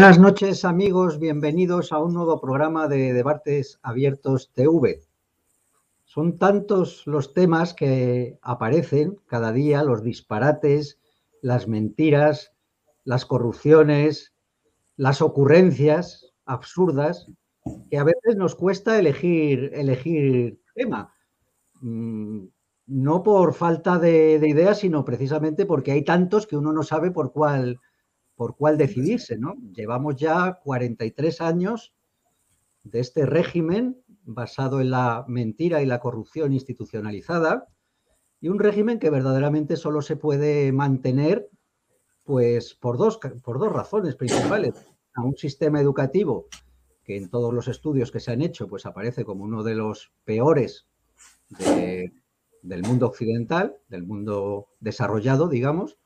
Buenas 0.00 0.18
noches 0.18 0.64
amigos, 0.64 1.18
bienvenidos 1.18 1.92
a 1.92 1.98
un 1.98 2.14
nuevo 2.14 2.40
programa 2.40 2.88
de 2.88 3.12
Debates 3.12 3.78
Abiertos 3.82 4.50
TV. 4.54 5.02
Son 6.06 6.38
tantos 6.38 7.06
los 7.06 7.34
temas 7.34 7.74
que 7.74 8.38
aparecen 8.40 9.18
cada 9.26 9.52
día, 9.52 9.84
los 9.84 10.02
disparates, 10.02 10.98
las 11.42 11.68
mentiras, 11.68 12.54
las 13.04 13.26
corrupciones, 13.26 14.32
las 14.96 15.20
ocurrencias 15.20 16.32
absurdas, 16.46 17.26
que 17.90 17.98
a 17.98 18.04
veces 18.04 18.36
nos 18.36 18.54
cuesta 18.54 18.98
elegir, 18.98 19.70
elegir 19.74 20.62
tema. 20.74 21.12
Mm, 21.82 22.44
no 22.86 23.22
por 23.22 23.52
falta 23.52 23.98
de, 23.98 24.38
de 24.38 24.48
ideas, 24.48 24.78
sino 24.78 25.04
precisamente 25.04 25.66
porque 25.66 25.92
hay 25.92 26.04
tantos 26.04 26.46
que 26.46 26.56
uno 26.56 26.72
no 26.72 26.84
sabe 26.84 27.10
por 27.10 27.32
cuál 27.32 27.78
por 28.40 28.56
cuál 28.56 28.78
decidirse, 28.78 29.36
¿no? 29.36 29.56
Llevamos 29.74 30.16
ya 30.16 30.60
43 30.64 31.42
años 31.42 31.92
de 32.84 33.00
este 33.00 33.26
régimen 33.26 34.00
basado 34.24 34.80
en 34.80 34.92
la 34.92 35.26
mentira 35.28 35.82
y 35.82 35.84
la 35.84 36.00
corrupción 36.00 36.54
institucionalizada 36.54 37.68
y 38.40 38.48
un 38.48 38.58
régimen 38.58 38.98
que 38.98 39.10
verdaderamente 39.10 39.76
solo 39.76 40.00
se 40.00 40.16
puede 40.16 40.72
mantener 40.72 41.50
pues 42.24 42.72
por 42.72 42.96
dos, 42.96 43.20
por 43.44 43.58
dos 43.58 43.70
razones 43.70 44.16
principales. 44.16 44.72
A 45.16 45.22
un 45.22 45.36
sistema 45.36 45.78
educativo 45.78 46.46
que 47.04 47.18
en 47.18 47.28
todos 47.28 47.52
los 47.52 47.68
estudios 47.68 48.10
que 48.10 48.20
se 48.20 48.32
han 48.32 48.40
hecho 48.40 48.68
pues 48.68 48.86
aparece 48.86 49.22
como 49.22 49.44
uno 49.44 49.62
de 49.62 49.74
los 49.74 50.14
peores 50.24 50.86
del 51.58 52.82
mundo 52.84 53.04
occidental, 53.04 53.76
del 53.90 54.04
mundo 54.04 54.68
desarrollado, 54.80 55.46
digamos, 55.46 55.99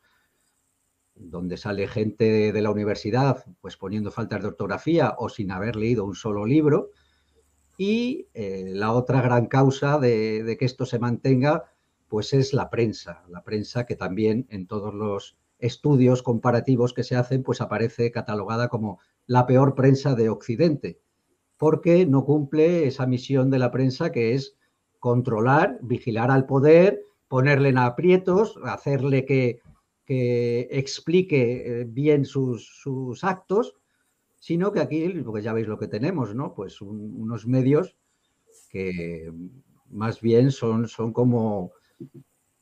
donde 1.15 1.57
sale 1.57 1.87
gente 1.87 2.53
de 2.53 2.63
la 2.63 2.71
universidad 2.71 3.45
pues 3.61 3.77
poniendo 3.77 4.11
faltas 4.11 4.43
de 4.43 4.49
ortografía 4.49 5.15
o 5.19 5.29
sin 5.29 5.51
haber 5.51 5.77
leído 5.77 6.05
un 6.05 6.15
solo 6.15 6.45
libro. 6.45 6.91
Y 7.77 8.29
eh, 8.35 8.65
la 8.69 8.93
otra 8.93 9.21
gran 9.21 9.47
causa 9.47 9.99
de, 9.99 10.57
que 10.59 10.65
esto 10.65 10.87
se 10.87 10.99
mantenga 10.99 11.65
pues 12.09 12.33
es 12.33 12.53
la 12.53 12.71
prensa, 12.71 13.25
la 13.29 13.43
prensa 13.43 13.87
que 13.87 13.97
también 13.97 14.47
en 14.51 14.67
todos 14.67 14.95
los 14.95 15.37
estudios 15.59 16.23
comparativos 16.23 16.93
que 16.93 17.03
se 17.03 17.17
hacen 17.17 17.43
pues 17.43 17.61
aparece 17.61 18.11
catalogada 18.13 18.69
como 18.69 19.01
la 19.27 19.47
peor 19.47 19.75
prensa 19.75 20.15
de 20.15 20.29
Occidente, 20.29 21.01
porque 21.57 22.07
no 22.07 22.25
cumple 22.25 22.87
esa 22.87 23.07
misión 23.07 23.51
de 23.51 23.59
la 23.59 23.71
prensa 23.71 24.13
que 24.13 24.35
es 24.35 24.57
controlar, 25.01 25.79
vigilar 25.83 26.31
al 26.31 26.47
poder, 26.47 27.03
ponerle 27.27 27.71
en 27.71 27.79
aprietos, 27.79 28.59
hacerle 28.65 29.25
que 29.25 29.61
que 30.05 30.69
explique 30.71 31.81
eh, 31.81 31.85
bien 31.85 32.25
sus, 32.25 33.23
actos, 33.23 33.75
sino 34.39 34.73
que 34.73 34.81
aquí, 34.81 35.09
porque 35.25 35.43
ya 35.43 35.53
veis 35.53 35.67
lo 35.67 35.79
que 35.79 35.89
tenemos, 35.89 36.35
¿no? 36.35 36.55
Pues 36.55 36.81
unos 36.83 37.47
medios 37.47 37.97
que 38.69 39.33
más 39.91 40.21
bien 40.21 40.51
son, 40.51 40.89
son 40.89 41.13
como, 41.13 41.73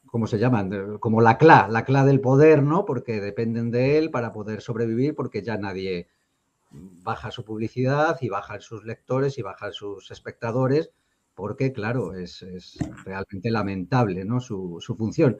¿cómo 0.06 0.26
se 0.26 0.38
llaman? 0.38 0.98
Como 0.98 1.20
la 1.20 1.38
CLA, 1.38 1.68
la 1.68 1.84
CLA 1.84 2.04
del 2.04 2.20
poder, 2.20 2.62
¿no? 2.62 2.84
Porque 2.84 3.20
dependen 3.20 3.70
de 3.70 3.98
él 3.98 4.10
para 4.10 4.32
poder 4.32 4.60
sobrevivir, 4.60 5.14
porque 5.14 5.42
ya 5.42 5.56
nadie 5.56 6.08
baja 6.70 7.30
su 7.30 7.44
publicidad 7.44 8.18
y 8.20 8.28
bajan 8.28 8.60
sus 8.60 8.84
lectores 8.84 9.38
y 9.38 9.42
bajan 9.42 9.72
sus 9.72 10.10
espectadores, 10.10 10.90
porque, 11.34 11.72
claro, 11.72 12.14
es, 12.14 12.44
realmente 13.04 13.50
lamentable, 13.50 14.24
¿no? 14.24 14.40
Su, 14.40 14.78
su 14.80 14.94
función. 14.96 15.38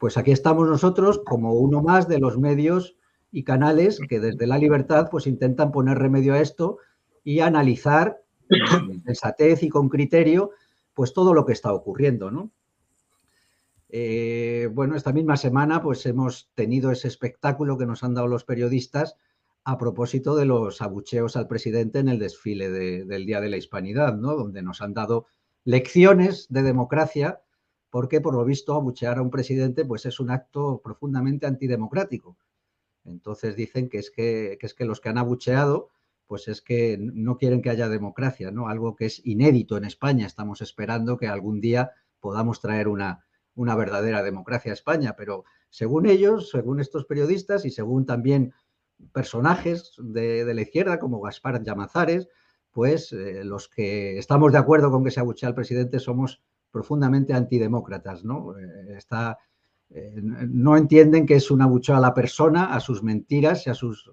Pues 0.00 0.16
aquí 0.16 0.32
estamos 0.32 0.66
nosotros 0.66 1.20
como 1.26 1.52
uno 1.52 1.82
más 1.82 2.08
de 2.08 2.18
los 2.18 2.38
medios 2.38 2.96
y 3.30 3.44
canales 3.44 4.00
que 4.08 4.18
desde 4.18 4.46
la 4.46 4.56
libertad 4.56 5.08
pues 5.10 5.26
intentan 5.26 5.72
poner 5.72 5.98
remedio 5.98 6.32
a 6.32 6.40
esto 6.40 6.78
y 7.22 7.40
analizar 7.40 8.22
con 8.48 9.02
sensatez 9.02 9.62
y 9.62 9.68
con 9.68 9.90
criterio 9.90 10.52
pues 10.94 11.12
todo 11.12 11.34
lo 11.34 11.44
que 11.44 11.52
está 11.52 11.74
ocurriendo, 11.74 12.30
¿no? 12.30 12.50
Eh, 13.90 14.70
bueno, 14.72 14.96
esta 14.96 15.12
misma 15.12 15.36
semana 15.36 15.82
pues 15.82 16.06
hemos 16.06 16.48
tenido 16.54 16.90
ese 16.92 17.06
espectáculo 17.06 17.76
que 17.76 17.84
nos 17.84 18.02
han 18.02 18.14
dado 18.14 18.26
los 18.26 18.44
periodistas 18.44 19.18
a 19.64 19.76
propósito 19.76 20.34
de 20.34 20.46
los 20.46 20.80
abucheos 20.80 21.36
al 21.36 21.46
presidente 21.46 21.98
en 21.98 22.08
el 22.08 22.18
desfile 22.18 22.70
del 22.70 23.26
Día 23.26 23.42
de 23.42 23.50
la 23.50 23.58
Hispanidad, 23.58 24.16
¿no? 24.16 24.34
Donde 24.34 24.62
nos 24.62 24.80
han 24.80 24.94
dado 24.94 25.26
lecciones 25.64 26.46
de 26.48 26.62
democracia 26.62 27.42
porque 27.90 28.20
por 28.20 28.34
lo 28.34 28.44
visto 28.44 28.74
abuchear 28.74 29.18
a 29.18 29.22
un 29.22 29.30
presidente 29.30 29.84
pues 29.84 30.06
es 30.06 30.20
un 30.20 30.30
acto 30.30 30.80
profundamente 30.82 31.46
antidemocrático. 31.46 32.36
Entonces 33.04 33.56
dicen 33.56 33.88
que 33.88 33.98
es 33.98 34.10
que, 34.10 34.58
es 34.60 34.74
que 34.74 34.84
los 34.84 35.00
que 35.00 35.08
han 35.08 35.18
abucheado 35.18 35.88
pues 36.26 36.46
es 36.46 36.62
que 36.62 36.96
no 36.96 37.38
quieren 37.38 37.60
que 37.60 37.70
haya 37.70 37.88
democracia, 37.88 38.52
¿no? 38.52 38.68
Algo 38.68 38.94
que 38.94 39.06
es 39.06 39.20
inédito 39.26 39.76
en 39.76 39.84
España. 39.84 40.26
Estamos 40.26 40.62
esperando 40.62 41.16
que 41.16 41.26
algún 41.26 41.60
día 41.60 41.90
podamos 42.20 42.60
traer 42.60 42.86
una, 42.86 43.26
una 43.56 43.74
verdadera 43.74 44.22
democracia 44.22 44.70
a 44.70 44.74
España, 44.74 45.16
pero 45.16 45.44
según 45.70 46.06
ellos, 46.06 46.50
según 46.50 46.78
estos 46.78 47.04
periodistas 47.04 47.64
y 47.64 47.70
según 47.70 48.06
también 48.06 48.52
personajes 49.12 49.94
de, 49.98 50.52
la 50.54 50.60
izquierda 50.60 50.98
como 50.98 51.20
Gaspar 51.20 51.62
Llamazares, 51.62 52.28
pues 52.70 53.12
eh, 53.12 53.42
los 53.44 53.68
que 53.68 54.18
estamos 54.18 54.52
de 54.52 54.58
acuerdo 54.58 54.90
con 54.90 55.02
que 55.02 55.10
se 55.10 55.20
abuchea 55.20 55.48
al 55.48 55.54
presidente 55.54 55.98
somos 55.98 56.42
profundamente 56.70 57.32
antidemócratas, 57.32 58.24
¿no? 58.24 58.56
Eh, 58.58 58.96
está, 58.96 59.38
eh, 59.90 60.20
no 60.22 60.76
entienden 60.76 61.26
que 61.26 61.34
es 61.34 61.50
un 61.50 61.62
abucheo 61.62 61.96
a 61.96 62.00
la 62.00 62.14
persona, 62.14 62.74
a 62.74 62.80
sus 62.80 63.02
mentiras 63.02 63.66
y 63.66 63.70
a 63.70 63.74
sus 63.74 64.10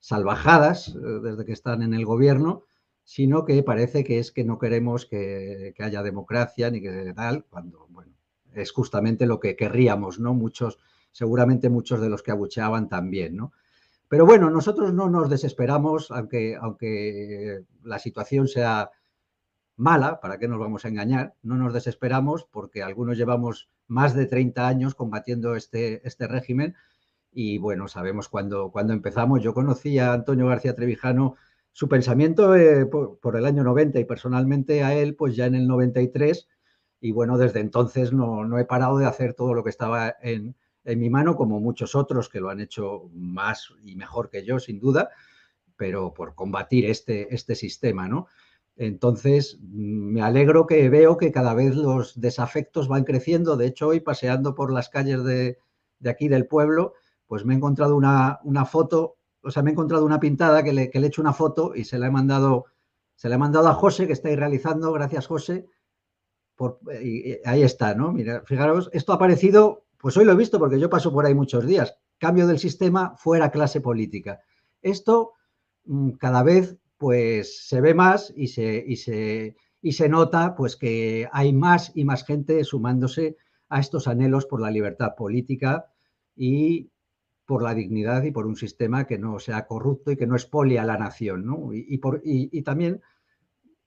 salvajadas 0.00 0.88
eh, 0.88 1.20
desde 1.22 1.44
que 1.44 1.52
están 1.52 1.82
en 1.82 1.94
el 1.94 2.04
gobierno, 2.04 2.64
sino 3.04 3.44
que 3.44 3.62
parece 3.62 4.04
que 4.04 4.18
es 4.18 4.32
que 4.32 4.44
no 4.44 4.58
queremos 4.58 5.06
que, 5.06 5.74
haya 5.78 6.02
democracia 6.02 6.70
ni 6.70 6.80
que 6.80 7.12
tal, 7.14 7.44
cuando, 7.44 7.86
bueno, 7.90 8.12
es 8.54 8.72
justamente 8.72 9.26
lo 9.26 9.40
que 9.40 9.56
querríamos, 9.56 10.18
¿no? 10.18 10.34
Muchos, 10.34 10.78
seguramente 11.12 11.70
muchos 11.70 12.00
de 12.00 12.08
los 12.08 12.22
que 12.22 12.32
abucheaban 12.32 12.88
también, 12.88 13.36
¿no? 13.36 13.52
Pero 14.08 14.26
bueno, 14.26 14.50
nosotros 14.50 14.92
no 14.92 15.08
nos 15.08 15.28
desesperamos, 15.28 16.10
aunque, 16.10 16.56
aunque 16.60 17.64
la 17.82 17.98
situación 17.98 18.46
sea 18.46 18.90
mala, 19.76 20.20
¿para 20.20 20.38
qué 20.38 20.48
nos 20.48 20.58
vamos 20.58 20.84
a 20.84 20.88
engañar? 20.88 21.34
No 21.42 21.56
nos 21.56 21.72
desesperamos 21.72 22.44
porque 22.44 22.82
algunos 22.82 23.16
llevamos 23.16 23.68
más 23.86 24.14
de 24.14 24.26
30 24.26 24.66
años 24.66 24.94
combatiendo 24.94 25.54
este, 25.54 26.06
este 26.06 26.26
régimen 26.26 26.74
y 27.32 27.58
bueno, 27.58 27.86
sabemos 27.86 28.28
cuándo 28.28 28.70
cuando 28.70 28.92
empezamos. 28.94 29.42
Yo 29.42 29.54
conocí 29.54 29.98
a 29.98 30.14
Antonio 30.14 30.46
García 30.46 30.74
Trevijano, 30.74 31.36
su 31.72 31.88
pensamiento 31.88 32.56
eh, 32.56 32.86
por, 32.86 33.36
el 33.36 33.44
año 33.44 33.62
90 33.62 34.00
y 34.00 34.04
personalmente 34.04 34.82
a 34.82 34.94
él 34.94 35.14
pues 35.14 35.36
ya 35.36 35.46
en 35.46 35.54
el 35.54 35.68
93 35.68 36.48
y 37.00 37.12
bueno, 37.12 37.36
desde 37.36 37.60
entonces 37.60 38.12
no, 38.12 38.44
no 38.44 38.58
he 38.58 38.64
parado 38.64 38.96
de 38.96 39.06
hacer 39.06 39.34
todo 39.34 39.52
lo 39.52 39.62
que 39.62 39.70
estaba 39.70 40.16
en, 40.22 40.56
en 40.84 40.98
mi 40.98 41.10
mano, 41.10 41.36
como 41.36 41.60
muchos 41.60 41.94
otros 41.94 42.30
que 42.30 42.40
lo 42.40 42.48
han 42.48 42.60
hecho 42.60 43.10
más 43.12 43.68
y 43.84 43.96
mejor 43.96 44.30
que 44.30 44.44
yo, 44.44 44.58
sin 44.58 44.80
duda, 44.80 45.10
pero 45.76 46.14
por 46.14 46.34
combatir 46.34 46.86
este, 46.86 47.34
este 47.34 47.54
sistema, 47.54 48.08
¿no? 48.08 48.28
Entonces, 48.76 49.58
me 49.62 50.20
alegro 50.20 50.66
que 50.66 50.88
veo 50.90 51.16
que 51.16 51.32
cada 51.32 51.54
vez 51.54 51.74
los 51.74 52.20
desafectos 52.20 52.88
van 52.88 53.04
creciendo. 53.04 53.56
De 53.56 53.66
hecho, 53.66 53.88
hoy 53.88 54.00
paseando 54.00 54.54
por 54.54 54.70
las 54.70 54.90
calles 54.90 55.24
de, 55.24 55.58
aquí 56.04 56.28
del 56.28 56.46
pueblo, 56.46 56.92
pues 57.26 57.44
me 57.44 57.54
he 57.54 57.56
encontrado 57.56 57.96
una, 57.96 58.38
foto, 58.66 59.16
o 59.42 59.50
sea, 59.50 59.62
me 59.62 59.70
he 59.70 59.72
encontrado 59.72 60.04
una 60.04 60.20
pintada 60.20 60.62
que 60.62 60.74
le, 60.74 60.90
he 60.92 61.06
hecho 61.06 61.22
una 61.22 61.32
foto 61.32 61.74
y 61.74 61.84
se 61.84 61.98
la 61.98 62.08
he 62.08 62.10
mandado, 62.10 62.66
se 63.14 63.30
la 63.30 63.36
he 63.36 63.38
mandado 63.38 63.68
a 63.68 63.74
José, 63.74 64.06
que 64.06 64.12
estáis 64.12 64.36
realizando, 64.36 64.92
gracias 64.92 65.26
José. 65.26 65.66
Por, 66.54 66.78
ahí 67.44 67.62
está, 67.62 67.94
¿no? 67.94 68.12
Mira, 68.12 68.42
fijaros, 68.44 68.90
esto 68.92 69.12
ha 69.12 69.16
aparecido, 69.16 69.84
pues 69.98 70.16
hoy 70.18 70.26
lo 70.26 70.32
he 70.32 70.36
visto 70.36 70.58
porque 70.58 70.78
yo 70.78 70.90
paso 70.90 71.12
por 71.12 71.24
ahí 71.24 71.34
muchos 71.34 71.66
días. 71.66 71.96
Cambio 72.18 72.46
del 72.46 72.58
sistema, 72.58 73.14
fuera 73.16 73.50
clase 73.50 73.80
política. 73.80 74.40
Esto 74.82 75.32
mm, 75.84 76.12
cada 76.12 76.42
vez 76.42 76.78
pues 76.98 77.66
se 77.66 77.80
ve 77.80 77.94
más 77.94 78.32
y 78.36 78.48
se, 78.48 78.84
y 78.86 78.96
se, 78.96 79.56
y 79.80 79.92
se 79.92 80.08
nota 80.08 80.54
pues 80.56 80.76
que 80.76 81.28
hay 81.32 81.52
más 81.52 81.92
y 81.94 82.04
más 82.04 82.24
gente 82.24 82.64
sumándose 82.64 83.36
a 83.68 83.80
estos 83.80 84.08
anhelos 84.08 84.46
por 84.46 84.60
la 84.60 84.70
libertad 84.70 85.14
política 85.16 85.86
y 86.34 86.90
por 87.46 87.62
la 87.62 87.74
dignidad 87.74 88.24
y 88.24 88.32
por 88.32 88.46
un 88.46 88.56
sistema 88.56 89.06
que 89.06 89.18
no 89.18 89.38
sea 89.38 89.66
corrupto 89.66 90.10
y 90.10 90.16
que 90.16 90.26
no 90.26 90.34
expolie 90.34 90.78
a 90.78 90.84
la 90.84 90.98
nación, 90.98 91.46
¿no? 91.46 91.72
Y, 91.72 91.98
por, 91.98 92.20
y, 92.24 92.62
también 92.62 93.00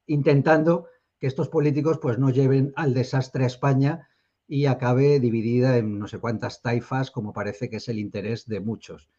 intentando 0.08 0.88
que 1.20 1.28
estos 1.28 1.50
políticos 1.50 2.00
pues 2.02 2.18
no 2.18 2.30
lleven 2.30 2.72
al 2.78 2.94
desastre 2.94 3.44
a 3.44 3.48
España 3.48 4.08
y 4.48 4.66
acabe 4.66 5.20
dividida 5.20 5.78
en 5.78 6.00
no 6.00 6.08
sé 6.08 6.20
cuántas 6.20 6.62
taifas, 6.62 7.12
como 7.12 7.34
parece 7.34 7.70
que 7.70 7.76
es 7.78 7.90
el 7.90 8.00
interés 8.00 8.48
de 8.48 8.62
muchos. 8.62 9.10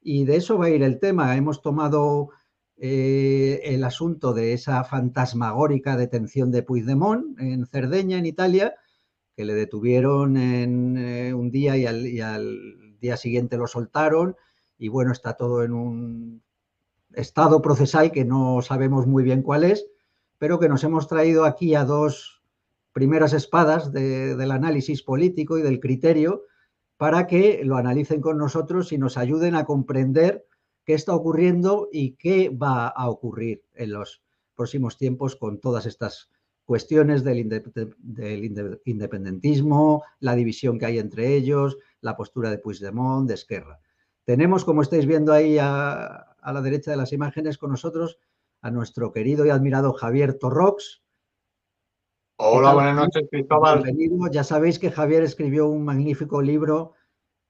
Y 0.00 0.24
de 0.24 0.36
eso 0.36 0.58
va 0.58 0.66
a 0.66 0.70
ir 0.70 0.82
el 0.82 0.98
tema. 0.98 1.36
Hemos 1.36 1.62
tomado 1.62 2.30
eh, 2.76 3.60
el 3.64 3.84
asunto 3.84 4.34
de 4.34 4.52
esa 4.52 4.82
fantasmagórica 4.84 5.96
detención 5.96 6.50
de 6.50 6.62
Puigdemont 6.62 7.38
en 7.38 7.66
Cerdeña, 7.66 8.18
en 8.18 8.26
Italia, 8.26 8.74
que 9.36 9.44
le 9.44 9.54
detuvieron 9.54 10.36
en 10.36 10.96
eh, 10.98 11.34
un 11.34 11.50
día 11.50 11.76
y 11.76 11.86
al, 11.86 12.98
día 13.00 13.16
siguiente 13.16 13.56
lo 13.56 13.66
soltaron. 13.66 14.36
Y 14.78 14.88
bueno, 14.88 15.12
está 15.12 15.34
todo 15.34 15.62
en 15.62 15.72
un 15.72 16.42
estado 17.12 17.62
procesal 17.62 18.10
que 18.10 18.24
no 18.24 18.60
sabemos 18.62 19.06
muy 19.06 19.22
bien 19.22 19.42
cuál 19.42 19.64
es, 19.64 19.86
pero 20.38 20.58
que 20.58 20.68
nos 20.68 20.82
hemos 20.82 21.06
traído 21.06 21.44
aquí 21.44 21.74
a 21.74 21.84
dos 21.84 22.42
primeras 22.92 23.32
espadas 23.32 23.92
del 23.92 24.50
análisis 24.50 25.02
político 25.02 25.58
y 25.58 25.62
del 25.62 25.80
criterio 25.80 26.42
para 26.96 27.26
que 27.26 27.62
lo 27.64 27.76
analicen 27.76 28.20
con 28.20 28.38
nosotros 28.38 28.92
y 28.92 28.98
nos 28.98 29.16
ayuden 29.16 29.54
a 29.56 29.64
comprender 29.64 30.46
qué 30.84 30.94
está 30.94 31.14
ocurriendo 31.14 31.88
y 31.92 32.12
qué 32.12 32.50
va 32.50 32.88
a 32.88 33.08
ocurrir 33.08 33.64
en 33.74 33.92
los 33.92 34.22
próximos 34.54 34.96
tiempos 34.96 35.36
con 35.36 35.60
todas 35.60 35.86
estas 35.86 36.30
cuestiones 36.64 37.24
del, 37.24 37.38
independentismo, 38.84 40.02
la 40.20 40.34
división 40.34 40.78
que 40.78 40.86
hay 40.86 40.98
entre 40.98 41.34
ellos, 41.34 41.76
la 42.00 42.16
postura 42.16 42.50
de 42.50 42.58
Puigdemont, 42.58 43.28
de 43.28 43.34
Esquerra. 43.34 43.80
Tenemos, 44.24 44.64
como 44.64 44.82
estáis 44.82 45.06
viendo 45.06 45.32
ahí 45.32 45.58
a, 45.58 46.06
a 46.06 46.52
la 46.52 46.62
derecha 46.62 46.90
de 46.90 46.96
las 46.96 47.12
imágenes, 47.12 47.58
con 47.58 47.70
nosotros 47.70 48.18
a 48.62 48.70
nuestro 48.70 49.12
querido 49.12 49.44
y 49.44 49.50
admirado 49.50 49.92
Javier 49.92 50.34
Torrox, 50.38 51.02
Hola, 52.36 52.74
buenas 52.74 52.96
noches, 52.96 53.28
Cristóbal. 53.30 53.84
Bienvenido. 53.84 54.28
Ya 54.28 54.42
sabéis 54.42 54.80
que 54.80 54.90
Javier 54.90 55.22
escribió 55.22 55.68
un 55.68 55.84
magnífico 55.84 56.42
libro 56.42 56.94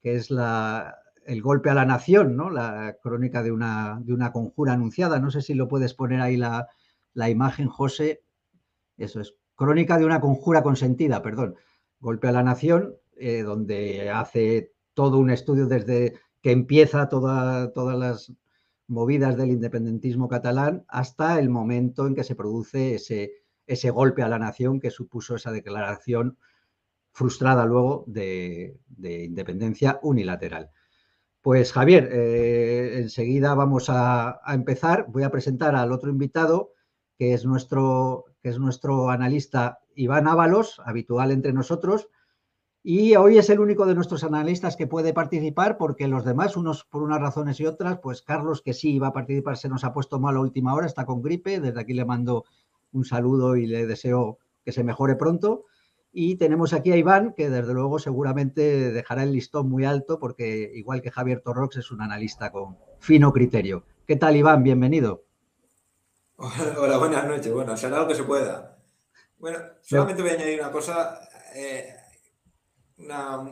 que 0.02 0.16
es 0.16 0.30
la, 0.30 0.98
El 1.26 1.42
golpe 1.42 1.70
a 1.70 1.74
la 1.74 1.84
nación, 1.86 2.36
¿no? 2.36 2.50
La 2.50 2.96
crónica 3.02 3.42
de 3.42 3.52
una, 3.52 4.00
de 4.02 4.12
una 4.12 4.32
conjura 4.32 4.74
anunciada. 4.74 5.18
No 5.18 5.30
sé 5.30 5.42
si 5.42 5.54
lo 5.54 5.68
puedes 5.68 5.94
poner 5.94 6.20
ahí 6.20 6.36
la, 6.36 6.68
imagen, 7.28 7.68
José. 7.68 8.22
Eso 8.96 9.20
es. 9.20 9.34
Crónica 9.54 9.98
de 9.98 10.04
una 10.04 10.20
conjura 10.20 10.62
consentida, 10.62 11.22
perdón. 11.22 11.56
Golpe 12.00 12.28
a 12.28 12.32
la 12.32 12.42
nación, 12.42 12.96
eh, 13.16 13.42
donde 13.42 14.10
hace 14.10 14.72
todo 14.94 15.18
un 15.18 15.30
estudio 15.30 15.66
desde 15.66 16.14
que 16.42 16.52
empieza 16.52 17.08
todas 17.08 17.98
las 17.98 18.32
movidas 18.86 19.36
del 19.36 19.50
independentismo 19.50 20.28
catalán 20.28 20.84
hasta 20.88 21.38
el 21.38 21.48
momento 21.48 22.06
en 22.06 22.14
que 22.14 22.24
se 22.24 22.34
produce 22.34 22.96
ese 22.96 23.44
ese 23.66 23.90
golpe 23.90 24.22
a 24.22 24.28
la 24.28 24.38
nación 24.38 24.80
que 24.80 24.90
supuso 24.90 25.36
esa 25.36 25.52
declaración 25.52 26.38
frustrada 27.12 27.64
luego 27.64 28.04
de, 28.06 28.78
independencia 28.98 30.00
unilateral. 30.02 30.70
Pues 31.44 31.74
Javier, 31.74 32.08
eh, 32.10 33.00
enseguida 33.00 33.54
vamos 33.54 33.90
a, 33.90 34.40
empezar. 34.46 35.04
Voy 35.10 35.24
a 35.24 35.30
presentar 35.30 35.76
al 35.76 35.92
otro 35.92 36.08
invitado, 36.08 36.72
que 37.18 37.34
es 37.34 37.44
nuestro, 37.44 38.24
que 38.40 38.48
es 38.48 38.58
nuestro 38.58 39.10
analista 39.10 39.80
Iván 39.94 40.26
Ábalos, 40.26 40.80
habitual 40.86 41.32
entre 41.32 41.52
nosotros. 41.52 42.08
Y 42.82 43.16
hoy 43.16 43.36
es 43.36 43.50
el 43.50 43.60
único 43.60 43.84
de 43.84 43.94
nuestros 43.94 44.24
analistas 44.24 44.74
que 44.74 44.86
puede 44.86 45.12
participar 45.12 45.76
porque 45.76 46.08
los 46.08 46.24
demás, 46.24 46.56
unos 46.56 46.84
por 46.84 47.02
unas 47.02 47.20
razones 47.20 47.60
y 47.60 47.66
otras, 47.66 47.98
pues 47.98 48.22
Carlos, 48.22 48.62
que 48.62 48.72
sí 48.72 48.94
iba 48.94 49.08
a 49.08 49.12
participar, 49.12 49.58
se 49.58 49.68
nos 49.68 49.84
ha 49.84 49.92
puesto 49.92 50.18
mal 50.18 50.38
a 50.38 50.40
última 50.40 50.72
hora, 50.72 50.86
está 50.86 51.04
con 51.04 51.20
gripe. 51.20 51.60
Desde 51.60 51.78
aquí 51.78 51.92
le 51.92 52.06
mando 52.06 52.46
un 52.92 53.04
saludo 53.04 53.56
y 53.56 53.66
le 53.66 53.86
deseo 53.86 54.38
que 54.64 54.72
se 54.72 54.82
mejore 54.82 55.14
pronto. 55.16 55.66
Y 56.16 56.36
tenemos 56.36 56.72
aquí 56.72 56.92
a 56.92 56.96
Iván, 56.96 57.34
que 57.36 57.50
desde 57.50 57.74
luego 57.74 57.98
seguramente 57.98 58.92
dejará 58.92 59.24
el 59.24 59.32
listón 59.32 59.68
muy 59.68 59.84
alto, 59.84 60.20
porque 60.20 60.70
igual 60.72 61.02
que 61.02 61.10
Javier 61.10 61.40
Torrox 61.40 61.78
es 61.78 61.90
un 61.90 62.00
analista 62.02 62.52
con 62.52 62.78
fino 63.00 63.32
criterio. 63.32 63.84
¿Qué 64.06 64.14
tal, 64.14 64.36
Iván? 64.36 64.62
Bienvenido. 64.62 65.24
Hola, 66.78 66.98
buenas 66.98 67.26
noches. 67.26 67.52
Bueno, 67.52 67.76
será 67.76 67.98
lo 67.98 68.06
que 68.06 68.14
se 68.14 68.22
pueda. 68.22 68.78
Bueno, 69.38 69.58
solamente 69.80 70.22
voy 70.22 70.30
a 70.30 70.34
añadir 70.34 70.60
una 70.60 70.70
cosa, 70.70 71.18
eh, 71.52 71.96
una 72.98 73.50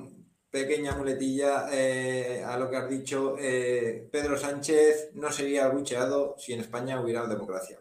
pequeña 0.48 0.96
muletilla 0.96 1.66
eh, 1.72 2.44
a 2.44 2.56
lo 2.56 2.70
que 2.70 2.76
has 2.76 2.88
dicho. 2.88 3.34
Eh, 3.40 4.08
Pedro 4.12 4.36
Sánchez 4.36 5.10
no 5.14 5.32
sería 5.32 5.66
bucheado 5.66 6.36
si 6.38 6.52
en 6.52 6.60
España 6.60 7.00
hubiera 7.00 7.26
democracia. 7.26 7.80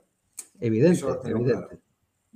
Evidente, 0.60 1.06
evidente. 1.26 1.91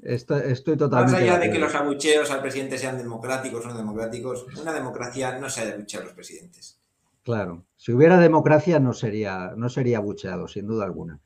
Estoy, 0.06 0.78
totalmente. 0.78 1.13
Más 1.13 1.22
allá 1.22 1.40
de 1.40 1.50
que 1.50 1.57
los 1.57 1.74
abucheos 1.74 2.30
al 2.30 2.42
presidente 2.42 2.78
sean 2.78 2.98
democráticos 2.98 3.66
o 3.66 3.69
no 3.69 3.75
democráticos, 3.75 4.46
una 4.62 4.72
democracia 4.72 5.40
no 5.40 5.50
se 5.50 5.62
ha 5.62 5.66
de 5.66 5.74
abuchear 5.74 6.04
a 6.04 6.06
los 6.06 6.13
presidentes. 6.13 6.80
Claro, 7.24 7.66
si 7.75 7.92
hubiera 7.92 8.19
democracia 8.19 8.80
no 8.80 8.94
sería, 8.94 9.54
no 9.57 9.68
sería 9.68 9.98
abucheado, 9.98 10.48
sin 10.48 10.68
duda 10.68 10.86
alguna. 10.86 11.19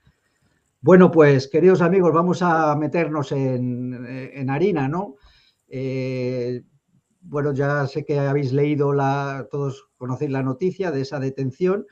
Bueno, 0.79 1.11
pues 1.11 1.49
queridos 1.49 1.81
amigos, 1.81 2.13
vamos 2.13 2.41
a 2.41 2.73
meternos 2.77 3.33
en, 3.33 4.49
harina, 4.49 4.87
¿no? 4.87 5.15
Eh, 5.67 6.63
bueno, 7.19 7.53
ya 7.53 7.85
sé 7.85 8.05
que 8.05 8.17
habéis 8.17 8.53
leído 8.53 8.93
la, 8.93 9.49
todos 9.51 9.89
conocéis 9.97 10.31
la 10.31 10.41
noticia 10.41 10.89
de 10.91 11.01
esa 11.01 11.19
detención 11.19 11.85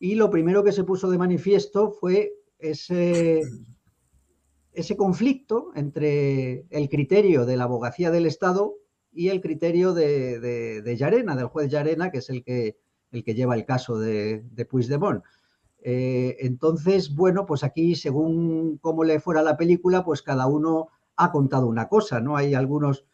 y 0.00 0.16
lo 0.16 0.30
primero 0.30 0.64
que 0.64 0.72
se 0.72 0.82
puso 0.82 1.08
de 1.08 1.18
manifiesto 1.18 1.92
fue 1.92 2.32
ese 2.58 3.42
ese 4.74 4.96
conflicto 4.96 5.70
entre 5.74 6.66
el 6.70 6.88
criterio 6.88 7.46
de 7.46 7.56
la 7.56 7.64
abogacía 7.64 8.10
del 8.10 8.26
Estado 8.26 8.74
y 9.12 9.28
el 9.28 9.40
criterio 9.40 9.94
de, 9.94 10.40
de, 10.40 10.82
de 10.82 10.96
del 10.96 11.46
juez 11.46 11.70
Llarena, 11.70 12.10
que 12.10 12.18
es 12.18 12.30
el 12.30 12.42
que, 12.42 12.76
el 13.10 13.24
que 13.24 13.34
lleva 13.34 13.54
el 13.54 13.64
caso 13.64 13.98
de, 13.98 14.44
de 14.50 14.64
Puigdemont. 14.66 15.22
Eh, 15.82 16.36
entonces, 16.40 17.14
bueno, 17.14 17.46
pues 17.46 17.62
aquí, 17.62 17.94
según 17.94 18.78
cómo 18.78 19.04
le 19.04 19.20
fuera 19.20 19.42
la 19.42 19.56
película, 19.56 20.04
pues 20.04 20.22
cada 20.22 20.46
uno 20.46 20.88
ha 21.16 21.30
contado 21.30 21.66
una 21.66 21.88
cosa, 21.88 22.20
¿no? 22.20 22.36
Hay 22.36 22.54
algunos 22.54 23.04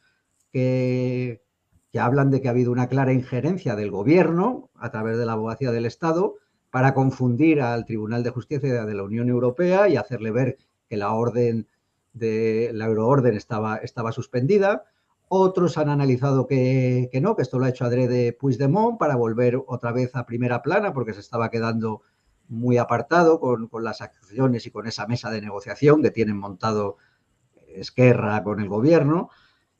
que, 0.52 1.42
que 1.90 1.98
hablan 1.98 2.30
de 2.30 2.40
que 2.40 2.48
ha 2.48 2.52
habido 2.52 2.72
una 2.72 2.88
clara 2.88 3.12
injerencia 3.12 3.76
del 3.76 3.90
gobierno 3.90 4.70
a 4.74 4.90
través 4.90 5.18
de 5.18 5.26
la 5.26 5.32
abogacía 5.32 5.72
del 5.72 5.84
Estado 5.84 6.36
para 6.70 6.94
confundir 6.94 7.60
al 7.60 7.84
Tribunal 7.84 8.22
de 8.22 8.30
Justicia 8.30 8.86
de 8.86 8.94
la 8.94 9.02
Unión 9.02 9.28
Europea 9.28 9.88
y 9.88 9.96
hacerle 9.96 10.30
ver 10.30 10.56
que 10.90 10.96
la 10.96 11.12
orden 11.12 11.68
de 12.12 12.72
la 12.74 12.86
euroorden 12.86 13.36
estaba, 13.36 13.76
estaba 13.76 14.10
suspendida. 14.10 14.84
Otros 15.28 15.78
han 15.78 15.88
analizado 15.88 16.48
que, 16.48 17.08
no, 17.22 17.36
que 17.36 17.42
esto 17.42 17.60
lo 17.60 17.66
ha 17.66 17.68
hecho 17.68 17.84
adrede 17.84 18.32
Puigdemont 18.32 18.98
para 18.98 19.14
volver 19.14 19.56
otra 19.68 19.92
vez 19.92 20.16
a 20.16 20.26
primera 20.26 20.60
plana 20.60 20.92
porque 20.92 21.14
se 21.14 21.20
estaba 21.20 21.50
quedando 21.50 22.02
muy 22.48 22.78
apartado 22.78 23.38
con, 23.38 23.70
las 23.80 24.00
acciones 24.00 24.66
y 24.66 24.72
con 24.72 24.88
esa 24.88 25.06
mesa 25.06 25.30
de 25.30 25.40
negociación 25.40 26.02
que 26.02 26.10
tienen 26.10 26.36
montado 26.36 26.96
Esquerra 27.68 28.42
con 28.42 28.58
el 28.58 28.68
gobierno. 28.68 29.30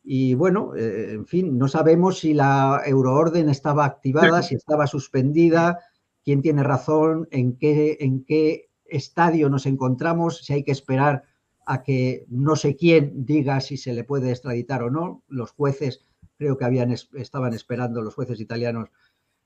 Y 0.04 0.34
bueno, 0.34 0.76
eh, 0.76 1.14
en 1.14 1.26
fin, 1.26 1.58
no 1.58 1.66
sabemos 1.66 2.20
si 2.20 2.32
la 2.32 2.82
euroorden 2.86 3.48
estaba 3.48 3.84
activada, 3.84 4.44
si 4.44 4.54
estaba 4.54 4.86
suspendida, 4.86 5.80
quién 6.24 6.42
tiene 6.42 6.62
razón, 6.62 7.26
en 7.32 7.56
qué, 7.56 7.96
en 7.98 8.24
qué 8.24 8.69
estadio 8.90 9.48
nos 9.48 9.66
encontramos, 9.66 10.44
si 10.44 10.52
hay 10.52 10.64
que 10.64 10.72
esperar 10.72 11.24
a 11.66 11.82
que 11.82 12.24
no 12.28 12.56
sé 12.56 12.76
quién 12.76 13.24
diga 13.24 13.60
si 13.60 13.76
se 13.76 13.92
le 13.92 14.04
puede 14.04 14.30
extraditar 14.30 14.82
o 14.82 14.90
no. 14.90 15.22
Los 15.28 15.52
jueces 15.52 16.04
creo 16.36 16.56
que 16.56 16.64
habían, 16.64 16.90
estaban 16.90 17.52
esperando, 17.54 18.02
los 18.02 18.14
jueces 18.14 18.40
italianos, 18.40 18.88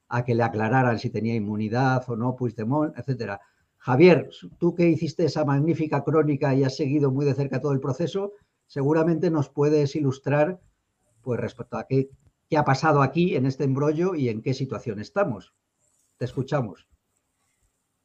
a 0.09 0.25
que 0.25 0.35
le 0.35 0.43
aclararan 0.43 0.99
si 0.99 1.11
tenía 1.11 1.35
inmunidad 1.35 2.05
o 2.09 2.17
no, 2.17 2.37
Puigdemont, 2.37 2.97
etcétera. 2.97 3.41
Javier, 3.79 4.31
tú 4.59 4.75
que 4.75 4.89
hiciste 4.89 5.25
esa 5.25 5.45
magnífica 5.45 6.05
crónica 6.05 6.55
y 6.55 6.65
has 6.65 6.77
seguido 6.77 7.11
muy 7.11 7.27
de 7.27 7.35
cerca 7.35 7.61
todo 7.61 7.73
el 7.73 7.81
proceso, 7.81 8.33
seguramente 8.67 9.31
nos 9.31 9.51
puedes 9.51 9.97
ilustrar 9.97 10.61
pues 11.21 11.41
respecto 11.41 11.77
a 11.77 11.87
qué, 11.87 12.11
qué 12.49 12.57
ha 12.57 12.65
pasado 12.65 13.03
aquí 13.03 13.37
en 13.37 13.47
este 13.47 13.65
embrollo 13.65 14.15
y 14.15 14.29
en 14.29 14.41
qué 14.41 14.55
situación 14.55 15.01
estamos. 15.01 15.53
Te 16.17 16.25
escuchamos. 16.25 16.87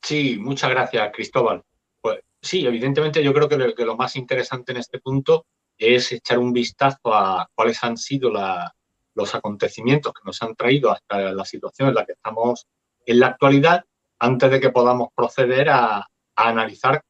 Sí, 0.01 0.37
muchas 0.39 0.69
gracias, 0.69 1.11
Cristóbal. 1.13 1.63
Pues 2.01 2.19
sí, 2.41 2.65
evidentemente 2.65 3.23
yo 3.23 3.33
creo 3.33 3.49
que 3.49 3.85
lo, 3.85 3.95
más 3.95 4.15
interesante 4.15 4.71
en 4.71 4.77
este 4.79 4.99
punto 4.99 5.45
es 5.77 6.11
echar 6.11 6.39
un 6.39 6.53
vistazo 6.53 7.13
a 7.13 7.49
cuáles 7.53 7.83
han 7.83 7.97
sido 7.97 8.31
los 9.13 9.35
acontecimientos 9.35 10.13
que 10.13 10.21
nos 10.25 10.41
han 10.41 10.55
traído 10.55 10.91
hasta 10.91 11.31
la 11.33 11.45
situación 11.45 11.89
en 11.89 11.95
la 11.95 12.05
que 12.05 12.13
estamos 12.13 12.67
en 13.05 13.19
la 13.19 13.27
actualidad, 13.27 13.83
antes 14.19 14.51
de 14.51 14.59
que 14.59 14.69
podamos 14.69 15.09
proceder 15.15 15.69
a, 15.69 16.05
analizar 16.35 17.03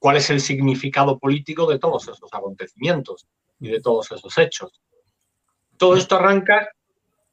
cuál 0.00 0.16
es 0.16 0.30
el 0.30 0.40
significado 0.40 1.16
político 1.18 1.64
de 1.70 1.78
todos 1.78 2.08
esos 2.08 2.28
acontecimientos 2.32 3.24
y 3.60 3.68
de 3.68 3.80
todos 3.80 4.10
esos 4.10 4.36
hechos. 4.36 4.80
Todo 5.76 5.96
esto 5.96 6.16
arranca 6.16 6.70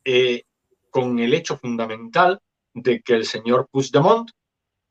eh, 0.05 0.43
con 0.91 1.17
el 1.17 1.33
hecho 1.33 1.57
fundamental 1.57 2.39
de 2.75 3.01
que 3.01 3.13
el 3.15 3.25
señor 3.25 3.67
Puigdemont 3.71 4.29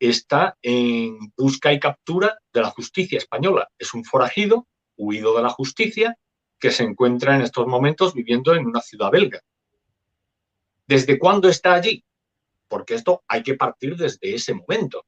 está 0.00 0.56
en 0.62 1.32
busca 1.36 1.72
y 1.72 1.78
captura 1.78 2.38
de 2.52 2.62
la 2.62 2.70
justicia 2.70 3.18
española. 3.18 3.68
Es 3.78 3.92
un 3.92 4.02
forajido, 4.02 4.66
huido 4.96 5.36
de 5.36 5.42
la 5.42 5.50
justicia, 5.50 6.16
que 6.58 6.70
se 6.70 6.84
encuentra 6.84 7.36
en 7.36 7.42
estos 7.42 7.66
momentos 7.66 8.14
viviendo 8.14 8.54
en 8.54 8.66
una 8.66 8.80
ciudad 8.80 9.10
belga. 9.10 9.40
¿Desde 10.86 11.18
cuándo 11.18 11.48
está 11.48 11.74
allí? 11.74 12.04
Porque 12.66 12.94
esto 12.94 13.22
hay 13.28 13.42
que 13.42 13.54
partir 13.54 13.96
desde 13.96 14.34
ese 14.34 14.54
momento. 14.54 15.04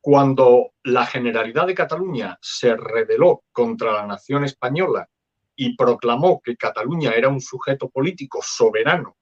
Cuando 0.00 0.72
la 0.82 1.06
Generalidad 1.06 1.66
de 1.66 1.74
Cataluña 1.74 2.38
se 2.42 2.76
rebeló 2.76 3.44
contra 3.52 3.92
la 3.92 4.06
nación 4.06 4.44
española 4.44 5.08
y 5.54 5.76
proclamó 5.76 6.40
que 6.40 6.56
Cataluña 6.56 7.12
era 7.12 7.28
un 7.28 7.40
sujeto 7.40 7.88
político 7.88 8.40
soberano 8.42 9.17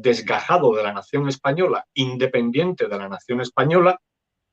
desgajado 0.00 0.74
de 0.74 0.82
la 0.82 0.92
nación 0.92 1.28
española, 1.28 1.86
independiente 1.94 2.88
de 2.88 2.98
la 2.98 3.08
nación 3.08 3.40
española, 3.40 4.00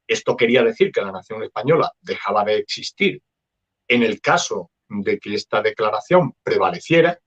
Esto 0.10 0.38
quería 0.38 0.64
decir 0.64 0.92
que 0.92 1.02
la 1.02 1.12
nación 1.12 1.44
española 1.44 1.92
dejaba 2.02 2.46
de 2.46 2.56
existir 2.56 3.22
en 3.90 4.04
el 4.04 4.22
caso 4.22 4.72
de 4.88 5.20
que 5.20 5.36
esta 5.36 5.62
declaración 5.62 6.34
prevaleciera. 6.44 7.20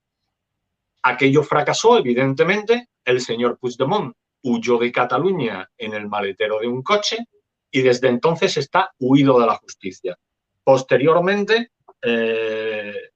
Aquello 1.03 1.43
fracasó, 1.43 1.99
evidentemente. 1.99 2.89
El 3.05 3.21
señor 3.21 3.59
Puigdemont 3.59 4.15
huyó 4.43 4.79
de 4.79 4.91
Cataluña 4.91 5.69
en 5.77 5.93
el 5.93 6.09
maletero 6.09 6.59
de 6.59 6.69
un 6.69 6.83
coche 6.83 7.19
y 7.71 7.83
desde 7.83 8.09
entonces 8.09 8.57
está 8.57 8.91
huido 8.99 9.39
de 9.39 9.47
la 9.47 9.57
justicia. 9.57 10.17
Posteriormente, 10.65 11.73
eh, 12.01 13.11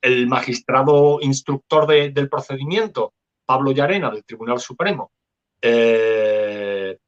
el 0.00 0.26
magistrado 0.26 1.20
instructor 1.20 1.86
del 1.86 2.28
procedimiento, 2.28 3.14
Pablo 3.48 3.72
Llarena, 3.72 4.10
del 4.10 4.26
Tribunal 4.26 4.60
Supremo, 4.60 5.10
eh, 5.62 6.98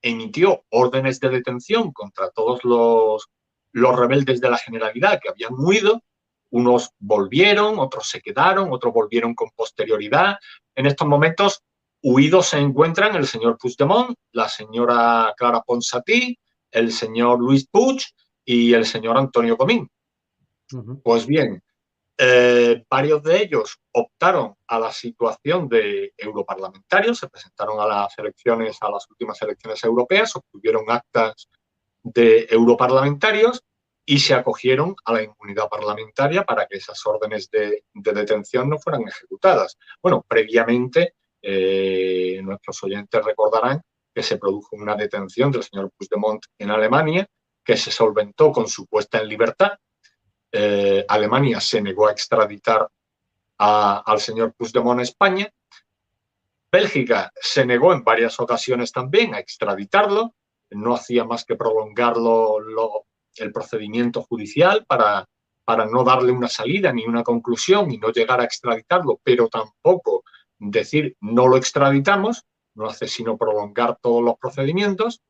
emitió 0.00 0.64
órdenes 0.70 1.20
de 1.20 1.28
detención 1.28 1.92
contra 1.92 2.30
todos 2.30 2.64
los, 2.64 3.28
los 3.72 3.98
rebeldes 3.98 4.40
de 4.40 4.48
la 4.48 4.56
Generalidad 4.56 5.20
que 5.22 5.28
habían 5.28 5.52
huido. 5.52 6.00
Unos 6.48 6.92
volvieron, 6.98 7.78
otros 7.78 8.08
se 8.08 8.22
quedaron, 8.22 8.72
otros 8.72 8.94
volvieron 8.94 9.34
con 9.34 9.50
posterioridad. 9.54 10.38
En 10.74 10.86
estos 10.86 11.06
momentos, 11.06 11.60
huidos 12.02 12.46
se 12.46 12.58
encuentran 12.58 13.14
el 13.14 13.26
señor 13.26 13.58
Puigdemont, 13.58 14.16
la 14.32 14.48
señora 14.48 15.34
Clara 15.36 15.60
Ponsatí, 15.60 16.38
el 16.70 16.90
señor 16.90 17.38
Luis 17.38 17.68
Puig 17.68 18.02
y 18.46 18.72
el 18.72 18.86
señor 18.86 19.18
Antonio 19.18 19.58
Comín. 19.58 19.90
Pues 21.04 21.26
bien, 21.26 21.62
eh, 22.24 22.84
varios 22.88 23.20
de 23.24 23.42
ellos 23.42 23.80
optaron 23.90 24.54
a 24.68 24.78
la 24.78 24.92
situación 24.92 25.68
de 25.68 26.14
europarlamentarios, 26.16 27.18
se 27.18 27.28
presentaron 27.28 27.80
a 27.80 27.86
las 27.86 28.16
elecciones, 28.16 28.78
a 28.80 28.92
las 28.92 29.10
últimas 29.10 29.42
elecciones 29.42 29.82
europeas, 29.82 30.36
obtuvieron 30.36 30.84
actas 30.86 31.48
de 32.00 32.46
europarlamentarios 32.48 33.64
y 34.06 34.20
se 34.20 34.34
acogieron 34.34 34.94
a 35.04 35.14
la 35.14 35.24
inmunidad 35.24 35.68
parlamentaria 35.68 36.44
para 36.44 36.66
que 36.66 36.76
esas 36.76 37.04
órdenes 37.04 37.50
de, 37.50 37.82
detención 37.92 38.70
no 38.70 38.78
fueran 38.78 39.02
ejecutadas. 39.08 39.76
Bueno, 40.00 40.24
previamente 40.28 41.14
eh, 41.42 42.40
nuestros 42.44 42.84
oyentes 42.84 43.24
recordarán 43.24 43.82
que 44.14 44.22
se 44.22 44.38
produjo 44.38 44.76
una 44.76 44.94
detención 44.94 45.50
del 45.50 45.64
señor 45.64 45.90
Puigdemont 45.98 46.44
en 46.56 46.70
Alemania, 46.70 47.26
que 47.64 47.76
se 47.76 47.90
solventó 47.90 48.52
con 48.52 48.68
su 48.68 48.86
puesta 48.86 49.18
en 49.18 49.26
libertad 49.26 49.72
eh, 50.52 51.04
Alemania 51.08 51.60
se 51.60 51.80
negó 51.80 52.08
a 52.08 52.12
extraditar 52.12 52.86
al 53.58 54.20
señor 54.20 54.54
Puigdemont 54.54 55.00
a 55.00 55.04
España. 55.04 55.48
Bélgica 56.70 57.32
se 57.40 57.64
negó 57.64 57.92
en 57.92 58.02
varias 58.02 58.38
ocasiones 58.40 58.92
también 58.92 59.34
a 59.34 59.38
extraditarlo. 59.38 60.34
No 60.70 60.94
hacía 60.94 61.24
más 61.24 61.44
que 61.44 61.56
prolongarlo 61.56 62.58
el 63.36 63.52
procedimiento 63.52 64.22
judicial 64.22 64.84
para, 64.86 65.28
para 65.64 65.86
no 65.86 66.02
darle 66.02 66.32
una 66.32 66.48
salida 66.48 66.92
ni 66.92 67.06
una 67.06 67.22
conclusión 67.22 67.90
y 67.90 67.98
no 67.98 68.10
llegar 68.10 68.40
a 68.40 68.44
extraditarlo, 68.44 69.20
pero 69.22 69.48
tampoco 69.48 70.24
decir 70.58 71.16
no 71.20 71.46
lo 71.46 71.56
extraditamos, 71.56 72.44
no 72.74 72.86
hace 72.86 73.06
sino 73.06 73.36
prolongar 73.36 73.98
todos 74.00 74.22
los 74.22 74.36
procedimientos. 74.38 75.22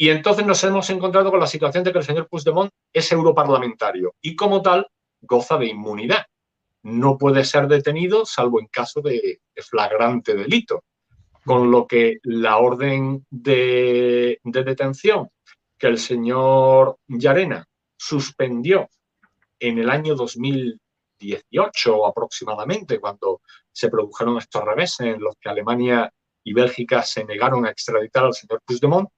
Y 0.00 0.10
entonces 0.10 0.46
nos 0.46 0.62
hemos 0.62 0.88
encontrado 0.90 1.32
con 1.32 1.40
la 1.40 1.48
situación 1.48 1.82
de 1.82 1.92
que 1.92 1.98
el 1.98 2.04
señor 2.04 2.28
Puigdemont 2.28 2.70
es 2.92 3.10
europarlamentario 3.10 4.14
y 4.22 4.36
como 4.36 4.62
tal 4.62 4.86
goza 5.20 5.58
de 5.58 5.66
inmunidad. 5.66 6.24
No 6.84 7.18
puede 7.18 7.44
ser 7.44 7.66
detenido 7.66 8.24
salvo 8.24 8.60
en 8.60 8.68
caso 8.68 9.00
de, 9.00 9.40
flagrante 9.56 10.36
delito. 10.36 10.84
Con 11.44 11.72
lo 11.72 11.86
que 11.86 12.18
la 12.22 12.58
orden 12.58 13.26
de, 13.28 14.38
detención 14.44 15.30
que 15.76 15.88
el 15.88 15.98
señor 15.98 16.98
Llarena 17.08 17.66
suspendió 17.96 18.88
en 19.58 19.78
el 19.78 19.90
año 19.90 20.14
2018 20.14 22.06
aproximadamente, 22.06 23.00
cuando 23.00 23.40
se 23.72 23.88
produjeron 23.88 24.38
estos 24.38 24.64
reveses 24.64 25.00
en 25.00 25.20
los 25.20 25.34
que 25.40 25.48
Alemania 25.48 26.12
y 26.44 26.52
Bélgica 26.52 27.02
se 27.02 27.24
negaron 27.24 27.66
a 27.66 27.70
extraditar 27.70 28.24
al 28.24 28.34
señor 28.34 28.60
Puigdemont, 28.64 29.08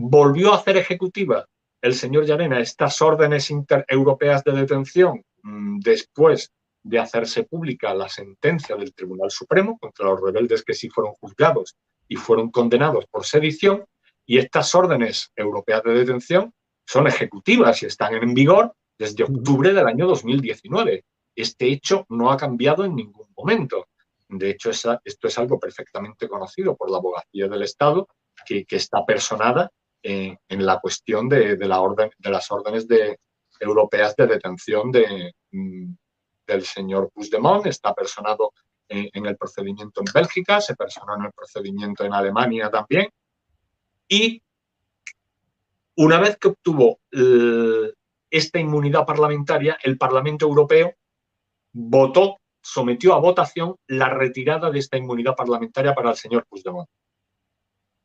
volvió 0.00 0.52
a 0.52 0.58
hacer 0.58 0.76
ejecutiva 0.76 1.44
el 1.82 1.92
señor 1.92 2.24
Llarena 2.24 2.60
estas 2.60 3.02
órdenes 3.02 3.50
intereuropeas 3.50 4.44
de 4.44 4.52
detención 4.52 5.24
mm, 5.42 5.80
después 5.80 6.52
de 6.84 7.00
hacerse 7.00 7.42
pública 7.42 7.92
la 7.94 8.08
sentencia 8.08 8.76
del 8.76 8.94
Tribunal 8.94 9.32
Supremo 9.32 9.76
contra 9.76 10.06
los 10.06 10.20
rebeldes 10.20 10.62
que 10.62 10.74
sí 10.74 10.88
fueron 10.88 11.14
juzgados 11.14 11.76
y 12.06 12.14
fueron 12.14 12.52
condenados 12.52 13.06
por 13.10 13.26
sedición, 13.26 13.84
y 14.24 14.38
estas 14.38 14.72
órdenes 14.74 15.32
europeas 15.34 15.82
de 15.82 15.92
detención 15.94 16.54
son 16.86 17.08
ejecutivas 17.08 17.82
y 17.82 17.86
están 17.86 18.14
en 18.14 18.32
vigor 18.34 18.72
desde 18.96 19.24
octubre 19.24 19.72
del 19.72 19.86
año 19.86 20.06
2019. 20.06 21.04
Este 21.34 21.66
hecho 21.66 22.06
no 22.08 22.30
ha 22.30 22.36
cambiado 22.36 22.84
en 22.84 22.94
ningún 22.94 23.26
momento. 23.36 23.88
De 24.28 24.50
hecho, 24.50 24.70
esto 24.70 25.00
es 25.04 25.38
algo 25.38 25.58
perfectamente 25.58 26.28
conocido 26.28 26.76
por 26.76 26.90
la 26.90 26.98
abogacía 26.98 27.48
del 27.48 27.62
Estado, 27.62 28.08
que, 28.46 28.64
que 28.64 28.76
está 28.76 29.04
personada 29.04 29.70
en, 30.02 30.38
la 30.48 30.78
cuestión 30.80 31.28
de, 31.28 31.58
orden, 31.70 32.10
de 32.18 32.30
las 32.30 32.50
órdenes 32.50 32.86
de, 32.86 33.18
europeas 33.60 34.14
de 34.16 34.26
detención 34.26 34.90
de, 34.90 35.32
mm, 35.52 35.92
del 36.46 36.64
señor 36.64 37.10
Puigdemont. 37.12 37.66
Está 37.66 37.94
personado 37.94 38.52
en, 38.88 39.26
el 39.26 39.36
procedimiento 39.36 40.00
en 40.00 40.12
Bélgica, 40.12 40.60
se 40.60 40.74
personó 40.74 41.16
en 41.16 41.26
el 41.26 41.32
procedimiento 41.32 42.04
en 42.04 42.14
Alemania 42.14 42.70
también. 42.70 43.08
Y 44.08 44.42
una 45.96 46.20
vez 46.20 46.38
que 46.38 46.48
obtuvo 46.48 47.00
esta 48.30 48.58
inmunidad 48.58 49.04
parlamentaria, 49.04 49.78
el 49.82 49.98
Parlamento 49.98 50.46
Europeo 50.46 50.94
votó, 51.72 52.38
sometió 52.62 53.14
a 53.14 53.18
votación 53.18 53.76
la 53.88 54.08
retirada 54.08 54.70
de 54.70 54.78
esta 54.78 54.96
inmunidad 54.96 55.34
parlamentaria 55.34 55.94
para 55.94 56.10
el 56.10 56.16
señor 56.16 56.46
Puigdemont 56.48 56.88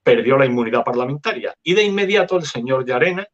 perdió 0.03 0.37
la 0.37 0.45
inmunidad 0.45 0.83
parlamentaria. 0.83 1.55
Y 1.63 1.73
de 1.73 1.83
inmediato 1.83 2.37
el 2.37 2.45
señor 2.45 2.85
Llarena, 2.85 3.25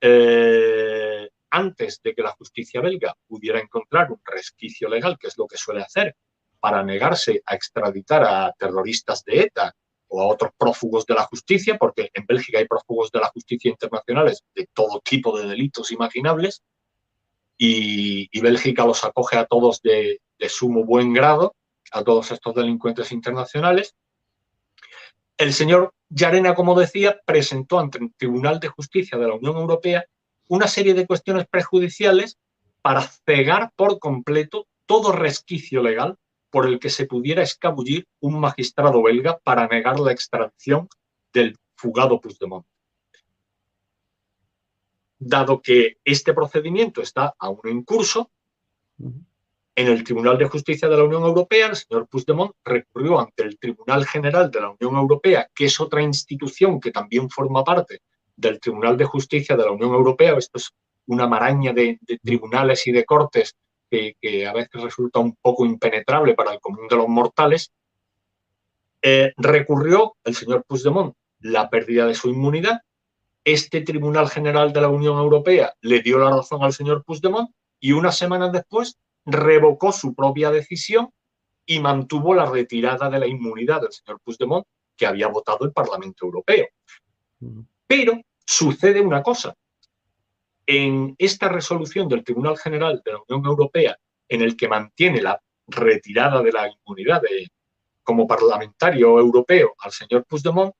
eh, 0.00 1.28
antes 1.50 2.00
de 2.02 2.14
que 2.14 2.22
la 2.22 2.32
justicia 2.32 2.80
belga 2.80 3.16
pudiera 3.26 3.60
encontrar 3.60 4.10
un 4.10 4.20
resquicio 4.24 4.88
legal, 4.88 5.16
que 5.18 5.28
es 5.28 5.38
lo 5.38 5.46
que 5.46 5.56
suele 5.56 5.82
hacer 5.82 6.14
para 6.60 6.82
negarse 6.82 7.40
a 7.46 7.54
extraditar 7.54 8.24
a 8.24 8.52
terroristas 8.58 9.24
de 9.24 9.42
ETA 9.42 9.74
o 10.08 10.22
a 10.22 10.26
otros 10.26 10.50
prófugos 10.58 11.06
de 11.06 11.14
la 11.14 11.24
justicia, 11.24 11.78
porque 11.78 12.10
en 12.12 12.26
Bélgica 12.26 12.58
hay 12.58 12.66
prófugos 12.66 13.10
de 13.12 13.20
la 13.20 13.28
justicia 13.28 13.70
internacionales 13.70 14.42
de 14.54 14.68
todo 14.72 15.00
tipo 15.00 15.38
de 15.38 15.46
delitos 15.46 15.92
imaginables, 15.92 16.62
y, 17.60 18.40
Bélgica 18.40 18.86
los 18.86 19.04
acoge 19.04 19.36
a 19.36 19.44
todos 19.44 19.82
de, 19.82 20.20
de 20.38 20.48
sumo 20.48 20.84
buen 20.84 21.12
grado, 21.12 21.56
a 21.90 22.04
todos 22.04 22.30
estos 22.30 22.54
delincuentes 22.54 23.10
internacionales. 23.10 23.96
El 25.36 25.52
señor 25.52 25.92
Yarena, 26.10 26.54
como 26.54 26.78
decía, 26.78 27.20
presentó 27.24 27.78
ante 27.78 27.98
el 27.98 28.12
Tribunal 28.14 28.60
de 28.60 28.68
Justicia 28.68 29.18
de 29.18 29.28
la 29.28 29.34
Unión 29.34 29.56
Europea 29.56 30.04
una 30.48 30.66
serie 30.66 30.94
de 30.94 31.06
cuestiones 31.06 31.46
prejudiciales 31.46 32.38
para 32.80 33.02
cegar 33.02 33.72
por 33.76 33.98
completo 33.98 34.66
todo 34.86 35.12
resquicio 35.12 35.82
legal 35.82 36.16
por 36.50 36.66
el 36.66 36.78
que 36.78 36.88
se 36.88 37.06
pudiera 37.06 37.42
escabullir 37.42 38.06
un 38.20 38.40
magistrado 38.40 39.02
belga 39.02 39.38
para 39.38 39.66
negar 39.66 40.00
la 40.00 40.12
extracción 40.12 40.88
del 41.32 41.56
fugado 41.76 42.20
Puigdemont. 42.20 42.66
Dado 45.18 45.60
que 45.60 45.98
este 46.04 46.32
procedimiento 46.32 47.02
está 47.02 47.34
aún 47.38 47.60
en 47.64 47.82
curso, 47.82 48.30
en 49.78 49.86
el 49.86 50.02
Tribunal 50.02 50.36
de 50.36 50.48
Justicia 50.48 50.88
de 50.88 50.96
la 50.96 51.04
Unión 51.04 51.22
Europea, 51.22 51.68
el 51.68 51.76
señor 51.76 52.08
Puigdemont 52.08 52.50
recurrió 52.64 53.20
ante 53.20 53.44
el 53.44 53.60
Tribunal 53.60 54.04
General 54.04 54.50
de 54.50 54.60
la 54.60 54.70
Unión 54.70 54.96
Europea, 54.96 55.48
que 55.54 55.66
es 55.66 55.80
otra 55.80 56.02
institución 56.02 56.80
que 56.80 56.90
también 56.90 57.30
forma 57.30 57.62
parte 57.62 58.00
del 58.34 58.58
Tribunal 58.58 58.96
de 58.96 59.04
Justicia 59.04 59.56
de 59.56 59.64
la 59.64 59.70
Unión 59.70 59.90
Europea. 59.90 60.34
Esto 60.36 60.58
es 60.58 60.72
una 61.06 61.28
maraña 61.28 61.72
de, 61.72 61.96
tribunales 62.24 62.88
y 62.88 62.92
de 62.92 63.04
cortes 63.04 63.54
que, 63.88 64.16
a 64.48 64.52
veces 64.52 64.82
resulta 64.82 65.20
un 65.20 65.36
poco 65.40 65.64
impenetrable 65.64 66.34
para 66.34 66.54
el 66.54 66.58
común 66.58 66.88
de 66.88 66.96
los 66.96 67.06
mortales. 67.06 67.70
Eh, 69.00 69.32
recurrió 69.36 70.16
el 70.24 70.34
señor 70.34 70.64
Puigdemont 70.66 71.14
la 71.38 71.70
pérdida 71.70 72.04
de 72.04 72.16
su 72.16 72.28
inmunidad. 72.28 72.80
Este 73.44 73.82
Tribunal 73.82 74.28
General 74.28 74.72
de 74.72 74.80
la 74.80 74.88
Unión 74.88 75.18
Europea 75.18 75.72
le 75.82 76.02
dio 76.02 76.18
la 76.18 76.30
razón 76.30 76.64
al 76.64 76.72
señor 76.72 77.04
Puigdemont 77.04 77.52
y 77.78 77.92
unas 77.92 78.18
semanas 78.18 78.50
después 78.50 78.98
revocó 79.28 79.92
su 79.92 80.14
propia 80.14 80.50
decisión 80.50 81.10
y 81.66 81.80
mantuvo 81.80 82.34
la 82.34 82.46
retirada 82.46 83.10
de 83.10 83.18
la 83.18 83.26
inmunidad 83.26 83.82
del 83.82 83.92
señor 83.92 84.20
Puigdemont 84.24 84.66
que 84.96 85.06
había 85.06 85.28
votado 85.28 85.66
el 85.66 85.72
Parlamento 85.72 86.24
Europeo. 86.24 86.66
Pero 87.86 88.20
sucede 88.44 89.00
una 89.00 89.22
cosa. 89.22 89.54
En 90.66 91.14
esta 91.18 91.48
resolución 91.48 92.08
del 92.08 92.24
Tribunal 92.24 92.58
General 92.58 93.00
de 93.04 93.12
la 93.12 93.18
Unión 93.28 93.46
Europea, 93.46 93.96
en 94.28 94.42
el 94.42 94.56
que 94.56 94.68
mantiene 94.68 95.20
la 95.20 95.40
retirada 95.66 96.42
de 96.42 96.52
la 96.52 96.68
inmunidad 96.68 97.20
de, 97.20 97.48
como 98.02 98.26
parlamentario 98.26 99.18
europeo 99.18 99.74
al 99.78 99.92
señor 99.92 100.24
Puigdemont, 100.24 100.74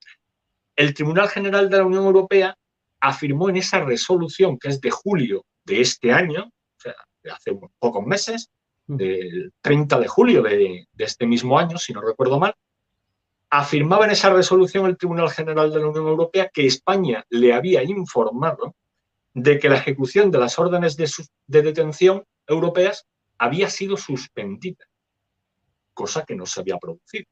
el 0.75 0.95
Tribunal 0.95 1.29
General 1.29 1.69
de 1.69 1.77
la 1.77 1.85
Unión 1.85 2.05
Europea 2.05 2.57
afirmó 3.01 3.51
en 3.51 3.57
esa 3.57 3.81
resolución, 3.81 4.59
que 4.59 4.69
es 4.69 4.81
de 4.81 4.91
julio 4.91 5.45
de 5.65 5.83
este 5.83 6.13
año, 6.13 6.45
o 6.45 6.81
sea, 6.81 6.95
de 7.23 7.31
hace 7.31 7.59
pocos 7.79 8.07
meses, 8.07 8.51
del 8.87 9.53
30 9.61 10.01
de 10.01 10.09
julio 10.09 10.43
de, 10.43 10.87
este 10.97 11.27
mismo 11.27 11.59
año, 11.59 11.79
si 11.79 11.93
no 11.93 12.01
recuerdo 12.01 12.39
mal, 12.39 12.55
afirmaba 13.51 14.07
en 14.07 14.13
esa 14.13 14.31
resolución 14.31 14.87
el 14.87 14.97
Tribunal 14.97 15.31
General 15.31 15.71
de 15.71 15.81
la 15.81 15.89
Unión 15.89 16.07
Europea 16.07 16.51
que 16.53 16.67
España 16.67 17.25
le 17.29 17.53
había 17.53 17.83
informado 17.83 18.75
de 19.35 19.59
que 19.59 19.69
la 19.69 19.77
ejecución 19.77 20.31
de 20.31 20.39
las 20.39 20.59
órdenes 20.59 20.97
de, 20.97 21.11
de 21.47 21.63
detención 21.63 22.25
europeas 22.47 23.07
había 23.37 23.71
sido 23.71 23.97
suspendida, 23.97 24.85
cosa 25.95 26.25
que 26.25 26.35
no 26.35 26.47
se 26.47 26.61
había 26.61 26.79
producido. 26.79 27.27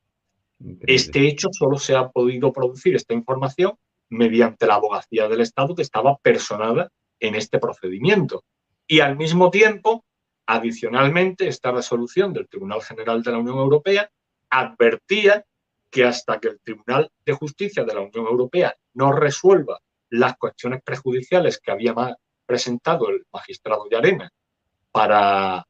Este 0.81 1.26
hecho 1.26 1.49
solo 1.52 1.78
se 1.78 1.95
ha 1.97 2.09
podido 2.09 2.52
producir, 2.52 2.97
esta 2.97 3.14
información, 3.14 3.75
mediante 4.09 4.66
la 4.66 4.76
abogacía 4.76 5.28
del 5.28 5.40
Estado 5.40 5.75
que 5.75 5.83
estaba 5.83 6.16
personada 6.19 6.90
en 7.19 7.35
este 7.35 7.59
procedimiento. 7.59 8.45
Y 8.87 9.00
al 9.00 9.16
mismo 9.16 9.50
tiempo, 9.50 10.05
adicionalmente, 10.47 11.49
esta 11.49 11.73
resolución 11.73 12.33
del 12.33 12.49
Tribunal 12.49 12.83
General 12.83 13.23
de 13.23 13.33
la 13.33 13.38
Unión 13.38 13.59
Europea 13.59 14.11
advertía 14.50 15.45
que 15.90 16.05
hasta 16.05 16.38
que 16.38 16.49
el 16.49 16.61
Tribunal 16.61 17.11
de 17.25 17.33
Justicia 17.33 17.85
de 17.85 17.95
la 17.95 18.00
Unión 18.00 18.26
Europea 18.26 18.76
no 18.95 19.12
resuelva 19.12 19.81
las 20.11 20.37
cuestiones 20.37 20.83
prejudiciales 20.83 21.59
que 21.59 21.71
había 21.71 21.95
presentado 22.45 23.09
el 23.09 23.26
magistrado 23.33 23.87
de 23.90 23.97
Arena 23.97 24.33
para 24.93 25.66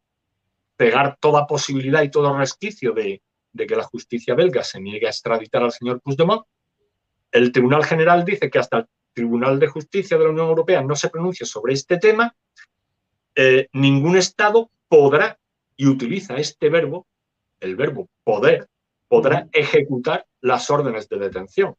pegar 0.76 1.16
toda 1.18 1.46
posibilidad 1.46 2.02
y 2.02 2.10
todo 2.10 2.36
resquicio 2.36 2.92
de, 2.92 3.22
que 3.56 3.76
la 3.76 3.84
justicia 3.84 4.34
belga 4.34 4.62
se 4.62 4.80
niegue 4.80 5.06
a 5.06 5.10
extraditar 5.10 5.62
al 5.62 5.72
señor 5.72 6.00
Puigdemont, 6.02 6.44
el 7.32 7.50
Tribunal 7.52 7.84
General 7.84 8.24
dice 8.24 8.50
que 8.50 8.58
hasta 8.58 8.78
el 8.78 8.86
Tribunal 9.14 9.58
de 9.58 9.68
Justicia 9.68 10.18
de 10.18 10.24
la 10.24 10.30
Unión 10.30 10.48
Europea 10.48 10.82
no 10.82 10.94
se 10.94 11.08
pronuncie 11.08 11.46
sobre 11.46 11.72
este 11.72 11.98
tema, 11.98 12.34
eh, 13.36 13.68
ningún 13.74 14.16
Estado 14.16 14.70
podrá, 14.88 15.38
y 15.76 15.86
utiliza 15.86 16.36
este 16.36 16.70
verbo, 16.70 17.06
el 17.60 17.76
verbo 17.76 18.08
poder, 18.24 18.66
podrá 19.08 19.46
ejecutar 19.52 20.26
las 20.40 20.70
órdenes 20.70 21.08
de 21.08 21.18
detención, 21.18 21.76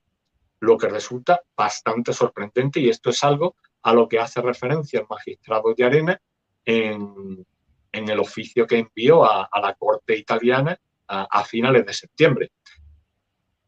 lo 0.59 0.77
que 0.77 0.87
resulta 0.87 1.41
bastante 1.55 2.13
sorprendente 2.13 2.79
y 2.79 2.89
esto 2.89 3.09
es 3.09 3.23
algo 3.23 3.55
a 3.81 3.93
lo 3.93 4.07
que 4.07 4.19
hace 4.19 4.41
referencia 4.41 4.99
el 4.99 5.07
magistrado 5.09 5.73
de 5.75 5.83
Arena 5.83 6.21
en, 6.63 7.45
el 7.91 8.19
oficio 8.19 8.67
que 8.67 8.77
envió 8.77 9.25
a, 9.25 9.49
la 9.59 9.73
Corte 9.73 10.15
italiana 10.15 10.79
a, 11.07 11.43
finales 11.43 11.85
de 11.85 11.93
septiembre. 11.93 12.51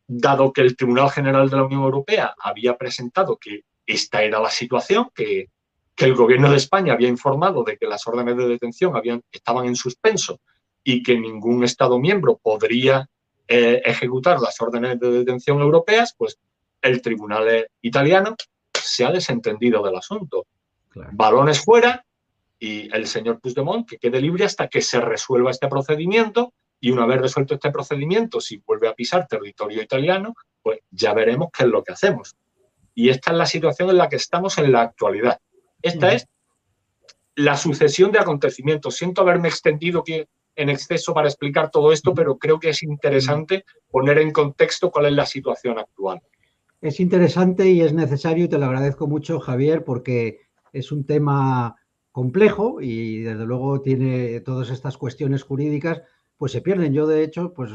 Dado 0.08 0.54
que 0.54 0.62
el 0.62 0.76
Tribunal 0.76 1.10
General 1.10 1.50
de 1.50 1.56
la 1.56 1.64
Unión 1.64 1.82
Europea 1.82 2.36
había 2.38 2.78
presentado 2.78 3.38
que 3.38 3.64
esta 3.88 4.22
era 4.22 4.40
la 4.40 4.52
situación, 4.52 5.10
que, 5.16 5.50
el 6.06 6.16
gobierno 6.16 6.50
de 6.50 6.58
España 6.58 6.94
había 6.94 7.08
informado 7.08 7.64
de 7.64 7.78
que 7.78 7.88
las 7.88 8.06
órdenes 8.08 8.38
de 8.38 8.48
detención 8.48 8.96
habían, 8.96 9.22
estaban 9.32 9.66
en 9.66 9.76
suspenso 9.76 10.40
y 10.84 11.04
que 11.04 11.20
ningún 11.20 11.64
Estado 11.64 12.00
miembro 12.00 12.40
podría 12.42 13.10
eh, 13.48 13.82
ejecutar 13.84 14.40
las 14.40 14.60
órdenes 14.62 15.00
de 15.00 15.12
detención 15.12 15.60
europeas, 15.60 16.14
pues 16.18 16.38
el 16.82 17.02
tribunal 17.02 17.68
italiano 17.82 18.36
se 18.74 19.06
ha 19.06 19.12
desentendido 19.12 19.84
del 19.84 19.96
asunto. 19.96 20.46
Balones 21.12 21.64
fuera 21.64 22.06
y 22.60 22.94
el 22.96 23.08
señor 23.08 23.40
Puigdemont 23.40 23.88
que 23.88 23.98
quede 23.98 24.22
libre 24.22 24.46
hasta 24.46 24.68
que 24.68 24.82
se 24.82 25.00
resuelva 25.00 25.52
este 25.52 25.68
procedimiento 25.68 26.54
y 26.80 26.92
una 26.92 27.06
vez 27.06 27.22
resuelto 27.22 27.56
este 27.56 27.72
procedimiento, 27.72 28.40
si 28.40 28.58
vuelve 28.58 28.88
a 28.88 28.94
pisar 28.94 29.28
territorio 29.28 29.82
italiano, 29.82 30.34
pues 30.62 30.80
ya 30.92 31.14
veremos 31.14 31.50
qué 31.56 31.64
es 31.64 31.70
lo 31.70 31.84
que 31.84 31.94
hacemos. 31.94 32.36
Y 32.96 33.10
esta 33.10 33.32
es 33.32 33.38
la 33.38 33.46
situación 33.46 33.90
en 33.90 33.98
la 33.98 34.10
que 34.10 34.16
estamos 34.16 34.58
en 34.58 34.72
la 34.72 34.82
actualidad. 34.82 35.40
Esta 35.82 36.14
es 36.14 36.28
la 37.36 37.56
sucesión 37.56 38.12
de 38.12 38.20
acontecimientos. 38.20 38.96
Siento 38.96 39.22
haberme 39.22 39.48
extendido 39.48 40.04
en 40.56 40.70
exceso 40.70 41.14
para 41.14 41.28
explicar 41.28 41.72
todo 41.72 41.92
esto, 41.92 42.14
pero 42.14 42.38
creo 42.38 42.60
que 42.60 42.70
es 42.70 42.84
interesante 42.84 43.66
poner 43.90 44.18
en 44.18 44.32
contexto 44.32 44.92
cuál 44.92 45.08
es 45.08 45.14
la 45.14 45.26
situación 45.26 45.80
actual. 45.80 46.22
Es 46.82 47.00
interesante 47.00 47.70
y 47.70 47.82
es 47.82 47.94
necesario, 47.94 48.46
y 48.46 48.50
te 48.50 48.58
lo 48.58 48.66
agradezco 48.66 49.08
mucho, 49.08 49.40
Javier, 49.40 49.84
porque 49.84 50.40
es 50.72 50.92
un 50.92 51.06
tema 51.06 51.76
complejo 52.12 52.82
y 52.82 53.20
desde 53.22 53.46
luego 53.46 53.82
tiene 53.82 54.40
todas 54.42 54.70
estas 54.70 54.98
cuestiones 54.98 55.44
jurídicas 55.44 56.02
pues 56.40 56.54
se 56.54 56.62
pierden. 56.62 56.94
Yo, 56.94 57.06
de 57.06 57.22
hecho, 57.22 57.54
pues 57.54 57.72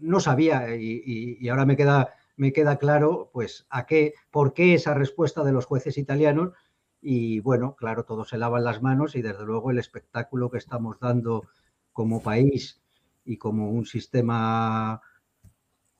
no 0.00 0.20
sabía 0.20 0.74
y, 0.76 1.46
ahora 1.48 1.66
me 1.66 1.76
queda, 1.76 2.14
me 2.36 2.52
queda 2.52 2.78
claro, 2.78 3.28
pues, 3.32 3.66
a 3.68 3.84
qué, 3.84 4.14
por 4.30 4.54
qué 4.54 4.74
esa 4.74 4.94
respuesta 4.94 5.42
de 5.44 5.52
los 5.52 5.66
jueces 5.66 5.98
italianos. 5.98 6.52
Y 7.00 7.40
bueno, 7.40 7.76
claro, 7.76 8.04
todos 8.04 8.28
se 8.28 8.38
lavan 8.38 8.64
las 8.64 8.82
manos 8.82 9.14
y 9.14 9.22
desde 9.22 9.44
luego 9.44 9.70
el 9.70 9.78
espectáculo 9.78 10.50
que 10.50 10.58
estamos 10.58 10.98
dando 11.00 11.46
como 11.92 12.22
país 12.22 12.80
y 13.24 13.36
como 13.36 13.70
un 13.70 13.86
sistema 13.86 15.00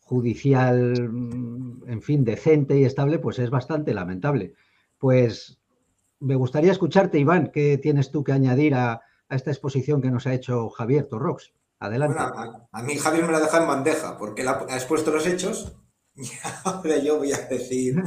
judicial, 0.01 0.95
en 0.97 2.03
fin, 2.03 2.25
decente 2.25 2.79
y 2.79 2.85
estable, 2.85 3.19
pues 3.19 3.39
es 3.39 3.51
bastante 3.51 3.93
lamentable. 3.95 4.55
Pues 4.97 5.61
me 6.21 6.35
gustaría 6.35 6.73
escucharte, 6.73 7.19
Iván, 7.19 7.51
¿qué 7.53 7.79
tienes 7.79 8.11
tú 8.11 8.25
que 8.25 8.33
añadir 8.33 8.75
a, 8.75 8.93
a 9.29 9.37
esta 9.37 9.51
exposición 9.51 10.01
que 10.01 10.11
nos 10.11 10.27
ha 10.27 10.35
hecho 10.35 10.71
Javier 10.71 11.07
Torrox? 11.07 11.53
Adelante. 11.81 12.19
a, 12.73 12.83
mí 12.83 12.97
Javier 12.97 13.25
me 13.25 13.33
la 13.33 13.41
deja 13.41 13.61
en 13.61 13.69
bandeja 13.69 14.19
porque 14.19 14.43
él 14.43 14.49
ha, 14.49 14.67
expuesto 14.71 15.13
los 15.13 15.27
hechos 15.27 15.77
y 16.19 16.29
ahora 16.65 16.99
yo 16.99 17.19
voy 17.19 17.33
a 17.33 17.39
decir. 17.47 18.03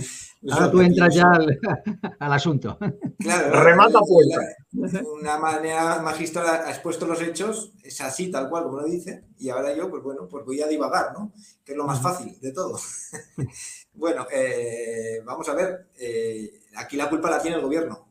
Ahora 0.49 0.69
tú 0.69 0.81
entras 0.81 1.15
ya 1.15 1.31
al, 2.19 2.33
asunto. 2.33 2.77
Claro, 3.17 3.51
remata 3.63 3.99
puerta. 4.01 5.01
Una 5.19 5.37
manera 5.37 6.01
magistral 6.01 6.45
ha 6.65 6.69
expuesto 6.69 7.07
los 7.07 7.21
hechos, 7.21 7.73
es 7.83 8.01
así, 8.01 8.29
tal 8.29 8.49
cual 8.49 8.65
como 8.65 8.81
lo 8.81 8.85
dice, 8.85 9.23
y 9.37 9.49
ahora 9.49 9.73
yo, 9.75 9.89
pues 9.89 10.03
bueno, 10.03 10.27
pues 10.27 10.45
voy 10.45 10.61
a 10.61 10.67
divagar, 10.67 11.13
¿no? 11.13 11.31
Que 11.63 11.71
es 11.71 11.77
lo 11.77 11.85
más 11.85 12.01
fácil 12.01 12.37
de 12.41 12.51
todo. 12.51 12.77
bueno, 13.93 14.27
eh, 14.31 15.21
vamos 15.25 15.47
a 15.47 15.53
ver, 15.53 15.87
eh, 15.97 16.59
aquí 16.75 16.97
la 16.97 17.09
culpa 17.09 17.29
la 17.29 17.41
tiene 17.41 17.57
el 17.57 17.63
gobierno. 17.63 18.07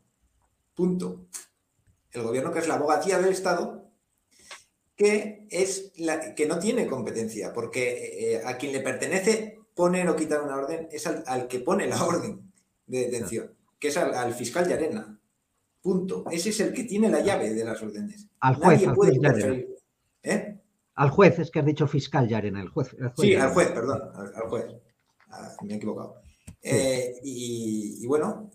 Punto. 0.75 1.27
El 2.11 2.23
gobierno, 2.23 2.53
que 2.53 2.61
es 2.61 2.69
la 2.69 2.75
abogacía 2.75 3.19
del 3.19 3.33
Estado, 3.33 3.85
que, 4.97 5.47
es 5.51 5.93
la, 5.97 6.35
que 6.35 6.47
no 6.47 6.59
tiene 6.59 6.87
competencia, 6.87 7.53
porque 7.53 8.35
eh, 8.35 8.43
a 8.45 8.57
quien 8.57 8.73
le 8.73 8.81
pertenece 8.81 9.60
poner 9.75 10.09
o 10.09 10.17
quitar 10.17 10.43
una 10.43 10.57
orden 10.57 10.89
es 10.91 11.07
al, 11.07 11.49
que 11.49 11.61
pone 11.61 11.87
la 11.87 12.03
orden 12.05 12.53
de 12.87 13.07
detención, 13.07 13.55
que 13.79 13.89
es 13.89 13.97
al, 13.97 14.35
fiscal 14.35 14.67
de 14.67 14.75
arena. 14.75 15.19
Punto. 15.81 16.25
Ese 16.31 16.51
es 16.51 16.61
el 16.61 16.73
que 16.73 16.85
tiene 16.85 17.09
la 17.09 17.21
llave 17.21 17.55
de 17.55 17.65
las 17.65 17.81
órdenes. 17.83 18.29
Al 18.41 18.57
juez. 18.57 18.87
al 18.87 18.95
juez 18.95 19.19
¿Eh? 20.23 20.59
Al 20.95 21.11
juez, 21.11 21.39
es 21.39 21.51
que 21.51 21.61
has 21.61 21.65
dicho 21.65 21.87
fiscal 21.87 22.29
de 22.29 22.35
arena, 22.35 22.61
el 22.61 22.69
juez. 22.69 22.95
sí, 23.17 23.35
al 23.35 23.53
juez, 23.53 23.69
perdón, 23.69 24.03
al, 24.15 24.49
juez. 24.49 24.67
Ah, 25.31 25.53
me 25.63 25.73
he 25.73 25.77
equivocado. 25.77 26.21
Eh, 26.63 27.19
y, 27.23 28.07
bueno, 28.07 28.51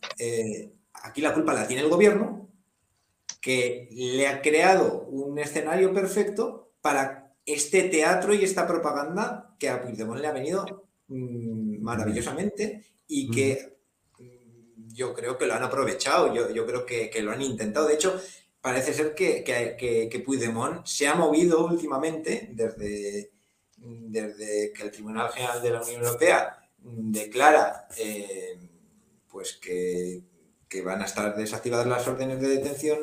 aquí 0.94 1.22
la 1.22 1.34
culpa 1.34 1.54
la 1.54 1.68
tiene 1.68 1.82
el 1.82 1.90
gobierno, 1.90 2.50
que 3.42 3.90
le 3.92 4.28
ha 4.28 4.42
creado 4.42 5.04
un 5.04 5.40
escenario 5.40 5.94
perfecto 5.94 6.74
para 6.82 7.34
este 7.46 7.84
teatro 7.84 8.34
y 8.34 8.44
esta 8.44 8.68
propaganda 8.68 9.56
que 9.60 9.70
a 9.70 9.82
Puigdemont 9.82 10.20
le 10.20 10.28
ha 10.28 10.32
venido 10.32 10.88
mm, 11.08 11.82
maravillosamente 11.82 12.84
y 13.08 13.30
que 13.32 13.78
mm, 14.20 14.94
yo 14.94 15.14
creo 15.14 15.38
que 15.38 15.46
lo 15.46 15.54
han 15.54 15.64
aprovechado, 15.64 16.34
yo, 16.34 16.66
creo 16.66 16.86
que, 16.86 17.22
lo 17.22 17.32
han 17.32 17.42
intentado. 17.42 17.88
De 17.88 17.96
hecho, 17.96 18.20
parece 18.62 18.94
ser 18.94 19.16
que, 19.16 19.44
que, 19.44 20.20
Puigdemont 20.20 20.86
se 20.86 21.08
ha 21.08 21.16
movido 21.16 21.66
últimamente 21.66 22.50
desde, 22.52 23.32
desde 23.78 24.74
que 24.74 24.84
el 24.84 24.92
Tribunal 24.92 25.32
General 25.32 25.62
de 25.62 25.70
la 25.72 25.82
Unión 25.82 26.04
Europea 26.04 26.58
declara 26.84 27.88
eh, 27.98 28.60
pues 29.30 29.54
que, 29.54 30.22
que 30.68 30.82
van 30.82 31.02
a 31.02 31.06
estar 31.06 31.36
desactivadas 31.36 31.88
las 31.88 32.08
órdenes 32.08 32.40
de 32.42 32.48
detención 32.48 33.00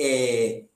eh, 0.00 0.67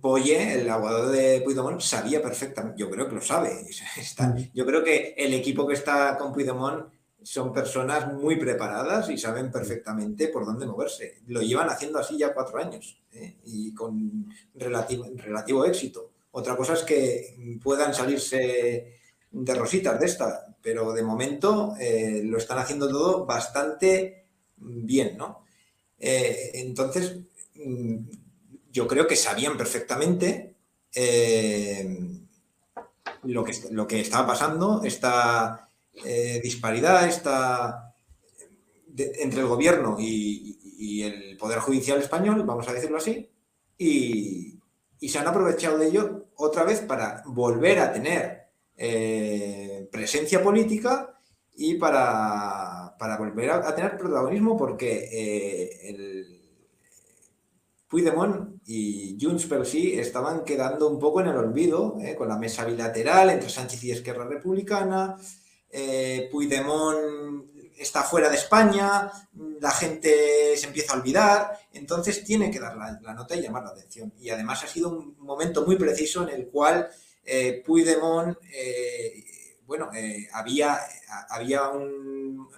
Boye, 0.00 0.60
el 0.60 0.70
abogado 0.70 1.10
de 1.10 1.42
Puigdemont, 1.42 1.80
sabía 1.80 2.22
perfectamente, 2.22 2.78
yo 2.80 2.90
creo 2.90 3.08
que 3.08 3.16
lo 3.16 3.20
sabe. 3.20 3.66
yo 4.54 4.64
creo 4.66 4.82
que 4.82 5.14
el 5.16 5.34
equipo 5.34 5.66
que 5.66 5.74
está 5.74 6.16
con 6.16 6.32
Puigdemont 6.32 6.90
son 7.22 7.52
personas 7.52 8.12
muy 8.14 8.36
preparadas 8.36 9.10
y 9.10 9.18
saben 9.18 9.50
perfectamente 9.50 10.28
por 10.28 10.46
dónde 10.46 10.66
moverse. 10.66 11.18
Lo 11.26 11.42
llevan 11.42 11.68
haciendo 11.68 11.98
así 11.98 12.16
ya 12.16 12.32
cuatro 12.32 12.58
años 12.58 12.98
¿eh? 13.12 13.36
y 13.44 13.74
con 13.74 14.26
relativo, 14.54 15.06
relativo 15.16 15.64
éxito. 15.64 16.12
Otra 16.30 16.56
cosa 16.56 16.74
es 16.74 16.82
que 16.82 17.58
puedan 17.62 17.92
salirse 17.92 19.00
de 19.30 19.54
rositas 19.54 19.98
de 19.98 20.06
esta, 20.06 20.56
pero 20.62 20.92
de 20.92 21.02
momento 21.02 21.74
eh, 21.78 22.22
lo 22.24 22.38
están 22.38 22.58
haciendo 22.58 22.88
todo 22.88 23.26
bastante 23.26 24.26
bien, 24.56 25.16
¿no? 25.16 25.44
Eh, 25.98 26.52
entonces, 26.54 27.18
Mm, 27.64 27.96
yo 28.76 28.86
creo 28.86 29.06
que 29.06 29.16
sabían 29.16 29.56
perfectamente 29.56 30.54
eh, 30.94 31.98
lo, 33.22 33.42
que, 33.42 33.54
lo 33.70 33.86
que 33.86 34.00
estaba 34.00 34.26
pasando, 34.26 34.82
esta, 34.84 35.70
eh, 36.04 36.40
disparidad, 36.42 37.08
esta, 37.08 37.94
entre 38.94 39.40
el 39.40 39.46
gobierno 39.46 39.96
y, 39.98 40.52
el 41.02 41.36
Poder 41.38 41.58
Judicial 41.60 41.98
español, 42.00 42.42
vamos 42.44 42.68
a 42.68 42.72
decirlo 42.74 42.98
así, 42.98 43.30
y, 43.78 44.60
se 45.08 45.18
han 45.18 45.28
aprovechado 45.28 45.78
de 45.78 45.86
ello 45.86 46.26
otra 46.34 46.64
vez 46.64 46.80
para 46.80 47.22
volver 47.26 47.78
a 47.78 47.92
tener 47.92 48.48
eh, 48.76 49.88
presencia 49.90 50.42
política 50.42 51.18
y 51.54 51.76
para, 51.76 52.94
volver 53.18 53.50
a, 53.52 53.74
tener 53.74 53.96
protagonismo 53.96 54.56
porque 54.56 55.78
el 55.82 56.35
Puigdemont 57.88 58.60
y 58.66 59.16
Junts 59.20 59.46
per 59.46 59.64
sí 59.64 59.98
estaban 59.98 60.44
quedando 60.44 60.88
un 60.88 60.98
poco 60.98 61.20
en 61.20 61.28
el 61.28 61.36
olvido, 61.36 61.96
eh, 62.00 62.16
con 62.16 62.28
la 62.28 62.36
mesa 62.36 62.64
bilateral 62.64 63.30
entre 63.30 63.48
Sánchez 63.48 63.84
y 63.84 63.92
Esquerra 63.92 64.26
Republicana. 64.26 65.16
Eh, 65.70 66.28
Puigdemont 66.32 67.46
está 67.76 68.02
fuera 68.02 68.28
de 68.28 68.36
España, 68.36 69.10
la 69.60 69.70
gente 69.70 70.56
se 70.56 70.66
empieza 70.66 70.94
a 70.94 70.96
olvidar, 70.96 71.58
entonces 71.72 72.24
tiene 72.24 72.50
que 72.50 72.58
dar 72.58 72.76
la, 72.76 73.14
nota 73.14 73.36
y 73.36 73.42
llamar 73.42 73.64
la 73.64 73.70
atención. 73.70 74.12
Y 74.18 74.30
además 74.30 74.64
ha 74.64 74.68
sido 74.68 74.88
un 74.88 75.16
momento 75.18 75.64
muy 75.64 75.76
preciso 75.76 76.22
en 76.26 76.34
el 76.34 76.48
cual 76.48 76.88
eh, 77.24 77.62
Puigdemont, 77.64 78.36
eh, 78.52 79.24
bueno, 79.66 79.90
había, 80.32 80.78
había 81.28 81.68
un, 81.68 82.48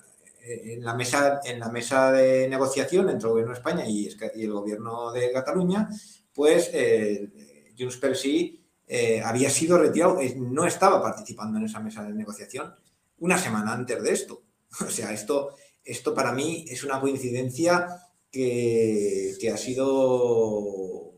en 0.48 0.84
la 0.84 0.94
mesa, 0.94 1.40
en 1.44 1.60
la 1.60 1.68
mesa 1.68 2.12
de 2.12 2.48
negociación 2.48 3.10
entre 3.10 3.26
el 3.26 3.32
gobierno 3.32 3.52
de 3.52 3.58
España 3.58 3.84
y, 3.86 4.08
el 4.42 4.52
gobierno 4.52 5.12
de 5.12 5.30
Cataluña, 5.30 5.88
pues 6.32 6.70
eh, 6.72 7.74
Junts 7.78 7.98
per 7.98 8.16
sí 8.16 8.64
eh, 8.86 9.20
había 9.22 9.50
sido 9.50 9.78
retirado, 9.78 10.18
no 10.36 10.64
estaba 10.64 11.02
participando 11.02 11.58
en 11.58 11.66
esa 11.66 11.80
mesa 11.80 12.02
de 12.04 12.14
negociación 12.14 12.74
una 13.18 13.36
semana 13.36 13.72
antes 13.72 14.02
de 14.02 14.12
esto. 14.12 14.42
O 14.86 14.90
sea, 14.90 15.12
esto, 15.12 15.54
esto 15.82 16.14
para 16.14 16.32
mí 16.32 16.66
es 16.68 16.84
una 16.84 17.00
coincidencia 17.00 17.86
que, 18.30 19.50
ha 19.52 19.56
sido 19.56 21.14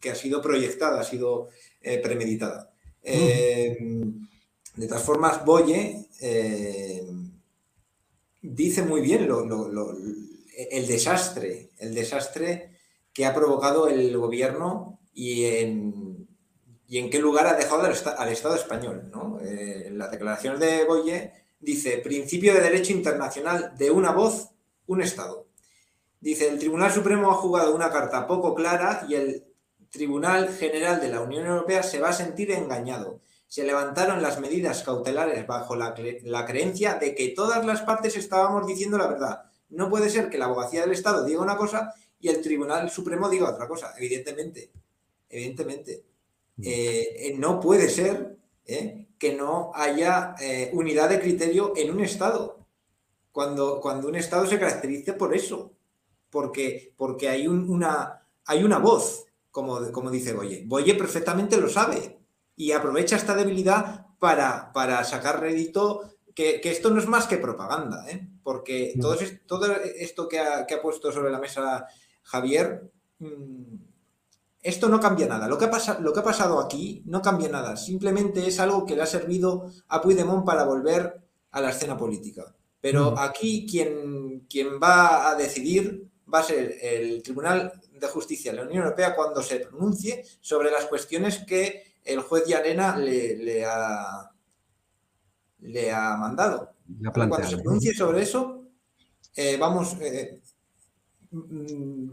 que 0.00 0.10
ha 0.10 0.14
sido 0.14 0.40
proyectada, 0.40 1.00
ha 1.00 1.04
sido 1.04 1.48
eh, 1.80 1.98
premeditada. 1.98 2.70
Mm. 3.04 4.26
de 4.76 4.86
todas 4.86 5.02
formas, 5.02 5.44
Boye 5.44 6.08
dice 8.42 8.82
muy 8.82 9.00
bien 9.00 9.28
el 10.70 10.86
desastre, 10.86 11.70
el 11.78 11.94
desastre 11.94 12.76
que 13.12 13.24
ha 13.24 13.34
provocado 13.34 13.88
el 13.88 14.16
gobierno 14.16 15.00
y 15.14 15.44
en, 15.44 16.28
qué 16.88 17.18
lugar 17.18 17.46
ha 17.46 17.54
dejado 17.54 17.82
al, 17.82 18.28
Estado 18.28 18.56
español. 18.56 19.10
Eh, 19.44 19.84
en 19.86 19.98
las 19.98 20.10
declaraciones 20.10 20.60
de 20.60 20.84
Boye 20.84 21.32
dice, 21.60 21.98
principio 21.98 22.54
de 22.54 22.60
derecho 22.60 22.92
internacional 22.92 23.74
de 23.78 23.90
una 23.90 24.12
voz, 24.12 24.50
un 24.86 25.00
Estado. 25.02 25.46
Dice, 26.20 26.48
el 26.48 26.58
Tribunal 26.58 26.92
Supremo 26.92 27.30
ha 27.30 27.34
jugado 27.34 27.74
una 27.74 27.90
carta 27.90 28.26
poco 28.26 28.54
clara 28.54 29.06
y 29.08 29.14
el 29.14 29.44
Tribunal 29.90 30.48
General 30.48 31.00
de 31.00 31.08
la 31.08 31.20
Unión 31.20 31.46
Europea 31.46 31.82
se 31.82 32.00
va 32.00 32.10
a 32.10 32.14
sentir 32.14 32.50
engañado 32.50 33.20
se 33.52 33.64
levantaron 33.64 34.22
las 34.22 34.40
medidas 34.40 34.82
cautelares 34.82 35.46
bajo 35.46 35.76
la, 35.76 35.92
creencia 36.46 36.94
de 36.94 37.14
que 37.14 37.28
todas 37.36 37.62
las 37.66 37.82
partes 37.82 38.16
estábamos 38.16 38.66
diciendo 38.66 38.96
la 38.96 39.06
verdad. 39.06 39.42
No 39.68 39.90
puede 39.90 40.08
ser 40.08 40.30
que 40.30 40.38
la 40.38 40.46
abogacía 40.46 40.80
del 40.80 40.92
Estado 40.92 41.22
diga 41.22 41.42
una 41.42 41.58
cosa 41.58 41.92
y 42.18 42.28
el 42.28 42.40
Tribunal 42.40 42.88
Supremo 42.88 43.28
diga 43.28 43.50
otra 43.50 43.68
cosa, 43.68 43.92
evidentemente. 43.98 44.72
Evidentemente. 45.28 46.02
Mm. 46.56 46.62
Eh, 46.64 47.26
eh, 47.26 47.34
no 47.36 47.60
puede 47.60 47.90
ser 47.90 48.38
eh, 48.64 49.08
que 49.18 49.34
no 49.34 49.70
haya 49.74 50.34
unidad 50.72 51.10
de 51.10 51.20
criterio 51.20 51.74
en 51.76 51.90
un 51.90 52.00
Estado, 52.00 52.64
cuando, 53.32 53.82
cuando 53.82 54.08
un 54.08 54.14
Estado 54.14 54.46
se 54.46 54.58
caracterice 54.58 55.12
por 55.12 55.36
eso, 55.36 55.74
porque, 56.30 56.94
porque 56.96 57.28
hay, 57.28 57.48
una, 57.48 58.26
hay 58.46 58.64
una 58.64 58.78
voz, 58.78 59.26
como, 59.50 59.92
como 59.92 60.10
dice 60.10 60.32
Boye. 60.32 60.64
Boye 60.64 60.94
perfectamente 60.94 61.58
lo 61.58 61.68
sabe 61.68 62.21
y 62.56 62.72
aprovecha 62.72 63.16
esta 63.16 63.34
debilidad 63.34 64.06
para, 64.18 64.72
para 64.72 65.02
sacar 65.04 65.40
rédito, 65.40 66.02
que, 66.34 66.60
esto 66.64 66.90
no 66.90 67.00
es 67.00 67.06
más 67.06 67.26
que 67.26 67.38
propaganda, 67.38 68.08
¿eh? 68.08 68.28
porque 68.42 68.94
todo, 69.00 69.16
todo 69.46 69.72
esto 69.74 70.28
que 70.28 70.38
ha, 70.38 70.66
puesto 70.82 71.12
sobre 71.12 71.30
la 71.30 71.38
mesa 71.38 71.86
Javier, 72.22 72.90
mm, 73.18 73.74
esto 74.62 74.88
no 74.88 75.00
cambia 75.00 75.26
nada. 75.26 75.48
Lo 75.48 75.58
que, 75.58 75.64
ha 75.64 75.98
lo 76.00 76.12
que 76.12 76.20
ha 76.20 76.24
pasado 76.24 76.60
aquí 76.60 77.02
no 77.06 77.20
cambia 77.20 77.48
nada, 77.48 77.76
simplemente 77.76 78.46
es 78.46 78.60
algo 78.60 78.86
que 78.86 78.94
le 78.94 79.02
ha 79.02 79.06
servido 79.06 79.70
a 79.88 80.00
Puigdemont 80.00 80.46
para 80.46 80.64
volver 80.64 81.20
a 81.50 81.60
la 81.60 81.70
escena 81.70 81.96
política. 81.96 82.54
Pero 82.80 83.18
aquí 83.18 83.66
quien, 83.68 84.46
quien 84.48 84.80
va 84.82 85.30
a 85.30 85.36
decidir 85.36 86.08
va 86.32 86.40
a 86.40 86.44
ser 86.44 86.78
el 86.80 87.22
Tribunal 87.22 87.72
de 87.92 88.06
Justicia 88.08 88.50
de 88.50 88.58
la 88.58 88.64
Unión 88.64 88.84
Europea 88.84 89.14
cuando 89.14 89.42
se 89.42 89.60
pronuncie 89.60 90.24
sobre 90.40 90.70
las 90.70 90.86
cuestiones 90.86 91.44
que 91.46 91.91
el 92.04 92.20
juez 92.20 92.44
Llarena 92.46 92.96
le, 92.96 93.36
le, 93.36 93.64
ha, 93.64 94.30
le 95.60 95.92
ha 95.92 96.16
mandado. 96.16 96.72
Cuando 97.12 97.48
se 97.48 97.58
pronuncie 97.58 97.94
sobre 97.94 98.22
eso, 98.22 98.62
eh, 99.34 99.56
vamos, 99.58 99.96
eh, 100.00 100.40
mm, 101.30 102.10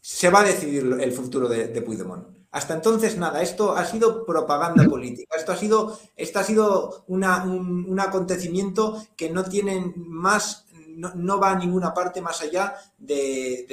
se 0.00 0.30
va 0.30 0.40
a 0.40 0.44
decidir 0.44 0.96
el 1.00 1.12
futuro 1.12 1.48
de, 1.48 1.68
de, 1.68 1.82
Puigdemont. 1.82 2.28
Hasta 2.52 2.74
entonces, 2.74 3.18
nada, 3.18 3.42
esto 3.42 3.72
ha 3.76 3.84
sido 3.84 4.24
propaganda 4.24 4.84
política, 4.88 5.36
esto 5.36 5.52
ha 5.52 5.56
sido, 5.56 5.98
esto 6.14 6.38
ha 6.38 6.44
sido 6.44 7.04
una, 7.08 7.44
un, 7.44 7.98
acontecimiento 8.00 9.04
que 9.16 9.28
no 9.28 9.44
tiene 9.44 9.92
más, 9.96 10.64
no, 10.96 11.40
va 11.40 11.50
a 11.50 11.58
ninguna 11.58 11.92
parte 11.92 12.22
más 12.22 12.40
allá 12.40 12.74
de, 12.96 13.66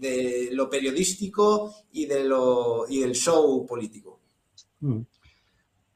de, 0.00 0.48
lo 0.52 0.68
periodístico 0.68 1.72
y, 1.92 2.06
de 2.06 2.24
lo, 2.24 2.86
y 2.88 3.00
del 3.00 3.12
show 3.12 3.64
político. 3.66 4.19
Mm. 4.80 5.00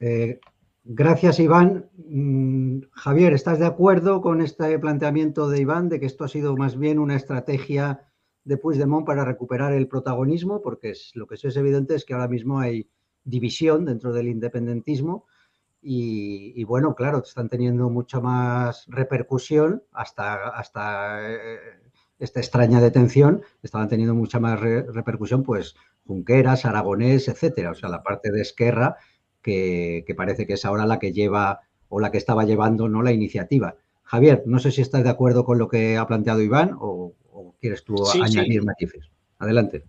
Eh, 0.00 0.40
gracias, 0.84 1.40
Iván. 1.40 1.90
Mm, 1.96 2.80
Javier, 2.92 3.32
¿estás 3.32 3.58
de 3.58 3.66
acuerdo 3.66 4.20
con 4.20 4.40
este 4.40 4.78
planteamiento 4.78 5.48
de 5.48 5.60
Iván 5.60 5.88
de 5.88 6.00
que 6.00 6.06
esto 6.06 6.24
ha 6.24 6.28
sido 6.28 6.56
más 6.56 6.78
bien 6.78 6.98
una 6.98 7.16
estrategia 7.16 8.06
de 8.44 8.56
Puigdemont 8.58 9.06
para 9.06 9.24
recuperar 9.24 9.72
el 9.72 9.88
protagonismo? 9.88 10.60
Porque 10.62 10.90
es, 10.90 11.12
lo 11.14 11.26
que 11.26 11.34
es 11.36 11.56
evidente 11.56 11.94
es 11.94 12.04
que 12.04 12.14
ahora 12.14 12.28
mismo 12.28 12.60
hay 12.60 12.88
división 13.24 13.84
dentro 13.84 14.12
del 14.12 14.28
independentismo 14.28 15.26
y, 15.86 16.64
bueno, 16.64 16.94
claro, 16.94 17.18
están 17.18 17.50
teniendo 17.50 17.90
mucha 17.90 18.18
más 18.18 18.86
repercusión 18.88 19.82
hasta, 19.92 20.48
hasta 20.48 21.30
eh, 21.30 21.58
esta 22.18 22.40
extraña 22.40 22.80
detención, 22.80 23.42
estaban 23.62 23.88
teniendo 23.88 24.14
mucha 24.14 24.40
más 24.40 24.58
repercusión, 24.58 25.42
pues 25.42 25.76
Junqueras, 26.06 26.64
Aragonés, 26.64 27.28
etcétera. 27.28 27.70
O 27.70 27.74
sea, 27.74 27.88
la 27.88 28.02
parte 28.02 28.30
de 28.30 28.42
Esquerra 28.42 28.96
que, 29.44 30.14
parece 30.16 30.46
que 30.46 30.54
es 30.54 30.64
ahora 30.64 30.86
la 30.86 30.98
que 30.98 31.12
lleva 31.12 31.60
o 31.88 32.00
la 32.00 32.10
que 32.10 32.18
estaba 32.18 32.44
llevando 32.44 32.88
no 32.88 33.02
la 33.02 33.12
iniciativa. 33.12 33.76
Javier, 34.02 34.42
no 34.46 34.58
sé 34.58 34.72
si 34.72 34.80
estás 34.80 35.04
de 35.04 35.10
acuerdo 35.10 35.44
con 35.44 35.58
lo 35.58 35.68
que 35.68 35.96
ha 35.96 36.06
planteado 36.06 36.40
Iván 36.40 36.76
o, 36.78 37.14
quieres 37.60 37.84
tú 37.84 37.94
añadir 38.22 38.62
matices. 38.62 39.10
Adelante. 39.38 39.84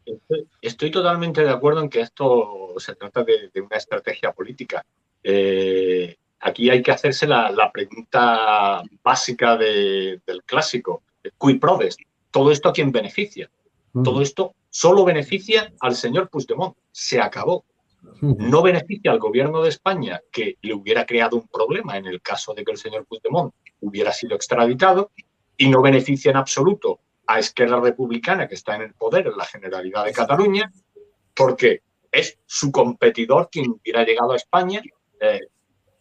Estoy, 0.61 0.91
totalmente 0.91 1.43
de 1.43 1.49
acuerdo 1.49 1.81
en 1.81 1.89
que 1.89 2.01
esto 2.01 2.73
se 2.77 2.95
trata 2.95 3.23
de, 3.23 3.49
una 3.61 3.77
estrategia 3.77 4.31
política. 4.31 4.85
Eh, 5.23 6.15
aquí 6.39 6.69
hay 6.69 6.81
que 6.81 6.91
hacerse 6.91 7.27
la, 7.27 7.71
pregunta 7.73 8.81
básica 9.03 9.57
del 9.57 10.43
clásico, 10.45 11.03
cui 11.37 11.59
prodest. 11.59 11.99
¿Todo 12.31 12.51
esto 12.51 12.69
a 12.69 12.73
quién 12.73 12.91
beneficia? 12.91 13.49
Todo 14.03 14.21
esto 14.21 14.55
solo 14.75 15.05
beneficia 15.05 15.71
al 15.79 15.95
señor 15.95 16.29
Puigdemont. 16.29 16.75
Se 16.91 17.21
acabó. 17.21 17.63
No 18.21 18.61
beneficia 18.61 19.09
al 19.09 19.19
gobierno 19.19 19.61
de 19.63 19.69
España, 19.69 20.21
que 20.29 20.57
le 20.61 20.73
hubiera 20.73 21.05
creado 21.05 21.37
un 21.37 21.47
problema 21.47 21.97
en 21.97 22.05
el 22.05 22.21
caso 22.21 22.53
de 22.53 22.65
que 22.65 22.73
el 22.73 22.77
señor 22.77 23.05
Puigdemont 23.05 23.53
hubiera 23.79 24.11
sido 24.11 24.35
extraditado, 24.35 25.11
y 25.57 25.69
no 25.69 25.81
beneficia 25.81 26.31
en 26.31 26.37
absoluto 26.37 26.99
a 27.25 27.39
Esquerra 27.39 27.79
Republicana, 27.79 28.49
que 28.49 28.55
está 28.55 28.75
en 28.75 28.81
el 28.81 28.93
poder 28.93 29.27
en 29.27 29.37
la 29.37 29.45
Generalidad 29.45 30.03
de 30.03 30.11
Cataluña, 30.11 30.69
porque 31.33 31.81
es 32.11 32.37
su 32.45 32.69
competidor 32.69 33.49
quien 33.49 33.71
hubiera 33.71 34.03
llegado 34.03 34.33
a 34.33 34.35
España 34.35 34.81
eh, 35.21 35.39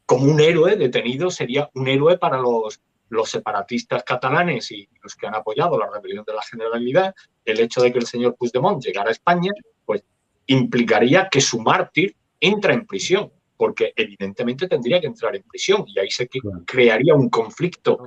como 0.05 0.25
un 0.25 0.41
héroe 0.41 0.75
detenido, 0.75 1.31
sería 1.31 1.71
un 1.75 1.87
héroe 1.87 2.19
para 2.19 2.39
los 2.39 2.81
los 3.09 3.31
separatistas 3.31 4.03
catalanes 4.03 4.71
y 4.71 4.89
los 5.03 5.15
que 5.15 5.27
han 5.27 5.35
apoyado 5.35 5.79
la 5.79 5.89
rebelión 5.91 6.25
de 6.27 6.35
la 6.35 6.43
Generalidad, 6.43 7.15
el 7.45 7.61
hecho 7.61 7.81
de 7.83 7.93
que 7.93 7.99
el 7.99 8.07
señor 8.07 8.37
Puigdemont 8.37 8.83
llegara 8.83 9.09
a 9.09 9.13
España, 9.13 9.53
pues 9.85 10.05
implicaría 10.47 11.29
que 11.29 11.41
su 11.41 11.61
mártir 11.61 12.17
entra 12.41 12.75
en 12.75 12.87
prisión, 12.87 13.33
porque 13.57 13.93
evidentemente 13.97 14.69
tendría 14.69 15.01
que 15.01 15.07
entrar 15.07 15.35
en 15.37 15.43
prisión 15.43 15.85
y 15.87 15.99
ahí 15.99 16.11
se 16.11 16.29
crearía 16.67 17.15
un 17.15 17.29
conflicto 17.29 17.99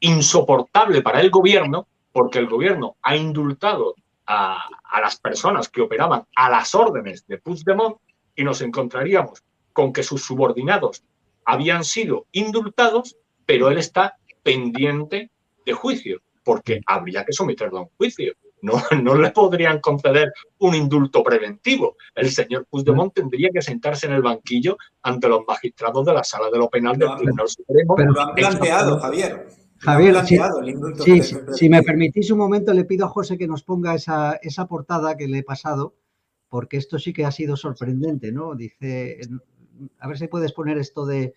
insoportable 0.00 1.02
para 1.02 1.20
el 1.20 1.30
gobierno, 1.30 1.88
porque 2.12 2.38
el 2.38 2.46
gobierno 2.46 2.96
ha 3.02 3.16
indultado 3.16 3.94
a, 4.26 4.68
a 4.84 5.00
las 5.00 5.18
personas 5.18 5.68
que 5.68 5.80
operaban 5.80 6.24
a 6.36 6.50
las 6.50 6.74
órdenes 6.74 7.26
de 7.26 7.38
Puigdemont 7.38 7.96
y 8.36 8.44
nos 8.44 8.60
encontraríamos 8.60 9.42
con 9.72 9.92
que 9.92 10.02
sus 10.02 10.22
subordinados 10.22 11.02
habían 11.44 11.84
sido 11.84 12.26
indultados, 12.32 13.16
pero 13.44 13.68
él 13.68 13.78
está 13.78 14.16
pendiente 14.42 15.30
de 15.66 15.72
juicio, 15.72 16.20
porque 16.44 16.80
habría 16.86 17.24
que 17.24 17.32
someterlo 17.32 17.78
a 17.78 17.82
un 17.82 17.88
juicio. 17.96 18.34
No, 18.62 18.74
no 19.02 19.14
le 19.16 19.30
podrían 19.30 19.80
conceder 19.80 20.32
un 20.58 20.74
indulto 20.74 21.22
preventivo. 21.22 21.96
El 22.14 22.30
señor 22.30 22.66
Puigdemont 22.66 23.12
tendría 23.12 23.50
que 23.52 23.60
sentarse 23.60 24.06
en 24.06 24.12
el 24.12 24.22
banquillo 24.22 24.78
ante 25.02 25.28
los 25.28 25.42
magistrados 25.46 26.06
de 26.06 26.14
la 26.14 26.24
sala 26.24 26.50
de 26.50 26.58
lo 26.58 26.70
penal 26.70 26.96
del 26.96 27.14
Tribunal 27.16 27.48
Supremo. 27.48 27.94
Pero 27.94 28.12
lo 28.12 28.20
han 28.22 28.34
planteado, 28.34 28.98
Javier. 29.00 29.46
Javier, 29.78 30.16
si, 31.52 31.68
me 31.68 31.82
permitís 31.82 32.30
un 32.30 32.38
momento, 32.38 32.72
le 32.72 32.84
pido 32.84 33.04
a 33.04 33.10
José 33.10 33.36
que 33.36 33.46
nos 33.46 33.64
ponga 33.64 33.94
esa, 33.94 34.38
esa 34.40 34.66
portada 34.66 35.14
que 35.14 35.28
le 35.28 35.38
he 35.38 35.42
pasado, 35.42 35.94
porque 36.48 36.78
esto 36.78 36.98
sí 36.98 37.12
que 37.12 37.26
ha 37.26 37.30
sido 37.30 37.56
sorprendente, 37.56 38.32
¿no? 38.32 38.54
Dice, 38.54 39.20
a 39.98 40.08
ver 40.08 40.16
si 40.16 40.28
puedes 40.28 40.52
poner 40.52 40.78
esto 40.78 41.04
de, 41.04 41.34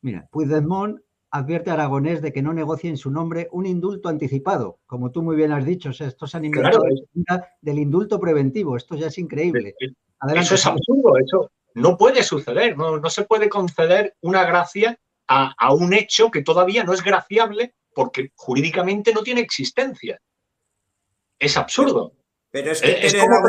mira, 0.00 0.26
Puigdemont 0.30 0.98
advierte 1.34 1.70
a 1.70 1.72
Aragonés 1.72 2.22
de 2.22 2.32
que 2.32 2.42
no 2.42 2.52
negocie 2.52 2.88
en 2.88 2.96
su 2.96 3.10
nombre 3.10 3.48
un 3.50 3.66
indulto 3.66 4.08
anticipado, 4.08 4.78
como 4.86 5.10
tú 5.10 5.20
muy 5.20 5.34
bien 5.34 5.50
has 5.50 5.64
dicho, 5.64 5.88
o 5.88 5.92
sea, 5.92 6.06
estos 6.06 6.32
han 6.36 6.44
inventado 6.44 6.84
del 7.60 7.78
indulto 7.80 8.20
preventivo, 8.20 8.76
esto 8.76 8.94
ya 8.94 9.08
es 9.08 9.18
increíble. 9.18 9.74
eso 10.36 10.54
es 10.54 10.64
absurdo, 10.64 11.18
eso 11.18 11.50
no 11.74 11.98
puede 11.98 12.22
suceder, 12.22 12.76
no, 12.76 12.98
no 12.98 13.10
se 13.10 13.24
puede 13.24 13.48
conceder 13.48 14.14
una 14.20 14.44
gracia 14.44 14.96
a, 15.26 15.74
un 15.74 15.92
hecho 15.92 16.30
que 16.30 16.44
todavía 16.44 16.84
no 16.84 16.92
es 16.92 17.02
graciable 17.02 17.74
porque 17.92 18.30
jurídicamente 18.36 19.12
no 19.12 19.24
tiene 19.24 19.40
existencia. 19.40 20.20
Es 21.36 21.56
absurdo. 21.56 22.12
Pero 22.52 22.70
es 22.70 22.80
que 22.80 23.06
es, 23.06 23.16
como 23.16 23.40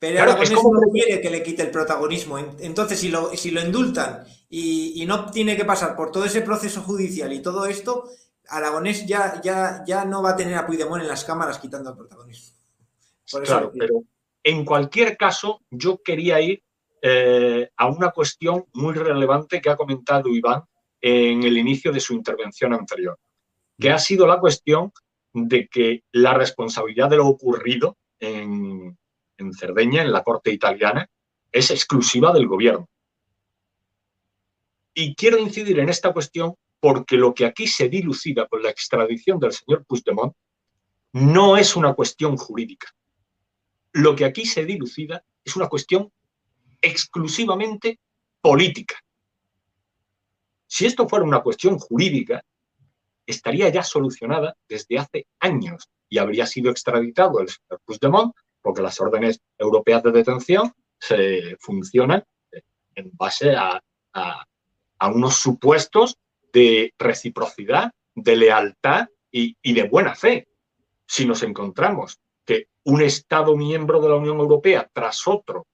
pero 0.00 0.24
no 0.26 0.90
quiere 0.90 1.20
que 1.20 1.28
le 1.28 1.42
quite 1.42 1.62
el 1.62 1.70
protagonismo. 1.70 2.38
Entonces, 2.38 2.98
si 2.98 3.10
lo, 3.10 3.36
si 3.36 3.50
lo 3.50 3.60
indultan 3.60 4.24
y, 4.48 5.04
no 5.06 5.30
tiene 5.30 5.56
que 5.56 5.66
pasar 5.66 5.94
por 5.94 6.10
todo 6.10 6.24
ese 6.24 6.40
proceso 6.40 6.80
judicial 6.80 7.30
y 7.34 7.42
todo 7.42 7.66
esto, 7.66 8.08
Aragonés 8.48 9.06
ya, 9.06 9.42
ya, 9.42 9.84
ya 9.86 10.06
no 10.06 10.22
va 10.22 10.30
a 10.30 10.36
tener 10.36 10.54
a 10.54 10.66
Puigdemont 10.66 11.02
en 11.02 11.08
las 11.08 11.22
cámaras 11.24 11.58
quitando 11.58 11.90
el 11.90 11.96
protagonismo. 11.96 12.56
claro, 13.44 13.72
pero 13.78 14.02
en 14.42 14.64
cualquier 14.64 15.18
caso, 15.18 15.60
yo 15.70 16.00
quería 16.02 16.40
ir 16.40 16.62
eh, 17.02 17.68
a 17.76 17.86
una 17.86 18.10
cuestión 18.10 18.64
muy 18.72 18.94
relevante 18.94 19.60
que 19.60 19.68
ha 19.68 19.76
comentado 19.76 20.30
Iván 20.30 20.62
en 20.98 21.42
el 21.42 21.58
inicio 21.58 21.92
de 21.92 22.00
su 22.00 22.14
intervención 22.14 22.72
anterior, 22.72 23.18
que 23.78 23.90
ha 23.90 23.98
sido 23.98 24.26
la 24.26 24.40
cuestión 24.40 24.92
de 25.34 25.68
que 25.68 26.04
la 26.12 26.32
responsabilidad 26.32 27.10
de 27.10 27.18
lo 27.18 27.26
ocurrido 27.26 27.98
en, 28.18 28.98
en 29.40 29.52
Cerdeña, 29.52 30.02
en 30.02 30.12
la 30.12 30.22
corte 30.22 30.52
italiana, 30.52 31.08
es 31.52 31.70
exclusiva 31.70 32.32
del 32.32 32.46
gobierno. 32.46 32.88
Y 34.94 35.14
quiero 35.14 35.38
incidir 35.38 35.78
en 35.80 35.88
esta 35.88 36.12
cuestión 36.12 36.54
porque 36.80 37.16
lo 37.16 37.34
que 37.34 37.46
aquí 37.46 37.66
se 37.66 37.88
dilucida 37.88 38.46
con 38.48 38.62
la 38.62 38.70
extradición 38.70 39.38
del 39.38 39.52
señor 39.52 39.84
Puigdemont 39.84 40.34
no 41.12 41.56
es 41.56 41.76
una 41.76 41.94
cuestión 41.94 42.36
jurídica. 42.36 42.88
Lo 43.92 44.14
que 44.14 44.24
aquí 44.24 44.46
se 44.46 44.64
dilucida 44.64 45.24
es 45.44 45.56
una 45.56 45.68
cuestión 45.68 46.10
exclusivamente 46.80 47.98
política. 48.40 48.96
Si 50.66 50.86
esto 50.86 51.08
fuera 51.08 51.24
una 51.24 51.42
cuestión 51.42 51.78
jurídica, 51.78 52.42
estaría 53.26 53.68
ya 53.68 53.82
solucionada 53.82 54.56
desde 54.68 54.98
hace 54.98 55.26
años 55.40 55.90
y 56.08 56.18
habría 56.18 56.46
sido 56.46 56.70
extraditado 56.70 57.40
el 57.40 57.48
señor 57.48 57.80
Puigdemont, 57.84 58.34
porque 58.62 58.82
las 58.82 59.00
órdenes 59.00 59.40
europeas 59.58 60.02
de 60.02 60.12
detención 60.12 60.72
se 60.98 61.56
funcionan 61.60 62.24
en 62.94 63.10
base 63.14 63.54
a, 63.56 63.82
unos 65.14 65.36
supuestos 65.36 66.18
de 66.52 66.92
reciprocidad, 66.98 67.92
de 68.14 68.36
lealtad 68.36 69.08
y, 69.30 69.56
de 69.72 69.88
buena 69.88 70.14
fe. 70.14 70.48
Si 71.06 71.24
nos 71.24 71.42
encontramos 71.42 72.20
que 72.44 72.68
un 72.84 73.00
Estado 73.00 73.56
miembro 73.56 74.00
de 74.00 74.10
la 74.10 74.16
Unión 74.16 74.38
Europea 74.38 74.88
tras 74.92 75.26
otro 75.26 75.66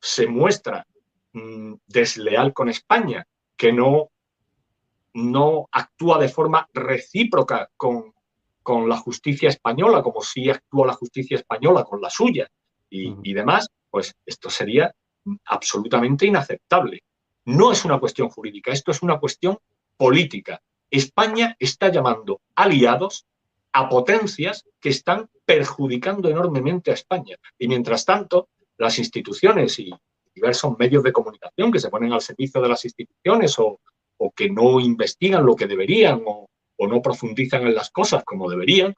se 0.00 0.26
muestra 0.28 0.86
mm, 1.32 1.74
desleal 1.86 2.52
con 2.52 2.68
España, 2.68 3.26
que 3.56 3.72
no, 3.72 4.10
no 5.14 5.68
actúa 5.72 6.18
de 6.18 6.28
forma 6.28 6.68
recíproca 6.72 7.68
con, 7.76 8.14
con 8.62 8.88
la 8.88 8.96
justicia 8.96 9.48
española, 9.48 10.02
como 10.02 10.22
si 10.22 10.48
actúa 10.50 10.86
la 10.86 10.92
justicia 10.94 11.36
española 11.36 11.84
con 11.84 12.00
la 12.00 12.10
suya 12.10 12.48
y, 12.88 13.14
y 13.22 13.32
demás, 13.32 13.68
pues 13.90 14.14
esto 14.24 14.50
sería 14.50 14.92
absolutamente 15.46 16.26
inaceptable. 16.26 17.02
No 17.44 17.72
es 17.72 17.84
una 17.84 17.98
cuestión 17.98 18.28
jurídica, 18.28 18.72
esto 18.72 18.90
es 18.90 19.02
una 19.02 19.18
cuestión 19.18 19.58
política. 19.96 20.60
España 20.90 21.56
está 21.58 21.90
llamando 21.90 22.40
aliados 22.54 23.26
a 23.72 23.88
potencias 23.88 24.64
que 24.80 24.90
están 24.90 25.28
perjudicando 25.44 26.28
enormemente 26.28 26.90
a 26.90 26.94
España. 26.94 27.36
Y 27.58 27.68
mientras 27.68 28.04
tanto, 28.04 28.48
las 28.76 28.98
instituciones 28.98 29.78
y 29.78 29.90
diversos 30.34 30.78
medios 30.78 31.02
de 31.02 31.12
comunicación 31.12 31.70
que 31.72 31.80
se 31.80 31.90
ponen 31.90 32.12
al 32.12 32.20
servicio 32.20 32.60
de 32.60 32.68
las 32.68 32.84
instituciones 32.84 33.58
o, 33.58 33.80
que 34.36 34.48
no 34.48 34.78
investigan 34.78 35.44
lo 35.44 35.56
que 35.56 35.66
deberían 35.66 36.22
o, 36.24 36.48
no 36.86 37.02
profundizan 37.02 37.66
en 37.66 37.74
las 37.74 37.90
cosas 37.90 38.24
como 38.24 38.50
deberían, 38.50 38.94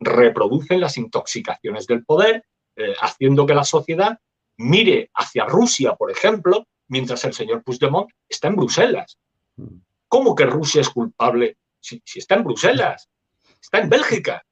reproducen 0.00 0.80
las 0.80 0.96
intoxicaciones 0.96 1.86
del 1.86 2.04
poder, 2.04 2.44
eh, 2.76 2.94
haciendo 3.00 3.46
que 3.46 3.54
la 3.54 3.64
sociedad 3.64 4.18
mire 4.56 5.10
hacia 5.14 5.44
Rusia, 5.44 5.94
por 5.94 6.10
ejemplo, 6.10 6.66
mientras 6.88 7.24
el 7.24 7.32
señor 7.32 7.62
Puigdemont 7.62 8.08
está 8.28 8.48
en 8.48 8.56
Bruselas. 8.56 9.18
¿Cómo 10.08 10.34
que 10.34 10.46
Rusia 10.46 10.80
es 10.80 10.88
culpable 10.88 11.56
si, 11.80 12.02
está 12.14 12.36
en 12.36 12.44
Bruselas? 12.44 13.08
Está 13.60 13.78
en 13.78 13.88
Bélgica. 13.88 14.42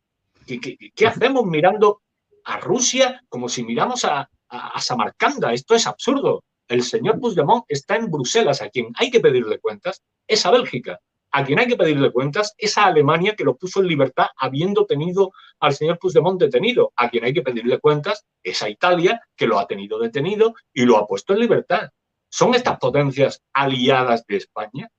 qué 0.47 1.07
hacemos 1.07 1.45
mirando 1.47 2.03
a 2.45 2.59
Rusia 2.59 3.23
como 3.29 3.49
si 3.49 3.65
miramos 3.65 4.05
a, 4.05 4.29
a, 4.49 4.81
Samarcanda. 4.81 5.53
Esto 5.53 5.75
es 5.75 5.87
absurdo. 5.87 6.45
El 6.69 6.83
señor 6.83 7.21
Puigdemont 7.21 7.65
está 7.69 7.97
en 7.97 8.11
Bruselas, 8.11 8.63
a 8.63 8.69
quien 8.69 8.93
hay 8.97 9.11
que 9.11 9.21
pedirle 9.21 9.59
cuentas 9.59 10.03
es 10.27 10.45
a 10.47 10.51
Bélgica. 10.51 10.99
A 11.37 11.45
quien 11.45 11.59
hay 11.59 11.67
que 11.67 11.77
pedirle 11.77 12.11
cuentas 12.13 12.55
es 12.57 12.79
a 12.79 12.87
Alemania, 12.87 13.35
que 13.37 13.45
lo 13.45 13.59
puso 13.59 13.83
en 13.83 13.89
libertad 13.89 14.29
habiendo 14.39 14.87
tenido 14.87 15.33
al 15.61 15.75
señor 15.75 15.99
Puigdemont 15.99 16.41
detenido. 16.41 16.95
A 16.97 17.11
quien 17.11 17.25
hay 17.25 17.35
que 17.35 17.43
pedirle 17.43 17.79
cuentas 17.79 18.25
es 18.43 18.63
a 18.63 18.71
Italia, 18.71 19.21
que 19.37 19.47
lo 19.47 19.59
ha 19.59 19.67
tenido 19.67 19.99
detenido 19.99 20.55
y 20.73 20.87
lo 20.87 20.97
ha 20.97 21.07
puesto 21.07 21.35
en 21.35 21.41
libertad. 21.41 21.91
¿Son 22.31 22.55
estas 22.55 22.79
potencias 22.79 23.43
aliadas 23.53 24.25
de 24.27 24.37
España? 24.39 24.91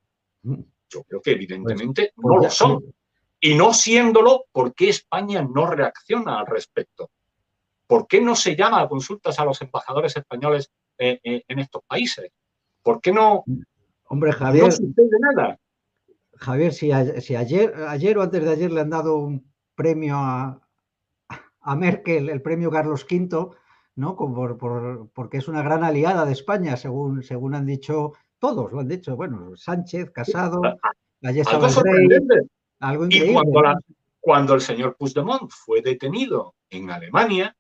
Yo 0.44 1.04
creo 1.06 1.24
que 1.24 1.32
evidentemente 1.32 2.12
pues, 2.14 2.24
no 2.24 2.44
lo 2.44 2.50
son. 2.52 2.94
Y 3.40 3.56
no 3.56 3.74
siéndolo, 3.74 4.46
¿por 4.52 4.76
qué 4.76 4.90
España 4.90 5.42
no 5.42 5.66
reacciona 5.66 6.38
al 6.38 6.46
respecto? 6.46 7.10
¿Por 7.88 8.06
qué 8.06 8.22
no 8.22 8.36
se 8.36 8.56
llama 8.56 8.82
a 8.82 8.88
consultas 8.88 9.40
a 9.40 9.46
los 9.46 9.60
embajadores 9.64 10.16
españoles 10.16 10.70
eh, 11.00 11.20
eh, 11.24 11.44
en 11.48 11.58
estos 11.58 11.82
países? 11.88 12.32
¿Por 12.84 13.02
qué 13.02 13.12
no? 13.12 13.44
Hombre, 14.04 14.32
Javier. 14.34 14.66
No 14.66 14.72
sucede 14.72 15.18
nada. 15.20 15.60
Javier, 16.38 16.74
si, 16.74 16.92
ayer, 16.92 17.74
ayer 17.88 18.18
o 18.18 18.22
antes 18.22 18.44
de 18.44 18.50
ayer 18.50 18.72
le 18.72 18.82
han 18.82 18.90
dado 18.90 19.18
un 19.18 19.52
premio 19.76 20.16
a, 20.18 20.62
Merkel, 21.76 22.30
el 22.30 22.42
premio 22.42 22.72
Carlos 22.72 23.06
V, 23.10 23.50
¿no? 23.96 24.16
porque 25.14 25.38
es 25.38 25.48
una 25.50 25.62
gran 25.62 25.84
aliada 25.84 26.26
de 26.26 26.32
España, 26.32 26.78
según, 26.78 27.24
según 27.24 27.56
han 27.56 27.66
dicho 27.66 28.14
todos, 28.40 28.72
lo 28.72 28.80
han 28.80 28.88
dicho. 28.88 29.16
Bueno, 29.16 29.56
Sánchez, 29.56 30.12
Casado, 30.12 30.62
algo 31.22 31.70
sorprendente. 31.70 32.42
Algo 32.80 33.06
increíble. 33.06 33.32
Y 33.32 33.34
cuando, 33.34 33.80
cuando 34.20 34.54
el 34.54 34.62
señor 34.62 34.96
Puigdemont 34.98 35.50
fue 35.50 35.82
detenido 35.82 36.56
en 36.70 36.90
Alemania, 36.90 37.56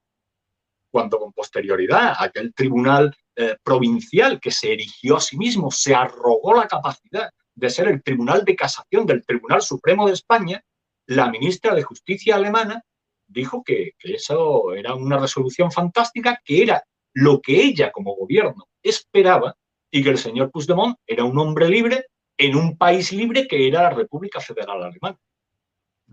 cuando 0.89 1.19
con 1.19 1.33
posterioridad 1.33 2.15
aquel 2.17 2.53
tribunal 2.53 3.15
eh, 3.35 3.55
provincial 3.63 4.39
que 4.39 4.51
se 4.51 4.73
erigió 4.73 5.17
a 5.17 5.21
sí 5.21 5.37
mismo 5.37 5.69
se 5.69 5.93
arrogó 5.93 6.55
la 6.55 6.67
capacidad 6.67 7.29
de 7.57 7.71
ser 7.71 7.87
el 7.87 8.03
tribunal 8.03 8.45
de 8.45 8.55
casación 8.55 9.07
del 9.07 9.25
Tribunal 9.25 9.63
Supremo 9.63 10.05
de 10.05 10.13
España, 10.13 10.63
la 11.07 11.29
ministra 11.31 11.73
de 11.73 11.81
Justicia 11.81 12.35
alemana 12.35 12.83
dijo 13.25 13.63
que, 13.63 13.93
que 13.97 14.13
eso 14.13 14.73
era 14.73 14.93
una 14.93 15.17
resolución 15.17 15.71
fantástica, 15.71 16.39
que 16.45 16.61
era 16.61 16.83
lo 17.13 17.41
que 17.41 17.59
ella 17.63 17.91
como 17.91 18.15
gobierno 18.15 18.67
esperaba 18.83 19.57
y 19.89 20.03
que 20.03 20.11
el 20.11 20.19
señor 20.19 20.51
Puigdemont 20.51 20.97
era 21.07 21.23
un 21.23 21.37
hombre 21.39 21.67
libre 21.67 22.05
en 22.37 22.55
un 22.55 22.77
país 22.77 23.11
libre 23.11 23.47
que 23.47 23.67
era 23.67 23.81
la 23.81 23.89
República 23.89 24.39
Federal 24.39 24.83
Alemana. 24.83 25.19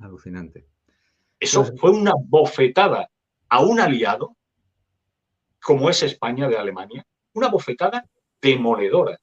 Alucinante. 0.00 0.66
Eso 1.38 1.76
fue 1.76 1.90
una 1.90 2.12
bofetada 2.18 3.10
a 3.50 3.62
un 3.62 3.80
aliado 3.80 4.34
como 5.62 5.90
es 5.90 6.02
España 6.02 6.48
de 6.48 6.56
Alemania, 6.56 7.06
una 7.34 7.48
bofetada 7.48 8.08
demoledora, 8.40 9.20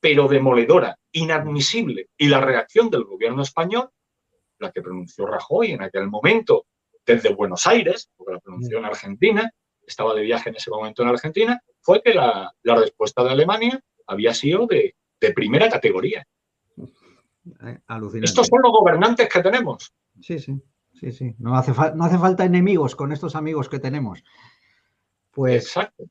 pero 0.00 0.28
demoledora, 0.28 0.98
inadmisible. 1.12 2.08
Y 2.16 2.28
la 2.28 2.40
reacción 2.40 2.90
del 2.90 3.04
gobierno 3.04 3.42
español, 3.42 3.90
la 4.58 4.72
que 4.72 4.82
pronunció 4.82 5.26
Rajoy 5.26 5.72
en 5.72 5.82
aquel 5.82 6.08
momento 6.08 6.66
desde 7.04 7.34
Buenos 7.34 7.66
Aires, 7.66 8.10
porque 8.16 8.34
la 8.34 8.40
pronunció 8.40 8.78
en 8.78 8.86
Argentina, 8.86 9.50
estaba 9.86 10.14
de 10.14 10.22
viaje 10.22 10.50
en 10.50 10.56
ese 10.56 10.70
momento 10.70 11.02
en 11.02 11.08
Argentina, 11.08 11.62
fue 11.80 12.02
que 12.02 12.14
la, 12.14 12.52
respuesta 12.62 13.24
de 13.24 13.30
Alemania 13.30 13.80
había 14.06 14.34
sido 14.34 14.66
de, 14.66 14.94
de 15.20 15.32
primera 15.32 15.68
categoría. 15.68 16.26
Eh, 17.62 17.78
alucinante. 17.86 18.26
Estos 18.26 18.46
son 18.46 18.60
los 18.62 18.72
gobernantes 18.72 19.28
que 19.28 19.42
tenemos. 19.42 19.92
Sí, 20.20 20.38
sí, 20.38 20.60
sí, 20.94 21.12
sí. 21.12 21.34
No 21.38 21.56
hace, 21.56 21.72
no 21.94 22.04
hace 22.04 22.18
falta 22.18 22.44
enemigos 22.44 22.94
con 22.94 23.12
estos 23.12 23.34
amigos 23.34 23.68
que 23.68 23.78
tenemos. 23.78 24.22
Pues, 25.30 25.64
Exacto. 25.64 26.04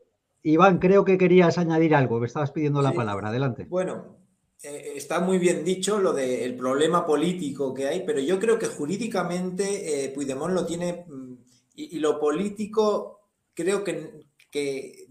Iván, 0.44 0.80
creo 0.80 1.04
que 1.06 1.18
querías 1.18 1.58
añadir 1.58 1.96
algo, 1.96 2.20
me 2.20 2.28
estabas 2.28 2.52
pidiendo 2.52 2.82
la 2.82 2.94
palabra. 2.94 3.30
Adelante. 3.30 3.66
Bueno, 3.70 4.20
eh, 4.64 4.94
está 4.96 5.20
muy 5.20 5.38
bien 5.38 5.64
dicho 5.64 6.00
lo 6.00 6.14
del 6.14 6.56
problema 6.56 7.06
político 7.06 7.74
que 7.74 7.88
hay, 7.88 8.04
pero 8.06 8.20
yo 8.20 8.40
creo 8.40 8.58
que 8.58 8.68
jurídicamente 8.68 10.06
eh, 10.06 10.10
Puigdemont 10.10 10.54
lo 10.54 10.66
tiene 10.66 11.06
mm, 11.08 11.34
y, 11.76 12.00
lo 12.00 12.20
político 12.20 13.22
creo 13.54 13.84
que, 13.84 14.28
que 14.52 15.08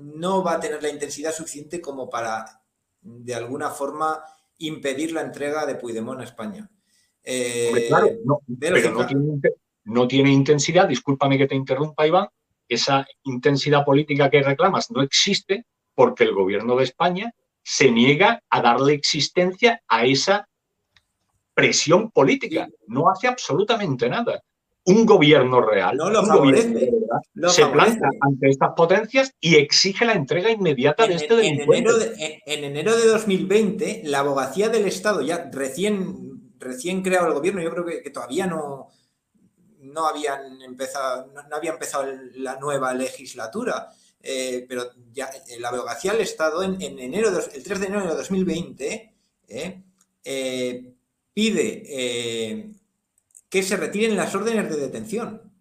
no 0.00 0.42
va 0.42 0.54
a 0.54 0.60
tener 0.60 0.82
la 0.82 0.90
intensidad 0.90 1.32
suficiente 1.32 1.80
como 1.80 2.08
para, 2.10 2.62
de 3.00 3.34
alguna 3.34 3.70
forma, 3.70 4.22
impedir 4.58 5.12
la 5.12 5.22
entrega 5.22 5.66
de 5.66 5.76
Puigdemont 5.76 6.20
a 6.20 6.24
España. 6.24 6.70
Eh, 7.22 7.86
claro, 7.88 8.08
no, 8.24 8.40
pero 8.58 8.92
no 8.92 9.06
tiene, 9.06 9.40
no 9.84 10.08
tiene, 10.08 10.32
intensidad, 10.32 10.88
discúlpame 10.88 11.38
que 11.38 11.46
te 11.46 11.54
interrumpa, 11.54 12.06
Iván, 12.06 12.28
esa 12.70 13.06
intensidad 13.24 13.84
política 13.84 14.30
que 14.30 14.42
reclamas 14.42 14.90
no 14.90 15.02
existe 15.02 15.66
porque 15.94 16.24
el 16.24 16.32
gobierno 16.32 16.76
de 16.76 16.84
España 16.84 17.32
se 17.62 17.90
niega 17.90 18.42
a 18.48 18.62
darle 18.62 18.94
existencia 18.94 19.82
a 19.86 20.04
esa 20.04 20.48
presión 21.54 22.10
política. 22.10 22.68
No 22.86 23.10
hace 23.10 23.28
absolutamente 23.28 24.08
nada. 24.08 24.42
Un 24.84 25.04
gobierno 25.04 25.60
real, 25.60 25.96
no 25.96 26.08
lo 26.08 27.50
se 27.50 27.66
planta 27.66 28.08
ante 28.20 28.48
estas 28.48 28.70
potencias 28.74 29.34
y 29.38 29.56
exige 29.56 30.06
la 30.06 30.14
entrega 30.14 30.50
inmediata 30.50 31.06
de 31.06 31.16
este 31.16 31.36
delincuente. 31.36 31.90
En 32.46 32.64
enero 32.64 32.96
de, 32.96 33.06
2020, 33.08 34.02
la 34.04 34.20
abogacía 34.20 34.70
del 34.70 34.86
Estado, 34.86 35.20
ya 35.20 35.50
recién, 35.52 36.54
recién 36.58 37.02
creado 37.02 37.28
el 37.28 37.34
gobierno, 37.34 37.62
yo 37.62 37.70
creo 37.70 37.84
que, 37.84 38.10
todavía 38.10 38.46
no, 38.46 38.88
no 39.80 40.06
habían 40.06 40.60
empezado, 40.62 41.32
no 41.48 41.56
había 41.56 41.72
empezado 41.72 42.06
la 42.34 42.58
nueva 42.58 42.94
legislatura. 42.94 43.90
Eh, 44.22 44.66
pero 44.68 44.90
ya 45.12 45.30
eh, 45.48 45.58
la 45.58 45.68
abogacía 45.68 46.12
del 46.12 46.20
Estado 46.20 46.62
en, 46.62 46.80
enero, 46.80 47.30
el 47.30 47.62
3 47.62 47.80
de 47.80 47.86
enero 47.86 48.06
de 48.06 48.14
2020 48.16 49.14
eh, 49.48 50.94
pide 51.32 52.74
que 53.48 53.62
se 53.62 53.76
retiren 53.76 54.16
las 54.16 54.34
órdenes 54.34 54.68
de 54.70 54.76
detención. 54.76 55.52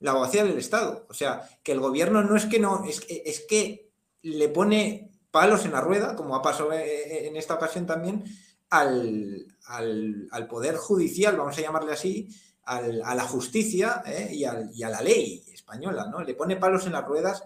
La 0.00 0.10
abogacía 0.10 0.44
del 0.44 0.58
Estado. 0.58 1.06
O 1.08 1.14
sea, 1.14 1.48
que 1.62 1.72
el 1.72 1.80
gobierno 1.80 2.22
no 2.22 2.36
es 2.36 2.44
que 2.44 2.58
no, 2.58 2.84
es, 2.84 3.04
es 3.08 3.40
que 3.40 3.90
le 4.22 4.48
pone 4.48 5.10
palos 5.30 5.64
en 5.64 5.72
la 5.72 5.80
rueda, 5.80 6.14
como 6.16 6.36
ha 6.36 6.42
pasado 6.42 6.72
en 6.72 7.36
esta 7.36 7.54
ocasión 7.54 7.86
también, 7.86 8.24
al, 8.70 10.46
Poder 10.48 10.76
Judicial, 10.76 11.36
vamos 11.36 11.56
a 11.58 11.62
llamarle 11.62 11.92
así, 11.92 12.28
a 12.66 13.14
la 13.14 13.22
justicia 13.22 14.02
y, 14.30 14.40
y, 14.40 14.82
a 14.82 14.88
la 14.88 15.00
ley 15.00 15.44
española, 15.52 16.08
¿no? 16.10 16.22
Le 16.22 16.34
pone 16.34 16.56
palos 16.56 16.86
en 16.86 16.92
las 16.92 17.04
ruedas 17.04 17.44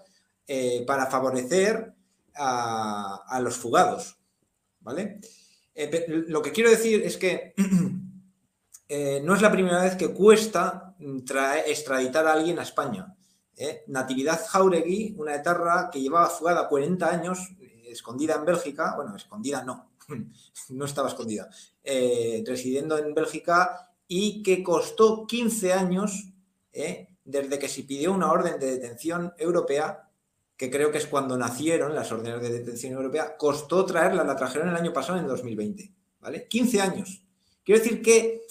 eh, 0.53 0.83
para 0.85 1.07
favorecer 1.07 1.95
a, 2.35 3.41
los 3.41 3.57
fugados. 3.57 4.19
¿Vale? 4.81 5.21
Eh, 5.73 6.25
lo 6.27 6.43
que 6.43 6.51
quiero 6.51 6.71
decir 6.71 7.03
es 7.05 7.17
que 7.17 7.55
eh, 8.89 9.21
no 9.23 9.35
es 9.37 9.43
la 9.43 9.53
primera 9.53 9.81
vez 9.83 9.95
que 9.95 10.13
cuesta 10.13 10.97
extraditar 11.67 12.27
a 12.27 12.33
alguien 12.33 12.59
a 12.59 12.65
España. 12.65 13.15
Natividad 13.87 14.41
Jauregui, 14.45 15.15
una 15.19 15.37
etarra 15.37 15.89
que 15.93 16.01
llevaba 16.01 16.31
fugada 16.31 16.67
40 16.67 17.09
años, 17.09 17.51
escondida 17.85 18.35
en 18.35 18.47
Bélgica, 18.47 18.95
bueno, 18.97 19.15
escondida 19.15 19.63
no, 19.63 19.93
no 20.71 20.85
estaba 20.85 21.09
escondida, 21.09 21.49
residiendo 21.85 22.99
en 22.99 23.15
Bélgica 23.15 23.90
y 24.13 24.43
que 24.43 24.65
costó 24.65 25.25
15 25.25 25.73
años 25.73 26.33
desde 27.25 27.59
que 27.61 27.69
se 27.69 27.85
pidió 27.85 28.13
una 28.13 28.33
orden 28.33 28.59
de 28.59 28.73
detención 28.73 29.33
europea 29.39 30.11
que 30.57 30.69
creo 30.69 30.91
que 30.91 30.99
es 30.99 31.07
cuando 31.07 31.39
nacieron 31.39 31.95
las 31.95 32.11
órdenes 32.11 32.43
de 32.43 32.51
detención 32.51 32.93
europea, 32.93 33.37
costó 33.39 33.87
traerla, 33.87 34.25
la 34.25 34.37
trajeron 34.37 34.69
el 34.69 34.77
año 34.77 34.93
pasado, 34.93 35.19
en 35.19 35.29
2020, 35.29 35.91
¿vale? 36.21 36.49
15 36.49 36.81
años. 36.83 37.23
Quiero 37.65 37.81
decir 37.81 38.03
que 38.03 38.43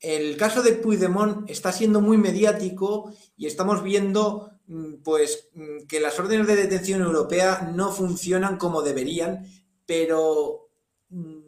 el 0.00 0.36
caso 0.36 0.62
de 0.62 0.72
Puigdemont 0.72 1.50
está 1.50 1.72
siendo 1.72 2.00
muy 2.00 2.16
mediático 2.16 3.12
y 3.36 3.46
estamos 3.46 3.82
viendo 3.82 4.52
mm, 4.68 5.02
pues 5.02 5.50
mm, 5.54 5.86
que 5.88 6.00
las 6.00 6.18
órdenes 6.20 6.46
de 6.46 6.56
detención 6.56 7.02
europea 7.02 7.72
no 7.74 7.92
funcionan 7.92 8.56
como 8.56 8.80
deberían, 8.80 9.44
pero, 9.84 10.70
mm, 11.10 11.40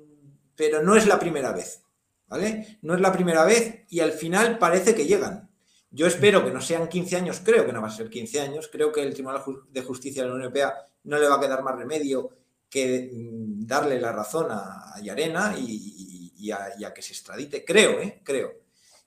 pero 0.56 0.82
no 0.82 0.96
es 0.96 1.06
la 1.06 1.20
primera 1.20 1.52
vez, 1.52 1.84
¿vale? 2.30 2.78
No 2.82 2.94
es 2.94 3.00
la 3.00 3.12
primera 3.12 3.44
vez 3.44 3.84
y 3.90 4.00
al 4.00 4.12
final 4.12 4.56
parece 4.56 4.94
que 4.94 5.04
llegan. 5.04 5.50
Yo 5.90 6.06
espero 6.06 6.44
que 6.44 6.52
no 6.52 6.60
sean 6.60 6.88
15 6.88 7.16
años, 7.16 7.42
creo 7.44 7.66
que 7.66 7.72
no 7.72 7.82
va 7.82 7.88
a 7.88 7.90
ser 7.90 8.08
15 8.08 8.40
años, 8.40 8.70
creo 8.72 8.92
que 8.92 9.02
el 9.02 9.12
Tribunal 9.12 9.42
de 9.68 9.82
Justicia 9.82 10.22
de 10.22 10.28
la 10.28 10.34
Unión 10.34 10.44
Europea 10.44 10.74
no 11.04 11.18
le 11.18 11.28
va 11.28 11.36
a 11.36 11.40
quedar 11.40 11.62
más 11.64 11.76
remedio 11.76 12.30
que 12.70 13.10
mm, 13.12 13.66
darle 13.66 14.00
la 14.00 14.12
razón 14.12 14.46
a, 14.50 14.94
Yarena 15.02 15.56
y, 15.58 16.50
a, 16.52 16.94
que 16.94 17.02
se 17.02 17.12
extradite, 17.12 17.64
creo, 17.64 18.00
¿eh? 18.00 18.22
creo. 18.24 18.52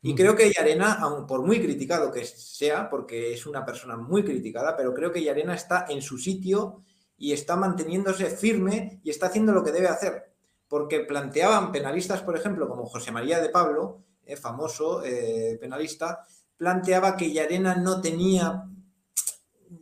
Y 0.01 0.13
creo 0.13 0.35
que 0.35 0.51
Yarena, 0.51 0.95
aun 0.95 1.25
por 1.25 1.41
muy 1.41 1.61
criticado 1.61 2.11
que 2.11 2.25
sea, 2.25 2.89
porque 2.89 3.33
es 3.33 3.45
una 3.45 3.65
persona 3.65 3.95
muy 3.95 4.25
criticada, 4.25 4.75
pero 4.75 4.93
creo 4.93 5.13
que 5.13 5.23
Yarena 5.23 5.55
está 5.55 5.85
en 5.87 6.01
su 6.01 6.17
sitio 6.17 6.83
y 7.17 7.31
está 7.31 7.55
manteniéndose 7.55 8.25
firme 8.25 8.99
y 9.01 9.09
está 9.09 9.27
haciendo 9.27 9.53
lo 9.53 9.63
que 9.63 9.71
debe 9.71 9.87
hacer. 9.87 10.32
Porque 10.73 11.01
planteaban 11.01 11.71
penalistas, 11.71 12.23
por 12.23 12.35
ejemplo, 12.35 12.67
como 12.67 12.87
José 12.87 13.11
María 13.11 13.39
de 13.39 13.49
Pablo, 13.49 14.01
eh, 14.25 14.35
famoso 14.35 15.03
eh, 15.05 15.55
penalista, 15.61 16.25
planteaba 16.57 17.15
que 17.15 17.31
Yarena 17.31 17.75
no 17.75 18.01
tenía, 18.01 18.63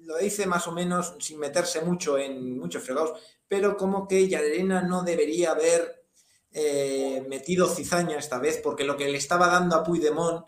lo 0.01 0.17
dice 0.17 0.47
más 0.47 0.67
o 0.67 0.73
menos 0.73 1.15
sin 1.19 1.39
meterse 1.39 1.79
mucho 1.79 2.17
en 2.17 2.59
muchos 2.59 2.83
fregados, 2.83 3.17
pero 3.47 3.77
como 3.77 4.05
que 4.05 4.27
Yarena 4.27 4.81
no 4.81 5.03
debería 5.03 5.51
haber 5.51 6.03
eh, 6.51 7.25
metido 7.29 7.69
cizaña 7.69 8.17
esta 8.17 8.37
vez, 8.39 8.59
porque 8.61 8.83
lo 8.83 8.97
que 8.97 9.07
le 9.07 9.17
estaba 9.17 9.47
dando 9.47 9.77
a 9.77 9.85
Puigdemont 9.85 10.45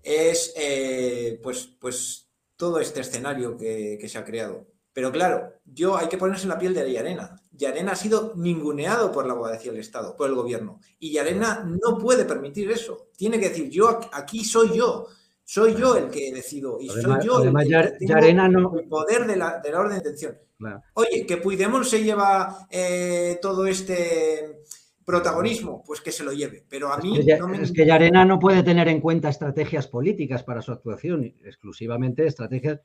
es 0.00 0.52
eh, 0.54 1.40
pues, 1.42 1.70
pues 1.80 2.28
todo 2.56 2.78
este 2.78 3.00
escenario 3.00 3.56
que, 3.56 4.08
se 4.08 4.18
ha 4.18 4.24
creado. 4.24 4.68
Pero 4.92 5.10
claro, 5.10 5.54
yo 5.64 5.96
hay 5.96 6.08
que 6.08 6.18
ponerse 6.18 6.44
en 6.44 6.50
la 6.50 6.58
piel 6.58 6.74
de 6.74 6.92
Yarena. 6.92 7.40
Yarena 7.52 7.92
ha 7.92 7.96
sido 7.96 8.34
ninguneado 8.36 9.10
por 9.10 9.26
la 9.26 9.32
abogacía 9.32 9.72
del 9.72 9.80
Estado, 9.80 10.16
por 10.16 10.28
el 10.28 10.34
gobierno. 10.34 10.80
Y 10.98 11.12
Yarena 11.12 11.64
no 11.64 11.98
puede 11.98 12.24
permitir 12.24 12.70
eso. 12.70 13.08
Tiene 13.16 13.40
que 13.40 13.48
decir, 13.48 13.70
yo 13.70 14.00
aquí 14.12 14.44
soy 14.44 14.76
yo. 14.76 15.06
Soy 15.44 15.74
yo 15.74 15.96
el 15.96 16.08
que 16.08 16.32
decido 16.32 16.78
y 16.80 16.88
soy 16.88 17.02
yo 17.22 17.42
el 17.42 17.52
que 17.52 18.34
no... 18.34 18.78
el 18.78 18.88
poder 18.88 19.26
de 19.26 19.36
la, 19.36 19.60
orden 19.74 19.90
de 19.90 19.96
detención. 19.96 20.38
Oye, 20.94 21.26
que 21.26 21.38
Puigdemont 21.38 21.84
se 21.84 22.02
lleva 22.02 22.68
eh, 22.70 23.38
todo 23.42 23.66
este 23.66 24.62
protagonismo, 25.04 25.82
pues 25.84 26.00
que 26.00 26.12
se 26.12 26.22
lo 26.22 26.32
lleve. 26.32 26.64
Pero 26.68 26.92
a 26.92 26.98
mí... 26.98 27.18
Es 27.18 27.26
que, 27.26 27.36
no 27.38 27.48
me... 27.48 27.60
es 27.60 27.72
que 27.72 27.84
Yarena 27.84 28.24
no 28.24 28.38
puede 28.38 28.62
tener 28.62 28.88
en 28.88 29.00
cuenta 29.00 29.28
estrategias 29.28 29.88
políticas 29.88 30.44
para 30.44 30.62
su 30.62 30.70
actuación, 30.70 31.24
exclusivamente 31.44 32.24
estrategias 32.24 32.80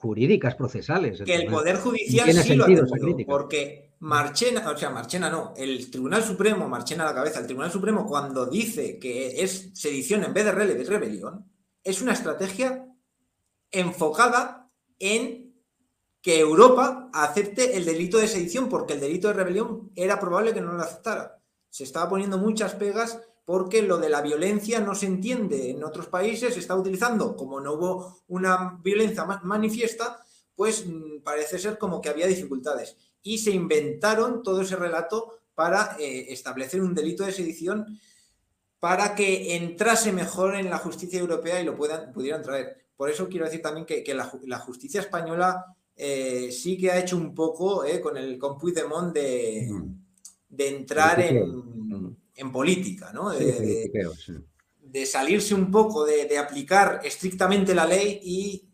jurídicas, 0.00 0.54
procesales. 0.54 1.22
Que 1.22 1.34
el 1.34 1.46
Poder 1.46 1.76
Judicial 1.76 2.32
sí 2.32 2.54
lo 2.54 2.64
ha 2.64 2.66
tenido, 2.66 2.86
porque 3.26 3.94
Marchena, 4.00 4.70
o 4.70 4.76
sea, 4.76 4.90
Marchena 4.90 5.28
no, 5.28 5.54
el 5.56 5.90
Tribunal 5.90 6.22
Supremo, 6.22 6.68
Marchena 6.68 7.02
a 7.02 7.06
la 7.06 7.14
cabeza, 7.14 7.40
el 7.40 7.46
Tribunal 7.46 7.72
Supremo 7.72 8.06
cuando 8.06 8.46
dice 8.46 8.98
que 8.98 9.42
es 9.42 9.70
sedición 9.74 10.22
en 10.24 10.32
vez 10.32 10.44
de 10.44 10.52
rebelión, 10.52 11.50
es 11.82 12.00
una 12.00 12.12
estrategia 12.12 12.86
enfocada 13.70 14.70
en 15.00 15.54
que 16.22 16.40
Europa 16.40 17.10
acepte 17.12 17.76
el 17.76 17.84
delito 17.84 18.18
de 18.18 18.28
sedición, 18.28 18.68
porque 18.68 18.94
el 18.94 19.00
delito 19.00 19.28
de 19.28 19.34
rebelión 19.34 19.90
era 19.96 20.20
probable 20.20 20.52
que 20.52 20.60
no 20.60 20.72
lo 20.72 20.82
aceptara. 20.82 21.40
Se 21.70 21.84
estaba 21.84 22.08
poniendo 22.08 22.38
muchas 22.38 22.74
pegas 22.74 23.20
porque 23.48 23.80
lo 23.80 23.96
de 23.96 24.10
la 24.10 24.20
violencia 24.20 24.78
no 24.78 24.94
se 24.94 25.06
entiende 25.06 25.70
en 25.70 25.82
otros 25.82 26.08
países, 26.08 26.52
se 26.52 26.60
está 26.60 26.76
utilizando, 26.76 27.34
como 27.34 27.62
no 27.62 27.72
hubo 27.72 28.18
una 28.28 28.78
violencia 28.84 29.24
manifiesta, 29.24 30.22
pues 30.54 30.84
mm, 30.86 31.22
parece 31.24 31.58
ser 31.58 31.78
como 31.78 32.02
que 32.02 32.10
había 32.10 32.26
dificultades. 32.26 32.98
Y 33.22 33.38
se 33.38 33.52
inventaron 33.52 34.42
todo 34.42 34.60
ese 34.60 34.76
relato 34.76 35.38
para 35.54 35.96
eh, 35.98 36.26
establecer 36.28 36.82
un 36.82 36.94
delito 36.94 37.24
de 37.24 37.32
sedición 37.32 37.98
para 38.80 39.14
que 39.14 39.56
entrase 39.56 40.12
mejor 40.12 40.54
en 40.54 40.68
la 40.68 40.76
justicia 40.76 41.18
europea 41.18 41.58
y 41.58 41.64
lo 41.64 41.74
puedan, 41.74 42.12
pudieran 42.12 42.42
traer. 42.42 42.76
Por 42.98 43.08
eso 43.08 43.30
quiero 43.30 43.46
decir 43.46 43.62
también 43.62 43.86
que, 43.86 44.04
la, 44.12 44.58
justicia 44.58 45.00
española 45.00 45.74
eh, 45.96 46.52
sí 46.52 46.76
que 46.76 46.90
ha 46.90 46.98
hecho 46.98 47.16
un 47.16 47.34
poco 47.34 47.82
eh, 47.86 47.98
con 47.98 48.18
el 48.18 48.38
con 48.38 48.58
Puigdemont 48.58 49.14
de, 49.14 49.68
mm. 49.70 50.04
de 50.50 50.68
entrar 50.68 51.18
mm. 51.18 52.07
En, 52.38 52.52
política, 52.52 53.12
¿no? 53.12 53.30
de, 53.30 55.06
salirse 55.06 55.54
un 55.54 55.70
poco, 55.70 56.04
de, 56.04 56.38
aplicar 56.38 57.00
estrictamente 57.04 57.74
la 57.74 57.86
ley 57.86 58.20
y 58.22 58.68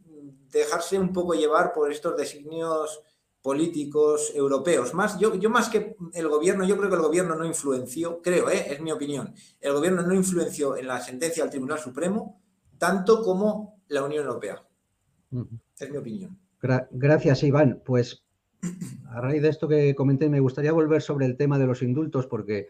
dejarse 0.50 0.98
un 0.98 1.12
poco 1.12 1.34
llevar 1.34 1.72
por 1.72 1.90
estos 1.90 2.16
designios 2.16 3.00
políticos 3.42 4.32
europeos. 4.34 4.94
Más, 4.94 5.18
yo, 5.18 5.34
yo 5.34 5.50
más 5.50 5.68
que 5.68 5.96
el 6.14 6.28
gobierno, 6.28 6.64
yo 6.64 6.76
creo 6.78 6.88
que 6.88 6.96
el 6.96 7.02
gobierno 7.02 7.34
no 7.34 7.44
influenció, 7.44 8.22
creo, 8.22 8.48
¿eh? 8.48 8.72
es 8.72 8.80
mi 8.80 8.92
opinión, 8.92 9.34
el 9.60 9.72
gobierno 9.72 10.02
no 10.02 10.14
influenció 10.14 10.76
en 10.76 10.86
la 10.86 11.00
sentencia 11.00 11.42
del 11.42 11.50
Tribunal 11.50 11.78
Supremo 11.78 12.40
tanto 12.78 13.22
como 13.22 13.82
la 13.88 14.04
Unión 14.04 14.26
Europea. 14.26 14.62
Es 15.78 15.90
mi 15.90 15.96
opinión. 15.96 16.38
gracias, 16.90 17.42
Iván. 17.42 17.82
Pues 17.84 18.24
a 19.10 19.20
raíz 19.20 19.42
de 19.42 19.48
esto 19.48 19.68
que 19.68 19.94
comenté, 19.94 20.28
me 20.28 20.40
gustaría 20.40 20.72
volver 20.72 21.02
sobre 21.02 21.26
el 21.26 21.36
tema 21.36 21.58
de 21.58 21.66
los 21.66 21.82
indultos 21.82 22.26
porque, 22.26 22.68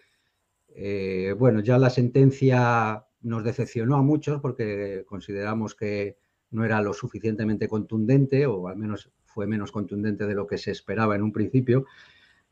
eh, 0.75 1.35
bueno, 1.39 1.61
ya 1.61 1.79
la 1.79 1.89
sentencia 1.89 3.07
nos 3.23 3.45
decepcionó 3.45 3.97
a 3.97 4.03
muchos 4.03 4.41
porque 4.41 5.05
consideramos 5.07 5.75
que 5.75 6.19
no 6.51 6.65
era 6.65 6.83
lo 6.83 6.93
suficientemente 6.93 7.69
contundente 7.69 8.47
o 8.47 8.69
al 8.69 8.77
menos 8.77 9.11
fue 9.25 9.47
menos 9.47 9.73
contundente 9.73 10.27
de 10.27 10.35
lo 10.35 10.47
que 10.47 10.59
se 10.59 10.71
esperaba 10.71 11.17
en 11.17 11.23
un 11.23 11.33
principio. 11.33 11.87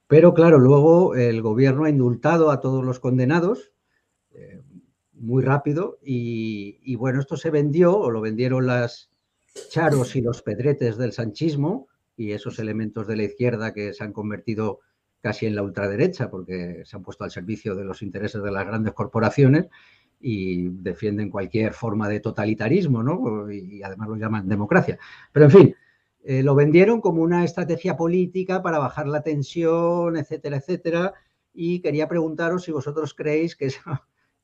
Pero 0.06 0.34
claro, 0.34 0.58
luego 0.58 1.14
el 1.14 1.42
gobierno 1.42 1.84
ha 1.84 1.90
indultado 1.90 2.50
a 2.50 2.60
todos 2.60 2.84
los 2.84 3.00
condenados 3.00 3.72
eh, 4.32 4.60
muy 5.12 5.42
rápido 5.42 5.98
y, 6.02 6.94
bueno, 6.96 7.20
esto 7.20 7.36
se 7.36 7.50
vendió 7.50 7.96
o 7.96 8.10
lo 8.10 8.20
vendieron 8.20 8.66
las 8.66 9.10
charos 9.70 10.16
y 10.16 10.20
los 10.20 10.42
pedretes 10.42 10.96
del 10.96 11.12
sanchismo 11.12 11.88
y 12.16 12.32
esos 12.32 12.58
elementos 12.58 13.06
de 13.06 13.16
la 13.16 13.22
izquierda 13.24 13.72
que 13.72 13.92
se 13.92 14.02
han 14.02 14.12
convertido 14.12 14.80
casi 15.22 15.46
en 15.46 15.54
la 15.54 15.62
ultraderecha 15.62 16.28
porque 16.30 16.82
se 16.84 16.96
han 16.96 17.02
puesto 17.02 17.24
al 17.24 17.30
servicio 17.30 17.74
de 17.74 17.84
los 17.84 18.02
intereses 18.02 18.42
de 18.42 18.50
las 18.50 18.66
grandes 18.66 18.92
corporaciones 18.92 19.68
y 20.20 20.68
defienden 20.68 21.30
cualquier 21.30 21.72
forma 21.72 22.08
de 22.08 22.20
totalitarismo, 22.20 23.02
¿no? 23.02 23.50
Y 23.50 23.82
además 23.82 24.08
lo 24.08 24.16
llaman 24.16 24.48
democracia. 24.48 24.98
Pero 25.32 25.46
en 25.46 25.50
fin, 25.50 25.76
eh, 26.24 26.42
lo 26.42 26.54
vendieron 26.54 27.00
como 27.00 27.22
una 27.22 27.44
estrategia 27.44 27.96
política 27.96 28.62
para 28.62 28.78
bajar 28.78 29.08
la 29.08 29.22
tensión, 29.22 30.16
etcétera, 30.16 30.58
etcétera. 30.58 31.14
Y 31.54 31.80
quería 31.80 32.08
preguntaros 32.08 32.64
si 32.64 32.72
vosotros 32.72 33.14
creéis 33.14 33.56
que 33.56 33.66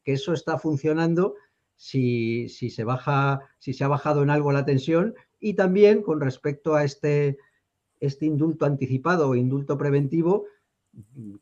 eso, 0.04 0.32
está 0.32 0.58
funcionando, 0.58 1.34
si 1.76 2.48
se 2.48 2.82
ha 2.82 3.88
bajado 3.88 4.22
en 4.22 4.30
algo 4.30 4.52
la 4.52 4.64
tensión 4.64 5.14
y 5.40 5.54
también 5.54 6.02
con 6.02 6.20
respecto 6.20 6.74
a 6.74 6.84
este, 6.84 7.38
este 8.00 8.26
indulto 8.26 8.64
anticipado 8.64 9.28
o 9.28 9.34
indulto 9.36 9.78
preventivo, 9.78 10.46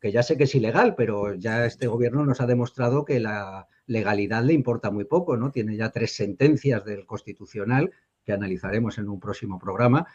que 0.00 0.12
ya 0.12 0.22
sé 0.22 0.36
que 0.36 0.44
es 0.44 0.54
ilegal, 0.54 0.94
pero 0.96 1.34
ya 1.34 1.66
este 1.66 1.86
gobierno 1.86 2.24
nos 2.24 2.40
ha 2.40 2.46
demostrado 2.46 3.04
que 3.04 3.20
la 3.20 3.68
legalidad 3.86 4.42
le 4.44 4.52
importa 4.52 4.90
muy 4.90 5.04
poco, 5.04 5.36
¿no? 5.36 5.50
Tiene 5.50 5.76
ya 5.76 5.90
tres 5.90 6.14
sentencias 6.14 6.84
del 6.84 7.06
Constitucional 7.06 7.90
que 8.24 8.32
analizaremos 8.32 8.98
en 8.98 9.08
un 9.08 9.20
próximo 9.20 9.58
programa, 9.58 10.06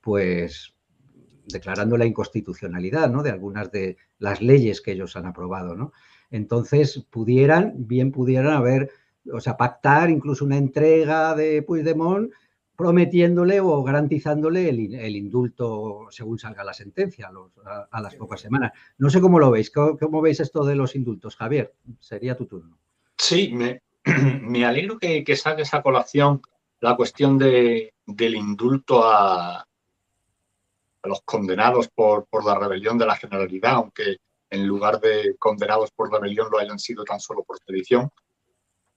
pues 0.00 0.74
declarando 1.46 1.96
la 1.96 2.06
inconstitucionalidad 2.06 3.10
¿no? 3.10 3.22
de 3.22 3.30
algunas 3.30 3.70
de 3.70 3.96
las 4.18 4.40
leyes 4.40 4.80
que 4.80 4.92
ellos 4.92 5.16
han 5.16 5.26
aprobado. 5.26 5.74
¿no? 5.74 5.92
Entonces, 6.30 7.04
pudieran, 7.10 7.72
bien 7.76 8.12
pudieran 8.12 8.52
haber, 8.54 8.90
o 9.32 9.40
sea, 9.40 9.56
pactar 9.56 10.10
incluso 10.10 10.44
una 10.44 10.56
entrega 10.56 11.34
de 11.34 11.62
Puigdemont 11.62 12.32
prometiéndole 12.76 13.60
o 13.60 13.82
garantizándole 13.82 14.68
el, 14.68 15.16
indulto 15.16 16.08
según 16.10 16.38
salga 16.38 16.64
la 16.64 16.74
sentencia 16.74 17.30
a, 17.90 18.00
las 18.00 18.14
pocas 18.16 18.40
semanas. 18.40 18.72
No 18.98 19.10
sé 19.10 19.20
cómo 19.20 19.38
lo 19.38 19.50
veis, 19.50 19.70
¿Cómo, 19.70 20.20
veis 20.20 20.40
esto 20.40 20.64
de 20.64 20.74
los 20.74 20.96
indultos? 20.96 21.36
Javier, 21.36 21.72
sería 22.00 22.36
tu 22.36 22.46
turno. 22.46 22.76
Sí, 23.16 23.52
me, 23.52 23.80
me 24.42 24.64
alegro 24.64 24.98
que, 24.98 25.22
que 25.22 25.36
saque 25.36 25.62
esa 25.62 25.82
colación 25.82 26.42
la 26.80 26.96
cuestión 26.96 27.38
de, 27.38 27.94
del 28.04 28.34
indulto 28.34 29.04
a, 29.04 29.60
a 29.60 29.66
los 31.08 31.22
condenados 31.22 31.88
por, 31.88 32.26
por, 32.26 32.44
la 32.44 32.58
rebelión 32.58 32.98
de 32.98 33.06
la 33.06 33.16
Generalidad, 33.16 33.74
aunque 33.74 34.18
en 34.50 34.66
lugar 34.66 35.00
de 35.00 35.36
condenados 35.38 35.90
por 35.92 36.12
rebelión 36.12 36.48
lo 36.50 36.58
hayan 36.58 36.78
sido 36.78 37.04
tan 37.04 37.20
solo 37.20 37.42
por 37.42 37.58
sedición, 37.58 38.10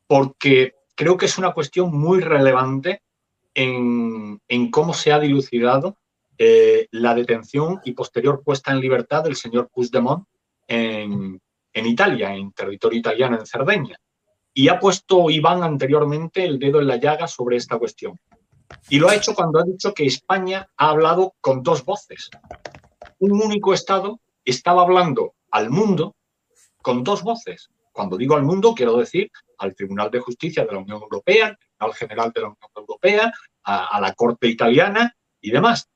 porque 0.07 0.75
creo 0.95 1.15
que 1.15 1.27
es 1.27 1.37
una 1.37 1.53
cuestión 1.53 1.97
muy 1.97 2.21
relevante 2.21 3.01
en, 3.57 4.69
cómo 4.69 4.93
se 4.93 5.11
ha 5.11 5.19
dilucidado 5.19 5.97
eh, 6.37 6.87
la 6.91 7.15
detención 7.15 7.81
y 7.83 7.93
posterior 7.93 8.43
puesta 8.43 8.71
en 8.71 8.79
libertad 8.79 9.23
del 9.23 9.35
señor 9.35 9.69
Puigdemont 9.73 10.25
en, 10.67 11.41
en 11.73 11.85
Italia, 11.85 12.35
en 12.35 12.51
territorio 12.51 12.99
italiano, 12.99 13.39
en 13.39 13.45
Cerdeña. 13.45 13.97
Y 14.53 14.69
ha 14.69 14.79
puesto 14.79 15.29
Iván 15.29 15.63
anteriormente 15.63 16.45
el 16.45 16.59
dedo 16.59 16.79
en 16.79 16.87
la 16.87 16.97
llaga 16.97 17.27
sobre 17.27 17.57
esta 17.57 17.79
cuestión. 17.79 18.19
Y 18.89 18.99
lo 18.99 19.09
ha 19.09 19.15
hecho 19.15 19.33
cuando 19.33 19.59
ha 19.59 19.63
dicho 19.63 19.93
que 19.93 20.05
España 20.05 20.69
ha 20.77 20.89
hablado 20.89 21.33
con 21.41 21.63
dos 21.63 21.83
voces. 21.83 22.29
Un 23.19 23.31
único 23.41 23.73
Estado 23.73 24.19
estaba 24.45 24.83
hablando 24.83 25.33
al 25.51 25.71
mundo 25.71 26.15
con 26.81 27.03
dos 27.03 27.23
voces. 27.23 27.69
Cuando 27.91 28.17
digo 28.17 28.35
al 28.35 28.43
mundo, 28.43 28.75
quiero 28.75 28.97
decir 28.97 29.31
al 29.57 29.73
Tribunal 29.73 30.11
de 30.11 30.19
Justicia 30.19 30.63
de 30.63 30.73
la 30.73 30.79
Unión 30.79 31.01
Europea, 31.01 31.57
General 31.93 32.31
de 32.33 32.41
la 32.41 32.47
Unión 32.47 32.71
Europea, 32.75 33.31
a, 33.63 33.99
la 34.01 34.13
Corte 34.13 34.47
Italiana 34.47 35.15
y 35.41 35.51
demás. 35.51 35.89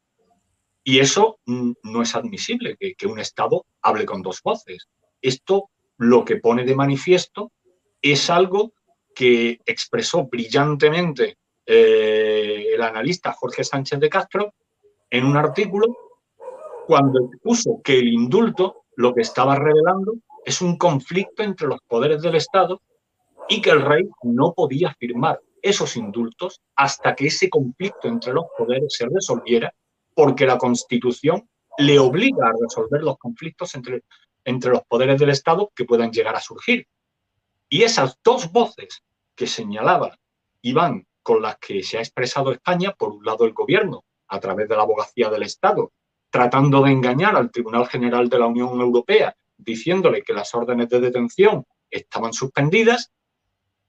Y 0.83 0.99
eso 0.99 1.39
mm, 1.45 1.71
no 1.83 2.01
es 2.01 2.15
admisible, 2.15 2.75
que, 2.79 2.95
que 2.95 3.07
un 3.07 3.19
Estado 3.19 3.65
hable 3.81 4.05
con 4.05 4.21
dos 4.21 4.41
voces. 4.43 4.87
Esto 5.21 5.69
lo 5.97 6.25
que 6.25 6.37
pone 6.37 6.65
de 6.65 6.75
manifiesto 6.75 7.51
es 8.01 8.29
algo 8.29 8.73
que 9.13 9.59
expresó 9.65 10.25
brillantemente 10.25 11.37
eh, 11.65 12.73
el 12.73 12.81
analista 12.81 13.33
Jorge 13.33 13.63
Sánchez 13.63 13.99
de 13.99 14.09
Castro 14.09 14.53
en 15.09 15.25
un 15.25 15.37
artículo 15.37 15.85
cuando 16.87 17.25
expuso 17.25 17.81
que 17.83 17.99
el 17.99 18.07
indulto 18.07 18.85
lo 18.95 19.13
que 19.13 19.21
estaba 19.21 19.55
revelando 19.55 20.13
es 20.43 20.61
un 20.61 20.77
conflicto 20.77 21.43
entre 21.43 21.67
los 21.67 21.79
poderes 21.87 22.21
del 22.21 22.35
Estado 22.35 22.81
y 23.47 23.61
que 23.61 23.69
el 23.69 23.81
rey 23.81 24.09
no 24.23 24.53
podía 24.53 24.93
firmar 24.95 25.39
esos 25.61 25.95
indultos 25.95 26.61
hasta 26.75 27.15
que 27.15 27.27
ese 27.27 27.49
conflicto 27.49 28.07
entre 28.07 28.33
los 28.33 28.45
poderes 28.57 28.93
se 28.95 29.07
resolviera, 29.07 29.73
porque 30.13 30.45
la 30.45 30.57
Constitución 30.57 31.49
le 31.77 31.99
obliga 31.99 32.47
a 32.47 32.53
resolver 32.59 33.01
los 33.01 33.17
conflictos 33.17 33.75
entre, 33.75 34.03
entre 34.43 34.71
los 34.71 34.83
poderes 34.83 35.19
del 35.19 35.29
Estado 35.29 35.71
que 35.75 35.85
puedan 35.85 36.11
llegar 36.11 36.35
a 36.35 36.41
surgir. 36.41 36.87
Y 37.69 37.83
esas 37.83 38.17
dos 38.23 38.51
voces 38.51 39.03
que 39.35 39.47
señalaba 39.47 40.17
Iván 40.61 41.07
con 41.23 41.41
las 41.41 41.57
que 41.57 41.83
se 41.83 41.97
ha 41.97 42.01
expresado 42.01 42.51
España, 42.51 42.93
por 42.97 43.11
un 43.11 43.23
lado 43.23 43.45
el 43.45 43.53
gobierno, 43.53 44.03
a 44.27 44.39
través 44.39 44.67
de 44.67 44.75
la 44.75 44.83
abogacía 44.83 45.29
del 45.29 45.43
Estado, 45.43 45.91
tratando 46.29 46.81
de 46.81 46.91
engañar 46.91 47.35
al 47.35 47.51
Tribunal 47.51 47.87
General 47.87 48.27
de 48.29 48.39
la 48.39 48.47
Unión 48.47 48.79
Europea, 48.79 49.35
diciéndole 49.57 50.23
que 50.23 50.33
las 50.33 50.53
órdenes 50.55 50.89
de 50.89 50.99
detención 50.99 51.65
estaban 51.89 52.33
suspendidas, 52.33 53.11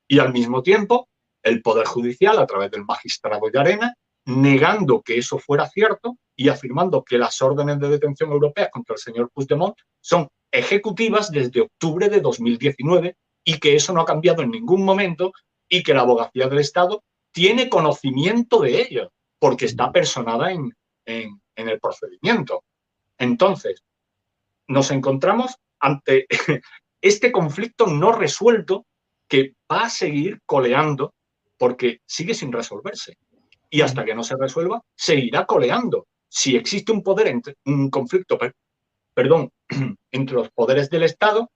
y 0.07 0.19
al 0.19 0.33
mismo 0.33 0.63
tiempo 0.63 1.09
el 1.43 1.63
Poder 1.63 1.87
Judicial, 1.87 2.39
a 2.39 2.47
través 2.47 2.71
del 2.71 2.85
magistrado 2.85 3.47
Arena, 3.55 3.95
negando 4.27 5.03
que 5.03 5.19
eso 5.19 5.39
fuera 5.39 5.69
cierto 5.69 6.17
y 6.37 6.49
afirmando 6.49 7.03
que 7.03 7.19
las 7.19 7.43
órdenes 7.43 7.79
de 7.81 7.89
detención 7.89 8.31
europeas 8.31 8.71
contra 8.73 8.95
el 8.95 9.01
señor 9.01 9.31
Puigdemont 9.33 9.77
son 10.01 10.29
ejecutivas 10.51 11.31
desde 11.31 11.63
octubre 11.63 12.09
de 12.09 12.21
2019 12.21 13.17
y 13.45 13.59
que 13.59 13.75
eso 13.75 13.93
no 13.93 14.03
ha 14.03 14.07
cambiado 14.07 14.43
en 14.43 14.51
ningún 14.51 14.85
momento 14.85 15.33
y 15.69 15.83
que 15.83 15.95
la 15.95 16.03
abogacía 16.03 16.49
del 16.49 16.61
Estado 16.61 17.03
tiene 17.33 17.69
conocimiento 17.69 18.61
de 18.61 18.83
ello 18.83 19.13
porque 19.41 19.65
está 19.65 19.91
personada 19.91 20.53
en, 20.53 20.73
en 21.05 21.69
el 21.69 21.81
procedimiento. 21.81 22.63
Entonces, 23.19 23.83
nos 24.69 24.91
encontramos 24.91 25.57
ante 25.81 26.27
este 27.01 27.33
conflicto 27.33 27.87
no 27.87 28.13
resuelto 28.13 28.87
que 29.29 29.55
va 29.71 29.85
a 29.85 29.91
seguir 29.91 30.41
coleando 30.47 31.15
porque 31.63 32.01
sigue 32.05 32.35
sin 32.35 32.51
resolverse. 32.51 33.17
Y 33.71 33.83
hasta 33.83 34.05
que 34.05 34.17
no 34.17 34.25
se 34.25 34.35
resuelva, 34.37 34.83
seguirá 34.97 35.47
coleando. 35.47 36.09
Si 36.29 36.57
existe 36.57 36.91
un 36.91 37.05
poder, 37.05 37.29
entre, 37.29 37.55
un 37.67 37.89
conflicto, 37.89 38.37
perdón, 39.15 39.49
entre 40.11 40.35
los 40.35 40.51
poderes 40.51 40.91
del 40.91 41.05
Estado, 41.05 41.53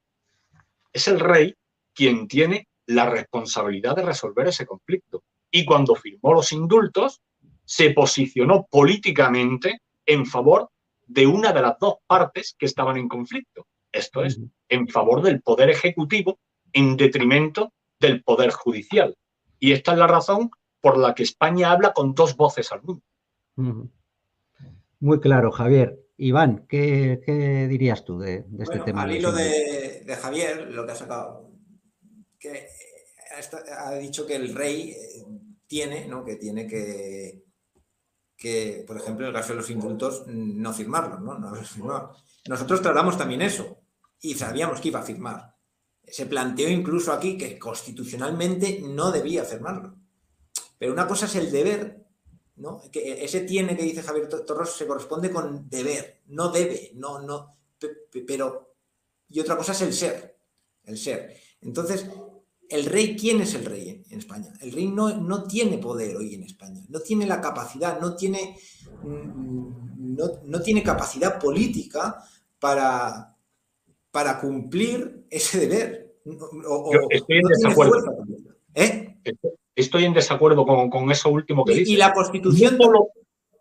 es 0.93 1.09
el 1.09 1.19
rey 1.19 1.57
quien 1.93 2.29
tiene 2.29 2.69
la 2.87 3.11
responsabilidad 3.11 3.97
de 3.97 4.03
resolver 4.03 4.47
ese 4.47 4.65
conflicto. 4.65 5.25
Y 5.51 5.65
cuando 5.65 5.97
firmó 5.97 6.35
los 6.35 6.53
indultos, 6.53 7.21
se 7.65 7.91
posicionó 7.91 8.65
políticamente 8.71 9.81
en 10.07 10.25
favor 10.25 10.71
de 11.05 11.27
una 11.27 11.53
de 11.53 11.63
las 11.63 11.81
dos 11.81 11.97
partes 12.07 12.55
que 12.57 12.67
estaban 12.67 12.97
en 12.97 13.09
conflicto. 13.09 13.67
Esto 13.91 14.23
es, 14.23 14.39
en 14.69 14.87
favor 14.87 15.21
del 15.23 15.43
poder 15.43 15.69
ejecutivo 15.69 16.39
en 16.73 16.97
detrimento 16.97 17.73
del 17.99 18.23
poder 18.23 18.53
judicial. 18.53 19.17
Y 19.59 19.73
esta 19.73 19.93
es 19.93 19.99
la 19.99 20.07
razón 20.07 20.51
por 20.81 20.99
la 20.99 21.15
que 21.15 21.23
España 21.23 21.71
habla 21.71 21.93
con 21.93 22.15
dos 22.15 22.37
voces 22.37 22.71
al 22.73 22.83
mundo. 22.83 23.03
Muy 25.01 25.21
claro, 25.21 25.51
Javier. 25.51 25.99
Iván, 26.19 26.67
¿qué, 26.69 27.21
qué 27.25 27.67
dirías 27.69 28.05
tú 28.05 28.19
de, 28.19 28.45
de 28.49 28.63
este 28.63 28.79
bueno, 28.79 28.85
tema? 28.85 29.03
Al 29.03 29.13
hilo 29.13 29.33
de, 29.33 30.03
de, 30.07 30.17
Javier, 30.17 30.69
lo 30.71 30.87
que 30.87 30.93
ha 30.93 30.97
sacado, 30.97 31.51
que 32.39 32.69
ha 33.79 33.95
dicho 33.95 34.27
que 34.27 34.37
el 34.37 34.55
rey 34.55 34.97
tiene, 35.67 36.07
¿no? 36.07 36.25
que 36.25 36.37
tiene 36.37 36.67
que, 36.67 37.45
que, 38.37 38.85
por 38.87 38.97
ejemplo, 38.97 39.27
en 39.27 39.29
el 39.29 39.35
caso 39.35 39.53
de 39.53 39.57
los 39.57 39.71
indultos, 39.71 40.25
no 40.27 40.73
firmarlos, 40.73 41.21
¿no? 41.21 42.13
Nosotros 42.49 42.81
tratamos 42.81 43.19
también 43.19 43.43
eso 43.43 43.83
y 44.21 44.35
sabíamos 44.35 44.81
que 44.81 44.89
iba 44.89 45.01
a 45.01 45.05
firmar. 45.05 45.56
Se 46.07 46.27
planteó 46.27 46.69
incluso 46.69 47.13
aquí 47.13 47.37
que 47.37 47.59
constitucionalmente 47.59 48.81
no 48.83 49.11
debía 49.11 49.45
firmarlo. 49.45 49.97
Pero 50.79 50.93
una 50.93 51.07
cosa 51.07 51.27
es 51.27 51.35
el 51.37 51.51
deber, 51.51 52.07
¿no? 52.57 52.83
Que 52.91 53.25
ese 53.25 53.41
tiene 53.41 53.77
que 53.77 53.83
dice 53.83 54.03
Javier 54.03 54.29
Torros 54.29 54.77
se 54.77 54.87
corresponde 54.87 55.31
con 55.31 55.69
deber, 55.69 56.23
no 56.27 56.51
debe, 56.51 56.93
no, 56.95 57.21
no, 57.21 57.57
pero 58.27 58.75
y 59.29 59.41
otra 59.41 59.57
cosa 59.57 59.73
es 59.73 59.83
el 59.83 59.93
ser, 59.93 60.39
el 60.85 60.97
ser. 60.97 61.37
Entonces, 61.61 62.07
¿el 62.69 62.85
rey 62.87 63.17
quién 63.17 63.41
es 63.41 63.55
el 63.55 63.65
rey 63.65 64.05
en, 64.09 64.19
España? 64.19 64.53
El 64.61 64.73
rey 64.73 64.87
no, 64.87 65.17
no, 65.17 65.45
tiene 65.45 65.79
poder 65.79 66.17
hoy 66.17 66.35
en 66.35 66.45
España, 66.45 66.83
no 66.89 67.01
tiene 67.01 67.27
la 67.27 67.41
capacidad, 67.41 68.01
no 68.01 68.15
tiene, 68.15 68.57
mm, 69.03 70.17
no, 70.45 70.61
tiene 70.61 70.83
capacidad 70.83 71.39
política 71.39 72.23
para, 72.59 73.36
para 74.17 74.41
cumplir 74.41 75.27
ese 75.29 75.61
deber. 75.61 76.15
estoy 77.11 77.37
en 77.37 77.49
desacuerdo. 77.49 77.99
¿Eh? 78.75 79.15
Estoy 79.75 80.07
en 80.07 80.15
desacuerdo 80.15 80.65
con, 80.65 81.11
eso 81.11 81.29
último 81.29 81.67
que 81.67 81.75
dice. 81.75 81.93
Y 81.93 81.97
la 81.99 82.15
Constitución... 82.15 82.79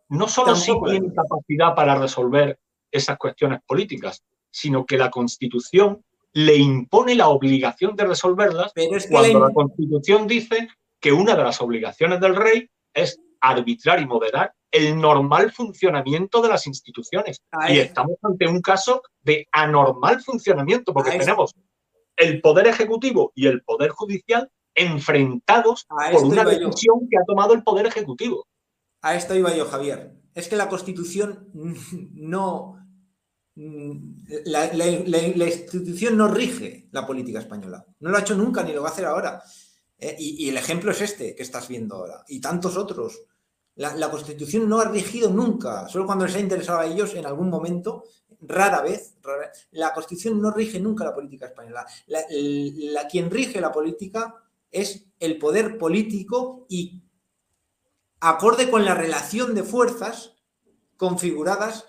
No 0.07 0.29
solo, 0.29 0.51
no 0.51 0.55
sí 0.55 0.71
tiene 0.85 1.13
capacidad 1.13 1.75
para 1.75 1.95
resolver 1.95 2.57
esas 2.89 3.17
cuestiones 3.17 3.59
políticas, 3.67 4.23
sino 4.49 4.85
que 4.85 4.97
la 4.97 5.11
Constitución 5.11 6.01
le 6.31 6.55
impone 6.55 7.15
la 7.15 7.27
obligación 7.27 7.93
de 7.97 8.05
resolverlas 8.05 8.71
cuando 9.11 9.39
la... 9.41 9.53
Constitución 9.53 10.25
dice 10.25 10.69
que 11.01 11.11
una 11.11 11.35
de 11.35 11.43
las 11.43 11.59
obligaciones 11.59 12.21
del 12.21 12.37
rey 12.37 12.69
es 12.93 13.19
arbitrar 13.41 14.01
y 14.01 14.05
moderar 14.05 14.53
el 14.75 14.99
normal 14.99 15.53
funcionamiento 15.53 16.41
de 16.41 16.49
las 16.49 16.67
instituciones. 16.67 17.41
Y 17.69 17.79
estamos 17.79 18.17
ante 18.21 18.45
un 18.45 18.61
caso 18.61 19.01
de 19.21 19.47
anormal 19.53 20.21
funcionamiento, 20.21 20.93
porque 20.93 21.17
tenemos 21.17 21.55
el 22.17 22.41
poder 22.41 22.67
ejecutivo 22.67 23.31
y 23.35 23.47
el 23.47 23.63
poder 23.63 23.91
judicial 23.91 24.51
enfrentados 24.73 25.85
por 25.85 26.25
una 26.25 26.43
decisión 26.43 27.07
que 27.09 27.17
ha 27.17 27.23
tomado 27.25 27.53
el 27.53 27.63
poder 27.63 27.85
ejecutivo. 27.85 28.45
A 29.01 29.15
esto 29.15 29.33
iba 29.33 29.55
yo, 29.55 29.65
Javier. 29.65 30.11
Es 30.33 30.49
que 30.49 30.57
la 30.57 30.67
Constitución 30.67 31.49
no, 32.13 32.75
la, 33.55 34.75
institución 35.47 36.17
no 36.17 36.27
rige 36.27 36.89
la 36.91 37.07
política 37.07 37.39
española. 37.39 37.85
No 38.01 38.09
lo 38.09 38.17
ha 38.17 38.21
hecho 38.21 38.35
nunca 38.35 38.61
ni 38.61 38.73
lo 38.73 38.81
va 38.81 38.89
a 38.89 38.91
hacer 38.91 39.05
ahora. 39.05 39.41
Eh, 39.97 40.17
y, 40.19 40.49
el 40.49 40.57
ejemplo 40.57 40.91
es 40.91 40.99
este 40.99 41.33
que 41.33 41.43
estás 41.43 41.69
viendo 41.69 41.95
ahora 41.95 42.25
y 42.27 42.41
tantos 42.41 42.75
otros. 42.75 43.21
La, 43.75 44.09
Constitución 44.09 44.69
no 44.69 44.79
ha 44.79 44.85
rigido 44.85 45.29
nunca, 45.29 45.87
solo 45.89 46.05
cuando 46.05 46.25
les 46.25 46.35
ha 46.35 46.39
interesado 46.39 46.79
a 46.79 46.85
ellos 46.85 47.13
en 47.15 47.25
algún 47.25 47.49
momento, 47.49 48.05
rara 48.41 48.81
vez, 48.81 49.15
la 49.71 49.93
Constitución 49.93 50.41
no 50.41 50.51
rige 50.51 50.79
nunca 50.79 51.03
la 51.03 51.13
política 51.13 51.47
española. 51.47 51.85
La, 52.07 53.07
quien 53.09 53.29
rige 53.29 53.59
la 53.59 53.73
política 53.73 54.35
es 54.71 55.05
el 55.19 55.37
poder 55.37 55.77
político 55.77 56.65
y 56.69 57.03
acorde 58.21 58.69
con 58.69 58.85
la 58.85 58.95
relación 58.95 59.53
de 59.53 59.63
fuerzas 59.63 60.35
configuradas 60.95 61.85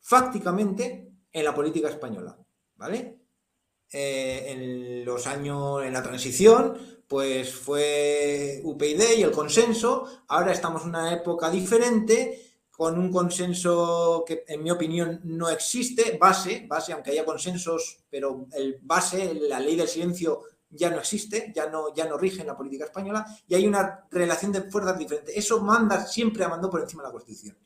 fácticamente 0.00 1.10
en 1.32 1.44
la 1.44 1.54
política 1.54 1.88
española, 1.88 2.38
¿vale? 2.76 3.18
Eh, 3.92 4.52
en 4.52 5.04
los 5.04 5.26
años, 5.26 5.84
en 5.84 5.92
la 5.92 6.02
transición, 6.02 6.78
pues 7.14 7.54
fue 7.54 8.60
UPyD 8.64 9.18
y 9.18 9.22
el 9.22 9.30
consenso, 9.30 10.24
ahora 10.26 10.50
estamos 10.50 10.82
en 10.82 10.88
una 10.88 11.12
época 11.12 11.48
diferente, 11.48 12.56
con 12.72 12.98
un 12.98 13.12
consenso 13.12 14.24
que 14.26 14.42
en 14.48 14.64
mi 14.64 14.72
opinión 14.72 15.20
no 15.22 15.48
existe, 15.48 16.18
base, 16.20 16.66
base, 16.68 16.92
aunque 16.92 17.12
haya 17.12 17.24
consensos, 17.24 17.98
pero 18.10 18.48
el 18.56 18.80
base, 18.82 19.32
la 19.34 19.60
ley 19.60 19.76
del 19.76 19.86
silencio 19.86 20.42
ya 20.68 20.90
no 20.90 20.98
existe, 20.98 21.52
ya 21.54 21.70
no, 21.70 21.94
ya 21.94 22.08
no 22.08 22.18
rige 22.18 22.40
en 22.40 22.48
la 22.48 22.56
política 22.56 22.86
española 22.86 23.24
y 23.46 23.54
hay 23.54 23.68
una 23.68 24.08
relación 24.10 24.50
de 24.50 24.62
fuerzas 24.62 24.98
diferente. 24.98 25.38
Eso 25.38 25.60
manda, 25.60 26.04
siempre 26.04 26.48
mandado 26.48 26.72
por 26.72 26.80
encima 26.80 27.04
de 27.04 27.10
la 27.10 27.12
Constitución 27.12 27.56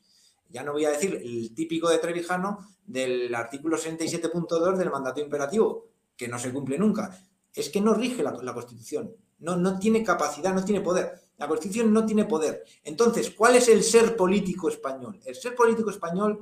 ya 0.50 0.62
no 0.62 0.72
voy 0.72 0.84
a 0.84 0.90
decir 0.90 1.14
el 1.14 1.54
típico 1.54 1.88
de 1.88 1.98
Trevijano 1.98 2.66
del 2.86 3.34
artículo 3.34 3.76
67.2 3.76 4.76
del 4.76 4.90
mandato 4.90 5.20
imperativo, 5.20 5.88
que 6.16 6.28
no 6.28 6.38
se 6.38 6.52
cumple 6.52 6.78
nunca. 6.78 7.22
Es 7.52 7.68
que 7.70 7.80
no 7.80 7.94
rige 7.94 8.22
la, 8.22 8.54
Constitución, 8.54 9.14
no, 9.38 9.56
no 9.56 9.78
tiene 9.78 10.02
capacidad, 10.02 10.54
no 10.54 10.64
tiene 10.64 10.80
poder. 10.80 11.20
La 11.36 11.46
Constitución 11.46 11.92
no 11.92 12.04
tiene 12.04 12.24
poder. 12.24 12.64
Entonces, 12.82 13.30
¿cuál 13.30 13.56
es 13.56 13.68
el 13.68 13.84
ser 13.84 14.16
político 14.16 14.68
español? 14.68 15.20
El 15.24 15.36
ser 15.36 15.54
político 15.54 15.90
español 15.90 16.40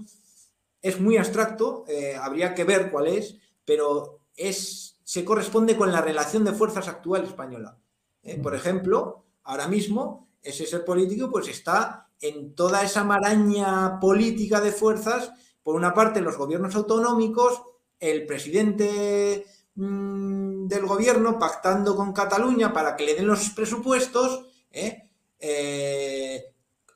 es 0.81 1.01
muy 1.01 1.17
abstracto, 1.17 1.85
eh, 1.89 2.17
habría 2.17 2.55
que 2.55 2.65
ver 2.65 2.91
cuál 2.91 3.09
es, 3.09 3.37
pero 3.65 4.21
es, 4.35 4.99
se 5.05 5.25
corresponde 5.25 5.77
con 5.77 5.93
la 5.93 6.01
relación 6.01 6.45
de 6.45 6.53
fuerzas 6.53 6.89
actual 6.89 7.25
española. 7.25 7.79
Eh, 8.23 8.39
por 8.39 8.55
ejemplo, 8.55 9.25
ahora 9.43 9.69
mismo 9.69 10.29
ese 10.43 10.67
ser 10.67 10.85
político 10.85 11.31
pues 11.31 11.49
está 11.49 12.09
en 12.21 12.55
toda 12.55 12.83
esa 12.83 13.05
maraña 13.05 13.99
política 14.01 14.61
de 14.61 14.73
fuerzas, 14.73 15.33
por 15.63 15.75
una 15.75 15.93
parte 15.93 16.21
los 16.21 16.39
gobiernos 16.39 16.75
autonómicos, 16.75 17.63
el 17.99 18.27
presidente 18.27 19.45
mm, 19.77 20.67
del 20.67 20.87
gobierno 20.87 21.39
pactando 21.39 21.95
con 21.95 22.13
Cataluña 22.13 22.73
para 22.73 22.97
que 22.97 23.05
le 23.05 23.15
den 23.15 23.27
los 23.27 23.51
presupuestos, 23.51 24.47
¿eh? 24.71 25.11
Eh, 25.39 26.45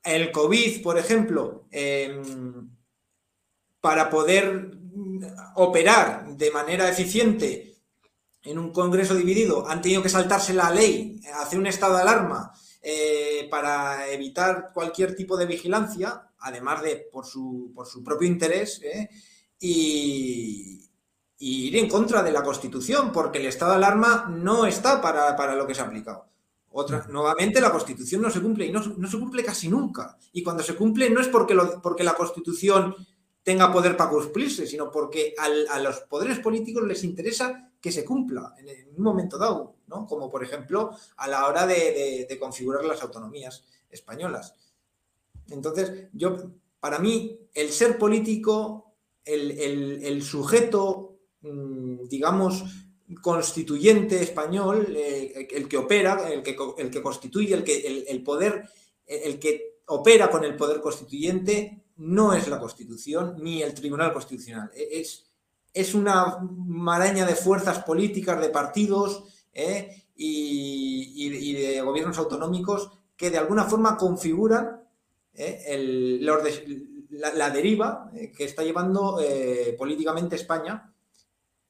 el 0.02 0.32
COVID, 0.32 0.82
por 0.82 0.98
ejemplo, 0.98 1.66
em, 1.70 2.70
para 3.80 4.08
poder 4.10 4.76
mm, 4.76 5.24
operar 5.56 6.36
de 6.36 6.50
manera 6.50 6.88
eficiente 6.88 7.76
en 8.42 8.58
un 8.58 8.72
Congreso 8.72 9.14
dividido, 9.14 9.68
han 9.68 9.82
tenido 9.82 10.02
que 10.02 10.08
saltarse 10.08 10.54
la 10.54 10.70
ley, 10.70 11.20
hacer 11.34 11.58
un 11.58 11.66
estado 11.66 11.96
de 11.96 12.02
alarma 12.02 12.52
eh, 12.82 13.46
para 13.50 14.08
evitar 14.08 14.70
cualquier 14.72 15.14
tipo 15.14 15.36
de 15.36 15.46
vigilancia, 15.46 16.30
además 16.38 16.82
de 16.82 17.08
por 17.12 17.26
su, 17.26 17.70
por 17.74 17.86
su 17.86 18.02
propio 18.02 18.26
interés, 18.26 18.80
y, 19.60 20.89
ir 21.40 21.76
en 21.76 21.88
contra 21.88 22.22
de 22.22 22.32
la 22.32 22.42
Constitución, 22.42 23.10
porque 23.12 23.38
el 23.38 23.46
estado 23.46 23.72
de 23.72 23.78
alarma 23.78 24.26
no 24.30 24.66
está 24.66 25.00
para, 25.00 25.54
lo 25.56 25.66
que 25.66 25.74
se 25.74 25.80
ha 25.80 25.84
aplicado. 25.84 26.26
Otra, 26.72 27.06
nuevamente 27.10 27.60
la 27.60 27.72
Constitución 27.72 28.22
no 28.22 28.30
se 28.30 28.40
cumple 28.40 28.66
y 28.66 28.72
no, 28.72 28.82
se 28.82 29.18
cumple 29.18 29.42
casi 29.42 29.68
nunca. 29.68 30.16
Y 30.32 30.42
cuando 30.42 30.62
se 30.62 30.76
cumple 30.76 31.10
no 31.10 31.20
es 31.20 31.28
porque, 31.28 31.54
lo, 31.54 31.82
porque 31.82 32.04
la 32.04 32.14
Constitución 32.14 32.94
tenga 33.42 33.72
poder 33.72 33.96
para 33.96 34.10
cumplirse, 34.10 34.66
sino 34.66 34.90
porque 34.90 35.34
a 35.38 35.78
los 35.80 36.00
poderes 36.00 36.38
políticos 36.38 36.84
les 36.84 37.02
interesa 37.04 37.70
que 37.80 37.90
se 37.90 38.04
cumpla 38.04 38.54
en, 38.58 38.94
un 38.96 39.02
momento 39.02 39.38
dado, 39.38 39.76
¿no? 39.86 40.06
Como 40.06 40.30
por 40.30 40.44
ejemplo 40.44 40.90
a 41.16 41.28
la 41.28 41.46
hora 41.46 41.66
de, 41.66 42.36
configurar 42.38 42.84
las 42.84 43.02
autonomías 43.02 43.64
españolas. 43.88 44.54
Entonces, 45.48 46.08
yo, 46.12 46.36
para 46.78 46.98
mí, 46.98 47.40
el 47.54 47.70
ser 47.70 47.98
político, 47.98 48.94
el, 49.24 50.22
sujeto, 50.22 51.09
mm, 51.09 51.09
digamos, 51.42 52.64
constituyente 53.22 54.22
español, 54.22 54.94
eh, 54.96 55.48
el 55.50 55.68
que 55.68 55.76
opera, 55.76 56.30
el 56.30 56.42
que, 56.42 56.56
el 56.78 56.90
que 56.90 57.02
constituye, 57.02 57.54
el, 57.54 57.64
que, 57.64 58.06
el, 58.08 58.22
poder, 58.22 58.68
el 59.06 59.38
que 59.38 59.80
opera 59.86 60.30
con 60.30 60.44
el 60.44 60.56
poder 60.56 60.80
constituyente, 60.80 61.80
no 62.00 62.32
es 62.32 62.48
la 62.48 62.58
Constitución 62.58 63.36
ni 63.40 63.62
el 63.62 63.74
Tribunal 63.74 64.12
Constitucional. 64.12 64.70
E, 64.74 65.00
es, 65.00 65.26
es 65.72 65.94
una 65.94 66.38
maraña 66.40 67.26
de 67.26 67.34
fuerzas 67.34 67.84
políticas, 67.84 68.40
de 68.40 68.48
partidos 68.48 69.24
¿eh? 69.52 70.04
y, 70.16 71.52
de 71.54 71.80
gobiernos 71.82 72.18
autonómicos 72.18 72.90
que 73.16 73.30
de 73.30 73.38
alguna 73.38 73.64
forma 73.64 73.96
configuran 73.96 74.82
¿eh? 75.34 76.18
la, 77.10 77.50
deriva 77.50 78.10
¿eh? 78.14 78.32
que 78.32 78.44
está 78.44 78.62
llevando 78.64 79.18
políticamente 79.78 80.36
España. 80.36 80.89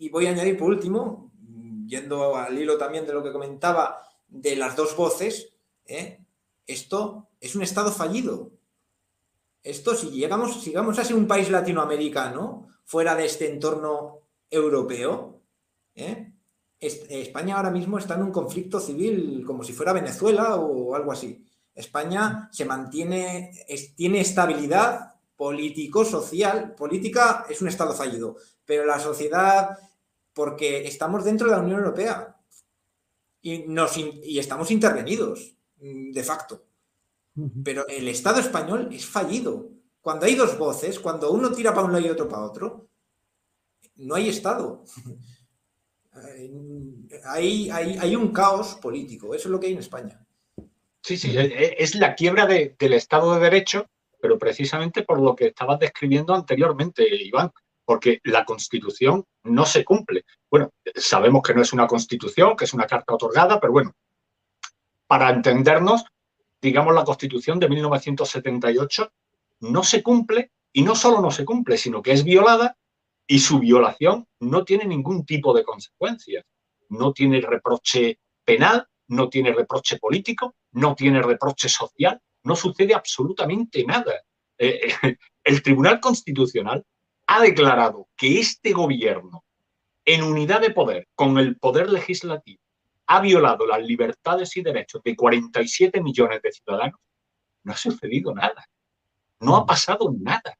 Y 0.00 0.08
voy 0.08 0.26
a 0.26 0.30
añadir 0.30 0.56
por 0.56 0.70
último, 0.70 1.30
yendo 1.86 2.34
al 2.34 2.58
hilo 2.58 2.78
también 2.78 3.06
de 3.06 3.12
lo 3.12 3.22
que 3.22 3.32
comentaba 3.32 4.02
de 4.26 4.56
las 4.56 4.74
dos 4.74 4.96
voces, 4.96 5.52
esto 6.66 7.28
es 7.38 7.54
un 7.54 7.62
Estado 7.62 7.92
fallido. 7.92 8.50
Esto, 9.62 9.94
si 9.94 10.08
llegamos, 10.08 10.62
si 10.62 10.70
llegamos 10.70 10.98
a 10.98 11.04
ser 11.04 11.16
un 11.16 11.28
país 11.28 11.50
latinoamericano, 11.50 12.66
fuera 12.86 13.14
de 13.14 13.26
este 13.26 13.52
entorno 13.52 14.20
europeo, 14.50 15.42
¿eh? 15.94 16.32
España 16.80 17.58
ahora 17.58 17.70
mismo 17.70 17.98
está 17.98 18.14
en 18.14 18.22
un 18.22 18.32
conflicto 18.32 18.80
civil 18.80 19.44
como 19.46 19.62
si 19.62 19.74
fuera 19.74 19.92
Venezuela 19.92 20.56
o 20.56 20.94
algo 20.94 21.12
así. 21.12 21.44
España 21.74 22.48
se 22.50 22.64
mantiene, 22.64 23.52
tiene 23.94 24.22
estabilidad 24.22 25.14
político-social. 25.36 26.74
Política 26.74 27.44
es 27.50 27.60
un 27.60 27.68
Estado 27.68 27.92
fallido, 27.92 28.36
pero 28.64 28.86
la 28.86 28.98
sociedad, 28.98 29.76
porque 30.40 30.86
estamos 30.86 31.22
dentro 31.22 31.50
de 31.50 31.52
la 31.54 31.60
Unión 31.60 31.80
Europea 31.80 32.34
y, 33.42 33.58
nos, 33.68 33.94
y 33.98 34.38
estamos 34.38 34.70
intervenidos, 34.70 35.54
mm, 35.76 36.12
de 36.12 36.24
facto. 36.24 36.64
Pero 37.62 37.86
el 37.86 38.08
Estado 38.08 38.40
español 38.40 38.88
es 38.90 39.04
fallido. 39.04 39.68
Cuando 40.00 40.24
hay 40.24 40.36
dos 40.36 40.56
voces, 40.56 40.98
cuando 40.98 41.30
uno 41.30 41.52
tira 41.52 41.74
para 41.74 41.84
un 41.84 41.92
lado 41.92 42.06
y 42.06 42.08
otro 42.08 42.26
para 42.26 42.46
otro, 42.46 42.88
no 43.96 44.14
hay 44.14 44.30
Estado. 44.30 44.82
hay, 47.26 47.68
hay, 47.68 48.16
un 48.16 48.32
caos 48.32 48.76
político. 48.76 49.34
Eso 49.34 49.48
es 49.48 49.52
lo 49.52 49.60
que 49.60 49.66
hay 49.66 49.74
en 49.74 49.80
España. 49.80 50.26
Sí, 51.02 51.18
sí, 51.18 51.34
es 51.36 51.94
la 51.96 52.14
quiebra 52.14 52.46
del 52.46 52.92
Estado 52.94 53.34
de 53.34 53.40
Derecho, 53.40 53.90
pero 54.22 54.38
precisamente 54.38 55.02
por 55.02 55.20
lo 55.20 55.36
que 55.36 55.48
estabas 55.48 55.78
describiendo 55.78 56.32
anteriormente, 56.32 57.06
Iván, 57.26 57.52
porque 57.90 58.20
la 58.22 58.44
Constitución 58.44 59.24
no 59.42 59.66
se 59.66 59.84
cumple. 59.84 60.24
Bueno, 60.48 60.70
sabemos 60.94 61.42
que 61.42 61.54
no 61.54 61.62
es 61.62 61.72
una 61.72 61.88
Constitución, 61.88 62.54
que 62.54 62.64
es 62.64 62.72
una 62.72 62.86
carta 62.86 63.14
otorgada, 63.14 63.58
pero 63.58 63.72
bueno, 63.72 63.96
para 65.08 65.28
entendernos, 65.30 66.04
digamos, 66.62 66.94
la 66.94 67.02
Constitución 67.02 67.58
de 67.58 67.68
1978 67.68 69.12
no 69.62 69.82
se 69.82 70.04
cumple 70.04 70.52
y 70.72 70.84
no 70.84 70.94
solo 70.94 71.20
no 71.20 71.32
se 71.32 71.44
cumple, 71.44 71.76
sino 71.76 72.00
que 72.00 72.12
es 72.12 72.22
violada 72.22 72.76
y 73.26 73.40
su 73.40 73.58
violación 73.58 74.24
no 74.38 74.64
tiene 74.64 74.84
ningún 74.84 75.26
tipo 75.26 75.52
de 75.52 75.64
consecuencias. 75.64 76.44
No 76.90 77.12
tiene 77.12 77.40
reproche 77.40 78.20
penal, 78.44 78.86
no 79.08 79.28
tiene 79.28 79.52
reproche 79.52 79.98
político, 79.98 80.54
no 80.74 80.94
tiene 80.94 81.20
reproche 81.22 81.68
social, 81.68 82.20
no 82.44 82.54
sucede 82.54 82.94
absolutamente 82.94 83.84
nada. 83.84 84.22
Eh, 84.56 84.92
el 85.42 85.60
Tribunal 85.60 85.98
Constitucional 85.98 86.84
ha 87.30 87.40
declarado 87.40 88.08
que 88.16 88.40
este 88.40 88.72
gobierno, 88.72 89.44
en 90.04 90.24
unidad 90.24 90.60
de 90.60 90.70
poder 90.70 91.06
con 91.14 91.38
el 91.38 91.56
poder 91.56 91.88
legislativo, 91.88 92.60
ha 93.06 93.20
violado 93.20 93.66
las 93.68 93.80
libertades 93.82 94.56
y 94.56 94.62
derechos 94.62 95.00
de 95.04 95.14
47 95.14 96.02
millones 96.02 96.42
de 96.42 96.50
ciudadanos, 96.50 96.98
no 97.62 97.72
ha 97.72 97.76
sucedido 97.76 98.34
nada. 98.34 98.66
No 99.38 99.54
ha 99.54 99.64
pasado 99.64 100.12
nada. 100.18 100.58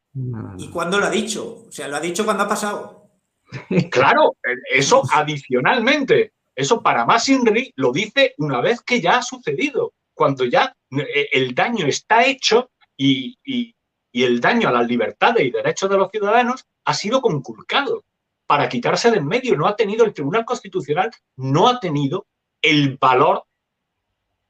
¿Y 0.59 0.69
cuándo 0.69 1.01
lo 1.01 1.07
ha 1.07 1.11
dicho? 1.11 1.65
O 1.67 1.73
sea, 1.73 1.89
lo 1.89 1.97
ha 1.97 2.01
dicho 2.01 2.25
cuando 2.25 2.45
ha 2.45 2.49
pasado. 2.49 3.11
Claro, 3.91 4.37
eso 4.71 5.03
adicionalmente, 5.13 6.35
eso 6.55 6.81
para 6.81 7.05
más 7.05 7.29
Inri 7.29 7.73
lo 7.75 7.91
dice 7.91 8.35
una 8.39 8.61
vez 8.61 8.81
que 8.81 9.01
ya 9.01 9.19
ha 9.19 9.23
sucedido, 9.23 9.93
cuando 10.15 10.45
ya 10.45 10.73
eh, 10.93 11.29
el 11.33 11.53
daño 11.53 11.87
está 11.87 12.25
hecho 12.25 12.71
y, 12.97 13.75
el 14.13 14.41
daño 14.41 14.69
a 14.69 14.73
las 14.73 14.87
libertades 14.87 15.45
y 15.45 15.51
derechos 15.51 15.89
de 15.89 15.97
los 15.97 16.11
ciudadanos 16.11 16.67
ha 16.85 16.95
sido 16.95 17.21
conculcado. 17.21 18.05
Para 18.47 18.69
quitarse 18.69 19.11
de 19.11 19.19
en 19.19 19.27
medio 19.27 19.57
no 19.57 19.67
ha 19.67 19.77
tenido 19.77 20.05
el 20.05 20.13
Tribunal 20.13 20.45
Constitucional, 20.45 21.11
no 21.37 21.69
ha 21.69 21.79
tenido 21.79 22.27
el 22.61 22.97
valor 22.99 23.45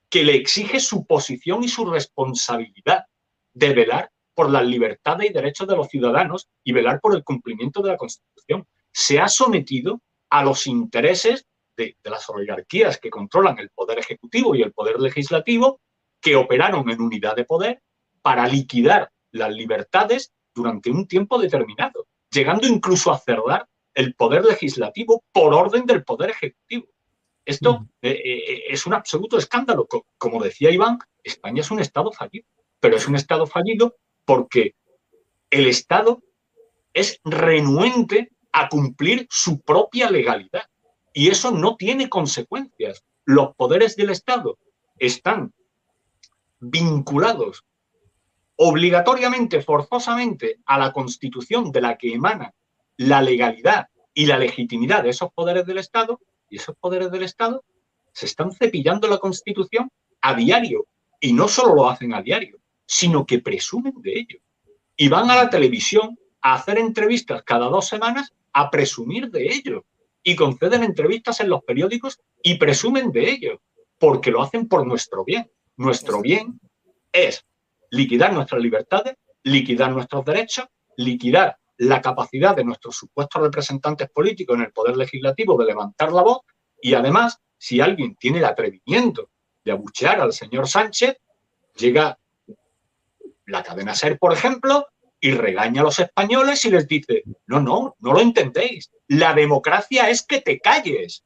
que 0.09 0.25
le 0.25 0.35
exige 0.35 0.81
su 0.81 1.07
posición 1.07 1.63
y 1.63 1.69
su 1.69 1.85
responsabilidad 1.85 3.05
de 3.53 3.75
velar 3.75 4.11
por 4.35 4.51
las 4.51 4.65
libertades 4.65 5.31
y 5.31 5.33
derechos 5.33 5.69
de 5.69 5.77
los 5.77 5.89
ciudadanos 5.89 6.49
y 6.65 6.73
velar 6.73 7.01
por 7.01 7.15
el 7.15 7.23
cumplimiento 7.23 7.83
de 7.83 7.91
la 7.91 7.97
Constitución. 7.97 8.67
Se 8.91 9.21
ha 9.21 9.29
sometido 9.29 10.01
a 10.31 10.43
los 10.43 10.67
intereses 10.67 11.47
de, 11.77 11.97
las 12.05 12.29
oligarquías 12.29 12.99
que 12.99 13.11
controlan 13.11 13.59
el 13.59 13.71
poder 13.71 13.99
ejecutivo 13.99 14.55
y 14.55 14.63
el 14.63 14.73
poder 14.73 14.99
legislativo, 14.99 15.81
que 16.21 16.37
operaron 16.37 16.89
en 16.91 17.01
unidad 17.01 17.37
de 17.37 17.45
poder 17.45 17.83
para 18.23 18.47
liquidar 18.47 19.11
las 19.33 19.53
libertades 19.53 20.33
durante 20.55 20.91
un 20.91 21.07
tiempo 21.07 21.39
determinado, 21.39 22.07
llegando 22.31 22.67
incluso 22.67 23.13
a 23.13 23.19
cerrar 23.19 23.67
el 23.95 24.15
poder 24.15 24.45
legislativo 24.45 25.25
por 25.33 25.55
orden 25.55 25.87
del 25.87 26.05
poder 26.05 26.31
ejecutivo. 26.31 26.87
Esto 27.45 27.87
eh, 28.03 28.11
eh, 28.11 28.63
es 28.69 28.87
un 28.87 28.95
absoluto 28.95 29.37
escándalo. 29.39 29.89
Como 30.19 30.43
decía 30.43 30.71
Iván, 30.71 30.99
España 31.23 31.63
es 31.63 31.71
un 31.71 31.81
Estado 31.81 32.13
fallido, 32.13 32.47
pero 32.79 32.97
es 32.97 33.09
un 33.09 33.17
Estado 33.17 33.47
fallido 33.47 33.97
porque 34.25 34.75
el 35.51 35.67
Estado 35.67 36.23
es 36.93 37.21
renuente 37.25 38.33
a 38.53 38.69
cumplir 38.69 39.27
su 39.31 39.61
propia 39.61 40.11
legalidad. 40.11 40.65
Y 41.13 41.29
eso 41.29 41.51
no 41.51 41.77
tiene 41.77 42.09
consecuencias. 42.09 43.05
Los 43.25 43.55
poderes 43.57 43.97
del 43.97 44.11
Estado 44.11 44.59
están 44.99 45.53
vinculados 46.61 47.65
obligatoriamente, 48.63 49.63
forzosamente, 49.63 50.59
a 50.67 50.79
la 50.79 50.93
Constitución 50.93 51.73
de 51.73 51.81
la 51.81 51.97
que 51.97 52.13
emana 52.13 52.53
la 52.99 53.23
legalidad 53.23 53.87
y 54.13 54.27
la 54.27 54.37
legitimidad 54.37 55.03
de 55.03 55.09
esos 55.09 55.33
poderes 55.33 55.65
del 55.65 55.79
Estado, 55.79 56.21
y 56.51 56.57
esos 56.57 56.77
poderes 56.77 57.11
del 57.11 57.23
Estado 57.23 57.65
se 58.13 58.27
están 58.27 58.53
cepillando 58.53 59.09
la 59.09 59.17
Constitución 59.17 59.91
a 60.21 60.35
diario. 60.35 60.87
Y 61.19 61.33
no 61.33 61.49
solo 61.49 61.75
lo 61.75 61.89
hacen 61.89 62.13
a 62.13 62.21
diario, 62.21 62.59
sino 62.85 63.25
que 63.25 63.39
presumen 63.39 63.95
de 64.03 64.13
ello. 64.13 64.39
Y 64.95 65.09
van 65.09 65.31
a 65.31 65.37
la 65.37 65.49
televisión 65.49 66.19
a 66.43 66.57
hacer 66.57 66.77
entrevistas 66.77 67.43
cada 67.45 67.69
dos 67.69 67.89
semanas 67.89 68.35
a 68.53 68.71
presumir 68.71 69.31
de 69.31 69.55
ello 69.55 69.87
y 70.23 70.37
conceden 70.37 70.85
entrevistas 70.85 71.41
en 71.41 71.49
los 71.49 71.65
periódicos 71.65 72.21
y 72.43 72.59
presumen 72.59 73.11
de 73.11 73.31
ello, 73.31 73.63
porque 73.97 74.31
lo 74.31 74.43
hacen 74.43 74.69
por 74.69 74.87
nuestro 74.87 75.25
bien. 75.25 75.51
Nuestro 75.79 76.21
bien 76.21 76.61
es 77.11 77.47
liquidar 77.91 78.33
nuestras 78.33 78.63
libertades, 78.63 79.17
liquidar 79.43 79.93
nuestros 79.93 80.25
derechos, 80.25 80.67
liquidar 80.97 81.57
la 81.79 82.01
capacidad 82.01 82.55
de 82.55 82.65
nuestros 82.65 82.97
supuestos 82.97 83.41
representantes 83.43 84.11
políticos 84.11 84.57
en 84.57 84.65
el 84.65 84.73
poder 84.73 84.97
legislativo 84.97 85.57
de 85.57 85.67
levantar 85.67 86.13
la 86.13 86.23
voz 86.23 86.41
y 86.81 86.95
además, 86.95 87.39
si 87.59 87.81
alguien 87.81 88.17
tiene 88.17 88.39
el 88.39 88.45
atrevimiento 88.45 89.31
de 89.65 89.73
abuchear 89.73 90.21
al 90.21 90.33
señor 90.33 90.69
Sánchez, 90.69 91.17
llega 91.77 92.19
la 93.47 93.63
cadena 93.63 93.95
SER, 93.95 94.19
por 94.19 94.33
ejemplo, 94.33 94.87
y 95.21 95.33
regaña 95.33 95.83
a 95.83 95.85
los 95.85 95.99
españoles 95.99 96.65
y 96.65 96.71
les 96.71 96.89
dice, 96.89 97.23
no, 97.47 97.61
no, 97.61 97.97
no 97.99 98.13
lo 98.13 98.21
entendéis. 98.21 98.91
La 99.09 99.35
democracia 99.35 100.09
es 100.09 100.23
que 100.23 100.41
te 100.41 100.61
calles. 100.61 101.25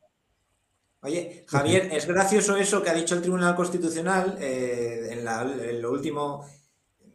Oye, 1.05 1.45
Javier, 1.47 1.91
es 1.93 2.07
gracioso 2.07 2.57
eso 2.57 2.83
que 2.83 2.89
ha 2.89 2.95
dicho 2.95 3.15
el 3.15 3.21
Tribunal 3.21 3.55
Constitucional 3.55 4.39
eh, 4.41 5.09
en, 5.11 5.23
la, 5.23 5.45
lo 5.45 5.93
último, 5.93 6.49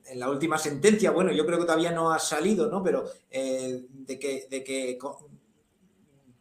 en 0.05 0.19
la 0.19 0.29
última 0.29 0.59
sentencia. 0.59 1.09
Bueno, 1.09 1.31
yo 1.31 1.43
creo 1.43 1.57
que 1.57 1.65
todavía 1.65 1.91
no 1.91 2.11
ha 2.11 2.19
salido, 2.19 2.69
¿no? 2.69 2.83
Pero 2.83 3.05
eh, 3.31 3.87
de 3.89 4.19
que, 4.19 4.47
de 4.47 4.63
que 4.63 4.99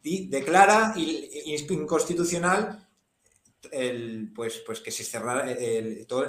declara 0.03 0.93
inconstitucional 0.95 2.87
el, 3.73 4.31
pues, 4.35 4.63
pues 4.67 4.81
que 4.81 4.91
se 4.91 5.05
cerrara 5.05 5.51
el, 5.51 6.07
todo, 6.07 6.27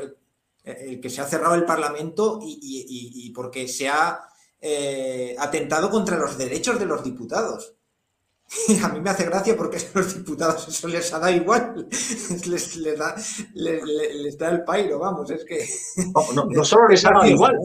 el 0.64 1.02
que 1.02 1.10
se 1.10 1.20
ha 1.20 1.26
cerrado 1.26 1.56
el 1.56 1.66
Parlamento 1.66 2.40
y, 2.42 3.30
porque 3.36 3.68
se 3.68 3.90
ha 3.90 4.22
eh, 4.62 5.36
atentado 5.38 5.90
contra 5.90 6.18
los 6.18 6.38
derechos 6.38 6.80
de 6.80 6.86
los 6.86 7.04
diputados. 7.04 7.76
a 8.84 8.90
mí 8.90 9.02
me 9.02 9.10
hace 9.10 9.26
gracia 9.26 9.56
porque 9.56 9.78
a 9.94 10.00
los 10.00 10.16
diputados 10.16 10.68
eso 10.68 10.88
les 10.88 11.14
ha 11.14 11.20
dado 11.20 11.34
igual, 11.34 11.88
les, 12.48 14.38
da, 14.38 14.50
el 14.50 14.64
pairo, 14.64 15.00
vamos, 15.00 15.30
es 15.32 15.46
que... 15.46 15.68
No, 16.34 16.66
solo 16.66 16.88
les 16.88 17.06
ha 17.06 17.12
dado 17.12 17.28
igual, 17.28 17.58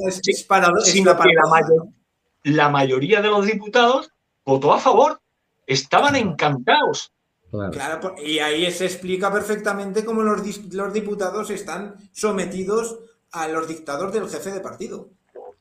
sino 0.82 1.16
que 1.16 1.30
la 2.44 2.68
mayoría 2.68 3.22
de 3.22 3.28
los 3.28 3.46
diputados 3.46 4.10
votó 4.44 4.72
a 4.72 4.78
favor, 4.78 5.20
estaban 5.66 6.16
encantados 6.16 7.10
Claro. 7.70 8.16
y 8.18 8.40
ahí 8.40 8.68
se 8.72 8.86
explica 8.86 9.32
perfectamente 9.32 10.04
cómo 10.04 10.22
los, 10.22 10.42
los, 10.72 10.92
diputados 10.92 11.50
están 11.50 11.94
sometidos 12.10 12.98
a 13.30 13.46
los 13.46 13.68
dictados 13.68 14.12
del 14.12 14.28
jefe 14.28 14.50
de 14.50 14.60
partido. 14.60 15.10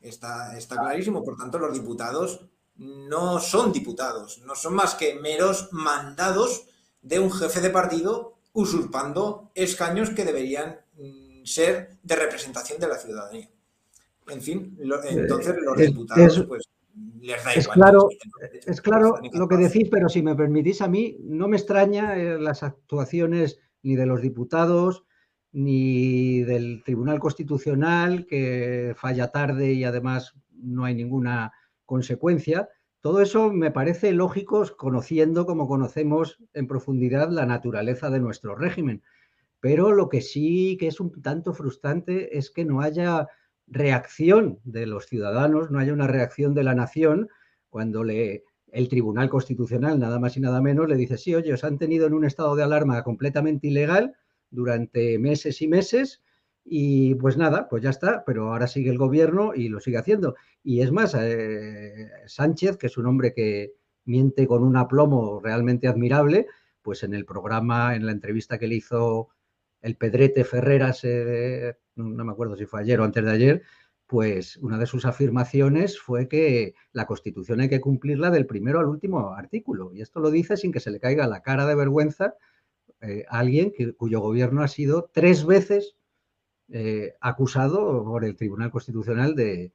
Está, 0.02 0.58
está 0.58 0.76
clarísimo. 0.78 1.24
Por 1.24 1.38
tanto, 1.38 1.60
los 1.60 1.72
diputados 1.72 2.42
no 2.84 3.40
son 3.40 3.72
diputados, 3.72 4.42
no 4.46 4.56
son 4.56 4.74
más 4.76 4.96
que 4.96 5.16
meros 5.16 5.70
mandados 5.72 6.68
de 7.02 7.20
un 7.20 7.32
jefe 7.32 7.62
de 7.62 7.70
partido 7.70 8.40
usurpando 8.54 9.52
escaños 9.56 10.10
que 10.12 10.26
deberían 10.26 10.80
mm, 10.98 11.46
ser 11.46 11.98
de 12.04 12.16
representación 12.16 12.80
de 12.80 12.88
la 12.88 12.98
ciudadanía. 12.98 13.50
En 14.28 14.42
fin, 14.42 14.78
entonces 14.80 15.56
los 15.62 15.78
diputados, 15.78 16.46
pues 16.48 16.64
es 17.56 17.68
claro, 17.68 18.10
es 18.66 18.82
claro 18.82 19.20
lo 19.34 19.48
que 19.48 19.58
decís, 19.58 19.88
pero 19.90 20.10
si 20.10 20.22
me 20.22 20.36
permitís 20.36 20.82
a 20.82 20.88
mí, 20.88 21.18
no 21.22 21.48
me 21.48 21.58
extraña 21.58 22.18
eh, 22.18 22.38
las 22.40 22.64
actuaciones 22.64 23.60
ni 23.82 23.96
de 23.96 24.06
los 24.06 24.22
diputados 24.22 25.06
ni 25.52 26.42
del 26.44 26.84
Tribunal 26.84 27.20
Constitucional, 27.20 28.26
que 28.26 28.94
falla 28.98 29.32
tarde 29.32 29.74
y 29.74 29.84
además 29.84 30.34
no 30.52 30.86
hay 30.86 30.96
ninguna 30.96 31.54
consecuencia. 31.86 32.70
Todo 33.02 33.22
eso 33.22 33.52
me 33.52 33.72
parece 33.72 34.12
lógico 34.14 34.66
conociendo 34.78 35.46
como 35.46 35.68
conocemos 35.68 36.38
en 36.54 36.68
profundidad 36.68 37.30
la 37.30 37.46
naturaleza 37.46 38.10
de 38.10 38.20
nuestro 38.20 38.56
régimen. 38.56 39.04
Pero 39.60 39.92
lo 39.92 40.10
que 40.10 40.22
sí 40.22 40.78
que 40.80 40.88
es 40.88 41.00
un 41.00 41.22
tanto 41.22 41.54
frustrante 41.54 42.38
es 42.38 42.50
que 42.52 42.66
no 42.66 42.82
haya 42.82 43.28
reacción 43.68 44.60
de 44.64 44.86
los 44.86 45.08
ciudadanos, 45.08 45.72
no 45.72 45.80
haya 45.80 45.94
una 45.94 46.08
reacción 46.08 46.54
de 46.54 46.64
la 46.64 46.76
nación 46.76 47.30
cuando 47.70 48.04
le, 48.04 48.44
el 48.72 48.90
Tribunal 48.90 49.30
Constitucional, 49.30 50.00
nada 50.00 50.20
más 50.20 50.36
y 50.36 50.42
nada 50.42 50.62
menos, 50.62 50.90
le 50.90 50.96
dice, 50.96 51.18
sí, 51.18 51.34
oye, 51.34 51.54
os 51.54 51.64
han 51.64 51.78
tenido 51.78 52.08
en 52.08 52.14
un 52.14 52.26
estado 52.26 52.56
de 52.56 52.64
alarma 52.64 53.04
completamente 53.04 53.68
ilegal 53.68 54.16
durante 54.50 55.18
meses 55.18 55.62
y 55.62 55.68
meses 55.68 56.22
Y 56.66 57.16
pues 57.16 57.38
nada, 57.38 57.68
pues 57.70 57.84
ya 57.84 57.90
está, 57.90 58.24
pero 58.26 58.52
ahora 58.52 58.68
sigue 58.68 58.90
el 58.90 58.98
gobierno 58.98 59.54
y 59.54 59.70
lo 59.70 59.80
sigue 59.80 59.98
haciendo. 59.98 60.36
Y 60.64 60.82
es 60.82 60.92
más, 60.92 61.16
eh, 61.20 62.10
Sánchez, 62.26 62.78
que 62.78 62.88
es 62.88 62.98
un 62.98 63.06
hombre 63.08 63.34
que 63.34 63.74
miente 64.06 64.48
con 64.48 64.64
un 64.64 64.78
aplomo 64.78 65.40
realmente 65.42 65.88
admirable, 65.88 66.48
pues 66.82 67.04
en 67.04 67.14
el 67.14 67.26
programa, 67.26 67.96
en 67.96 68.06
la 68.06 68.12
entrevista 68.12 68.58
que 68.58 68.68
le 68.68 68.76
hizo 68.76 69.30
el 69.82 69.98
Pedrete 69.98 70.44
Ferreras, 70.46 71.02
eh, 71.04 71.76
no 71.96 72.24
me 72.26 72.32
acuerdo 72.32 72.56
si 72.56 72.66
fue 72.66 72.82
ayer 72.82 73.00
o 73.00 73.04
antes 73.04 73.24
de 73.24 73.32
ayer, 73.32 73.64
pues 74.08 74.58
una 74.58 74.78
de 74.78 74.86
sus 74.86 75.06
afirmaciones 75.06 76.00
fue 76.00 76.28
que 76.28 76.76
la 76.92 77.06
Constitución 77.06 77.62
hay 77.62 77.70
que 77.70 77.82
cumplirla 77.82 78.30
del 78.32 78.46
primero 78.46 78.80
al 78.80 78.88
último 78.88 79.34
artículo. 79.34 79.94
Y 79.94 80.02
esto 80.02 80.20
lo 80.20 80.30
dice 80.32 80.58
sin 80.58 80.72
que 80.72 80.80
se 80.80 80.92
le 80.92 81.00
caiga 81.00 81.28
la 81.28 81.42
cara 81.42 81.66
de 81.66 81.76
vergüenza 81.76 82.36
eh, 83.02 83.26
a 83.28 83.40
alguien 83.40 83.74
cuyo 83.98 84.20
gobierno 84.20 84.62
ha 84.62 84.68
sido 84.68 85.10
tres 85.14 85.46
veces 85.46 85.96
eh, 86.76 87.14
acusado 87.22 88.04
por 88.04 88.26
el 88.26 88.36
Tribunal 88.36 88.72
Constitucional 88.72 89.36
de, 89.36 89.72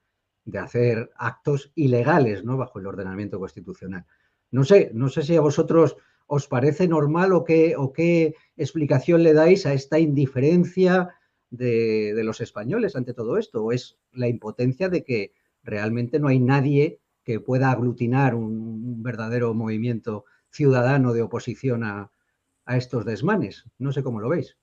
hacer 0.59 1.13
actos 1.17 1.71
ilegales 1.77 2.43
¿no? 2.43 2.57
bajo 2.57 2.81
el 2.81 2.87
ordenamiento 2.87 3.39
constitucional. 3.39 4.05
No 4.51 4.65
sé, 4.65 4.91
no 4.95 5.09
sé 5.09 5.23
si 5.23 5.37
a 5.37 5.41
vosotros 5.41 5.97
os 6.27 6.49
parece 6.49 6.89
normal 6.89 7.33
o 7.35 7.45
qué, 7.45 7.77
o 7.77 7.93
qué 7.93 8.35
explicación 8.57 9.23
le 9.23 9.33
dais 9.33 9.65
a 9.65 9.75
esta 9.75 10.01
indiferencia 10.01 11.15
de, 11.51 12.21
los 12.25 12.41
españoles 12.41 12.97
ante 12.97 13.15
todo 13.15 13.39
esto, 13.39 13.65
o 13.65 13.71
es 13.71 13.97
la 14.13 14.27
impotencia 14.27 14.89
de 14.89 15.05
que 15.05 15.33
realmente 15.63 16.19
no 16.19 16.27
hay 16.27 16.41
nadie 16.41 16.99
que 17.23 17.39
pueda 17.39 17.71
aglutinar 17.71 18.35
un, 18.35 19.03
verdadero 19.05 19.55
movimiento 19.55 20.25
ciudadano 20.51 21.13
de 21.13 21.23
oposición 21.23 21.85
a, 21.85 22.11
estos 22.67 23.05
desmanes. 23.05 23.65
No 23.79 23.93
sé 23.93 24.03
cómo 24.03 24.21
lo 24.21 24.29
veis. 24.29 24.59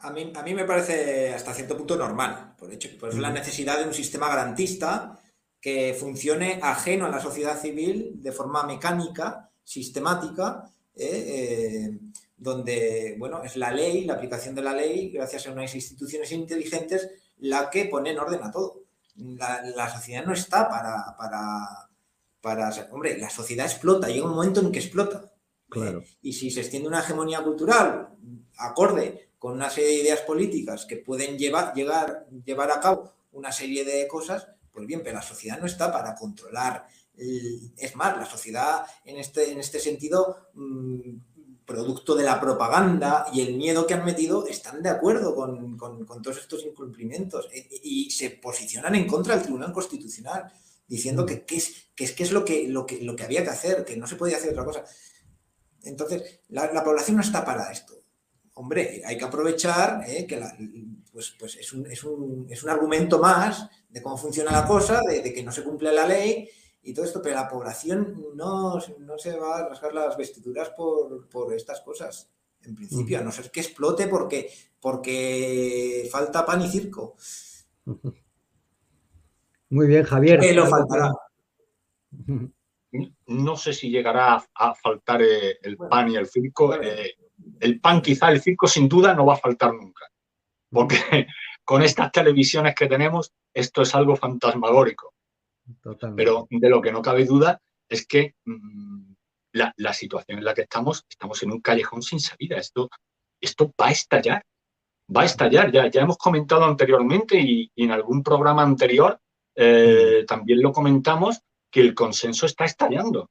A 0.00 0.10
mí, 0.10 0.32
a 0.34 0.42
mí, 0.42 0.54
me 0.54 0.64
parece 0.64 1.32
hasta 1.34 1.52
cierto 1.52 1.76
punto 1.76 1.96
normal, 1.96 2.54
por 2.58 2.72
hecho, 2.72 2.88
pues 2.98 3.14
la 3.16 3.30
necesidad 3.30 3.78
de 3.78 3.84
un 3.84 3.92
sistema 3.92 4.28
garantista 4.28 5.20
que 5.60 5.94
funcione 5.98 6.58
ajeno 6.62 7.04
a 7.04 7.10
la 7.10 7.20
sociedad 7.20 7.60
civil 7.60 8.12
de 8.14 8.32
forma 8.32 8.64
mecánica, 8.64 9.50
sistemática, 9.62 10.64
eh, 10.94 11.06
eh, 11.06 11.98
donde, 12.36 13.16
bueno, 13.18 13.42
es 13.44 13.56
la 13.56 13.70
ley, 13.70 14.04
la 14.06 14.14
aplicación 14.14 14.54
de 14.54 14.62
la 14.62 14.72
ley, 14.72 15.10
gracias 15.10 15.46
a 15.46 15.52
unas 15.52 15.74
instituciones 15.74 16.32
inteligentes, 16.32 17.10
la 17.38 17.68
que 17.68 17.84
pone 17.84 18.10
en 18.10 18.18
orden 18.18 18.42
a 18.42 18.50
todo. 18.50 18.84
La, 19.16 19.92
sociedad 19.92 20.24
no 20.24 20.32
está 20.32 20.66
para, 20.66 21.14
para, 21.18 21.90
para, 22.40 22.88
hombre, 22.90 23.18
la 23.18 23.28
sociedad 23.28 23.66
explota, 23.66 24.08
llega 24.08 24.26
un 24.26 24.34
momento 24.34 24.60
en 24.60 24.72
que 24.72 24.78
explota. 24.78 25.30
Claro. 25.68 26.02
Y 26.22 26.32
si 26.32 26.50
se 26.50 26.60
extiende 26.60 26.88
una 26.88 27.00
hegemonía 27.00 27.42
cultural 27.42 28.08
acorde 28.56 29.29
con 29.40 29.54
una 29.54 29.70
serie 29.70 29.88
de 29.88 30.02
ideas 30.02 30.20
políticas 30.20 30.84
que 30.84 30.98
pueden 30.98 31.38
llevar, 31.38 31.74
llevar 31.74 32.70
a 32.70 32.78
cabo 32.78 33.14
una 33.32 33.50
serie 33.50 33.86
de 33.86 34.06
cosas, 34.06 34.46
pues 34.70 34.86
bien, 34.86 35.00
pero 35.02 35.16
la 35.16 35.22
sociedad 35.22 35.58
no 35.58 35.64
está 35.66 35.90
para 35.90 36.14
controlar. 36.14 36.86
Es 37.16 37.96
más, 37.96 38.18
la 38.18 38.26
sociedad 38.26 38.84
en 39.02 39.16
este, 39.16 39.50
en 39.50 39.58
este 39.58 39.80
sentido 39.80 40.50
mm, 40.52 41.16
producto 41.64 42.14
de 42.14 42.24
la 42.24 42.38
propaganda 42.38 43.26
y 43.32 43.40
el 43.40 43.56
miedo 43.56 43.86
que 43.86 43.94
han 43.94 44.04
metido, 44.04 44.46
están 44.46 44.82
de 44.82 44.90
acuerdo 44.90 45.34
con, 45.34 45.78
todos 46.22 46.36
estos 46.36 46.64
incumplimientos 46.64 47.48
y, 47.82 48.10
se 48.10 48.28
posicionan 48.28 48.94
en 48.94 49.06
contra 49.06 49.34
del 49.34 49.44
Tribunal 49.44 49.72
Constitucional, 49.72 50.52
diciendo 50.86 51.24
que, 51.24 51.46
es, 51.48 51.92
es, 51.96 52.20
es 52.20 52.32
lo 52.32 52.44
que, 52.44 52.68
lo, 52.68 52.84
que, 52.84 53.00
lo 53.00 53.16
que 53.16 53.24
había 53.24 53.42
que 53.42 53.50
hacer, 53.50 53.86
que 53.86 53.96
no 53.96 54.06
se 54.06 54.16
podía 54.16 54.36
hacer 54.36 54.50
otra 54.50 54.66
cosa. 54.66 54.84
Entonces, 55.84 56.40
la, 56.48 56.84
población 56.84 57.16
no 57.16 57.22
está 57.22 57.44
para 57.44 57.70
esto. 57.70 57.99
Hombre, 58.60 59.00
hay 59.06 59.16
que 59.16 59.24
aprovechar 59.24 60.04
eh, 60.06 60.26
que 60.26 60.38
pues, 61.10 61.34
pues 61.38 61.56
es, 61.56 61.72
un, 61.72 61.86
es, 61.86 62.04
un, 62.04 62.46
es, 62.50 62.62
un, 62.62 62.68
argumento 62.68 63.18
más 63.18 63.66
de 63.88 64.02
cómo 64.02 64.18
funciona 64.18 64.52
la 64.52 64.66
cosa, 64.66 65.00
de, 65.00 65.22
de 65.22 65.32
que 65.32 65.42
no 65.42 65.50
se 65.50 65.64
cumple 65.64 65.90
la 65.90 66.06
ley 66.06 66.46
y 66.82 66.92
todo 66.92 67.06
esto, 67.06 67.22
pero 67.22 67.36
la 67.36 67.48
población 67.48 68.22
no, 68.34 68.78
no 68.98 69.18
se 69.18 69.34
va 69.38 69.60
a 69.60 69.68
rasgar 69.70 69.94
las 69.94 70.14
vestiduras 70.18 70.68
por, 70.76 71.54
estas 71.54 71.80
cosas, 71.80 72.30
en 72.62 72.74
principio, 72.74 73.18
a 73.18 73.22
no 73.22 73.32
ser 73.32 73.50
que 73.50 73.60
explote 73.60 74.08
porque, 74.08 74.50
porque 74.78 76.06
falta 76.12 76.44
pan 76.44 76.60
y 76.60 76.68
circo. 76.68 77.16
Muy 79.70 79.86
bien, 79.86 80.04
Javier. 80.04 80.38
¿Qué 80.38 80.52
lo 80.52 80.66
faltará? 80.66 81.14
No 83.26 83.56
sé 83.56 83.72
si 83.72 83.88
llegará 83.88 84.44
a 84.54 84.74
faltar 84.74 85.22
eh, 85.22 85.56
el 85.62 85.78
pan 85.78 86.10
y 86.10 86.16
el 86.16 86.26
circo. 86.26 86.74
Eh, 86.74 87.14
el 87.60 87.80
pan 87.80 88.00
quizá, 88.00 88.30
el 88.30 88.40
circo 88.40 88.66
sin 88.66 88.88
duda 88.88 89.14
no 89.14 89.26
va 89.26 89.34
a 89.34 89.38
faltar 89.38 89.72
nunca. 89.72 90.06
Porque 90.70 90.96
con 91.64 91.82
estas 91.82 92.10
televisiones 92.12 92.74
que 92.74 92.86
tenemos, 92.86 93.32
esto 93.54 93.82
es 93.82 93.94
algo 93.94 94.16
fantasmagórico. 94.16 95.14
Pero 96.16 96.48
de 96.50 96.68
lo 96.68 96.80
que 96.80 96.92
no 96.92 97.02
cabe 97.02 97.24
duda 97.24 97.60
es 97.88 98.06
que 98.06 98.34
mm, 98.44 99.12
la, 99.52 99.94
situación 99.94 100.38
en 100.38 100.44
la 100.44 100.54
que 100.54 100.62
estamos, 100.62 101.04
estamos 101.08 101.42
en 101.42 101.52
un 101.52 101.60
callejón 101.60 102.02
sin 102.02 102.20
salida. 102.20 102.56
Esto, 102.56 102.90
esto 103.40 103.72
va 103.80 103.88
a 103.88 103.92
estallar, 103.92 104.44
va 105.14 105.22
a 105.22 105.26
estallar. 105.26 105.70
Ya, 105.70 105.88
ya 105.88 106.02
hemos 106.02 106.18
comentado 106.18 106.64
anteriormente 106.64 107.38
y, 107.38 107.70
en 107.76 107.90
algún 107.90 108.22
programa 108.22 108.62
anterior 108.62 109.20
eh, 109.54 110.20
mm. 110.22 110.26
también 110.26 110.62
lo 110.62 110.72
comentamos 110.72 111.40
que 111.70 111.80
el 111.80 111.94
consenso 111.94 112.46
está 112.46 112.64
estallando. 112.64 113.30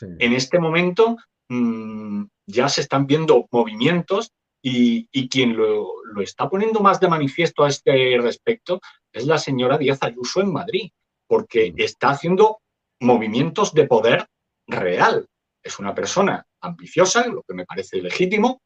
En 0.00 0.32
este 0.32 0.58
momento 0.58 1.16
mm, 1.48 2.24
ya 2.46 2.68
se 2.68 2.82
están 2.82 3.06
viendo 3.06 3.46
movimientos 3.50 4.32
y, 4.62 5.28
quien 5.28 5.56
lo, 5.56 6.02
lo, 6.04 6.22
está 6.22 6.48
poniendo 6.48 6.80
más 6.80 6.98
de 6.98 7.08
manifiesto 7.08 7.64
a 7.64 7.68
este 7.68 8.16
respecto 8.18 8.80
es 9.12 9.26
la 9.26 9.36
señora 9.36 9.76
Díaz 9.76 9.98
Ayuso 10.02 10.40
en 10.40 10.52
Madrid 10.52 10.90
porque 11.26 11.74
está 11.76 12.10
haciendo 12.10 12.60
movimientos 13.00 13.74
de 13.74 13.86
poder 13.86 14.26
real. 14.66 15.26
Es 15.62 15.78
una 15.78 15.94
persona 15.94 16.46
ambiciosa, 16.60 17.26
lo 17.26 17.42
que 17.42 17.54
me 17.54 17.66
parece 17.66 18.00
legítimo, 18.00 18.62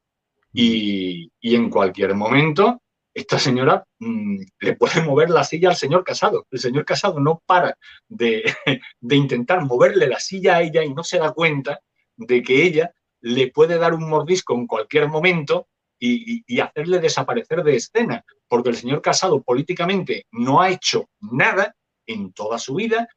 y, 0.53 1.31
en 1.43 1.71
cualquier 1.71 2.15
momento 2.15 2.83
esta 3.15 3.39
señora 3.39 3.85
mm, 3.99 4.39
le 4.61 4.77
puede 4.77 5.03
mover 5.03 5.31
la 5.31 5.43
silla 5.43 5.71
al 5.71 5.77
señor 5.77 6.05
Casado. 6.05 6.47
El 6.51 6.61
señor 6.61 6.85
Casado 6.85 7.19
no 7.19 7.43
para 7.47 7.77
de, 8.09 8.45
intentar 9.11 9.65
moverle 9.65 10.07
la 10.07 10.21
silla 10.21 10.57
a 10.57 10.63
ella 10.63 10.85
y 10.85 10.95
no 10.95 11.03
se 11.03 11.19
da 11.19 11.33
cuenta 11.33 11.81
de 12.17 12.43
que 12.43 12.65
ella 12.65 12.93
le 13.21 13.51
puede 13.51 13.79
dar 13.79 13.95
un 13.95 14.09
mordisco 14.09 14.55
en 14.55 14.67
cualquier 14.67 15.09
momento 15.09 15.69
y, 15.99 16.45
y, 16.47 16.61
hacerle 16.61 17.01
desaparecer 17.01 17.65
de 17.65 17.77
escena, 17.77 18.25
porque 18.47 18.69
el 18.69 18.77
señor 18.77 19.03
Casado 19.03 19.43
políticamente 19.43 20.27
no 20.31 20.61
ha 20.61 20.71
hecho 20.71 21.09
nada 21.21 21.75
en 22.07 22.33
toda 22.33 22.59
su 22.59 22.77
vida, 22.77 23.09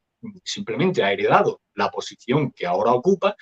simplemente 0.43 1.03
ha 1.03 1.11
heredado 1.11 1.61
la 1.75 1.89
posición 1.89 2.51
que 2.51 2.65
ahora 2.65 2.91
ocupa 2.91 3.35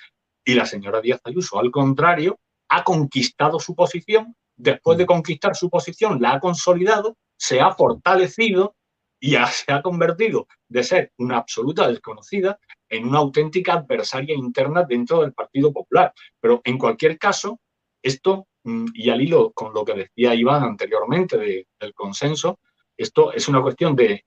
y 0.44 0.54
la 0.54 0.66
señora 0.66 1.00
Díaz 1.00 1.20
Ayuso, 1.24 1.58
al 1.58 1.70
contrario, 1.70 2.38
ha 2.68 2.84
conquistado 2.84 3.58
su 3.58 3.74
posición, 3.74 4.36
después 4.56 4.96
de 4.98 5.06
conquistar 5.06 5.56
su 5.56 5.68
posición 5.68 6.20
la 6.20 6.32
ha 6.32 6.40
consolidado, 6.40 7.16
se 7.36 7.60
ha 7.60 7.72
fortalecido 7.72 8.76
y 9.20 9.36
se 9.52 9.72
ha 9.72 9.82
convertido 9.82 10.48
de 10.68 10.82
ser 10.82 11.12
una 11.18 11.36
absoluta 11.36 11.86
desconocida 11.86 12.58
en 12.88 13.06
una 13.06 13.18
auténtica 13.18 13.74
adversaria 13.74 14.34
interna 14.34 14.82
dentro 14.82 15.20
del 15.20 15.34
Partido 15.34 15.72
Popular. 15.72 16.12
Pero 16.40 16.62
en 16.64 16.78
cualquier 16.78 17.18
caso, 17.18 17.60
esto, 18.02 18.46
mm, 18.64 18.86
y 18.94 19.10
al 19.10 19.20
hilo 19.20 19.52
con 19.52 19.74
lo 19.74 19.84
que 19.84 19.94
decía 19.94 20.34
Iván 20.34 20.64
anteriormente 20.64 21.36
del 21.36 21.94
consenso, 21.94 22.58
esto 22.96 23.32
es 23.32 23.46
una 23.46 23.60
cuestión 23.60 23.94
de 23.94 24.24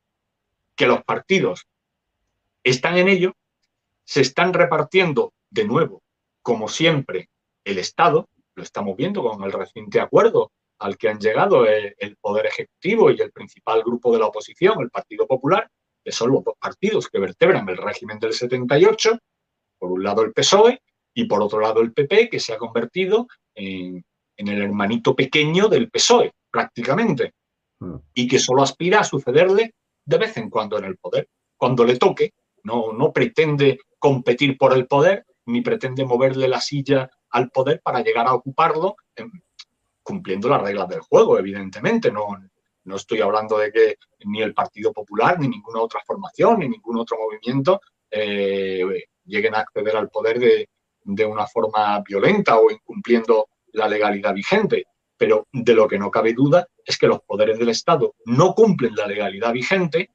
que 0.75 0.87
los 0.87 1.03
partidos 1.03 1.67
están 2.63 2.97
en 2.97 3.09
ello, 3.09 3.33
se 4.03 4.21
están 4.21 4.53
repartiendo 4.53 5.33
de 5.49 5.65
nuevo, 5.65 6.03
como 6.41 6.67
siempre, 6.67 7.29
el 7.63 7.79
Estado, 7.79 8.29
lo 8.55 8.63
estamos 8.63 8.95
viendo 8.95 9.23
con 9.23 9.43
el 9.43 9.51
reciente 9.51 9.99
acuerdo 9.99 10.51
al 10.79 10.97
que 10.97 11.09
han 11.09 11.19
llegado 11.19 11.65
el, 11.65 12.17
Poder 12.19 12.47
Ejecutivo 12.47 13.11
y 13.11 13.19
el 13.21 13.31
principal 13.31 13.81
grupo 13.83 14.11
de 14.11 14.19
la 14.19 14.27
oposición, 14.27 14.81
el 14.81 14.89
Partido 14.89 15.27
Popular, 15.27 15.69
que 16.03 16.11
son 16.11 16.31
los 16.31 16.43
dos 16.43 16.55
partidos 16.59 17.07
que 17.07 17.19
vertebran 17.19 17.67
el 17.69 17.77
régimen 17.77 18.19
del 18.19 18.33
78, 18.33 19.17
por 19.79 19.91
un 19.91 20.03
lado 20.03 20.21
el 20.21 20.33
PSOE 20.33 20.81
y 21.13 21.25
por 21.25 21.41
otro 21.41 21.59
lado 21.59 21.81
el 21.81 21.93
PP, 21.93 22.29
que 22.29 22.39
se 22.39 22.53
ha 22.53 22.57
convertido 22.57 23.27
en, 23.55 24.03
en 24.37 24.47
el 24.47 24.61
hermanito 24.61 25.15
pequeño 25.15 25.67
del 25.67 25.89
PSOE, 25.89 26.33
prácticamente, 26.51 27.33
mm. 27.79 27.95
y 28.13 28.27
que 28.27 28.39
solo 28.39 28.63
aspira 28.63 28.99
a 28.99 29.03
sucederle 29.03 29.73
de 30.05 30.17
vez 30.17 30.37
en 30.37 30.49
cuando 30.49 30.77
en 30.77 30.85
el 30.85 30.97
poder, 30.97 31.29
cuando 31.57 31.85
le 31.85 31.97
toque, 31.97 32.33
no, 32.63 32.93
no 32.93 33.11
pretende 33.11 33.79
competir 33.99 34.57
por 34.57 34.73
el 34.73 34.87
poder, 34.87 35.25
ni 35.45 35.61
pretende 35.61 36.05
moverle 36.05 36.47
la 36.47 36.61
silla 36.61 37.09
al 37.29 37.49
poder 37.49 37.81
para 37.81 38.01
llegar 38.01 38.27
a 38.27 38.33
ocuparlo, 38.33 38.95
cumpliendo 40.03 40.49
las 40.49 40.61
reglas 40.61 40.87
del 40.89 40.99
juego, 41.01 41.39
evidentemente. 41.39 42.11
No, 42.11 42.27
no 42.83 42.95
estoy 42.95 43.21
hablando 43.21 43.57
de 43.57 43.71
que 43.71 43.97
ni 44.25 44.41
el 44.41 44.53
Partido 44.53 44.91
Popular, 44.91 45.39
ni 45.39 45.47
ninguna 45.47 45.81
otra 45.81 46.01
formación, 46.05 46.59
ni 46.59 46.69
ningún 46.69 46.97
otro 46.97 47.17
movimiento 47.17 47.81
eh, 48.11 49.05
lleguen 49.25 49.55
a 49.55 49.59
acceder 49.59 49.95
al 49.95 50.09
poder 50.09 50.39
de, 50.39 50.69
de 51.03 51.25
una 51.25 51.47
forma 51.47 52.01
violenta 52.01 52.59
o 52.59 52.69
incumpliendo 52.69 53.47
la 53.71 53.87
legalidad 53.87 54.33
vigente. 54.33 54.85
Pero 55.17 55.47
de 55.51 55.73
lo 55.73 55.87
que 55.87 55.99
no 55.99 56.11
cabe 56.11 56.33
duda 56.33 56.67
es 56.85 56.97
que 56.97 57.07
los 57.07 57.21
poderes 57.21 57.57
del 57.57 57.69
Estado 57.69 58.15
no 58.25 58.53
cumplen 58.53 58.95
la 58.95 59.07
legalidad 59.07 59.53
vigente 59.53 60.09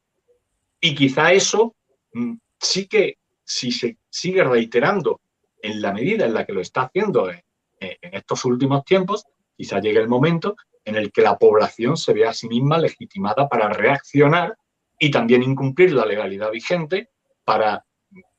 y 0.80 0.94
quizá 0.94 1.32
eso 1.32 1.74
mm, 2.12 2.34
sí 2.60 2.86
que, 2.86 3.18
si 3.44 3.72
se 3.72 3.96
sigue 4.10 4.44
reiterando 4.44 5.20
en 5.62 5.80
la 5.80 5.92
medida 5.92 6.26
en 6.26 6.34
la 6.34 6.44
que 6.44 6.52
lo 6.52 6.60
está 6.60 6.82
haciendo 6.82 7.30
en, 7.30 7.42
estos 7.80 8.44
últimos 8.44 8.84
tiempos, 8.84 9.24
quizá 9.58 9.80
llegue 9.80 9.98
el 9.98 10.08
momento 10.08 10.54
en 10.84 10.94
el 10.94 11.10
que 11.10 11.20
la 11.20 11.36
población 11.36 11.96
se 11.96 12.12
vea 12.12 12.30
a 12.30 12.32
sí 12.32 12.48
misma 12.48 12.78
legitimada 12.78 13.48
para 13.48 13.68
reaccionar 13.68 14.56
y 14.98 15.10
también 15.10 15.42
incumplir 15.42 15.92
la 15.92 16.06
legalidad 16.06 16.52
vigente 16.52 17.10
para 17.44 17.84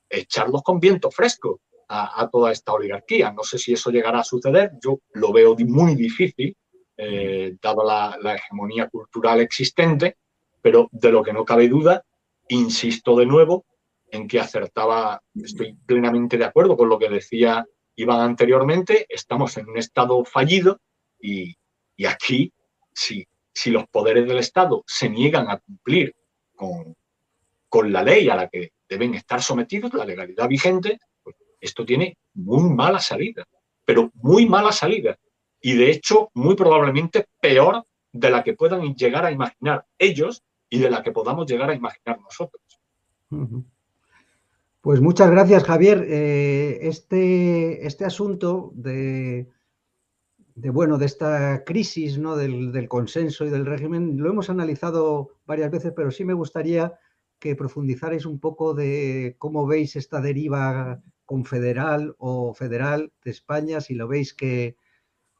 echarlos 0.09 0.63
con 0.63 0.79
viento 0.79 1.11
fresco 1.11 1.59
a, 1.89 2.29
toda 2.31 2.51
esta 2.51 2.73
oligarquía. 2.73 3.31
No 3.31 3.43
sé 3.43 3.57
si 3.57 3.73
eso 3.73 3.89
llegará 3.91 4.19
a 4.19 4.23
suceder, 4.23 4.71
yo 4.81 4.99
lo 5.13 5.33
veo 5.33 5.55
muy 5.57 5.95
difícil, 5.95 6.55
eh, 6.95 7.55
dada 7.61 8.17
la, 8.21 8.35
hegemonía 8.35 8.87
cultural 8.87 9.41
existente, 9.41 10.17
pero 10.61 10.87
de 10.91 11.11
lo 11.11 11.23
que 11.23 11.33
no 11.33 11.43
cabe 11.43 11.67
duda, 11.67 12.03
insisto 12.47 13.17
de 13.17 13.25
nuevo 13.25 13.65
en 14.11 14.27
que 14.27 14.39
acertaba, 14.39 15.21
estoy 15.35 15.75
plenamente 15.85 16.37
de 16.37 16.45
acuerdo 16.45 16.77
con 16.77 16.89
lo 16.89 16.97
que 16.97 17.09
decía 17.09 17.65
Iván 17.95 18.21
anteriormente, 18.21 19.05
estamos 19.09 19.57
en 19.57 19.69
un 19.69 19.77
Estado 19.77 20.23
fallido 20.23 20.79
y, 21.19 21.55
aquí, 22.05 22.51
si, 22.93 23.25
los 23.65 23.87
poderes 23.87 24.27
del 24.27 24.39
Estado 24.39 24.83
se 24.87 25.09
niegan 25.09 25.49
a 25.49 25.57
cumplir 25.57 26.15
con, 26.55 26.95
la 27.91 28.03
ley 28.03 28.29
a 28.29 28.35
la 28.35 28.47
que 28.47 28.71
deben 28.87 29.13
estar 29.13 29.41
sometidos, 29.41 29.93
la 29.93 30.05
legalidad 30.05 30.47
vigente, 30.47 30.99
esto 31.61 31.85
tiene 31.85 32.17
muy 32.33 32.73
mala 32.73 32.99
salida, 32.99 33.45
pero 33.85 34.11
muy 34.15 34.45
mala 34.45 34.71
salida. 34.71 35.17
Y 35.61 35.75
de 35.75 35.91
hecho, 35.91 36.29
muy 36.33 36.55
probablemente 36.55 37.27
peor 37.41 37.85
de 38.11 38.29
la 38.29 38.43
que 38.43 38.53
puedan 38.53 38.95
llegar 38.95 39.25
a 39.25 39.31
imaginar 39.31 39.85
ellos 39.97 40.41
y 40.69 40.79
de 40.79 40.89
la 40.89 41.03
que 41.03 41.11
podamos 41.11 41.45
llegar 41.45 41.69
a 41.69 41.75
imaginar 41.75 42.19
nosotros. 42.21 42.63
Pues 44.81 45.01
muchas 45.01 45.29
gracias, 45.29 45.63
Javier. 45.65 46.05
Eh, 46.07 46.79
este, 46.87 47.85
este 47.85 48.05
asunto 48.05 48.71
de, 48.73 49.47
de, 50.61 50.69
bueno, 50.69 50.97
de 50.97 51.05
esta 51.05 51.63
crisis 51.63 52.17
¿no? 52.17 52.35
del, 52.35 52.71
del, 52.71 52.89
consenso 52.89 53.45
y 53.45 53.49
del 53.49 53.65
régimen 53.65 54.17
lo 54.17 54.29
hemos 54.29 54.49
analizado 54.49 55.37
varias 55.45 55.71
veces, 55.71 55.93
pero 55.95 56.11
sí 56.11 56.25
me 56.25 56.33
gustaría 56.33 56.99
que 57.39 57.55
profundizarais 57.55 58.25
un 58.25 58.39
poco 58.39 58.73
de 58.73 59.35
cómo 59.39 59.65
veis 59.65 59.95
esta 59.95 60.19
deriva 60.19 61.01
confederal 61.25 62.15
o 62.17 62.53
federal 62.53 63.13
de 63.23 63.31
España, 63.31 63.79
si 63.79 63.93
lo 63.95 64.07
veis 64.07 64.33
que 64.33 64.75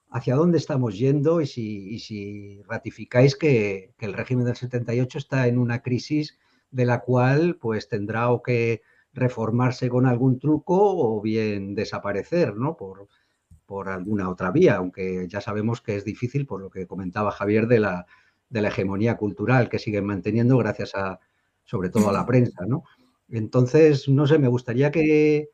hacia 0.10 0.36
dónde 0.36 0.58
estamos 0.58 0.98
yendo 0.98 1.42
y 1.42 1.48
si, 1.48 2.62
ratificáis 2.64 3.36
que, 3.36 3.94
el 4.00 4.14
régimen 4.14 4.46
del 4.46 4.56
78 4.56 5.18
está 5.18 5.48
en 5.48 5.60
una 5.60 5.82
crisis 5.82 6.40
de 6.72 6.86
la 6.86 7.02
cual 7.02 7.58
pues 7.60 7.90
tendrá 7.90 8.28
que 8.44 8.82
reformarse 9.12 9.90
con 9.90 10.06
algún 10.06 10.40
truco 10.40 10.78
o 10.80 11.22
bien 11.22 11.76
desaparecer, 11.76 12.56
¿no? 12.56 12.78
Por, 12.78 13.10
por 13.70 13.88
alguna 13.88 14.32
otra 14.32 14.50
vía, 14.50 14.78
aunque 14.78 15.28
ya 15.28 15.42
sabemos 15.42 15.80
que 15.80 15.96
es 15.96 16.04
difícil 16.04 16.48
por 16.48 16.60
lo 16.60 16.72
que 16.72 16.88
comentaba 16.88 17.30
Javier 17.30 17.68
de 17.68 17.80
la, 17.80 18.08
de 18.50 18.64
la 18.64 18.70
hegemonía 18.70 19.16
cultural 19.16 19.70
que 19.70 19.78
siguen 19.78 20.06
manteniendo 20.06 20.58
gracias 20.58 20.96
a, 20.96 21.20
sobre 21.66 21.92
todo 21.92 22.10
a 22.10 22.14
la 22.14 22.26
prensa, 22.26 22.66
¿no? 22.66 22.84
Entonces, 23.30 24.10
no 24.10 24.26
sé, 24.26 24.40
me 24.40 24.48
gustaría 24.48 24.90
que, 24.90 25.52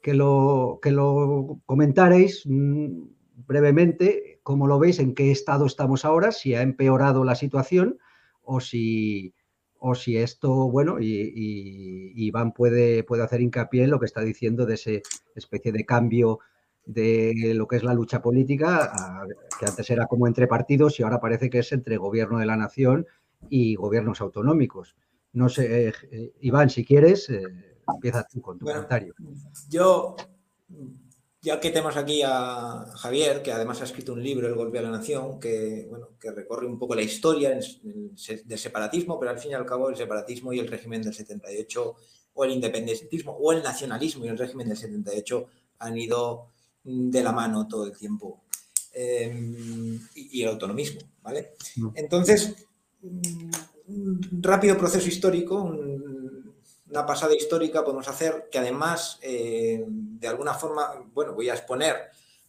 que 0.00 0.14
lo, 0.14 0.78
que 0.80 0.92
lo 0.92 1.58
comentaréis 1.66 2.44
mm, 2.46 3.02
brevemente, 3.48 4.38
cómo 4.44 4.68
lo 4.68 4.78
veis, 4.78 5.00
en 5.00 5.12
qué 5.12 5.32
estado 5.32 5.66
estamos 5.66 6.04
ahora, 6.04 6.30
si 6.30 6.54
ha 6.54 6.62
empeorado 6.62 7.24
la 7.24 7.34
situación 7.34 7.98
o 8.42 8.60
si, 8.60 9.34
o 9.80 9.96
si 9.96 10.18
esto, 10.18 10.70
bueno, 10.70 11.00
y, 11.00 12.12
Iván 12.14 12.52
puede, 12.52 13.02
puede 13.02 13.24
hacer 13.24 13.40
hincapié 13.40 13.82
en 13.82 13.90
lo 13.90 13.98
que 13.98 14.06
está 14.06 14.20
diciendo 14.20 14.66
de 14.66 14.74
esa 14.74 14.92
especie 15.34 15.72
de 15.72 15.84
cambio 15.84 16.38
de 16.86 17.52
lo 17.54 17.66
que 17.66 17.76
es 17.76 17.82
la 17.82 17.92
lucha 17.92 18.22
política, 18.22 18.92
que 19.60 19.66
antes 19.66 19.90
era 19.90 20.06
como 20.06 20.26
entre 20.26 20.46
partidos 20.46 20.98
y 20.98 21.02
ahora 21.02 21.20
parece 21.20 21.50
que 21.50 21.58
es 21.58 21.72
entre 21.72 21.98
gobierno 21.98 22.38
de 22.38 22.46
la 22.46 22.56
nación 22.56 23.06
y 23.50 23.74
gobiernos 23.74 24.20
autonómicos. 24.20 24.96
No 25.32 25.48
sé, 25.50 25.88
eh, 25.88 26.32
Iván, 26.40 26.70
si 26.70 26.84
quieres, 26.84 27.28
eh, 27.28 27.42
Empieza 27.94 28.26
tú 28.26 28.40
con 28.40 28.58
tu 28.58 28.66
comentario. 28.66 29.14
Yo, 29.68 30.16
ya 31.40 31.60
que 31.60 31.70
tenemos 31.70 31.96
aquí 31.96 32.22
a 32.24 32.84
Javier, 32.96 33.42
que 33.42 33.52
además 33.52 33.80
ha 33.80 33.84
escrito 33.84 34.12
un 34.12 34.22
libro, 34.22 34.48
El 34.48 34.54
golpe 34.54 34.78
a 34.78 34.82
la 34.82 34.90
nación, 34.90 35.38
que, 35.38 35.86
bueno, 35.88 36.10
que 36.20 36.30
recorre 36.32 36.66
un 36.66 36.78
poco 36.78 36.94
la 36.94 37.02
historia 37.02 37.50
del 37.50 38.58
separatismo, 38.58 39.18
pero 39.18 39.30
al 39.30 39.38
fin 39.38 39.52
y 39.52 39.54
al 39.54 39.66
cabo 39.66 39.88
el 39.88 39.96
separatismo 39.96 40.52
y 40.52 40.58
el 40.58 40.68
régimen 40.68 41.02
del 41.02 41.14
78, 41.14 41.96
o 42.34 42.44
el 42.44 42.50
independentismo, 42.50 43.32
o 43.32 43.52
el 43.52 43.62
nacionalismo 43.62 44.24
y 44.24 44.28
el 44.28 44.38
régimen 44.38 44.68
del 44.68 44.76
78 44.76 45.46
han 45.78 45.96
ido 45.96 46.50
de 46.86 47.22
la 47.22 47.32
mano 47.32 47.66
todo 47.68 47.86
el 47.86 47.96
tiempo. 47.96 48.44
Em, 48.92 50.00
y, 50.14 50.42
el 50.42 50.48
autonomismo, 50.48 51.00
¿vale? 51.22 51.52
Entonces, 51.94 52.54
un 53.02 54.30
rápido 54.40 54.78
proceso 54.78 55.06
histórico, 55.06 55.62
un 55.62 56.06
una 56.90 57.04
pasada 57.04 57.34
histórica 57.34 57.84
podemos 57.84 58.08
hacer 58.08 58.48
que 58.50 58.58
además, 58.58 59.18
eh, 59.22 59.84
de 59.86 60.28
alguna 60.28 60.54
forma, 60.54 60.92
bueno, 61.12 61.34
voy 61.34 61.48
a 61.48 61.54
exponer 61.54 61.96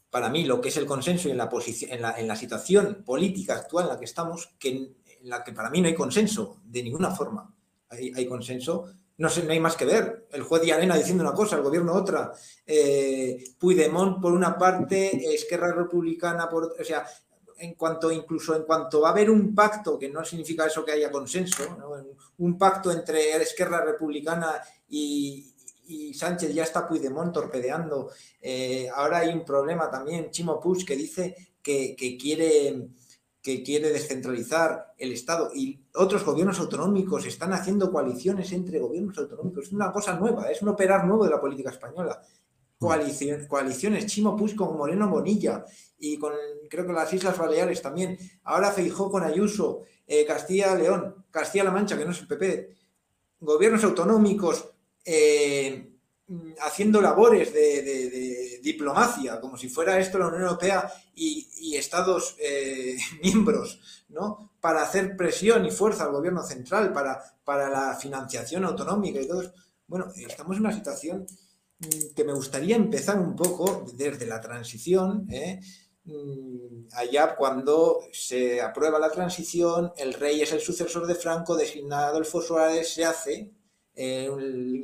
para 0.09 0.29
mí 0.29 0.45
lo 0.45 0.61
que 0.61 0.69
es 0.69 0.77
el 0.77 0.85
consenso 0.85 1.27
y 1.27 1.31
en 1.31 1.37
la, 1.37 1.49
posición, 1.49 1.91
en 1.91 2.27
la, 2.27 2.35
situación 2.35 3.03
política 3.05 3.55
actual 3.55 3.85
en 3.85 3.89
la 3.93 3.99
que 3.99 4.05
estamos, 4.05 4.49
que 4.59 4.69
en 4.69 4.95
la 5.23 5.43
que 5.43 5.51
para 5.51 5.69
mí 5.69 5.81
no 5.81 5.87
hay 5.87 5.95
consenso 5.95 6.59
de 6.63 6.83
ninguna 6.83 7.11
forma. 7.11 7.53
Hay, 7.89 8.25
consenso, 8.25 8.93
no, 9.17 9.29
sé, 9.29 9.43
no 9.43 9.51
hay 9.51 9.59
más 9.59 9.75
que 9.75 9.85
ver. 9.85 10.27
El 10.31 10.43
juez 10.43 10.61
de 10.61 10.73
Arena 10.73 10.95
diciendo 10.95 11.23
una 11.23 11.33
cosa, 11.33 11.55
el 11.55 11.63
gobierno 11.63 11.93
otra. 11.93 12.31
Eh, 12.65 13.43
Puigdemont 13.59 14.21
por 14.21 14.31
una 14.31 14.57
parte, 14.57 15.33
Esquerra 15.33 15.73
Republicana 15.73 16.49
por... 16.49 16.75
O 16.79 16.83
sea, 16.83 17.05
en 17.59 17.73
cuanto 17.73 18.11
incluso 18.11 18.55
en 18.55 18.63
cuanto 18.63 19.01
va 19.01 19.09
a 19.09 19.11
haber 19.11 19.29
un 19.29 19.55
pacto, 19.55 19.97
que 19.97 20.09
no 20.09 20.23
significa 20.23 20.65
eso 20.65 20.85
que 20.85 20.91
haya 20.91 21.11
consenso, 21.11 21.63
un 22.37 22.57
pacto 22.57 22.91
entre 22.91 23.35
Esquerra 23.41 23.83
Republicana 23.83 24.61
y, 24.89 25.53
Sánchez 26.13 26.53
ya 26.53 26.63
está 26.63 26.85
Puigdemont 26.85 27.33
torpedeando. 27.33 28.11
Eh, 28.41 28.89
ahora 28.93 29.19
hay 29.19 29.29
un 29.29 29.45
problema 29.45 29.89
también, 29.89 30.29
Chimo 30.31 30.59
Puig, 30.59 30.85
que 30.85 30.97
dice 30.97 31.33
que, 31.61 32.17
quiere 32.19 32.89
que 33.47 33.63
quiere 33.63 33.93
descentralizar 33.93 34.93
el 34.97 35.13
Estado 35.13 35.51
y 35.55 35.79
otros 35.95 36.25
gobiernos 36.25 36.59
autonómicos 36.59 37.25
están 37.25 37.53
haciendo 37.53 37.93
coaliciones 37.93 38.51
entre 38.51 38.77
gobiernos 38.77 39.17
autonómicos. 39.17 39.67
Es 39.67 39.71
una 39.71 39.89
cosa 39.93 40.19
nueva, 40.19 40.51
es 40.51 40.61
un 40.61 40.67
operar 40.67 41.05
nuevo 41.05 41.23
de 41.23 41.29
la 41.29 41.39
política 41.39 41.69
española. 41.69 42.21
Coaliciones, 42.77 43.47
coaliciones 43.47 44.05
Chimo 44.07 44.35
Puig 44.35 44.53
con 44.53 44.77
Moreno 44.77 45.07
Bonilla 45.07 45.63
y 45.97 46.19
con 46.19 46.33
creo 46.69 46.85
que 46.85 46.91
las 46.91 47.13
Islas 47.13 47.37
Baleares 47.37 47.81
también. 47.81 48.17
Ahora 48.43 48.69
Feijó 48.69 49.09
con 49.09 49.23
Ayuso, 49.23 49.83
eh, 50.05 50.25
Castilla-León, 50.25 51.23
Castilla-La 51.31 51.71
Mancha, 51.71 51.97
que 51.97 52.03
no 52.03 52.11
es 52.11 52.19
el 52.19 52.27
PP, 52.27 52.75
gobiernos 53.39 53.81
autonómicos 53.85 54.73
eh, 55.05 55.96
haciendo 56.61 57.01
labores 57.01 57.53
de, 57.53 58.59
diplomacia, 58.61 59.39
como 59.39 59.55
si 59.55 59.69
fuera 59.69 59.97
esto 59.97 60.17
la 60.17 60.27
Unión 60.27 60.43
Europea 60.43 60.91
y, 61.15 61.75
Estados 61.75 62.35
eh, 62.39 62.97
miembros, 63.23 64.05
¿no? 64.09 64.51
Para 64.59 64.81
hacer 64.81 65.15
presión 65.15 65.65
y 65.65 65.71
fuerza 65.71 66.03
al 66.03 66.11
gobierno 66.11 66.43
central, 66.43 66.91
para, 66.91 67.21
para 67.43 67.69
la 67.69 67.95
financiación 67.95 68.65
autonómica 68.65 69.21
y 69.21 69.27
todo. 69.27 69.53
Bueno, 69.85 70.11
estamos 70.15 70.57
en 70.57 70.63
una 70.63 70.73
situación 70.73 71.27
mm, 71.79 72.15
que 72.15 72.23
me 72.23 72.33
gustaría 72.33 72.75
empezar 72.75 73.19
un 73.19 73.35
poco 73.35 73.85
desde 73.93 74.25
la 74.25 74.41
transición, 74.41 75.27
¿eh? 75.29 75.61
Mm, 76.03 76.87
allá 76.93 77.35
cuando 77.35 77.99
se 78.11 78.61
aprueba 78.61 78.97
la 78.97 79.11
transición, 79.11 79.91
el 79.97 80.13
rey 80.13 80.41
es 80.41 80.51
el 80.51 80.61
sucesor 80.61 81.05
de 81.05 81.15
Franco, 81.15 81.55
designado 81.55 82.07
Adolfo 82.07 82.41
Suárez, 82.41 82.93
se 82.93 83.05
hace 83.05 83.51
eh, 83.97 84.29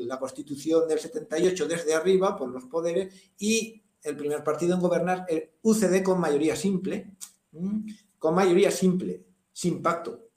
la 0.02 0.20
constitución 0.20 0.88
del 0.88 1.00
78 1.00 1.68
desde 1.68 1.94
arriba 1.94 2.36
por 2.36 2.50
los 2.50 2.66
poderes 2.66 3.14
y 3.38 3.82
el 4.02 4.18
primer 4.18 4.44
partido 4.44 4.76
en 4.76 4.82
gobernar, 4.82 5.26
el 5.30 5.52
UCD 5.62 6.04
con 6.04 6.20
mayoría 6.20 6.56
simple, 6.56 7.16
con 8.20 8.36
mayoría 8.36 8.72
simple, 8.72 9.24
sin 9.54 9.82
pacto, 9.82 10.28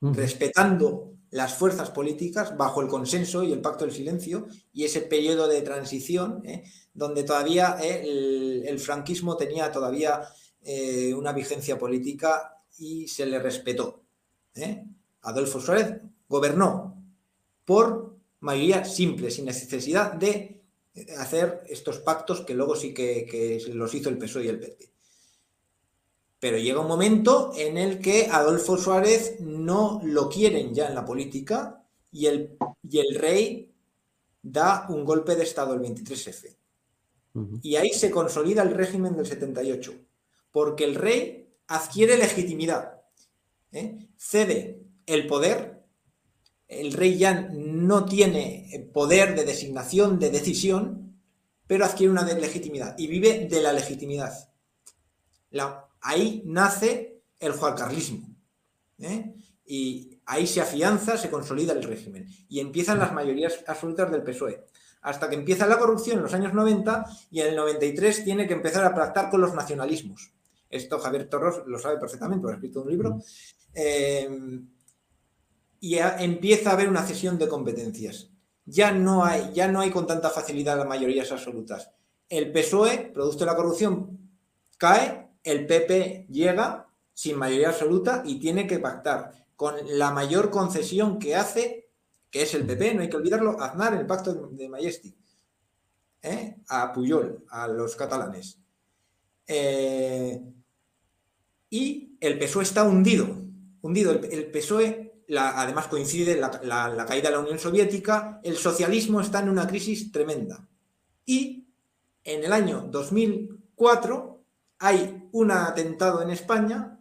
respetando 0.00 1.16
las 1.30 1.54
fuerzas 1.54 1.90
políticas 1.90 2.56
bajo 2.56 2.80
el 2.80 2.88
consenso 2.88 3.42
y 3.42 3.52
el 3.52 3.60
pacto 3.60 3.84
del 3.84 3.94
silencio 3.94 4.46
y 4.72 4.84
ese 4.84 5.02
periodo 5.02 5.48
de 5.48 5.62
transición 5.62 6.42
¿eh? 6.44 6.64
donde 6.94 7.24
todavía 7.24 7.76
¿eh? 7.82 8.62
el, 8.66 8.78
franquismo 8.78 9.36
tenía 9.36 9.72
todavía 9.72 10.22
eh, 10.62 11.12
una 11.14 11.32
vigencia 11.32 11.78
política 11.78 12.54
y 12.78 13.08
se 13.08 13.26
le 13.26 13.38
respetó. 13.38 14.02
Adolfo 15.22 15.60
Suárez 15.60 16.00
gobernó 16.28 17.02
por 17.66 18.16
mayoría 18.40 18.86
simple, 18.86 19.30
sin 19.30 19.44
necesidad 19.44 20.14
de 20.14 20.62
hacer 21.18 21.62
estos 21.68 21.98
pactos 21.98 22.40
que 22.40 22.54
luego 22.54 22.74
sí 22.74 22.94
que, 22.94 23.26
que 23.26 23.60
los 23.74 23.92
hizo 23.94 24.08
el 24.08 24.16
PSOE 24.16 24.44
y 24.44 24.48
el 24.48 24.60
PP. 24.60 24.90
Pero 26.38 26.56
llega 26.56 26.80
un 26.80 26.88
momento 26.88 27.52
en 27.54 27.76
el 27.76 28.00
que 28.00 28.28
Adolfo 28.30 28.78
Suárez 28.78 29.40
no 29.40 30.00
lo 30.04 30.28
quieren 30.30 30.74
ya 30.74 30.86
en 30.86 30.94
la 30.94 31.04
política 31.04 31.82
y 32.10 32.26
el, 32.26 32.56
y 32.88 32.98
el 32.98 33.14
rey 33.14 33.72
da 34.42 34.86
un 34.88 35.04
golpe 35.04 35.34
de 35.34 35.42
Estado 35.42 35.74
el 35.74 35.80
23F. 35.80 36.56
Y 37.62 37.76
ahí 37.76 37.90
se 37.90 38.10
consolida 38.10 38.62
el 38.62 38.70
régimen 38.70 39.14
del 39.14 39.26
78, 39.26 39.92
porque 40.50 40.84
el 40.84 40.94
rey 40.94 41.52
adquiere 41.66 42.16
legitimidad, 42.16 43.02
¿eh? 43.72 44.08
cede 44.16 44.80
el 45.04 45.26
poder, 45.26 45.75
el 46.68 46.92
rey 46.92 47.16
ya 47.16 47.48
no 47.52 48.04
tiene 48.04 48.90
poder 48.92 49.36
de 49.36 49.44
designación, 49.44 50.18
de 50.18 50.30
decisión, 50.30 51.16
pero 51.66 51.84
adquiere 51.84 52.10
una 52.10 52.24
legitimidad 52.24 52.96
y 52.98 53.06
vive 53.06 53.46
de 53.48 53.60
la 53.60 53.72
legitimidad. 53.72 54.32
ahí 56.00 56.42
nace 56.44 57.22
el 57.38 57.52
juancarlismo. 57.52 58.28
¿eh? 58.98 59.34
Y 59.64 60.20
ahí 60.26 60.46
se 60.46 60.60
afianza, 60.60 61.16
se 61.16 61.30
consolida 61.30 61.72
el 61.72 61.82
régimen 61.82 62.28
y 62.48 62.60
empiezan 62.60 62.98
las 62.98 63.12
mayorías 63.12 63.64
absolutas 63.66 64.10
del 64.10 64.22
PSOE 64.22 64.64
hasta 65.02 65.28
que 65.28 65.36
empieza 65.36 65.68
la 65.68 65.78
corrupción 65.78 66.16
en 66.16 66.24
los 66.24 66.34
años 66.34 66.52
90 66.52 67.04
y 67.30 67.40
en 67.40 67.48
el 67.48 67.56
93 67.56 68.24
tiene 68.24 68.48
que 68.48 68.54
empezar 68.54 68.84
a 68.84 68.92
pactar 68.92 69.30
con 69.30 69.40
los 69.40 69.54
nacionalismos. 69.54 70.32
Esto 70.68 70.98
Javier 70.98 71.28
Torros 71.28 71.62
lo 71.66 71.78
sabe 71.78 71.98
perfectamente, 71.98 72.42
porque 72.42 72.54
ha 72.54 72.56
escrito 72.56 72.82
un 72.82 72.90
libro. 72.90 73.20
Eh, 73.72 74.28
y 75.80 75.98
empieza 75.98 76.70
a 76.70 76.72
haber 76.74 76.88
una 76.88 77.06
cesión 77.06 77.38
de 77.38 77.48
competencias. 77.48 78.30
Ya 78.64 78.92
no, 78.92 79.24
hay, 79.24 79.52
ya 79.54 79.68
no 79.68 79.80
hay 79.80 79.90
con 79.90 80.06
tanta 80.06 80.30
facilidad 80.30 80.76
las 80.76 80.86
mayorías 80.86 81.30
absolutas. 81.30 81.90
El 82.28 82.50
PSOE, 82.52 83.10
producto 83.14 83.40
de 83.40 83.50
la 83.50 83.56
corrupción, 83.56 84.18
cae, 84.78 85.28
el 85.44 85.66
PP 85.66 86.26
llega 86.30 86.88
sin 87.14 87.38
mayoría 87.38 87.68
absoluta 87.68 88.22
y 88.26 88.40
tiene 88.40 88.66
que 88.66 88.80
pactar 88.80 89.46
con 89.54 89.76
la 89.86 90.10
mayor 90.10 90.50
concesión 90.50 91.18
que 91.18 91.36
hace 91.36 91.86
que 92.30 92.42
es 92.42 92.54
el 92.54 92.66
PP, 92.66 92.94
no 92.94 93.02
hay 93.02 93.08
que 93.08 93.16
olvidarlo, 93.16 93.60
Aznar 93.60 93.94
en 93.94 94.00
el 94.00 94.06
pacto 94.06 94.34
de 94.34 94.68
Majestic, 94.68 95.16
¿eh? 96.22 96.56
a 96.68 96.92
Puyol, 96.92 97.44
a 97.48 97.68
los 97.68 97.96
catalanes. 97.96 98.58
Eh, 99.46 100.42
y 101.70 102.16
el 102.20 102.38
PSOE 102.38 102.64
está 102.64 102.84
hundido, 102.84 103.28
hundido. 103.80 104.12
El, 104.12 104.50
PSOE, 104.50 105.05
además 105.34 105.88
coincide 105.88 106.36
la, 106.36 106.60
la, 106.62 107.06
caída 107.06 107.30
de 107.30 107.36
la 107.36 107.40
Unión 107.40 107.58
Soviética, 107.58 108.40
el 108.44 108.56
socialismo 108.56 109.20
está 109.20 109.40
en 109.40 109.48
una 109.48 109.66
crisis 109.66 110.12
tremenda. 110.12 110.68
Y 111.24 111.66
en 112.22 112.44
el 112.44 112.52
año 112.52 112.86
2004 112.90 114.44
hay 114.78 115.28
un 115.32 115.50
atentado 115.50 116.22
en 116.22 116.30
España, 116.30 117.00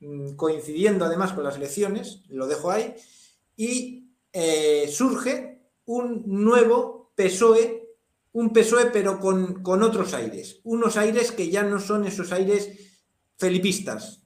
mm, 0.00 0.34
coincidiendo 0.34 1.04
además 1.04 1.32
con 1.32 1.44
las 1.44 1.56
elecciones, 1.56 2.22
lo 2.28 2.46
dejo 2.46 2.70
ahí, 2.70 2.94
y 3.56 4.10
eh, 4.32 4.88
surge 4.92 5.62
un 5.86 6.22
nuevo 6.26 7.12
PSOE, 7.16 7.96
un 8.32 8.52
PSOE 8.52 8.86
pero 8.86 9.18
con, 9.18 9.62
con 9.62 9.82
otros 9.82 10.14
aires, 10.14 10.60
unos 10.64 10.96
aires 10.96 11.32
que 11.32 11.50
ya 11.50 11.62
no 11.62 11.80
son 11.80 12.06
esos 12.06 12.32
aires 12.32 12.68
felipistas. 13.36 14.22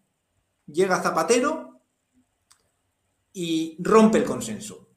Llega 0.67 1.03
Zapatero 1.03 1.70
y 3.33 3.77
rompe 3.81 4.19
el 4.19 4.25
consenso. 4.25 4.89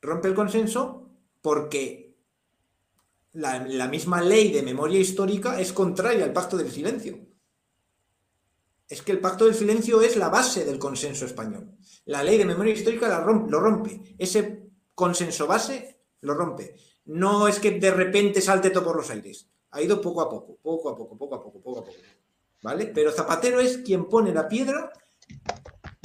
Rompe 0.00 0.28
el 0.28 0.34
consenso 0.34 1.10
porque 1.40 2.16
la, 3.32 3.66
la, 3.66 3.88
misma 3.88 4.20
ley 4.20 4.52
de 4.52 4.62
memoria 4.62 5.00
histórica 5.00 5.60
es 5.60 5.72
contraria 5.72 6.24
al 6.24 6.32
pacto 6.32 6.56
del 6.56 6.70
silencio. 6.70 7.18
Es 8.88 9.02
que 9.02 9.12
el 9.12 9.20
pacto 9.20 9.46
del 9.46 9.54
silencio 9.54 10.02
es 10.02 10.16
la 10.16 10.28
base 10.28 10.64
del 10.64 10.78
consenso 10.78 11.24
español. 11.24 11.76
La 12.06 12.22
ley 12.22 12.38
de 12.38 12.44
memoria 12.44 12.74
histórica 12.74 13.24
lo 13.24 13.60
rompe. 13.60 14.14
Ese 14.18 14.70
consenso 14.94 15.46
base 15.46 16.00
lo 16.20 16.34
rompe. 16.34 16.76
No 17.06 17.48
es 17.48 17.58
que 17.58 17.72
de 17.72 17.90
repente 17.90 18.40
salte 18.40 18.70
todo 18.70 18.84
por 18.84 18.96
los 18.96 19.10
aires. 19.10 19.48
Ha 19.70 19.82
ido 19.82 20.00
poco 20.00 20.20
a 20.20 20.30
poco, 20.30 20.58
poco 20.62 20.88
a 20.90 20.96
poco, 20.96 21.18
poco 21.18 21.34
a 21.34 21.42
poco, 21.42 21.60
poco 21.60 21.80
a 21.80 21.84
poco. 21.84 21.96
¿Vale? 22.62 22.86
Pero 22.94 23.10
Zapatero 23.10 23.60
es 23.60 23.78
quien 23.78 24.08
pone 24.08 24.32
la 24.32 24.48
piedra, 24.48 24.90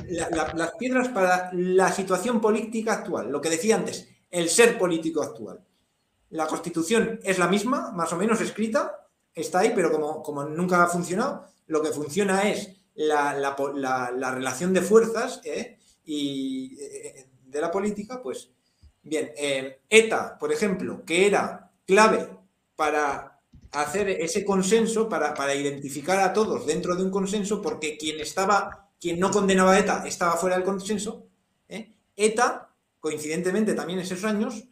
las 0.10 0.72
piedras 0.78 1.10
para 1.10 1.50
la 1.54 1.92
situación 1.92 2.42
política 2.42 2.94
actual. 2.94 3.32
Lo 3.32 3.42
que 3.42 3.50
decía 3.50 3.76
antes, 3.76 4.08
el 4.30 4.50
ser 4.50 4.78
político 4.78 5.22
actual. 5.22 5.64
La 6.32 6.48
constitución 6.48 7.20
es 7.24 7.40
la 7.40 7.48
misma, 7.48 7.92
más 7.92 8.14
o 8.14 8.18
menos 8.18 8.42
escrita, 8.42 9.08
está 9.34 9.60
ahí, 9.60 9.72
pero 9.76 9.92
como, 9.92 10.22
como 10.22 10.44
nunca 10.44 10.84
ha 10.84 10.88
funcionado, 10.88 11.46
lo 11.68 11.82
que 11.82 11.90
funciona 11.90 12.50
es 12.50 12.70
la, 12.96 13.56
relación 14.36 14.74
de 14.74 14.82
fuerzas 14.82 15.42
¿eh? 15.44 15.78
y 16.04 16.78
eh, 16.80 17.28
de 17.46 17.62
la 17.62 17.72
política, 17.72 18.22
pues 18.22 18.52
bien, 19.02 19.32
eh, 19.38 19.82
ETA, 19.90 20.38
por 20.38 20.52
ejemplo, 20.52 21.04
que 21.06 21.26
era 21.26 21.72
clave 21.86 22.30
para 22.76 23.40
hacer 23.72 24.10
ese 24.10 24.44
consenso, 24.44 25.08
para, 25.08 25.34
para, 25.34 25.56
identificar 25.56 26.20
a 26.20 26.34
todos 26.34 26.66
dentro 26.66 26.96
de 26.96 27.04
un 27.04 27.12
consenso, 27.12 27.62
porque 27.62 27.98
quien 27.98 28.20
estaba, 28.20 28.89
quien 29.00 29.20
no 29.20 29.32
condenaba 29.32 29.74
a 29.74 29.80
ETA 29.80 30.08
estaba 30.08 30.38
fuera 30.38 30.56
del 30.56 30.66
consenso. 30.66 31.26
ETA, 32.16 32.76
coincidentemente 33.00 33.74
también 33.74 34.00
en 34.00 34.06
esos 34.06 34.26
años, 34.26 34.66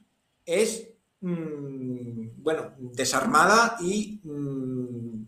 es 0.46 0.90
mm, 1.22 2.44
bueno, 2.44 2.74
desarmada 2.78 3.78
y 3.80 4.20
mm, 4.22 5.24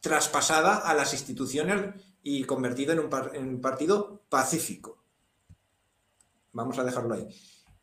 traspasada 0.00 0.78
a 0.78 0.94
las 0.94 1.12
instituciones 1.12 1.94
y 2.22 2.42
convertido 2.44 2.92
en 2.92 2.98
un, 2.98 3.60
partido 3.60 4.22
pacífico. 4.28 5.04
Vamos 6.52 6.76
a 6.78 6.84
dejarlo 6.84 7.14
ahí. 7.14 7.28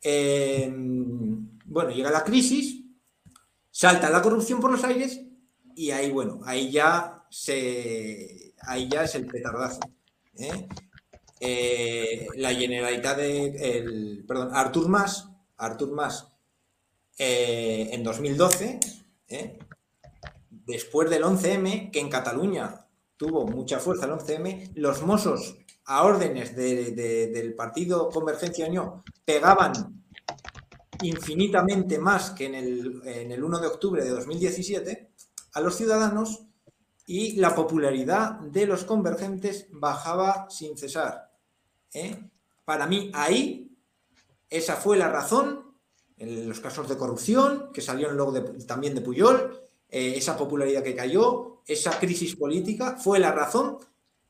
Em, 0.02 1.58
bueno, 1.64 1.90
llega 1.90 2.10
la 2.10 2.24
crisis, 2.24 2.84
salta 3.70 4.10
la 4.10 4.20
corrupción 4.20 4.60
por 4.60 4.70
los 4.70 4.84
aires 4.84 5.20
y 5.74 5.90
ahí, 5.92 6.10
bueno, 6.10 6.40
ahí 6.44 6.70
ya 6.70 7.24
se, 7.30 8.54
ahí 8.60 8.88
ya 8.88 9.04
es 9.04 9.14
el 9.14 9.26
petardazo. 9.26 9.80
¿Eh? 10.38 10.68
Eh, 11.40 12.26
la 12.36 12.54
Generalitat 12.54 13.16
de, 13.16 13.78
el, 13.78 14.24
perdón, 14.26 14.50
Artur 14.52 14.88
Mas, 14.88 15.28
Artur 15.56 15.92
Mas, 15.92 16.26
eh, 17.18 17.90
en 17.92 18.02
2012, 18.02 18.80
después 20.50 21.10
del 21.10 21.24
11M, 21.24 21.90
que 21.90 22.00
en 22.00 22.08
Cataluña 22.08 22.86
tuvo 23.16 23.46
mucha 23.46 23.78
fuerza 23.78 24.06
el 24.06 24.12
11M, 24.12 24.72
los 24.74 25.02
mozos 25.02 25.56
a 25.84 26.04
órdenes 26.04 26.54
del 26.54 27.54
partido 27.54 28.10
Convergencia 28.10 28.66
Unión 28.66 29.02
pegaban 29.24 29.72
infinitamente 31.02 31.98
más 31.98 32.30
que 32.30 32.46
en 32.46 32.54
el, 32.54 33.02
en 33.04 33.32
el 33.32 33.42
1 33.42 33.60
de 33.60 33.66
octubre 33.66 34.04
de 34.04 34.10
2017 34.10 35.10
a 35.54 35.60
los 35.60 35.76
ciudadanos 35.76 36.47
y 37.08 37.36
la 37.36 37.54
popularidad 37.54 38.32
de 38.38 38.66
los 38.66 38.84
convergentes 38.84 39.66
bajaba 39.70 40.46
sin 40.50 40.76
cesar. 40.76 41.32
¿eh? 41.94 42.22
Para 42.66 42.86
mí 42.86 43.10
ahí, 43.14 43.74
esa 44.50 44.76
fue 44.76 44.98
la 44.98 45.08
razón, 45.08 45.72
en 46.18 46.46
los 46.46 46.60
casos 46.60 46.86
de 46.86 46.98
corrupción, 46.98 47.70
que 47.72 47.80
salieron 47.80 48.14
luego 48.14 48.34
también 48.66 48.94
de 48.94 49.00
Puyol, 49.00 49.58
eh, 49.88 50.14
esa 50.16 50.36
popularidad 50.36 50.82
que 50.82 50.94
cayó, 50.94 51.62
esa 51.66 51.98
crisis 51.98 52.36
política, 52.36 52.98
fue 52.98 53.18
la 53.18 53.32
razón 53.32 53.78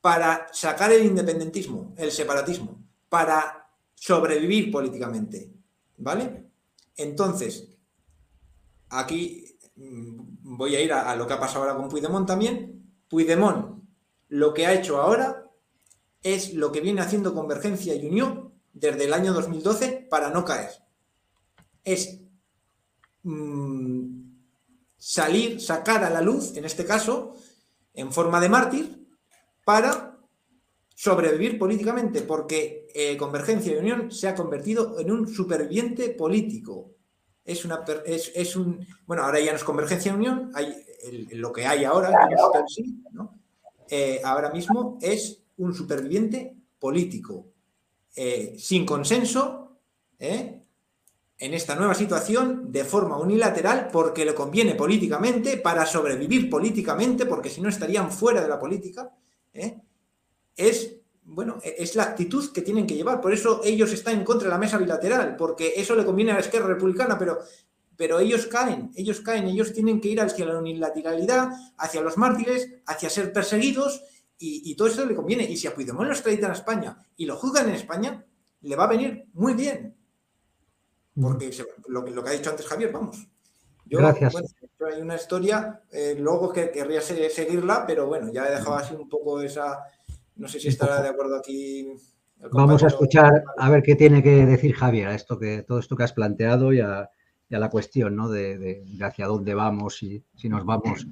para 0.00 0.46
sacar 0.52 0.92
el 0.92 1.04
independentismo, 1.04 1.94
el 1.96 2.12
separatismo, 2.12 2.80
para 3.08 3.72
sobrevivir 3.96 4.70
políticamente. 4.70 5.50
¿Vale? 5.96 6.44
Entonces, 6.96 7.76
aquí 8.88 9.58
mm, 9.74 10.38
voy 10.59 10.74
a 10.74 10.80
ir 10.80 10.92
a, 10.92 11.14
lo 11.14 11.24
que 11.24 11.34
ha 11.34 11.38
pasado 11.38 11.61
ahora 11.61 11.76
con 11.76 11.88
Puigdemont 11.88 12.26
también. 12.26 12.92
Puigdemont 13.09 13.80
lo 14.28 14.52
que 14.52 14.66
ha 14.66 14.74
hecho 14.74 15.00
ahora 15.00 15.48
es 16.20 16.52
lo 16.52 16.72
que 16.72 16.80
viene 16.80 17.00
haciendo 17.00 17.32
Convergencia 17.32 17.94
y 17.94 18.04
Unión 18.04 18.52
desde 18.72 19.04
el 19.04 19.12
año 19.12 19.32
2012 19.32 20.09
para 20.11 20.30
no 20.30 20.44
caer. 20.44 20.70
Es 21.84 22.20
mm, 23.22 24.32
salir, 24.96 25.61
sacar 25.61 26.02
a 26.02 26.11
la 26.11 26.22
luz, 26.22 26.56
en 26.56 26.64
este 26.64 26.84
caso, 26.84 27.36
en 27.94 28.12
forma 28.12 28.40
de 28.40 28.48
mártir, 28.48 29.06
para 29.64 30.18
sobrevivir 30.92 31.56
políticamente, 31.56 32.22
porque 32.22 32.88
eh, 32.92 33.16
Convergencia 33.16 33.72
y 33.72 33.78
Unión 33.78 34.11
se 34.11 34.26
ha 34.26 34.34
convertido 34.34 34.98
en 34.98 35.12
un 35.12 35.28
superviviente 35.28 36.11
político. 36.11 36.97
Es, 37.49 37.64
una, 37.64 37.82
es, 38.05 38.57
un. 38.57 38.86
Bueno, 39.07 39.22
ahora 39.22 39.40
ya 39.40 39.53
no 39.53 39.57
es 39.57 39.64
Convergencia 39.64 40.12
Unión, 40.12 40.53
hay 40.55 40.84
lo 41.32 41.53
que 41.53 41.66
hay 41.66 41.84
ahora, 41.84 42.28
eh, 43.88 44.20
ahora 44.24 44.51
mismo 44.51 44.99
es 45.01 45.42
un 45.59 45.74
superviviente 45.74 46.55
político, 46.78 47.46
eh, 48.14 48.55
sin 48.59 48.84
consenso, 48.84 49.78
¿eh? 50.18 50.61
en 51.38 51.55
esta 51.55 51.76
nueva 51.76 51.94
situación 51.94 52.72
de 52.72 52.84
forma 52.84 53.16
unilateral 53.16 53.88
porque 53.92 54.24
le 54.24 54.34
conviene 54.34 54.74
políticamente, 54.74 55.57
para 55.57 55.86
sobrevivir 55.86 56.51
políticamente, 56.51 57.26
porque 57.26 57.49
si 57.49 57.61
no 57.61 57.68
estarían 57.68 58.11
fuera 58.11 58.42
de 58.42 58.49
la 58.49 58.59
política, 58.59 59.11
es, 60.57 60.96
bueno, 61.28 61.58
e, 61.62 61.76
es 61.78 61.94
la 61.94 62.04
actitud 62.04 62.52
que 62.52 62.62
tienen 62.62 62.86
que 62.86 62.94
llevar. 62.96 63.20
Por 63.20 63.32
eso 63.32 63.60
ellos 63.64 63.92
están 63.92 64.14
en 64.14 64.24
contra 64.24 64.48
de 64.48 64.54
la 64.54 64.58
mesa 64.58 64.78
bilateral, 64.78 65.36
porque 65.36 65.74
eso 65.76 65.94
le 65.94 66.04
conviene 66.04 66.32
a 66.32 66.34
la 66.34 66.40
izquierda 66.40 66.68
republicana, 66.68 67.18
pero, 67.18 67.38
pero 67.96 68.18
ellos 68.18 68.46
caen, 68.46 68.90
ellos 68.96 69.20
caen, 69.20 69.46
ellos 69.46 69.72
tienen 69.72 70.00
que 70.00 70.08
ir 70.08 70.20
hacia 70.20 70.46
la 70.46 70.58
unilateralidad, 70.58 71.50
hacia 71.76 72.00
los 72.00 72.16
mártires, 72.16 72.68
hacia 72.86 73.10
ser 73.10 73.32
perseguidos, 73.32 74.02
y, 74.40 74.76
todo 74.76 74.86
eso 74.86 75.04
le 75.04 75.16
conviene. 75.16 75.42
Y 75.50 75.56
si 75.56 75.66
a 75.66 75.74
Puigdemont 75.74 76.06
lo 76.06 76.12
extraditan 76.12 76.52
a 76.52 76.54
España 76.54 76.96
y 77.16 77.26
lo 77.26 77.36
juzgan 77.36 77.68
en 77.68 77.74
España, 77.74 78.24
le 78.60 78.76
va 78.76 78.84
a 78.84 78.88
venir 78.88 79.26
muy 79.32 79.54
bien. 79.54 79.96
Porque 81.20 81.50
lo, 81.88 82.02
lo 82.02 82.22
que 82.22 82.30
ha 82.30 82.34
dicho 82.34 82.50
antes 82.50 82.64
Javier, 82.66 82.92
vamos. 82.92 83.26
Gracias. 83.84 84.34
hay 84.86 85.00
una 85.00 85.16
historia, 85.16 85.82
eh, 85.90 86.14
luego 86.18 86.52
que 86.52 86.70
querría 86.70 87.00
seguirla, 87.00 87.84
pero 87.86 88.06
bueno, 88.06 88.30
ya 88.32 88.46
he 88.46 88.50
dejado 88.50 88.76
así 88.76 88.94
un 88.94 89.08
poco 89.08 89.40
esa. 89.40 89.82
No 90.39 90.49
sé 90.49 90.61
si 90.61 90.68
estará 90.68 91.03
de 91.03 91.09
acuerdo 91.09 91.36
aquí. 91.36 91.86
Vamos 92.53 92.84
a 92.84 92.86
escuchar 92.86 93.43
a 93.57 93.70
ver 93.70 93.82
qué 93.82 93.97
tiene 93.97 94.22
que 94.22 94.47
decir 94.47 94.72
Javier 94.72 95.09
a 95.09 95.14
esto 95.14 95.39
que, 95.39 95.64
todo 95.64 95.80
esto 95.80 95.97
que 95.97 96.05
has 96.05 96.12
planteado 96.12 96.72
y 96.72 96.80
a, 96.80 97.11
la 97.49 97.68
cuestión 97.68 98.14
¿no? 98.14 98.28
de, 98.28 98.84
hacia 99.01 99.26
dónde 99.26 99.55
vamos 99.55 100.03
y 100.03 100.22
si 100.36 100.49
nos 100.49 100.64
vamos 100.64 101.07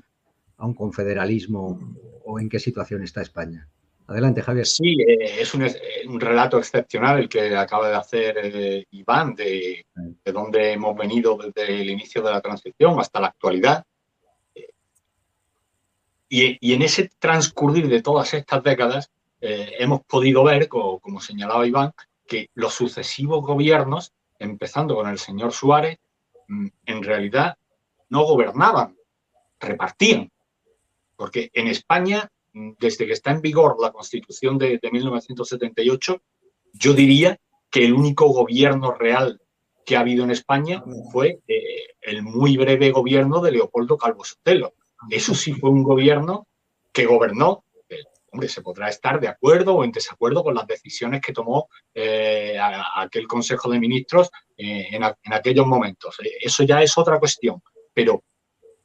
a 0.59 0.67
un 0.67 0.75
confederalismo 0.75 1.79
o 2.25 2.39
en 2.39 2.49
qué 2.49 2.61
situación 2.61 3.03
está 3.03 3.23
España. 3.23 3.69
Adelante, 4.07 4.41
Javier. 4.41 4.67
Sí, 4.67 4.97
eh, 5.03 5.41
es 5.41 5.53
un, 5.53 6.21
relato 6.21 6.59
excepcional 6.59 7.19
el 7.19 7.29
que 7.29 7.57
acaba 7.57 7.89
de 7.89 7.97
hacer 7.97 8.39
eh, 8.41 8.87
Iván 8.93 9.35
de, 9.35 9.85
de, 10.25 10.33
dónde 10.33 10.73
hemos 10.73 10.97
venido 10.97 11.37
desde 11.37 11.81
el 11.81 11.91
inicio 11.91 12.23
de 12.23 12.31
la 12.31 12.41
transición 12.41 13.01
hasta 13.01 13.21
la 13.21 13.27
actualidad. 13.29 13.85
Y, 16.29 16.73
en 16.73 16.83
ese 16.83 17.11
transcurrir 17.19 17.89
de 17.89 18.03
todas 18.03 18.35
estas 18.35 18.63
décadas 18.63 19.11
eh, 19.41 19.75
hemos 19.79 20.03
podido 20.05 20.45
ver, 20.45 20.69
como, 20.69 20.99
como, 21.01 21.21
señalaba 21.21 21.67
Iván, 21.67 21.93
que 22.27 22.51
los 22.55 22.75
sucesivos 22.75 23.45
gobiernos, 23.45 24.13
empezando 24.39 24.95
con 24.95 25.09
el 25.09 25.19
señor 25.19 25.53
Suárez, 25.53 25.99
mm, 26.49 26.69
en 26.87 27.03
realidad 27.03 27.57
no 28.09 28.25
gobernaban, 28.25 28.97
repartían. 29.61 30.31
Porque 31.17 31.51
en 31.55 31.69
España 31.69 32.31
desde 32.79 33.07
que 33.07 33.13
está 33.13 33.33
en 33.33 33.43
vigor 33.43 33.77
la 33.81 33.93
Constitución 33.93 34.59
de, 34.59 34.81
1978, 34.91 36.23
yo 36.73 36.95
diría 36.95 37.39
que 37.71 37.85
el 37.85 37.93
único 37.93 38.29
gobierno 38.29 38.93
real 38.93 39.41
que 39.85 39.97
ha 39.97 40.01
habido 40.01 40.25
en 40.25 40.31
España 40.31 40.83
fue 41.13 41.41
eh, 41.47 41.87
el 42.01 42.23
muy 42.23 42.57
breve 42.57 42.91
gobierno 42.91 43.41
de 43.41 43.53
Leopoldo 43.53 43.99
Calvo 43.99 44.25
Sotelo. 44.25 44.75
Eso 45.11 45.35
sí 45.35 45.53
fue 45.53 45.71
un 45.71 45.83
gobierno 45.83 46.47
que 46.93 47.05
gobernó. 47.05 47.65
Eh, 48.37 48.39
hombre, 48.39 48.49
se 48.49 48.61
podrá 48.61 48.89
estar 48.89 49.19
de 49.19 49.29
acuerdo 49.29 49.75
o 49.75 49.85
en 49.85 49.93
desacuerdo 49.93 50.43
con 50.43 50.55
las 50.55 50.67
decisiones 50.67 51.23
que 51.23 51.33
tomó 51.33 51.69
eh, 51.95 52.59
aquel 52.97 53.27
Consejo 53.27 53.71
de 53.71 53.81
Ministros 53.81 54.31
en, 54.57 55.03
aquellos 55.33 55.67
momentos. 55.67 56.17
Eso 56.41 56.65
ya 56.65 56.83
es 56.83 56.97
otra 56.99 57.19
cuestión. 57.19 57.63
Pero 57.95 58.23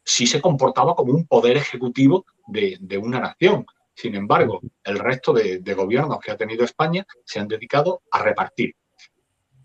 sí 0.04 0.26
se 0.26 0.42
comportaba 0.42 0.96
como 0.96 1.14
un 1.14 1.28
poder 1.28 1.58
ejecutivo 1.58 2.26
de, 2.48 2.98
una 2.98 3.20
nación. 3.20 3.66
Sin 3.94 4.16
embargo, 4.16 4.62
el 4.84 5.00
resto 5.00 5.34
de, 5.34 5.74
gobiernos 5.74 6.20
que 6.20 6.32
ha 6.32 6.38
tenido 6.38 6.64
España 6.64 7.06
se 7.26 7.40
han 7.40 7.48
dedicado 7.48 8.02
a 8.12 8.24
repartir. 8.24 8.76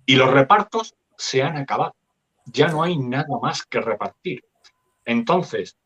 Y 0.05 0.17
los 0.17 0.33
repartos 0.33 0.95
se 1.17 1.43
han 1.43 1.57
acabado. 1.57 1.95
Ya 2.47 2.69
no 2.69 2.83
hay 2.83 2.97
nada 2.99 3.39
más 3.41 3.65
que 3.65 3.81
repartir. 3.81 4.45
Entonces, 5.05 5.77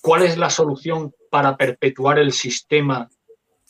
¿cuál 0.00 0.22
es 0.22 0.36
la 0.36 0.50
solución 0.50 1.12
para 1.34 1.56
perpetuar 1.56 2.20
el 2.20 2.30
sistema 2.30 3.10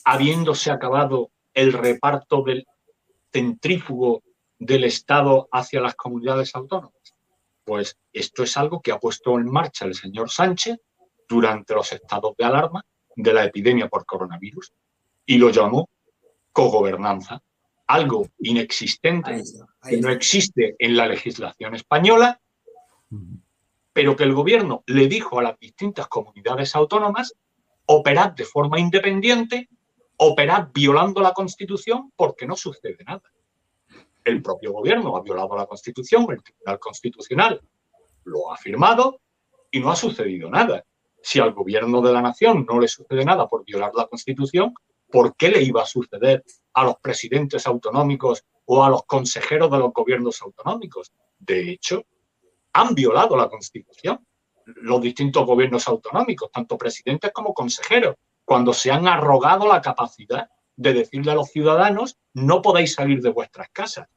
habiéndose 0.05 0.71
acabado 0.71 1.31
el 1.55 1.73
reparto 1.73 2.43
del 2.43 2.67
centrífugo 3.33 4.23
del 4.59 4.85
Estado 4.85 5.49
hacia 5.51 5.81
las 5.81 5.95
comunidades 5.95 6.55
autónomas? 6.55 7.15
Pues 7.65 7.97
esto 8.13 8.43
es 8.43 8.59
algo 8.59 8.83
que 8.83 8.93
ha 8.93 8.99
puesto 8.99 9.39
en 9.39 9.51
marcha 9.51 9.87
el 9.87 9.95
señor 9.95 10.29
Sánchez 10.29 10.77
durante 11.27 11.73
los 11.73 11.91
estados 11.91 12.37
de 12.37 12.45
alarma 12.45 12.85
de 13.17 13.33
la 13.33 13.45
epidemia 13.47 13.89
por 13.89 14.05
coronavirus 14.05 14.71
y 15.25 15.39
lo 15.39 15.49
llamó 15.49 15.89
cogobernanza, 16.53 17.41
algo 17.87 18.29
inexistente 18.41 19.43
que 19.89 19.97
no 20.03 20.11
existe 20.11 20.77
en 20.79 20.99
la 20.99 21.07
legislación 21.07 21.75
española, 21.75 22.39
pero 23.95 24.17
que 24.17 24.25
el 24.25 24.35
gobierno 24.35 24.83
le 24.85 25.09
dijo 25.09 25.39
a 25.39 25.43
las 25.45 25.59
distintas 25.59 26.09
comunidades 26.09 26.77
autónomas, 26.77 27.35
operad 27.87 28.33
de 28.33 28.45
forma 28.45 28.79
independiente, 28.79 29.69
operad 30.17 30.69
violando 30.73 31.21
la 31.21 31.33
Constitución 31.33 32.13
porque 32.17 32.47
no 32.47 32.57
sucede 32.57 32.99
nada. 33.05 33.23
El 34.25 34.43
propio 34.43 34.73
gobierno 34.73 35.17
ha 35.17 35.23
violado 35.23 35.57
la 35.57 35.67
Constitución, 35.67 36.27
el 36.31 36.43
Tribunal 36.43 36.79
Constitucional 36.79 37.61
lo 38.25 38.51
ha 38.51 38.57
firmado 38.57 39.21
y 39.71 39.81
no 39.81 39.91
ha 39.91 39.97
sucedido 39.97 40.49
nada. 40.51 40.85
Si 41.23 41.41
al 41.41 41.53
gobierno 41.53 42.01
de 42.01 42.13
la 42.13 42.23
nación 42.23 42.67
no 42.69 42.81
le 42.81 42.89
sucede 42.89 43.25
nada 43.25 43.49
por 43.49 43.65
violar 43.65 43.93
la 43.95 44.07
Constitución, 44.07 44.75
¿por 45.11 45.37
qué 45.37 45.49
le 45.49 45.63
iba 45.63 45.83
a 45.83 45.87
suceder 45.87 46.45
a 46.73 46.85
los 46.85 46.97
presidentes 46.97 47.67
autonómicos 47.67 48.45
o 48.65 48.83
a 48.83 48.91
los 48.91 49.05
consejeros 49.05 49.71
de 49.71 49.79
los 49.79 49.93
gobiernos 49.93 50.41
autonómicos? 50.43 51.13
De 51.39 51.71
hecho, 51.71 52.05
han 52.73 52.95
violado 52.95 53.37
la 53.37 53.49
Constitución 53.49 54.27
los 54.67 55.01
distintos 55.01 55.47
gobiernos 55.47 55.89
autonómicos, 55.89 56.51
tanto 56.53 56.79
presidentes 56.79 57.33
como 57.33 57.55
consejeros, 57.55 58.17
cuando 58.45 58.73
se 58.73 58.91
han 58.91 59.09
arrogado 59.09 59.67
la 59.67 59.81
capacidad 59.81 60.49
de 60.77 60.93
decirle 60.93 61.33
a 61.33 61.37
los 61.37 61.51
ciudadanos 61.51 62.19
no 62.33 62.63
podéis 62.63 62.95
salir 62.95 63.21
de 63.21 63.31
vuestras 63.31 63.69
casas. 63.71 64.09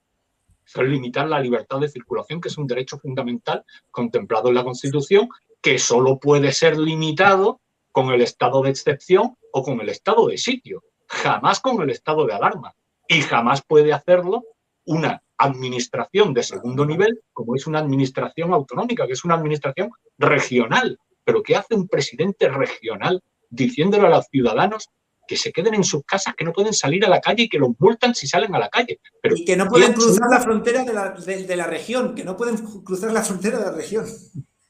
Eso 0.66 0.82
es 0.82 0.90
limitar 0.90 1.28
la 1.28 1.40
libertad 1.40 1.80
de 1.80 1.88
circulación, 1.88 2.42
que 2.42 2.50
es 2.50 2.58
un 2.58 2.68
derecho 2.68 2.98
fundamental 2.98 3.64
contemplado 3.90 4.50
en 4.50 4.56
la 4.56 4.64
Constitución 4.64 5.30
que 5.62 5.80
solo 5.80 6.20
puede 6.20 6.52
ser 6.52 6.78
limitado 6.78 7.62
con 7.92 8.12
el 8.12 8.22
estado 8.22 8.62
de 8.62 8.70
excepción 8.70 9.38
o 9.54 9.64
con 9.64 9.80
el 9.82 9.90
estado 9.90 10.28
de 10.28 10.38
sitio, 10.38 10.84
jamás 11.08 11.60
con 11.62 11.82
el 11.82 11.90
estado 11.90 12.26
de 12.26 12.34
alarma. 12.34 12.76
Y 13.08 13.22
jamás 13.22 13.62
puede 13.66 13.94
hacerlo 13.94 14.44
una 14.86 15.24
administración 15.38 16.34
de 16.34 16.44
segundo 16.44 16.86
nivel, 16.86 17.22
como 17.34 17.56
es 17.56 17.68
una 17.68 17.80
administración 17.80 18.54
autonómica, 18.54 19.06
que 19.06 19.14
es 19.14 19.24
una 19.24 19.36
administración 19.36 19.92
regional. 20.18 20.98
Pero 21.24 21.44
¿qué 21.44 21.56
hace 21.56 21.76
un 21.76 21.88
presidente 21.88 22.50
regional 22.50 23.22
diciéndole 23.50 24.08
a 24.08 24.10
los 24.10 24.26
ciudadanos 24.28 24.90
que 25.28 25.38
se 25.38 25.52
queden 25.52 25.76
en 25.76 25.84
sus 25.84 26.04
casas, 26.06 26.36
que 26.36 26.46
no 26.46 26.54
pueden 26.54 26.74
salir 26.74 27.06
a 27.06 27.10
la 27.10 27.20
calle 27.20 27.44
y 27.44 27.50
que 27.50 27.60
los 27.60 27.72
multan 27.80 28.16
si 28.16 28.28
salen 28.28 28.56
a 28.56 28.60
la 28.60 28.70
calle? 28.70 29.00
Pero, 29.22 29.36
y 29.36 29.46
que 29.46 29.58
no 29.58 29.68
pueden 29.68 29.94
cruzar 29.94 30.28
la 30.30 30.40
frontera 30.40 30.84
de 30.84 30.94
la, 30.94 31.12
de 31.12 31.56
la 31.56 31.68
región, 31.68 32.16
que 32.16 32.24
no 32.24 32.38
pueden 32.38 32.58
cruzar 32.58 33.12
la 33.12 33.24
frontera 33.24 33.60
de 33.60 33.66
la 33.66 33.72
región. 33.72 34.06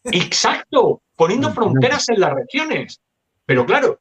Exacto, 0.03 1.01
poniendo 1.15 1.51
fronteras 1.51 2.09
en 2.09 2.19
las 2.19 2.33
regiones. 2.33 3.01
Pero 3.45 3.65
claro, 3.65 3.99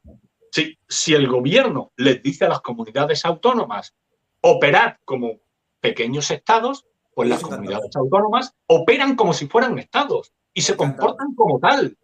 si, 0.51 0.77
si 0.87 1.13
el 1.13 1.27
gobierno 1.27 1.91
les 1.95 2.21
dice 2.23 2.45
a 2.45 2.49
las 2.49 2.61
comunidades 2.61 3.23
autónomas 3.23 3.93
operar 4.41 4.99
como 5.05 5.39
pequeños 5.79 6.31
estados, 6.31 6.85
pues 7.13 7.29
las 7.29 7.41
comunidades 7.41 7.95
autónomas 7.95 8.53
operan 8.67 9.15
como 9.15 9.33
si 9.33 9.47
fueran 9.47 9.79
estados 9.79 10.33
y 10.53 10.61
se 10.61 10.75
comportan 10.75 11.33
como 11.35 11.59
tal. 11.59 11.97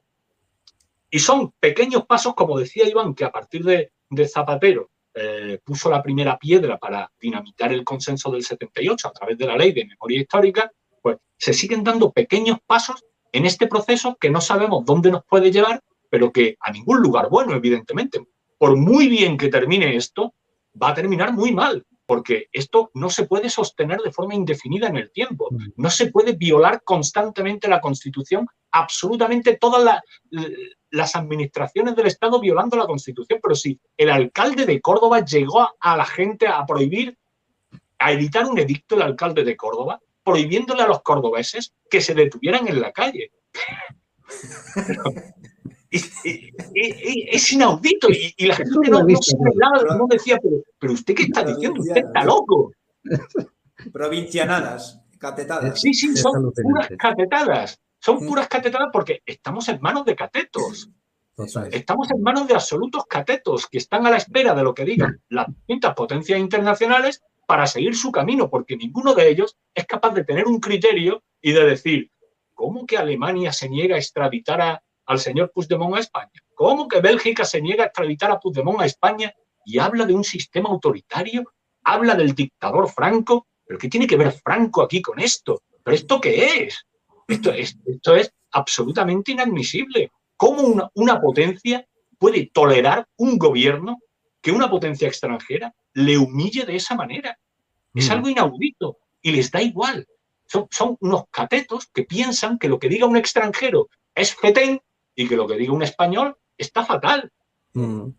Y 1.10 1.20
son 1.20 1.52
pequeños 1.60 2.06
pasos, 2.08 2.34
como 2.34 2.58
decía 2.58 2.88
Iván, 2.88 3.14
que 3.14 3.24
a 3.24 3.32
partir 3.32 3.64
de, 3.64 3.92
Zapatero 4.28 4.90
eh, 5.14 5.60
puso 5.64 5.90
la 5.90 6.02
primera 6.02 6.38
piedra 6.38 6.78
para 6.78 7.12
dinamitar 7.20 7.72
el 7.72 7.84
consenso 7.84 8.32
del 8.32 8.44
78 8.44 9.08
a 9.08 9.12
través 9.12 9.38
de 9.38 9.48
la 9.48 9.58
ley 9.58 9.72
de 9.72 9.86
memoria 9.86 10.22
histórica, 10.22 10.72
pues 11.02 11.18
se 11.38 11.54
siguen 11.54 11.84
dando 11.84 12.12
pequeños 12.12 12.58
pasos 12.66 13.04
en 13.32 13.46
este 13.46 13.68
proceso 13.68 14.18
que 14.20 14.30
no 14.30 14.42
sabemos 14.42 14.86
dónde 14.86 15.12
nos 15.12 15.24
puede 15.26 15.52
llevar, 15.52 15.82
pero 16.10 16.32
que 16.32 16.56
a 16.60 16.72
ningún 16.72 17.02
lugar 17.02 17.30
bueno, 17.30 17.54
evidentemente. 17.54 18.20
Por 18.58 18.76
muy 18.78 19.08
bien 19.08 19.38
que 19.38 19.50
termine 19.50 19.96
esto, 19.96 20.34
va 20.82 20.90
a 20.90 20.94
terminar 20.94 21.34
muy 21.34 21.52
mal, 21.52 21.86
porque 22.14 22.48
esto 22.52 22.92
no 22.94 23.10
se 23.10 23.26
puede 23.26 23.50
sostener 23.50 24.00
de 24.02 24.12
forma 24.12 24.36
indefinida 24.36 24.88
en 24.88 24.98
el 24.98 25.12
tiempo. 25.12 25.48
Mm. 25.50 25.70
No 25.78 25.90
se 25.90 26.12
puede 26.12 26.34
violar 26.34 26.84
constantemente 26.84 27.68
la 27.68 27.82
Constitución, 27.82 28.46
absolutamente 28.70 29.58
todas 29.58 30.00
las 30.92 31.16
administraciones 31.16 31.96
del 31.96 32.06
Estado 32.06 32.40
violando 32.40 32.78
la 32.78 32.86
Constitución. 32.86 33.40
Pero 33.42 33.56
si 33.56 33.80
el 33.98 34.12
alcalde 34.12 34.68
de 34.68 34.80
Córdoba 34.80 35.26
llegó 35.26 35.68
a 35.80 35.98
la 35.98 36.06
gente 36.06 36.46
a 36.46 36.64
prohibir, 36.68 37.18
a 37.98 38.12
editar 38.12 38.46
un 38.46 38.60
edicto, 38.60 38.94
el 38.94 39.02
alcalde 39.02 39.44
de 39.44 39.58
Córdoba, 39.58 40.00
prohibiéndole 40.24 40.84
a 40.84 40.88
los 40.88 41.02
cordobeses 41.02 41.74
que 41.90 42.00
se 42.00 42.14
detuvieran 42.14 42.68
en 42.68 42.80
la 42.80 42.92
calle. 42.92 43.32
es, 45.94 47.54
inaudito 47.54 48.08
y, 48.10 48.46
la 48.46 48.56
gente 48.56 48.90
no, 48.90 49.06
decía, 50.08 50.40
pero, 50.80 50.94
usted 50.94 51.14
qué 51.14 51.24
está 51.24 51.44
diciendo, 51.44 51.82
usted 51.82 52.06
está 52.06 52.24
loco. 52.24 52.72
Provincianadas, 53.92 55.02
catetadas. 55.20 55.80
Sí, 55.80 55.94
sí, 55.94 56.16
son 56.16 56.52
puras 56.52 56.90
catetadas. 56.98 57.80
Son 58.00 58.20
puras 58.26 58.48
catetadas 58.48 58.90
porque 58.92 59.22
estamos 59.26 59.70
en 59.70 59.80
manos 59.82 60.06
de 60.06 60.16
catetos. 60.16 60.90
Estamos 61.72 62.12
en 62.12 62.22
manos 62.22 62.48
de 62.48 62.54
absolutos 62.54 63.06
catetos 63.06 63.68
que 63.68 63.78
están 63.78 64.06
a 64.06 64.12
la 64.12 64.18
espera 64.18 64.54
de 64.54 64.64
lo 64.64 64.74
que 64.74 64.86
digan 64.86 65.22
las 65.30 65.48
distintas 65.48 65.96
potencias 65.96 66.40
internacionales 66.40 67.24
para 67.46 67.68
seguir 67.68 67.96
su 67.96 68.12
camino, 68.12 68.50
porque 68.50 68.78
ninguno 68.78 69.14
de 69.14 69.30
ellos 69.30 69.58
es 69.74 69.86
capaz 69.86 70.14
de 70.14 70.24
tener 70.24 70.48
un 70.48 70.60
criterio 70.60 71.24
y 71.42 71.52
de 71.52 71.66
decir, 71.66 72.12
¿cómo 72.54 72.86
que 72.86 72.98
Alemania 72.98 73.52
se 73.52 73.70
niega 73.70 73.96
a 73.96 74.00
extraditar 74.00 74.62
al 75.14 75.20
señor 75.20 75.52
Puigdemont 75.54 75.96
a 75.96 76.00
España? 76.00 76.32
¿Cómo 76.54 76.88
que 76.88 77.00
Bélgica 77.00 77.46
se 77.46 77.62
niega 77.62 77.84
a 77.84 77.88
extraditar 77.88 78.32
a 78.32 78.40
Puigdemont 78.40 78.82
a 78.82 78.86
España 78.86 79.34
y 79.66 79.80
habla 79.80 80.06
de 80.06 80.14
un 80.14 80.24
sistema 80.24 80.70
autoritario? 80.70 81.52
Habla 81.84 82.16
del 82.16 82.34
dictador 82.34 82.90
Franco. 82.90 83.48
¿Pero 83.66 83.80
qué 83.80 83.90
tiene 83.90 84.08
que 84.08 84.18
ver 84.18 84.32
Franco 84.32 84.82
aquí 84.82 85.02
con 85.02 85.20
esto? 85.20 85.62
¿Pero 85.84 85.96
esto 85.96 86.22
qué 86.22 86.64
es? 86.66 86.86
Esto 87.28 87.52
es, 87.52 87.78
esto 87.86 88.16
es 88.16 88.32
absolutamente 88.52 89.32
inadmisible. 89.32 90.12
¿Cómo 90.36 90.62
una, 90.62 90.90
una 90.96 91.20
potencia 91.20 91.86
puede 92.18 92.50
tolerar 92.54 93.08
un 93.18 93.38
gobierno 93.38 94.00
que 94.42 94.52
una 94.52 94.70
potencia 94.70 95.08
extranjera 95.08 95.74
le 95.94 96.18
humille 96.18 96.66
de 96.66 96.76
esa 96.76 96.96
manera? 96.96 97.38
Es 97.94 98.10
mm. 98.10 98.12
algo 98.12 98.30
inaudito 98.30 98.98
y 99.22 99.32
les 99.32 99.52
da 99.52 99.62
igual. 99.62 100.06
Son, 100.46 100.68
son, 100.70 100.98
unos 101.00 101.24
catetos 101.32 101.88
que 101.88 102.04
piensan 102.04 102.60
que 102.60 102.68
lo 102.68 102.78
que 102.78 102.90
diga 102.90 103.08
un 103.08 103.18
extranjero 103.18 103.90
es 104.14 104.36
fetén 104.36 104.82
y 105.16 105.28
que 105.28 105.36
lo 105.36 105.48
que 105.48 105.58
diga 105.58 105.74
un 105.74 105.84
español 105.84 106.38
está 106.58 106.84
fatal. 106.86 107.32
Mm. 107.74 108.10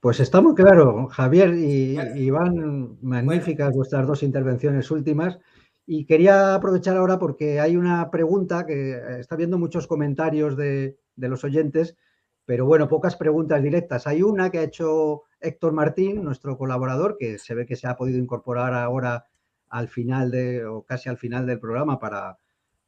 Pues 0.00 0.18
está 0.18 0.40
muy 0.40 0.54
claro, 0.54 1.08
Javier 1.08 1.54
y 1.54 1.98
Iván, 2.16 2.96
magníficas 3.02 3.74
vuestras 3.74 4.06
dos 4.06 4.22
intervenciones 4.22 4.90
últimas. 4.90 5.38
Y 5.92 6.06
quería 6.06 6.54
aprovechar 6.54 6.96
ahora 6.96 7.18
porque 7.18 7.60
hay 7.60 7.76
una 7.76 8.10
pregunta 8.10 8.64
que 8.64 9.18
está 9.18 9.36
viendo 9.36 9.58
muchos 9.58 9.86
comentarios 9.86 10.56
de, 10.56 10.96
los 11.16 11.44
oyentes, 11.44 11.96
pero 12.46 12.64
bueno, 12.64 12.88
pocas 12.88 13.16
preguntas 13.16 13.62
directas. 13.62 14.06
Hay 14.06 14.22
una 14.22 14.50
que 14.50 14.58
ha 14.58 14.62
hecho 14.62 15.24
Héctor 15.40 15.72
Martín, 15.72 16.22
nuestro 16.22 16.56
colaborador, 16.56 17.16
que 17.18 17.38
se 17.38 17.54
ve 17.54 17.66
que 17.66 17.76
se 17.76 17.86
ha 17.86 17.96
podido 17.96 18.18
incorporar 18.18 18.72
ahora 18.72 19.26
al 19.68 19.88
final 19.88 20.30
de, 20.30 20.64
o 20.64 20.84
casi 20.84 21.08
al 21.08 21.18
final 21.18 21.44
del 21.44 21.60
programa 21.60 21.98
para, 21.98 22.38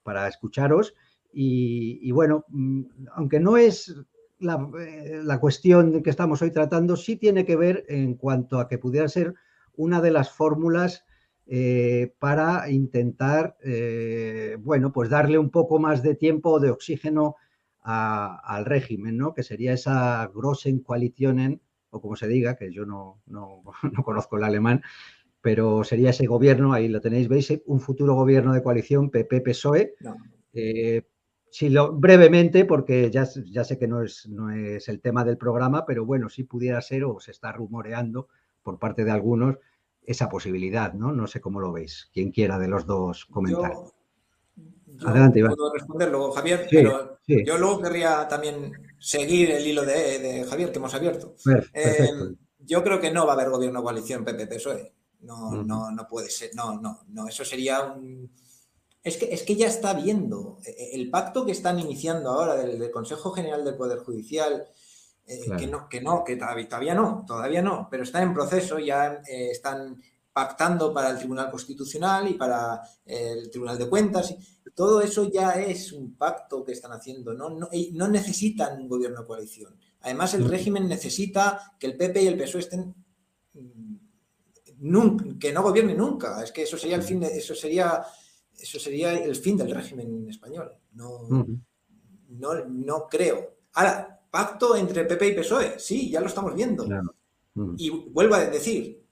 para 0.03 0.29
escucharos. 0.29 0.95
Y, 1.33 2.11
bueno, 2.13 2.45
mm, 2.49 2.83
aunque 3.15 3.41
no 3.41 3.57
es 3.57 3.95
eh, 4.43 5.21
la, 5.23 5.39
cuestión 5.39 6.03
que 6.03 6.11
estamos 6.11 6.43
hoy 6.43 6.51
tratando 6.51 6.97
sí 6.97 7.17
tiene 7.17 7.45
que 7.45 7.57
ver 7.57 7.85
en 7.89 8.15
cuanto 8.15 8.59
a 8.59 8.69
que 8.69 8.79
pudiera 8.79 9.09
ser 9.09 9.35
una 9.77 10.01
de 10.01 10.11
las 10.11 10.33
fórmulas 10.33 11.05
eh, 11.47 12.15
para 12.19 12.69
intentar, 12.71 13.57
eh, 13.63 14.57
bueno, 14.61 14.93
pues 14.93 15.11
darle 15.11 15.39
un 15.39 15.51
poco 15.51 15.79
más 15.79 16.03
de 16.03 16.17
tiempo 16.17 16.59
de 16.61 16.71
oxígeno 16.71 17.37
al 17.85 18.65
régimen, 18.65 19.17
¿no? 19.17 19.35
Que 19.35 19.43
sería 19.43 19.73
esa 19.73 20.31
Großen 20.33 20.81
Koalitionen, 20.81 21.61
o 21.91 22.01
como 22.01 22.15
se 22.15 22.29
diga, 22.29 22.57
que 22.57 22.73
yo 22.73 22.87
no, 22.87 23.23
no, 23.27 23.63
conozco 24.05 24.37
el 24.37 24.45
alemán, 24.45 24.83
pero 25.41 25.83
sería 25.83 26.11
ese 26.11 26.27
gobierno, 26.27 26.73
ahí 26.73 26.89
lo 26.89 27.01
tenéis, 27.01 27.29
veis, 27.29 27.53
un 27.67 27.81
futuro 27.81 28.15
gobierno 28.15 28.53
de 28.53 28.63
coalición 28.63 29.11
PP-PSOE, 29.11 29.95
Sí, 31.53 31.69
lo, 31.69 31.93
brevemente, 31.93 32.65
porque 32.65 33.11
ya, 33.11 33.29
ya 33.45 33.63
sé 33.63 33.79
que 33.79 33.87
no 33.87 34.03
es, 34.03 34.27
no 34.27 34.51
es 34.51 34.89
el 34.89 35.03
tema 35.03 35.23
del 35.23 35.37
programa, 35.37 35.85
pero 35.85 36.07
bueno, 36.07 36.31
sí 36.31 36.45
pudiera 36.45 36.81
ser 36.81 37.05
o 37.05 37.21
se 37.21 37.31
está 37.31 37.53
rumoreando 37.53 38.29
por 38.63 38.79
parte 38.79 39.05
de 39.05 39.11
algunos 39.11 39.57
esa 40.03 40.31
posibilidad, 40.31 40.95
¿no? 40.95 41.13
No 41.13 41.27
sé 41.27 41.43
cómo 41.43 41.61
lo 41.61 41.71
veis. 41.71 42.09
Quien 42.11 42.31
quiera 42.31 42.59
de 42.59 42.69
los 42.69 42.87
dos 42.87 43.27
comentar. 43.27 43.71
Adelante, 45.05 45.41
Iván. 45.41 45.55
Puedo 45.55 45.75
responder 45.75 46.11
luego, 46.11 46.33
Javier, 46.33 46.67
pero 46.71 47.19
yo 47.27 47.59
luego 47.59 47.83
querría 47.83 48.27
también 48.27 48.73
seguir 48.99 49.51
el 49.51 49.67
hilo 49.67 49.85
de, 49.85 50.47
Javier 50.49 50.73
que 50.73 50.79
hemos 50.79 50.95
abierto. 50.95 51.35
Eh, 51.75 52.09
yo 52.61 52.83
creo 52.83 52.99
que 52.99 53.11
no 53.11 53.27
va 53.27 53.33
a 53.33 53.37
haber 53.37 53.51
gobierno 53.51 53.83
coalición 53.83 54.25
PP-PSOE. 54.25 54.95
No, 55.21 55.63
no, 55.63 55.91
no 55.91 56.09
puede 56.09 56.31
ser. 56.31 56.51
No, 56.55 56.81
no, 56.81 57.03
no. 57.09 57.29
Eso 57.29 57.45
sería 57.45 57.83
un 57.83 58.31
es 59.03 59.17
que, 59.17 59.33
es 59.33 59.43
que 59.43 59.57
ya 59.57 59.67
está 59.67 59.95
viendo 59.95 60.59
e, 60.65 60.71
e, 60.71 60.95
el 60.95 61.11
pacto 61.11 61.45
que 61.45 61.53
están 61.53 61.79
iniciando 61.79 62.31
ahora 62.31 62.57
del, 62.57 62.91
Consejo 62.91 63.33
General 63.33 63.65
del 63.65 63.77
Poder 63.77 63.99
Judicial, 63.99 64.67
eh, 65.27 65.41
que, 65.59 65.67
no, 65.67 65.89
que 65.89 66.01
no, 66.01 66.25
que 66.25 66.37
todavía, 66.37 66.95
no, 66.95 67.25
todavía 67.27 67.63
no, 67.63 67.89
pero 67.91 68.03
está 68.05 68.23
en 68.23 68.35
proceso, 68.35 68.79
ya 68.79 69.23
eh, 69.27 69.51
están 69.51 70.01
pactando 70.33 70.95
para 70.95 71.11
el 71.11 71.19
Tribunal 71.19 71.51
Constitucional 71.51 72.29
y 72.29 72.35
para 72.35 72.81
el 73.05 73.51
Tribunal 73.51 73.79
de 73.79 73.89
Cuentas. 73.89 74.35
Todo 74.75 75.03
eso 75.03 75.31
ya 75.31 75.53
es 75.53 75.93
un 75.93 76.17
pacto 76.17 76.65
que 76.65 76.73
están 76.73 76.93
haciendo, 76.93 77.35
no, 77.35 77.51
no, 77.51 77.69
no 77.93 78.09
necesitan 78.09 78.81
un 78.81 78.89
gobierno 78.89 79.21
de 79.21 79.27
coalición. 79.27 79.77
Además, 80.01 80.35
el 80.35 80.49
régimen 80.49 80.89
necesita 80.89 81.75
que 81.79 81.87
el 81.87 81.97
PP 81.97 82.23
y 82.23 82.27
el 82.29 82.39
PSOE 82.39 82.61
estén 82.61 82.95
mm, 83.53 85.39
que 85.39 85.53
no 85.53 85.63
gobierne 85.63 85.95
nunca. 85.95 86.43
Es 86.43 86.51
que 86.51 86.63
eso 86.63 86.77
sería 86.79 86.97
el 86.97 87.03
fin 87.03 87.21
de, 87.21 87.27
eso 87.29 87.55
sería 87.55 88.03
eso 88.59 88.79
sería 88.79 89.13
el 89.13 89.37
fin 89.37 89.57
del 89.57 89.75
régimen 89.75 90.29
español. 90.29 90.73
No, 90.93 91.29
no, 92.29 93.09
creo. 93.09 93.57
Ahora, 93.75 94.21
pacto 94.31 94.77
entre 94.77 95.05
PP 95.05 95.29
y 95.29 95.35
PSOE, 95.35 95.79
sí, 95.79 96.11
ya 96.11 96.21
lo 96.21 96.27
estamos 96.27 96.55
viendo. 96.55 96.87
Y 97.77 97.91
vuelvo 97.91 98.35
a 98.35 98.47
decir, 98.47 99.05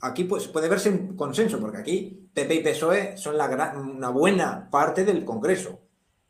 aquí 0.00 0.24
pues, 0.24 0.48
puede 0.48 0.68
verse 0.68 0.90
un 0.90 1.16
consenso, 1.16 1.58
porque 1.60 1.78
aquí 1.78 2.28
PP 2.32 2.54
y 2.54 2.62
PSOE 2.62 3.16
son 3.16 3.36
la 3.36 3.74
una 3.76 4.10
buena 4.10 4.70
parte 4.70 5.04
del 5.04 5.24
Congreso. 5.24 5.80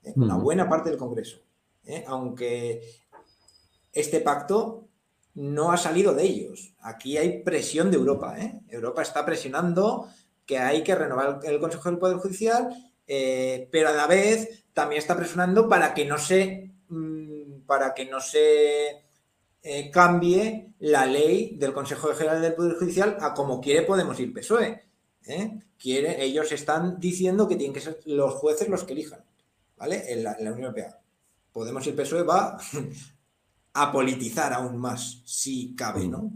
¿eh? 0.03 0.13
Una 0.17 0.37
buena 0.37 0.69
parte 0.69 0.91
del 0.91 0.99
Congreso. 0.99 1.39
¿eh? 1.85 2.05
Aunque 2.07 2.83
este 3.93 4.21
pacto 4.21 4.89
no 5.35 5.73
ha 5.73 5.77
salido 5.77 6.15
de 6.15 6.25
ellos. 6.25 6.75
Aquí 6.81 7.17
hay 7.17 7.43
presión 7.43 7.91
de 7.91 7.97
Europa. 7.97 8.39
¿eh? 8.39 8.61
Europa 8.69 9.03
está 9.03 9.25
presionando 9.25 10.09
que 10.47 10.59
hay 10.59 10.83
que 10.83 10.95
renovar 10.95 11.41
el 11.45 11.61
Consejo 11.61 11.91
del 11.91 11.99
Poder 11.99 12.19
Judicial, 12.19 12.69
eh, 13.07 13.69
pero 13.71 13.89
a 13.89 13.93
la 13.93 14.07
vez 14.07 14.65
también 14.73 15.01
está 15.01 15.17
presionando 15.17 15.69
para 15.69 15.95
que 15.95 16.05
no 16.05 16.19
se, 16.19 16.73
mm, 16.89 17.63
para 17.67 17.95
que 17.95 18.07
no 18.07 18.21
se 18.21 19.03
eh, 19.65 19.91
cambie 19.91 20.75
la 20.81 21.07
ley 21.07 21.57
del 21.57 21.73
Consejo 21.73 22.09
General 22.15 22.43
del 22.43 22.55
Poder 22.55 22.77
Judicial 22.77 23.17
a 23.21 23.33
como 23.33 23.61
quiere 23.61 23.83
Podemos 23.83 24.19
ir 24.19 24.33
PSOE. 24.33 24.83
¿eh? 25.27 25.59
Ellos 25.85 26.51
están 26.53 26.99
diciendo 26.99 27.47
que 27.49 27.57
tienen 27.57 27.75
que 27.75 27.81
ser 27.81 28.01
los 28.07 28.35
jueces 28.35 28.69
los 28.69 28.85
que 28.85 28.93
elijan, 28.93 29.25
¿vale? 29.77 30.13
En 30.13 30.25
la, 30.25 30.37
Unión 30.39 30.61
Europea. 30.61 30.99
Podemos 31.53 31.87
ir 31.87 31.97
PSOE 31.97 32.23
va 32.23 32.59
a 33.75 33.93
politizar 33.93 34.53
aún 34.53 34.79
más, 34.79 35.23
si 35.25 35.75
cabe, 35.75 36.09
¿no? 36.09 36.33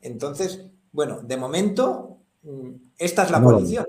Entonces, 0.00 0.64
bueno, 0.92 1.20
de 1.22 1.36
momento 1.36 2.15
esta 2.98 3.24
es 3.24 3.30
la 3.30 3.42
coalición. 3.42 3.86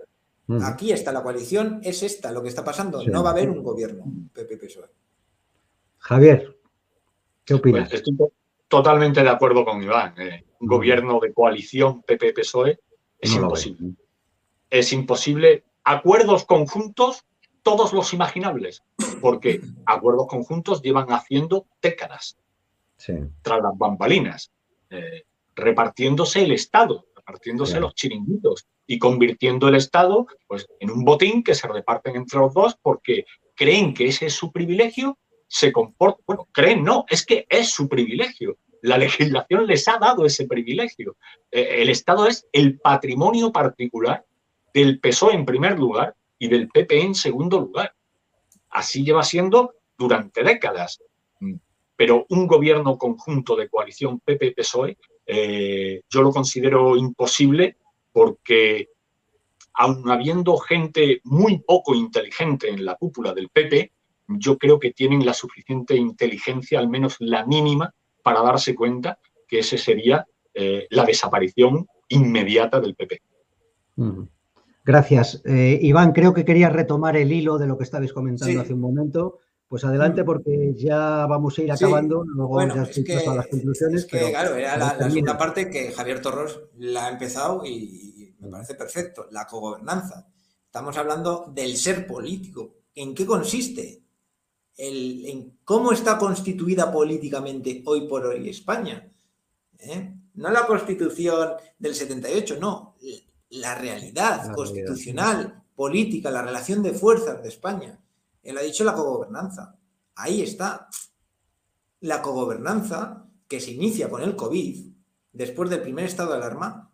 Aquí 0.64 0.92
está 0.92 1.12
la 1.12 1.24
coalición, 1.24 1.82
es 1.84 2.04
esta 2.04 2.32
lo 2.32 2.42
que 2.42 2.50
está 2.50 2.64
pasando. 2.64 3.04
No 3.06 3.22
va 3.24 3.30
a 3.30 3.34
haber 3.34 3.50
un 3.50 3.62
gobierno 3.62 4.06
PP-PSOE. 4.34 4.90
Javier, 5.98 6.58
¿qué 7.44 7.54
opinas? 7.56 7.90
Pues 7.90 8.02
estoy 8.02 8.16
totalmente 8.68 9.22
de 9.24 9.30
acuerdo 9.30 9.66
con 9.66 9.84
Iván. 9.84 10.14
Eh. 10.18 10.46
Un 10.60 10.68
gobierno 10.68 11.20
de 11.20 11.34
coalición 11.34 12.02
PP-PSOE 12.04 12.80
es 13.20 13.36
imposible. 13.36 13.96
Es 14.70 14.94
imposible. 14.94 15.66
Acuerdos 15.84 16.46
conjuntos, 16.46 17.26
todos 17.62 17.92
los 17.92 18.14
imaginables, 18.14 18.84
porque 19.22 19.62
acuerdos 19.86 20.28
conjuntos 20.28 20.82
llevan 20.82 21.12
haciendo 21.12 21.68
décadas. 21.82 22.38
Tras 23.42 23.62
las 23.62 23.78
bambalinas, 23.78 24.52
eh, 24.90 25.26
repartiéndose 25.56 26.44
el 26.44 26.54
Estado 26.54 27.07
partiéndose 27.28 27.82
los 27.82 27.94
chiringuitos 27.94 28.66
y 28.88 28.98
convirtiendo 28.98 29.68
el 29.68 29.76
Estado 29.76 30.26
pues, 30.48 30.66
en 30.80 30.90
un 30.90 31.04
botín 31.04 31.44
que 31.44 31.56
se 31.56 31.68
reparten 31.68 32.16
entre 32.16 32.40
los 32.40 32.54
dos 32.54 32.78
porque 32.82 33.26
creen 33.54 33.94
que 33.94 34.08
ese 34.08 34.28
es 34.28 34.34
su 34.34 34.50
privilegio, 34.50 35.18
se 35.46 35.74
comporta, 35.74 36.22
bueno, 36.26 36.48
creen 36.54 36.86
no, 36.86 37.04
es 37.10 37.26
que 37.26 37.46
es 37.50 37.70
su 37.70 37.90
privilegio. 37.90 38.58
La 38.82 38.98
legislación 38.98 39.68
les 39.68 39.86
ha 39.90 39.98
dado 39.98 40.26
ese 40.26 40.48
privilegio. 40.48 41.18
Eh, 41.52 41.82
el 41.82 41.90
Estado 41.90 42.28
es 42.28 42.48
el 42.54 42.80
patrimonio 42.80 43.52
particular 43.52 44.26
del 44.74 45.02
PSOE 45.02 45.34
en 45.34 45.46
primer 45.46 45.78
lugar 45.78 46.16
y 46.40 46.48
del 46.48 46.70
PP 46.70 47.02
en 47.02 47.16
segundo 47.16 47.60
lugar. 47.60 47.94
Así 48.70 49.04
lleva 49.04 49.24
siendo 49.24 49.74
durante 49.98 50.44
décadas. 50.44 51.00
Pero 51.98 52.26
un 52.30 52.48
gobierno 52.48 52.98
conjunto 52.98 53.56
de 53.58 53.68
coalición 53.68 54.22
PP-PSOE 54.22 54.98
eh, 55.28 56.02
yo 56.10 56.22
lo 56.22 56.32
considero 56.32 56.96
imposible 56.96 57.76
porque 58.12 58.90
aun 59.74 60.10
habiendo 60.10 60.58
gente 60.58 61.22
muy 61.26 61.60
poco 61.60 61.94
inteligente 61.94 62.70
en 62.70 62.86
la 62.86 62.96
cúpula 62.96 63.34
del 63.34 63.50
PP, 63.50 63.92
yo 64.28 64.58
creo 64.58 64.80
que 64.80 64.92
tienen 64.92 65.26
la 65.26 65.34
suficiente 65.34 65.96
inteligencia, 65.96 66.80
al 66.80 66.90
menos 66.90 67.18
la 67.20 67.46
mínima, 67.46 67.94
para 68.24 68.42
darse 68.42 68.74
cuenta 68.74 69.20
que 69.48 69.60
ese 69.60 69.78
sería 69.78 70.26
eh, 70.54 70.88
la 70.90 71.06
desaparición 71.06 71.86
inmediata 72.10 72.80
del 72.80 72.96
PP. 72.96 73.22
Gracias. 74.84 75.42
Eh, 75.46 75.80
Iván, 75.82 76.12
creo 76.14 76.34
que 76.34 76.46
querías 76.46 76.72
retomar 76.72 77.18
el 77.18 77.32
hilo 77.32 77.58
de 77.58 77.68
lo 77.68 77.78
que 77.78 77.84
estabais 77.84 78.14
comentando 78.14 78.62
hace 78.62 78.74
un 78.74 78.80
momento. 78.80 79.40
Pues 79.68 79.84
adelante 79.84 80.24
mm. 80.24 80.26
porque 80.26 80.74
ya 80.78 81.26
vamos 81.26 81.58
a 81.58 81.62
ir 81.62 81.72
acabando, 81.72 82.24
luego 82.24 82.66
ya 82.68 82.84
es 82.84 83.04
que, 83.04 83.18
a 83.18 83.36
las 83.36 83.48
conclusiones. 83.48 84.06
que, 84.06 84.30
claro, 84.30 84.56
era 84.56 84.78
la, 84.78 85.10
segunda 85.10 85.38
parte 85.38 85.70
que 85.70 85.92
Javier 85.92 86.22
Torros 86.22 86.62
la 86.78 87.08
ha 87.08 87.10
empezado 87.10 87.66
y, 87.66 88.36
me 88.40 88.50
parece 88.50 88.76
perfecto, 88.76 89.28
la 89.32 89.46
cogobernanza. 89.46 90.28
Estamos 90.66 90.96
hablando 90.98 91.52
del 91.54 91.76
ser 91.76 92.08
político. 92.08 92.76
¿En 92.96 93.14
qué 93.14 93.26
consiste? 93.26 94.04
El, 94.78 95.26
en 95.26 95.58
cómo 95.66 95.92
está 95.92 96.18
constituida 96.18 96.92
políticamente 96.92 97.82
hoy 97.86 98.08
por 98.08 98.26
hoy 98.26 98.48
España. 98.48 99.12
¿Eh? 99.80 100.14
No 100.36 100.50
la 100.50 100.66
constitución 100.66 101.54
del 101.78 101.94
78, 101.94 102.58
no. 102.60 102.96
La 103.50 103.76
realidad 103.76 104.54
constitucional, 104.54 105.64
política, 105.76 106.32
la 106.32 106.44
relación 106.44 106.84
de 106.84 106.94
fuerzas 106.94 107.42
de 107.42 107.50
España. 107.50 108.00
Él 108.44 108.58
ha 108.58 108.62
dicho 108.62 108.84
la 108.84 108.94
cogobernanza. 108.94 109.76
Ahí 110.16 110.42
está. 110.42 110.90
La 112.00 112.22
cogobernanza 112.22 113.26
que 113.48 113.60
se 113.60 113.72
inicia 113.72 114.10
con 114.10 114.22
el 114.22 114.36
COVID, 114.36 114.94
después 115.34 115.70
del 115.70 115.82
primer 115.82 116.06
estado 116.06 116.32
de 116.32 116.38
alarma, 116.38 116.92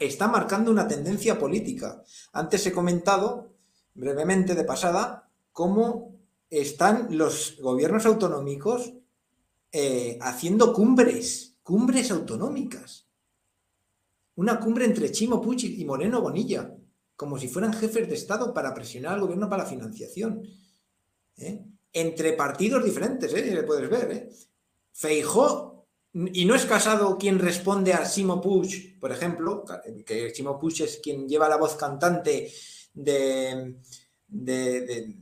está 0.00 0.28
marcando 0.28 0.70
una 0.70 0.86
tendencia 0.86 1.38
política. 1.38 2.02
Antes 2.32 2.66
he 2.66 2.72
comentado 2.72 3.54
brevemente 3.94 4.54
de 4.54 4.64
pasada 4.64 5.30
cómo 5.52 6.16
están 6.48 7.16
los 7.16 7.56
gobiernos 7.60 8.06
autonómicos 8.06 8.94
eh, 9.72 10.18
haciendo 10.20 10.72
cumbres, 10.72 11.56
cumbres 11.62 12.10
autonómicas. 12.10 13.06
Una 14.34 14.58
cumbre 14.58 14.84
entre 14.84 15.12
Chimo 15.12 15.40
Pucci 15.40 15.80
y 15.80 15.84
Moreno 15.84 16.20
Bonilla 16.20 16.74
como 17.20 17.38
si 17.38 17.48
fueran 17.48 17.74
jefes 17.74 18.08
de 18.08 18.14
Estado 18.14 18.54
para 18.54 18.72
presionar 18.72 19.12
al 19.12 19.20
gobierno 19.20 19.46
para 19.46 19.64
la 19.64 19.68
financiación. 19.68 20.42
¿eh? 21.36 21.66
Entre 21.92 22.32
partidos 22.32 22.82
diferentes, 22.82 23.30
¿eh? 23.34 23.62
puedes 23.66 23.90
ver. 23.90 24.10
¿eh? 24.10 24.30
Feijó, 24.90 25.86
y 26.14 26.46
no 26.46 26.54
es 26.54 26.64
Casado 26.64 27.18
quien 27.18 27.38
responde 27.38 27.92
a 27.92 28.06
Simo 28.06 28.40
Puig, 28.40 28.98
por 28.98 29.12
ejemplo, 29.12 29.66
que 30.06 30.30
Simo 30.34 30.58
Puig 30.58 30.80
es 30.80 30.98
quien 31.02 31.28
lleva 31.28 31.46
la 31.46 31.58
voz 31.58 31.74
cantante 31.74 32.50
de, 32.94 33.76
de, 34.26 35.14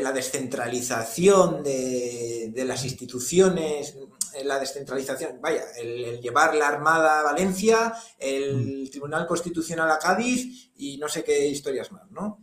la 0.00 0.12
descentralización 0.12 1.62
de, 1.62 2.52
las 2.66 2.84
instituciones, 2.84 3.96
la 4.44 4.58
descentralización, 4.58 5.40
vaya, 5.40 5.64
el, 5.76 6.20
llevar 6.20 6.54
la 6.54 6.68
Armada 6.68 7.20
a 7.20 7.24
Valencia, 7.24 7.92
el 8.18 8.84
mm. 8.84 8.90
Tribunal 8.90 9.26
Constitucional 9.26 9.90
a 9.90 9.98
Cádiz 9.98 10.70
y 10.76 10.96
no 10.96 11.08
sé 11.08 11.22
qué 11.22 11.46
historias 11.46 11.92
más, 11.92 12.10
¿no? 12.10 12.40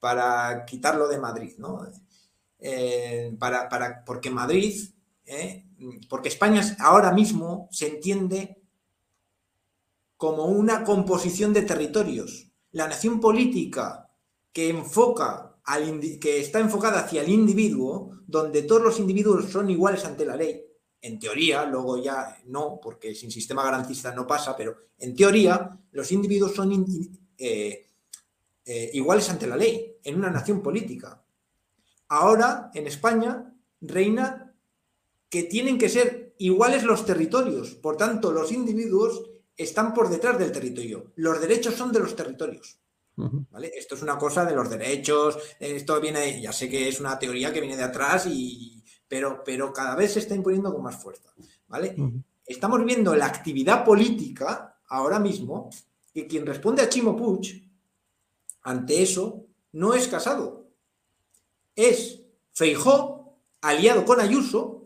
Para 0.00 0.64
quitarlo 0.64 1.06
de 1.06 1.18
Madrid, 1.18 1.54
¿no? 1.58 1.86
Eh, 2.58 3.36
para, 3.38 3.68
para, 3.68 4.04
porque 4.04 4.30
Madrid, 4.30 4.90
¿eh? 5.24 5.64
porque 6.08 6.28
España 6.28 6.62
ahora 6.80 7.12
mismo 7.12 7.68
se 7.70 7.86
entiende 7.86 8.60
como 10.16 10.46
una 10.46 10.82
composición 10.82 11.52
de 11.52 11.62
territorios. 11.62 12.50
La 12.72 12.88
nación 12.88 13.20
política 13.20 14.10
que 14.52 14.68
enfoca 14.68 15.47
que 16.20 16.40
está 16.40 16.60
enfocada 16.60 17.00
hacia 17.00 17.22
el 17.22 17.28
individuo, 17.28 18.22
donde 18.26 18.62
todos 18.62 18.82
los 18.82 18.98
individuos 18.98 19.50
son 19.50 19.68
iguales 19.70 20.04
ante 20.04 20.24
la 20.24 20.36
ley, 20.36 20.64
en 21.00 21.18
teoría, 21.18 21.64
luego 21.64 22.02
ya 22.02 22.38
no, 22.46 22.80
porque 22.82 23.14
sin 23.14 23.30
sistema 23.30 23.62
garantista 23.62 24.12
no 24.14 24.26
pasa, 24.26 24.56
pero 24.56 24.76
en 24.98 25.14
teoría 25.14 25.78
los 25.92 26.10
individuos 26.10 26.54
son 26.54 26.86
eh, 27.38 27.90
eh, 28.64 28.90
iguales 28.94 29.28
ante 29.30 29.46
la 29.46 29.56
ley 29.56 29.96
en 30.02 30.16
una 30.16 30.30
nación 30.30 30.62
política. 30.62 31.22
Ahora, 32.08 32.70
en 32.74 32.86
España, 32.86 33.54
reina 33.80 34.54
que 35.28 35.44
tienen 35.44 35.78
que 35.78 35.88
ser 35.88 36.34
iguales 36.38 36.82
los 36.82 37.04
territorios. 37.04 37.74
Por 37.74 37.96
tanto, 37.96 38.32
los 38.32 38.50
individuos 38.50 39.30
están 39.56 39.92
por 39.92 40.08
detrás 40.08 40.38
del 40.38 40.52
territorio. 40.52 41.12
Los 41.16 41.40
derechos 41.40 41.74
son 41.74 41.92
de 41.92 42.00
los 42.00 42.16
territorios. 42.16 42.80
¿Vale? 43.50 43.72
Esto 43.74 43.96
es 43.96 44.02
una 44.02 44.16
cosa 44.16 44.44
de 44.44 44.54
los 44.54 44.70
derechos, 44.70 45.38
esto 45.58 46.00
viene, 46.00 46.40
ya 46.40 46.52
sé 46.52 46.68
que 46.68 46.88
es 46.88 47.00
una 47.00 47.18
teoría 47.18 47.52
que 47.52 47.60
viene 47.60 47.76
de 47.76 47.82
atrás 47.82 48.26
y, 48.26 48.82
pero, 49.08 49.42
pero 49.44 49.72
cada 49.72 49.96
vez 49.96 50.12
se 50.12 50.20
está 50.20 50.34
imponiendo 50.34 50.72
con 50.72 50.82
más 50.82 51.02
fuerza. 51.02 51.32
¿vale? 51.66 51.96
Estamos 52.46 52.84
viendo 52.84 53.14
la 53.16 53.26
actividad 53.26 53.84
política 53.84 54.80
ahora 54.88 55.18
mismo 55.18 55.70
que 56.14 56.26
quien 56.26 56.46
responde 56.46 56.82
a 56.82 56.88
Chimo 56.88 57.16
Puig 57.16 57.68
ante 58.62 59.02
eso 59.02 59.46
no 59.72 59.94
es 59.94 60.08
Casado, 60.08 60.70
es 61.74 62.22
Feijó, 62.52 63.38
aliado 63.60 64.04
con 64.04 64.20
Ayuso, 64.20 64.77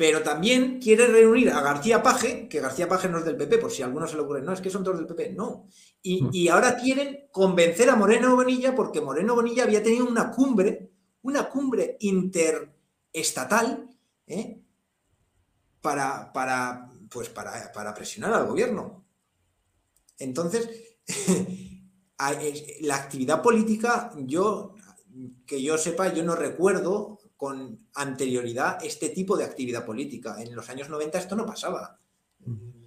pero 0.00 0.22
también 0.22 0.80
quiere 0.80 1.08
reunir 1.08 1.50
a 1.50 1.60
García 1.60 2.02
Paje, 2.02 2.48
que 2.48 2.58
García 2.58 2.88
Paje 2.88 3.06
no 3.06 3.18
es 3.18 3.24
del 3.26 3.36
PP, 3.36 3.58
por 3.58 3.70
si 3.70 3.82
a 3.82 3.84
alguno 3.84 4.06
se 4.06 4.16
le 4.16 4.22
ocurre, 4.22 4.40
no, 4.40 4.54
es 4.54 4.62
que 4.62 4.70
son 4.70 4.82
todos 4.82 4.96
del 4.96 5.06
PP, 5.06 5.34
no. 5.34 5.66
Y, 6.00 6.26
y 6.32 6.48
ahora 6.48 6.78
quieren 6.78 7.28
convencer 7.30 7.90
a 7.90 7.96
Moreno 7.96 8.34
Bonilla 8.34 8.74
porque 8.74 9.02
Moreno 9.02 9.34
Bonilla 9.34 9.64
había 9.64 9.82
tenido 9.82 10.06
una 10.06 10.30
cumbre, 10.30 10.90
una 11.20 11.50
cumbre 11.50 11.98
inter 12.00 12.74
estatal 13.12 13.90
¿eh? 14.26 14.62
para, 15.82 16.32
para, 16.32 16.90
pues 17.10 17.28
para, 17.28 17.92
presionar 17.92 18.32
al 18.32 18.46
gobierno. 18.46 19.04
Entonces, 20.16 20.96
la 22.80 22.96
actividad 22.96 23.42
política, 23.42 24.14
yo, 24.16 24.76
que 25.44 25.62
yo 25.62 25.76
sepa, 25.76 26.10
yo 26.14 26.22
no 26.22 26.36
recuerdo 26.36 27.19
con 27.40 27.88
anterioridad 27.94 28.84
este 28.84 29.08
tipo 29.08 29.34
de 29.34 29.44
actividad 29.44 29.86
política. 29.86 30.36
En 30.42 30.54
los 30.54 30.68
años 30.68 30.90
90 30.90 31.18
esto 31.18 31.34
no 31.34 31.46
pasaba. 31.46 31.96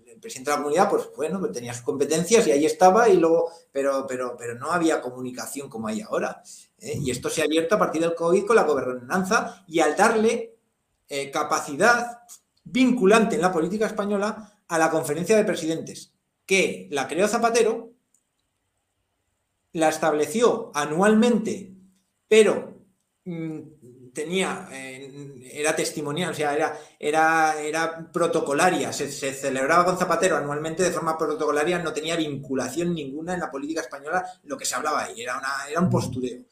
El 0.05 0.19
presidente 0.19 0.51
de 0.51 0.57
la 0.57 0.61
comunidad, 0.61 0.89
pues 0.91 1.09
bueno, 1.17 1.41
tenía 1.51 1.73
sus 1.73 1.81
competencias 1.81 2.45
y 2.45 2.51
ahí 2.51 2.63
estaba, 2.63 3.09
y 3.09 3.17
luego, 3.17 3.49
pero, 3.71 4.05
pero, 4.07 4.37
pero 4.37 4.53
no 4.53 4.71
había 4.71 5.01
comunicación 5.01 5.69
como 5.69 5.87
hay 5.87 6.01
ahora. 6.01 6.43
¿eh? 6.77 6.99
Y 7.01 7.09
esto 7.09 7.31
se 7.31 7.41
ha 7.41 7.45
abierto 7.45 7.73
a 7.73 7.79
partir 7.79 8.03
del 8.03 8.13
COVID 8.13 8.45
con 8.45 8.55
la 8.55 8.61
gobernanza 8.61 9.65
y 9.67 9.79
al 9.79 9.95
darle 9.95 10.55
eh, 11.09 11.31
capacidad 11.31 12.19
vinculante 12.63 13.33
en 13.33 13.41
la 13.41 13.51
política 13.51 13.87
española 13.87 14.61
a 14.67 14.77
la 14.77 14.91
conferencia 14.91 15.35
de 15.35 15.45
presidentes, 15.45 16.13
que 16.45 16.87
la 16.91 17.07
creó 17.07 17.27
Zapatero, 17.27 17.89
la 19.71 19.89
estableció 19.89 20.71
anualmente, 20.75 21.73
pero 22.27 22.77
mm, 23.25 23.72
tenía, 24.13 24.67
eh, 24.71 25.49
era 25.53 25.75
testimonial, 25.75 26.31
o 26.31 26.33
sea, 26.33 26.55
era, 26.55 26.77
era, 26.99 27.59
era 27.59 28.11
protocolaria, 28.11 28.93
se, 28.93 29.09
celebraba 29.09 29.85
con 29.85 29.97
Zapatero 29.97 30.37
anualmente 30.37 30.83
de 30.83 30.91
forma 30.91 31.17
protocolaria, 31.17 31.79
no 31.79 31.91
tenía 31.91 32.15
vinculación 32.15 32.93
ninguna 32.93 33.33
en 33.33 33.39
la 33.39 33.51
política 33.51 33.81
española 33.81 34.23
lo 34.43 34.57
que 34.57 34.65
se 34.65 34.75
hablaba 34.75 35.03
ahí, 35.03 35.21
era, 35.21 35.37
una, 35.37 35.67
era 35.69 35.79
un 35.79 35.89
postureo. 35.89 36.43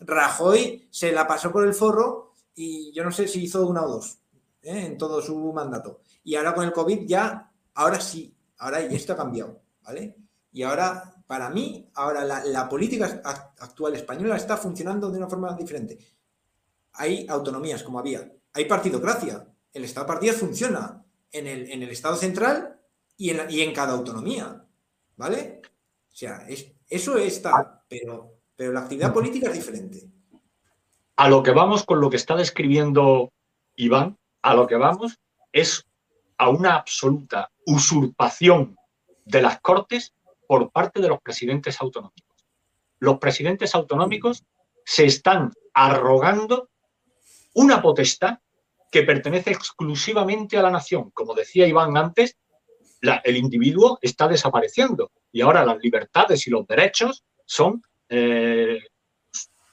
Rajoy 0.00 0.88
se 0.90 1.12
la 1.12 1.26
pasó 1.26 1.50
por 1.50 1.64
el 1.64 1.74
forro 1.74 2.34
y 2.54 2.92
yo 2.92 3.04
no 3.04 3.12
sé 3.12 3.28
si 3.28 3.44
hizo 3.44 3.66
una 3.66 3.82
o 3.82 3.88
dos 3.88 4.18
¿eh? 4.62 4.86
en 4.86 4.98
todo 4.98 5.22
su 5.22 5.52
mandato. 5.52 6.00
Y 6.24 6.34
ahora 6.34 6.54
con 6.54 6.64
el 6.64 6.72
COVID 6.72 7.06
ya, 7.06 7.50
ahora 7.74 8.00
sí, 8.00 8.34
ahora 8.58 8.82
y 8.82 8.94
esto 8.94 9.12
ha 9.12 9.16
cambiado, 9.16 9.60
¿vale? 9.82 10.16
Y 10.52 10.62
ahora, 10.62 11.14
para 11.26 11.50
mí, 11.50 11.90
ahora 11.94 12.24
la, 12.24 12.68
política 12.68 13.20
actual 13.58 13.94
española 13.94 14.36
está 14.36 14.56
funcionando 14.56 15.10
de 15.10 15.18
una 15.18 15.28
forma 15.28 15.54
diferente. 15.54 15.98
Hay 16.96 17.26
autonomías, 17.28 17.82
como 17.82 17.98
había. 17.98 18.32
Hay 18.52 18.64
partidocracia. 18.64 19.46
El 19.72 19.84
Estado 19.84 20.06
de 20.06 20.12
partidas 20.12 20.36
funciona 20.36 21.04
en 21.30 21.46
el, 21.46 21.70
en 21.70 21.82
el 21.82 21.90
Estado 21.90 22.16
central 22.16 22.80
y 23.16 23.30
en, 23.30 23.50
y 23.50 23.60
en 23.60 23.74
cada 23.74 23.92
autonomía, 23.92 24.64
¿vale? 25.16 25.60
O 26.10 26.16
sea, 26.16 26.46
es, 26.48 26.72
eso 26.88 27.18
está, 27.18 27.84
pero 27.88 28.36
pero 28.56 28.72
la 28.72 28.80
actividad 28.80 29.12
política 29.12 29.48
es 29.48 29.54
diferente. 29.54 30.10
A 31.16 31.28
lo 31.28 31.42
que 31.42 31.52
vamos 31.52 31.84
con 31.84 32.00
lo 32.00 32.10
que 32.10 32.16
está 32.16 32.34
describiendo 32.34 33.32
Iván, 33.76 34.18
a 34.42 34.54
lo 34.54 34.66
que 34.66 34.76
vamos 34.76 35.18
es 35.52 35.86
a 36.38 36.48
una 36.48 36.74
absoluta 36.74 37.50
usurpación 37.66 38.76
de 39.24 39.42
las 39.42 39.60
Cortes 39.60 40.14
por 40.46 40.70
parte 40.70 41.00
de 41.00 41.08
los 41.08 41.20
presidentes 41.20 41.80
autonómicos. 41.80 42.46
Los 42.98 43.18
presidentes 43.18 43.74
autonómicos 43.74 44.44
se 44.84 45.04
están 45.04 45.52
arrogando 45.74 46.68
una 47.56 47.80
potestad 47.80 48.38
que 48.90 49.02
pertenece 49.02 49.50
exclusivamente 49.50 50.56
a 50.58 50.62
la 50.62 50.70
nación. 50.70 51.10
Como 51.10 51.34
decía 51.34 51.66
Iván 51.66 51.96
antes, 51.96 52.36
el 53.24 53.36
individuo 53.36 53.98
está 54.00 54.28
desapareciendo 54.28 55.10
y 55.32 55.40
ahora 55.40 55.64
las 55.64 55.78
libertades 55.78 56.46
y 56.46 56.50
los 56.50 56.66
derechos 56.66 57.24
son 57.44 57.82
eh, 58.08 58.80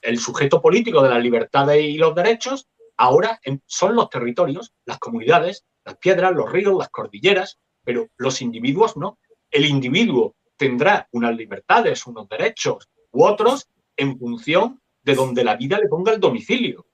el 0.01 0.19
sujeto 0.19 0.61
político 0.61 1.01
de 1.01 1.09
las 1.09 1.21
libertades 1.21 1.83
y 1.83 1.97
los 1.97 2.15
derechos, 2.15 2.67
ahora 2.97 3.39
son 3.65 3.95
los 3.95 4.09
territorios, 4.09 4.73
las 4.85 4.99
comunidades, 4.99 5.65
las 5.83 5.97
piedras, 5.97 6.33
los 6.33 6.51
ríos, 6.51 6.77
las 6.77 6.89
cordilleras, 6.89 7.59
pero 7.83 8.07
los 8.17 8.41
individuos 8.41 8.95
no. 8.97 9.19
El 9.51 9.65
individuo 9.65 10.35
tendrá 10.55 11.07
unas 11.11 11.35
libertades, 11.35 12.05
unos 12.07 12.29
derechos 12.29 12.89
u 13.11 13.25
otros 13.25 13.67
en 13.97 14.17
función 14.17 14.81
de 15.01 15.15
donde 15.15 15.43
la 15.43 15.55
vida 15.55 15.79
le 15.79 15.87
ponga 15.87 16.13
el 16.13 16.19
domicilio, 16.19 16.85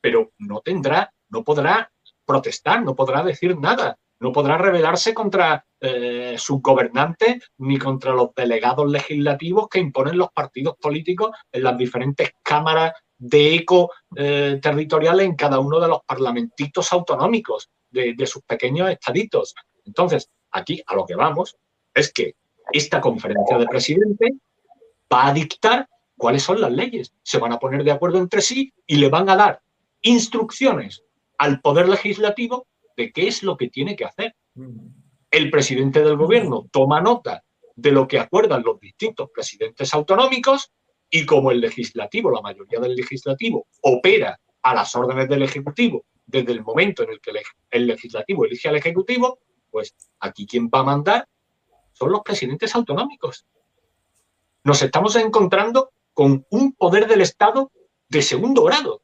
pero 0.00 0.32
no 0.38 0.60
tendrá, 0.60 1.12
no 1.28 1.44
podrá 1.44 1.90
protestar, 2.24 2.82
no 2.82 2.94
podrá 2.94 3.22
decir 3.22 3.58
nada, 3.58 3.98
no 4.20 4.32
podrá 4.32 4.58
rebelarse 4.58 5.14
contra 5.14 5.64
eh, 5.80 6.36
sus 6.38 6.60
gobernantes 6.60 7.50
ni 7.58 7.78
contra 7.78 8.12
los 8.12 8.34
delegados 8.34 8.88
legislativos 8.90 9.68
que 9.68 9.80
imponen 9.80 10.18
los 10.18 10.30
partidos 10.30 10.76
políticos 10.80 11.30
en 11.50 11.62
las 11.62 11.76
diferentes 11.76 12.32
cámaras 12.42 12.92
de 13.16 13.54
eco 13.54 13.90
eh, 14.16 14.58
territoriales 14.62 15.26
en 15.26 15.36
cada 15.36 15.58
uno 15.58 15.80
de 15.80 15.88
los 15.88 16.00
parlamentitos 16.06 16.92
autonómicos 16.92 17.70
de, 17.90 18.14
de 18.14 18.26
sus 18.26 18.42
pequeños 18.42 18.90
estaditos. 18.90 19.54
Entonces, 19.84 20.30
aquí 20.50 20.82
a 20.86 20.94
lo 20.94 21.06
que 21.06 21.14
vamos 21.14 21.56
es 21.94 22.12
que 22.12 22.34
esta 22.72 23.00
conferencia 23.00 23.58
de 23.58 23.66
presidentes 23.66 24.32
va 25.12 25.28
a 25.28 25.32
dictar 25.32 25.88
cuáles 26.16 26.42
son 26.42 26.60
las 26.60 26.70
leyes. 26.70 27.12
Se 27.22 27.38
van 27.38 27.52
a 27.52 27.58
poner 27.58 27.82
de 27.84 27.90
acuerdo 27.90 28.18
entre 28.18 28.42
sí 28.42 28.72
y 28.86 28.96
le 28.96 29.08
van 29.08 29.28
a 29.28 29.36
dar 29.36 29.62
instrucciones 30.02 31.02
al 31.38 31.60
Poder 31.60 31.88
Legislativo 31.88 32.66
de 32.96 33.12
qué 33.12 33.28
es 33.28 33.42
lo 33.42 33.56
que 33.56 33.68
tiene 33.68 33.96
que 33.96 34.04
hacer. 34.04 34.34
El 35.30 35.50
presidente 35.50 36.02
del 36.02 36.16
gobierno 36.16 36.66
toma 36.70 37.00
nota 37.00 37.42
de 37.76 37.92
lo 37.92 38.06
que 38.06 38.18
acuerdan 38.18 38.62
los 38.62 38.78
distintos 38.80 39.30
presidentes 39.32 39.94
autonómicos 39.94 40.72
y 41.08 41.24
como 41.24 41.50
el 41.50 41.60
legislativo, 41.60 42.30
la 42.30 42.42
mayoría 42.42 42.78
del 42.78 42.94
legislativo, 42.94 43.66
opera 43.82 44.38
a 44.62 44.74
las 44.74 44.94
órdenes 44.94 45.28
del 45.28 45.42
ejecutivo 45.42 46.04
desde 46.30 46.52
el 46.52 46.62
momento 46.62 47.02
en 47.02 47.10
el 47.10 47.20
que 47.20 47.32
el 47.70 47.86
legislativo 47.86 48.44
elige 48.44 48.68
al 48.68 48.76
ejecutivo, 48.76 49.40
pues 49.70 49.94
aquí 50.20 50.46
quien 50.46 50.68
va 50.68 50.80
a 50.80 50.84
mandar 50.84 51.28
son 51.92 52.12
los 52.12 52.22
presidentes 52.22 52.74
autonómicos. 52.74 53.46
Nos 54.62 54.82
estamos 54.82 55.16
encontrando 55.16 55.90
con 56.14 56.46
un 56.50 56.72
poder 56.72 57.06
del 57.08 57.20
Estado 57.22 57.72
de 58.08 58.22
segundo 58.22 58.62
grado. 58.64 59.02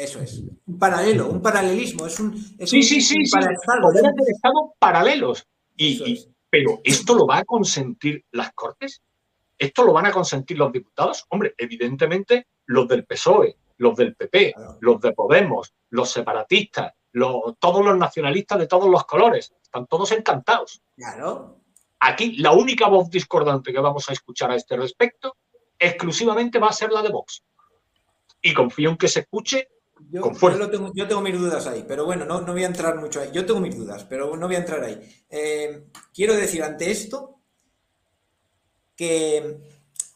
Eso 0.00 0.20
es. 0.20 0.42
Un 0.66 0.78
paralelo, 0.78 1.28
un 1.28 1.42
paralelismo. 1.42 2.06
Es 2.06 2.18
un, 2.20 2.34
sí, 2.34 2.82
sí, 2.82 3.02
sí, 3.02 3.26
sí. 3.26 3.38
Poderes 3.82 4.14
del 4.14 4.28
Estado 4.28 4.74
paralelos. 4.78 5.46
Y, 5.76 6.26
pero 6.48 6.80
¿esto 6.84 7.14
lo 7.14 7.26
va 7.26 7.38
a 7.38 7.44
consentir 7.44 8.24
las 8.30 8.52
Cortes? 8.54 9.02
¿Esto 9.58 9.84
lo 9.84 9.92
van 9.92 10.06
a 10.06 10.10
consentir 10.10 10.56
los 10.56 10.72
diputados? 10.72 11.26
Hombre, 11.28 11.54
evidentemente 11.58 12.46
los 12.64 12.88
del 12.88 13.04
PSOE, 13.04 13.58
los 13.76 13.94
del 13.94 14.16
PP, 14.16 14.54
los 14.80 15.02
de 15.02 15.12
Podemos, 15.12 15.74
los 15.90 16.10
separatistas, 16.10 16.94
todos 17.58 17.84
los 17.84 17.98
nacionalistas 17.98 18.58
de 18.58 18.66
todos 18.66 18.88
los 18.88 19.04
colores. 19.04 19.52
Están 19.62 19.86
todos 19.86 20.12
encantados. 20.12 20.80
Claro. 20.96 21.58
Aquí 21.98 22.38
la 22.38 22.52
única 22.52 22.88
voz 22.88 23.10
discordante 23.10 23.70
que 23.70 23.80
vamos 23.80 24.08
a 24.08 24.14
escuchar 24.14 24.50
a 24.50 24.56
este 24.56 24.78
respecto 24.78 25.36
exclusivamente 25.78 26.58
va 26.58 26.68
a 26.68 26.72
ser 26.72 26.90
la 26.90 27.02
de 27.02 27.10
Vox. 27.10 27.44
Y 28.40 28.54
confío 28.54 28.88
en 28.88 28.96
que 28.96 29.08
se 29.08 29.20
escuche 29.20 29.68
yo, 30.10 30.22
con 30.22 30.34
fuerza. 30.34 30.58
Yo, 30.94 31.06
tengo, 31.06 31.20
mis 31.20 31.38
dudas 31.38 31.66
ahí, 31.66 31.84
pero 31.86 32.04
bueno, 32.04 32.24
no, 32.24 32.40
no, 32.40 32.52
voy 32.52 32.64
a 32.64 32.68
entrar 32.68 32.98
mucho 32.98 33.20
ahí. 33.20 33.30
Yo 33.32 33.46
tengo 33.46 33.60
mis 33.60 33.76
dudas, 33.76 34.04
pero 34.04 34.36
no 34.36 34.46
voy 34.46 34.56
a 34.56 34.60
entrar 34.60 34.82
ahí. 34.82 35.00
Eh, 35.28 35.86
quiero 36.12 36.34
decir 36.34 36.62
ante 36.62 36.90
esto 36.90 37.40
que 38.96 39.58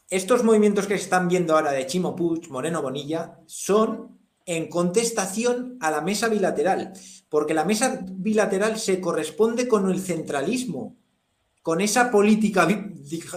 estos 0.09 0.43
movimientos 0.43 0.87
que 0.87 0.97
se 0.97 1.03
están 1.03 1.27
viendo 1.27 1.55
ahora 1.55 1.71
de 1.71 1.87
Chimo 1.87 2.15
Puig, 2.15 2.49
Moreno 2.49 2.81
Bonilla, 2.81 3.39
son 3.45 4.19
en 4.45 4.69
contestación 4.69 5.77
a 5.81 5.89
la 5.89 6.01
mesa 6.01 6.27
bilateral, 6.27 6.93
porque 7.29 7.55
la 7.55 7.65
mesa 7.65 7.99
bilateral 8.11 8.77
se 8.77 9.01
corresponde 9.01 9.67
con 9.67 9.89
el 9.89 9.99
centralismo, 9.99 10.95
con 11.63 11.81
esa 11.81 12.11
política, 12.11 12.67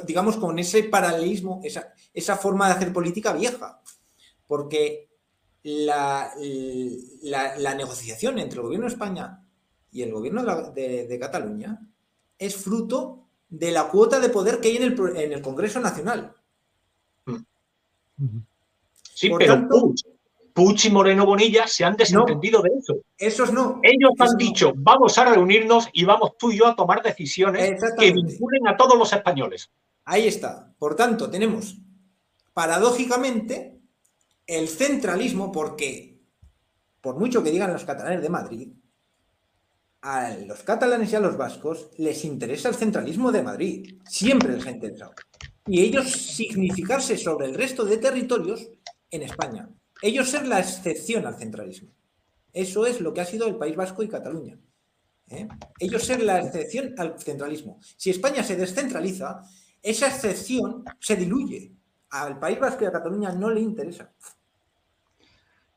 digamos, 0.06 0.36
con 0.36 0.58
ese 0.58 0.84
paralelismo, 0.84 1.62
esa, 1.64 1.94
esa 2.12 2.36
forma 2.36 2.66
de 2.66 2.74
hacer 2.74 2.92
política 2.92 3.32
vieja, 3.32 3.80
porque 4.46 5.07
la, 5.76 6.32
la, 7.22 7.74
negociación 7.74 8.38
entre 8.38 8.58
el 8.58 8.64
gobierno 8.64 8.86
de 8.86 8.92
España 8.92 9.44
y 9.90 10.02
el 10.02 10.12
gobierno 10.12 10.42
de, 10.72 11.18
Cataluña 11.20 11.80
es 12.38 12.56
fruto 12.56 13.26
de 13.48 13.70
la 13.70 13.88
cuota 13.88 14.20
de 14.20 14.28
poder 14.28 14.60
que 14.60 14.68
hay 14.68 14.76
en 14.76 14.82
el, 14.84 15.16
en 15.16 15.32
el 15.32 15.42
Congreso 15.42 15.80
Nacional. 15.80 16.34
Sí, 19.14 19.30
pero 19.36 19.68
Puch 20.54 20.86
y 20.86 20.90
Moreno 20.90 21.24
Bonilla 21.24 21.66
se 21.66 21.84
han 21.84 21.96
desentendido 21.96 22.62
de 22.62 22.70
eso. 22.78 22.96
Esos 23.16 23.52
no. 23.52 23.80
Ellos 23.82 24.12
han 24.18 24.36
dicho, 24.36 24.72
vamos 24.74 25.16
a 25.18 25.24
reunirnos 25.24 25.88
y 25.92 26.04
vamos 26.04 26.36
tú 26.38 26.50
y 26.50 26.58
yo 26.58 26.66
a 26.66 26.74
tomar 26.74 27.02
decisiones 27.02 27.80
que 27.98 28.10
vinculen 28.10 28.66
a 28.66 28.76
todos 28.76 28.98
los 28.98 29.12
españoles. 29.12 29.70
Ahí 30.04 30.26
está. 30.26 30.72
Por 30.78 30.96
tanto, 30.96 31.30
tenemos 31.30 31.76
paradójicamente 32.54 33.77
el 34.48 34.68
centralismo, 34.68 35.52
porque 35.52 36.20
por 37.00 37.16
mucho 37.16 37.44
que 37.44 37.52
digan 37.52 37.72
los 37.72 37.84
catalanes 37.84 38.20
de 38.20 38.28
Madrid, 38.28 38.72
a 40.02 40.30
los 40.46 40.64
catalanes 40.64 41.12
y 41.12 41.16
a 41.16 41.20
los 41.20 41.36
vascos 41.36 41.90
les 41.98 42.24
interesa 42.24 42.68
el 42.68 42.74
centralismo 42.74 43.30
de 43.30 43.42
Madrid, 43.44 44.00
siempre 44.04 44.54
el 44.54 44.62
gente 44.62 44.92
Y 45.66 45.82
ellos 45.82 46.10
significarse 46.10 47.16
sobre 47.16 47.46
el 47.46 47.54
resto 47.54 47.84
de 47.84 47.98
territorios 47.98 48.68
en 49.12 49.22
España 49.22 49.68
ellos 50.02 50.28
ser 50.28 50.46
la 50.46 50.60
excepción 50.60 51.26
al 51.26 51.36
centralismo. 51.36 51.90
Eso 52.52 52.86
es 52.86 53.00
lo 53.00 53.12
que 53.12 53.20
ha 53.20 53.24
sido 53.24 53.46
el 53.46 53.56
País 53.56 53.76
Vasco 53.76 54.02
y 54.02 54.08
Cataluña. 54.08 54.58
¿eh? 55.28 55.48
Ellos 55.78 56.04
ser 56.04 56.22
la 56.22 56.40
excepción 56.40 56.94
al 56.96 57.18
centralismo. 57.18 57.78
Si 57.96 58.10
España 58.10 58.42
se 58.42 58.56
descentraliza, 58.56 59.42
esa 59.82 60.08
excepción 60.08 60.84
se 61.00 61.16
diluye. 61.16 61.72
Al 62.10 62.38
País 62.38 62.58
Vasco 62.58 62.84
y 62.84 62.86
a 62.86 62.92
Cataluña 62.92 63.32
no 63.32 63.50
le 63.50 63.60
interesa. 63.60 64.12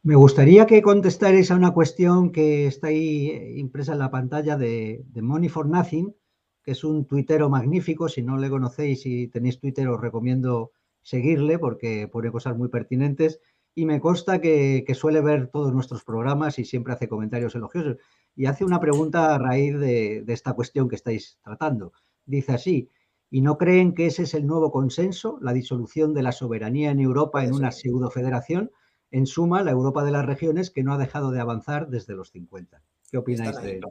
Me 0.03 0.15
gustaría 0.15 0.65
que 0.65 0.81
contestarais 0.81 1.51
a 1.51 1.55
una 1.55 1.71
cuestión 1.71 2.31
que 2.31 2.65
está 2.67 2.87
ahí 2.87 3.53
impresa 3.57 3.93
en 3.93 3.99
la 3.99 4.09
pantalla 4.09 4.57
de, 4.57 5.03
de 5.05 5.21
Money 5.21 5.49
for 5.49 5.67
Nothing, 5.67 6.15
que 6.63 6.71
es 6.71 6.83
un 6.83 7.05
tuitero 7.05 7.49
magnífico. 7.49 8.09
Si 8.09 8.23
no 8.23 8.37
le 8.37 8.49
conocéis 8.49 9.05
y 9.05 9.27
tenéis 9.27 9.59
Twitter, 9.59 9.87
os 9.87 10.01
recomiendo 10.01 10.71
seguirle 11.01 11.59
porque 11.59 12.07
pone 12.07 12.31
cosas 12.31 12.57
muy 12.57 12.69
pertinentes 12.69 13.39
y 13.73 13.85
me 13.85 14.01
consta 14.01 14.41
que, 14.41 14.85
suele 14.95 15.21
ver 15.21 15.47
todos 15.47 15.73
nuestros 15.73 16.03
programas 16.03 16.59
y 16.59 16.65
siempre 16.65 16.93
hace 16.93 17.07
comentarios 17.07 17.55
elogiosos. 17.55 17.97
Y 18.35 18.45
hace 18.45 18.65
una 18.65 18.79
pregunta 18.79 19.33
a 19.33 19.37
raíz 19.37 19.77
de, 19.77 20.23
esta 20.27 20.53
cuestión 20.53 20.89
que 20.89 20.95
estáis 20.95 21.39
tratando. 21.43 21.93
Dice 22.25 22.53
así, 22.53 22.89
¿y 23.29 23.41
no 23.41 23.57
creen 23.57 23.93
que 23.93 24.07
ese 24.07 24.23
es 24.23 24.33
el 24.33 24.45
nuevo 24.45 24.71
consenso, 24.71 25.37
la 25.41 25.53
disolución 25.53 26.13
de 26.13 26.23
la 26.23 26.31
soberanía 26.31 26.91
en 26.91 26.99
Europa 26.99 27.43
en 27.43 27.53
una 27.53 27.71
pseudo-federación? 27.71 28.71
En 29.11 29.27
suma, 29.27 29.61
la 29.61 29.71
Europa 29.71 30.03
de 30.03 30.11
las 30.11 30.25
regiones 30.25 30.71
que 30.71 30.83
no 30.83 30.93
ha 30.93 30.97
dejado 30.97 31.31
de 31.31 31.41
avanzar 31.41 31.89
desde 31.89 32.15
los 32.15 32.31
50. 32.31 32.81
¿Qué 33.11 33.17
opináis 33.17 33.55
de, 33.57 33.81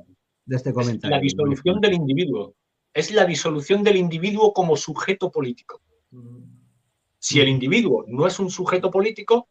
de, 0.47 0.57
este 0.57 0.73
comentario? 0.73 1.17
la 1.17 1.23
disolución 1.23 1.81
del 1.81 1.95
individuo. 1.95 2.55
Es 2.93 3.13
la 3.13 3.25
disolución 3.25 3.85
del 3.85 3.97
individuo 3.97 4.53
como 4.53 4.77
sujeto 4.77 5.31
político. 5.31 5.83
Si 7.19 7.39
el 7.39 7.49
individuo 7.49 8.05
no 8.09 8.27
es 8.27 8.41
un 8.41 8.51
sujeto 8.51 8.91
político, 8.91 9.49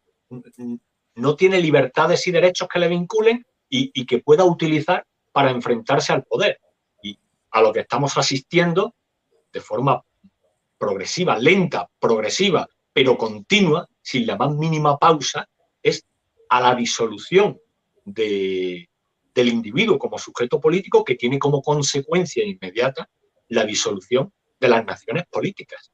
no 1.15 1.35
tiene 1.35 1.59
libertades 1.59 2.25
y 2.27 2.31
derechos 2.31 2.67
que 2.67 2.79
le 2.79 2.87
vinculen 2.87 3.45
y, 3.69 4.05
que 4.05 4.19
pueda 4.19 4.43
utilizar 4.43 5.05
para 5.31 5.51
enfrentarse 5.51 6.11
al 6.11 6.23
poder. 6.23 6.59
Y 7.03 7.17
a 7.51 7.61
lo 7.61 7.71
que 7.71 7.81
estamos 7.81 8.17
asistiendo 8.17 8.95
de 9.53 9.61
forma 9.61 10.03
progresiva, 10.77 11.37
lenta, 11.37 11.89
progresiva, 11.99 12.67
pero 12.91 13.17
continua, 13.17 13.87
sin 14.01 14.25
la 14.25 14.35
más 14.35 14.55
mínima 14.55 14.97
pausa, 14.97 15.41
es 15.41 15.58
a 16.49 16.61
la 16.61 16.75
disolución 16.75 17.59
del 18.05 18.87
individuo 19.35 19.97
como 19.97 20.17
sujeto 20.17 20.59
político 20.59 21.03
que 21.03 21.15
tiene 21.15 21.39
como 21.39 21.61
consecuencia 21.61 22.43
inmediata 22.43 23.09
la 23.49 23.63
disolución 23.63 24.33
de 24.59 24.67
las 24.67 24.85
naciones 24.85 25.25
políticas. 25.29 25.91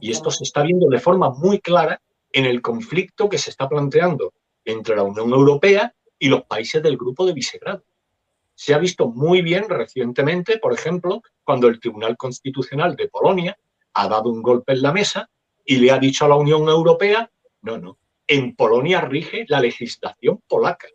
Y 0.00 0.10
esto 0.10 0.30
se 0.30 0.44
está 0.44 0.62
viendo 0.62 0.88
de 0.88 0.98
forma 0.98 1.30
muy 1.30 1.60
clara 1.60 2.00
en 2.32 2.44
el 2.44 2.60
conflicto 2.60 3.28
que 3.28 3.38
se 3.38 3.50
está 3.50 3.68
planteando 3.68 4.34
entre 4.64 4.96
la 4.96 5.02
Unión 5.02 5.30
Europea 5.30 5.94
y 6.18 6.28
los 6.28 6.42
países 6.44 6.82
del 6.82 6.96
grupo 6.96 7.24
de 7.26 7.32
Visegrado. 7.32 7.84
Se 8.54 8.74
ha 8.74 8.78
visto 8.78 9.08
muy 9.08 9.40
bien 9.40 9.68
recientemente, 9.68 10.58
por 10.58 10.72
ejemplo, 10.72 11.22
cuando 11.44 11.68
el 11.68 11.80
Tribunal 11.80 12.16
Constitucional 12.16 12.96
de 12.96 13.08
Polonia 13.08 13.56
ha 13.94 14.08
dado 14.08 14.30
un 14.30 14.42
golpe 14.42 14.72
en 14.72 14.82
la 14.82 14.92
mesa 14.92 15.30
y 15.64 15.76
le 15.76 15.90
ha 15.90 15.98
dicho 15.98 16.24
a 16.24 16.28
la 16.28 16.34
Unión 16.34 16.68
Europea, 16.68 17.30
no, 17.62 17.78
no, 17.78 17.98
en 18.28 18.54
Polonia 18.54 19.00
rige 19.00 19.44
la 19.48 19.60
legislación 19.60 20.42
polaca 20.46 20.86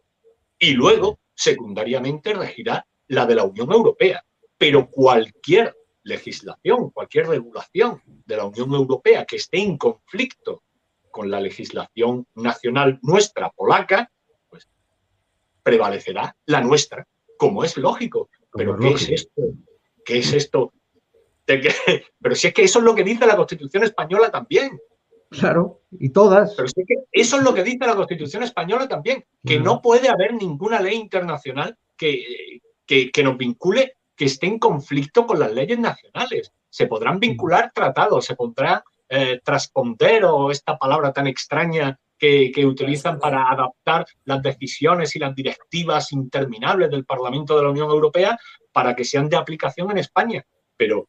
y 0.59 0.71
luego, 0.73 1.19
secundariamente, 1.35 2.33
regirá 2.33 2.87
la 3.07 3.25
de 3.25 3.35
la 3.35 3.43
Unión 3.43 3.71
Europea. 3.71 4.23
Pero 4.57 4.89
cualquier 4.89 5.75
legislación, 6.03 6.91
cualquier 6.91 7.27
regulación 7.27 8.01
de 8.05 8.37
la 8.37 8.45
Unión 8.45 8.73
Europea 8.73 9.25
que 9.25 9.37
esté 9.37 9.59
en 9.59 9.77
conflicto 9.77 10.63
con 11.11 11.29
la 11.29 11.41
legislación 11.41 12.27
nacional 12.35 12.99
nuestra, 13.01 13.49
polaca, 13.49 14.09
pues 14.49 14.69
prevalecerá 15.63 16.35
la 16.45 16.61
nuestra, 16.61 17.07
como 17.37 17.63
es 17.63 17.77
lógico. 17.77 18.29
Pero 18.53 18.77
¿qué 18.77 18.91
es 18.91 19.09
esto? 19.09 19.41
¿Qué 20.05 20.19
es 20.19 20.33
esto? 20.33 20.73
Pero 21.45 22.35
si 22.35 22.47
es 22.47 22.53
que 22.53 22.63
eso 22.63 22.79
es 22.79 22.85
lo 22.85 22.95
que 22.95 23.03
dice 23.03 23.25
la 23.25 23.35
Constitución 23.35 23.83
española 23.83 24.31
también. 24.31 24.79
Claro, 25.39 25.81
y 25.91 26.09
todas. 26.09 26.53
Pero 26.55 26.69
que 26.87 26.95
eso 27.11 27.37
es 27.37 27.43
lo 27.43 27.53
que 27.53 27.63
dice 27.63 27.85
la 27.85 27.95
Constitución 27.95 28.43
española 28.43 28.87
también, 28.87 29.25
que 29.43 29.59
no 29.59 29.81
puede 29.81 30.09
haber 30.09 30.33
ninguna 30.33 30.79
ley 30.79 30.95
internacional 30.95 31.77
que, 31.97 32.61
que, 32.85 33.23
nos 33.23 33.37
vincule 33.37 33.97
que 34.15 34.25
esté 34.25 34.47
en 34.47 34.59
conflicto 34.59 35.25
con 35.25 35.39
las 35.39 35.51
leyes 35.51 35.79
nacionales. 35.79 36.51
Se 36.69 36.87
podrán 36.87 37.19
vincular 37.19 37.71
tratados, 37.73 38.25
se 38.25 38.35
podrá 38.35 38.83
eh, 39.09 39.39
transponder 39.43 40.25
o 40.25 40.51
esta 40.51 40.77
palabra 40.77 41.11
tan 41.11 41.27
extraña 41.27 41.99
que, 42.17 42.51
que, 42.51 42.65
utilizan 42.65 43.19
para 43.19 43.49
adaptar 43.49 44.05
las 44.25 44.41
decisiones 44.41 45.15
y 45.15 45.19
las 45.19 45.35
directivas 45.35 46.11
interminables 46.11 46.91
del 46.91 47.05
Parlamento 47.05 47.55
de 47.55 47.63
la 47.63 47.69
Unión 47.69 47.89
Europea 47.89 48.37
para 48.71 48.95
que 48.95 49.03
sean 49.03 49.29
de 49.29 49.37
aplicación 49.37 49.89
en 49.91 49.97
España. 49.97 50.45
Pero 50.77 51.07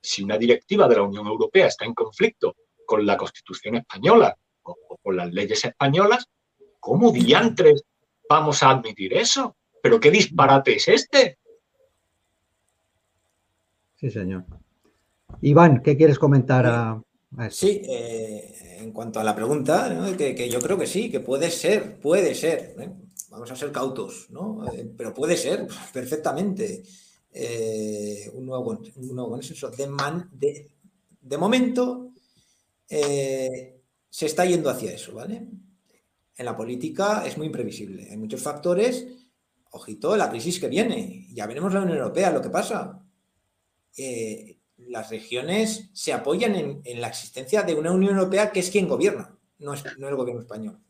si 0.00 0.22
una 0.22 0.36
directiva 0.36 0.88
de 0.88 0.96
la 0.96 1.02
Unión 1.02 1.26
Europea 1.26 1.66
está 1.66 1.84
en 1.84 1.94
conflicto 1.94 2.54
con 2.92 3.06
la 3.06 3.16
Constitución 3.16 3.76
española 3.76 4.36
o, 4.64 4.76
con 5.02 5.16
las 5.16 5.32
leyes 5.32 5.64
españolas, 5.64 6.26
¿cómo 6.78 7.10
diantres 7.10 7.84
vamos 8.28 8.62
a 8.62 8.68
admitir 8.68 9.14
eso? 9.14 9.56
¿Pero 9.82 9.98
qué 9.98 10.10
disparate 10.10 10.76
es 10.76 10.88
este? 10.88 11.38
Sí, 13.94 14.10
señor. 14.10 14.44
Iván, 15.40 15.82
¿qué 15.82 15.96
quieres 15.96 16.18
comentar 16.18 16.66
a, 16.66 17.02
Sí, 17.48 17.80
eh, 17.86 18.76
en 18.82 18.92
cuanto 18.92 19.18
a 19.20 19.24
la 19.24 19.34
pregunta, 19.34 20.14
que, 20.18 20.50
yo 20.50 20.60
creo 20.60 20.76
que 20.76 20.86
sí, 20.86 21.10
que 21.10 21.20
puede 21.20 21.50
ser, 21.50 21.98
puede 21.98 22.34
ser. 22.34 22.76
¿eh? 22.78 22.92
Vamos 23.30 23.50
a 23.50 23.56
ser 23.56 23.72
cautos, 23.72 24.28
¿no? 24.28 24.70
Eh, 24.70 24.92
pero 24.98 25.14
puede 25.14 25.38
ser 25.38 25.66
perfectamente 25.94 26.82
un, 28.34 28.44
nuevo, 28.44 28.78
un 28.96 29.14
nuevo 29.14 29.30
consenso. 29.30 29.70
De, 29.70 29.88
de, 30.32 30.70
de 31.22 31.38
momento, 31.38 32.11
eh, 32.88 33.80
se 34.08 34.26
está 34.26 34.44
yendo 34.44 34.70
hacia 34.70 34.92
eso, 34.92 35.14
¿vale? 35.14 35.46
En 36.36 36.44
la 36.44 36.56
política 36.56 37.24
es 37.26 37.36
muy 37.36 37.46
imprevisible. 37.46 38.08
Hay 38.10 38.16
muchos 38.16 38.42
factores. 38.42 39.06
Ojito, 39.70 40.16
la 40.16 40.28
crisis 40.28 40.60
que 40.60 40.68
viene. 40.68 41.26
Ya 41.32 41.46
veremos 41.46 41.72
la 41.72 41.82
Unión 41.82 41.98
Europea 41.98 42.30
lo 42.30 42.42
que 42.42 42.50
pasa. 42.50 43.02
Eh, 43.96 44.58
las 44.76 45.10
regiones 45.10 45.90
se 45.92 46.12
apoyan 46.12 46.54
en, 46.84 47.00
la 47.00 47.08
existencia 47.08 47.62
de 47.62 47.74
una 47.74 47.92
Unión 47.92 48.16
Europea 48.16 48.50
que 48.50 48.60
es 48.60 48.70
quien 48.70 48.88
gobierna, 48.88 49.38
no, 49.58 49.74
es, 49.74 49.84
el 49.84 50.16
gobierno 50.16 50.42
español. 50.42 50.80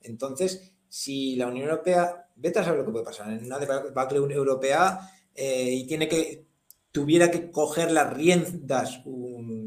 Entonces, 0.00 0.72
si 0.88 1.36
la 1.36 1.48
Unión 1.48 1.68
Europea, 1.68 2.28
vete 2.36 2.60
a 2.60 2.64
saber 2.64 2.80
lo 2.80 2.86
que 2.86 2.92
puede 2.92 3.04
pasar, 3.04 3.32
en 3.32 3.44
una 3.44 3.58
debacle 3.58 4.18
europea 4.18 5.00
eh, 5.34 5.70
y 5.70 5.86
tiene 5.86 6.08
que, 6.08 6.46
tuviera 6.90 7.30
que 7.30 7.50
coger 7.50 7.90
las 7.90 8.12
riendas 8.12 9.02
un, 9.04 9.65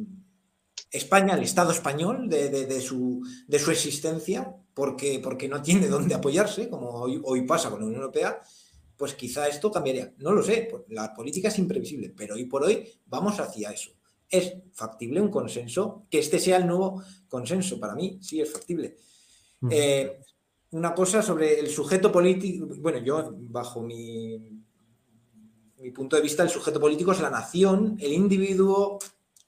España, 0.92 1.36
el 1.36 1.44
Estado 1.44 1.72
español, 1.72 2.30
de, 2.30 2.82
su, 2.82 3.22
de 3.48 3.60
su, 3.60 3.72
existencia, 3.72 4.56
porque, 4.74 5.20
porque 5.24 5.48
no 5.48 5.62
tiene 5.62 5.88
dónde 5.88 6.16
apoyarse, 6.16 6.70
como 6.70 6.90
hoy, 6.90 7.42
pasa 7.44 7.70
con 7.70 7.80
la 7.80 7.86
Unión 7.86 8.02
Europea, 8.02 8.42
pues 8.98 9.14
quizá 9.14 9.48
esto 9.48 9.72
cambiaría. 9.72 10.14
No 10.18 10.32
lo 10.32 10.42
sé, 10.42 10.70
la 10.90 11.14
política 11.14 11.48
es 11.50 11.60
imprevisible, 11.60 12.14
pero 12.16 12.36
hoy 12.36 12.46
por 12.46 12.64
hoy 12.64 12.88
vamos 13.06 13.40
hacia 13.40 13.72
eso. 13.72 13.92
¿Es 14.28 14.54
factible 14.74 15.22
un 15.22 15.30
consenso? 15.30 16.06
Que 16.10 16.20
este 16.20 16.40
sea 16.40 16.58
el 16.58 16.68
nuevo 16.68 17.02
consenso. 17.28 17.80
Para 17.80 17.96
mí, 17.96 18.20
sí 18.22 18.42
es 18.42 18.52
factible. 18.52 18.98
Eh, 19.70 20.20
una 20.72 20.94
cosa 20.94 21.22
sobre 21.22 21.60
el 21.60 21.70
sujeto 21.70 22.12
político. 22.12 22.68
Bueno, 22.78 23.00
yo, 23.00 23.34
bajo 23.38 23.82
mi, 23.82 24.38
mi 25.78 25.92
punto 25.92 26.16
de 26.16 26.22
vista, 26.22 26.44
el 26.44 26.50
sujeto 26.50 26.80
político 26.80 27.12
es 27.12 27.22
la 27.22 27.30
nación, 27.30 27.98
el 28.00 28.14
individuo 28.14 29.00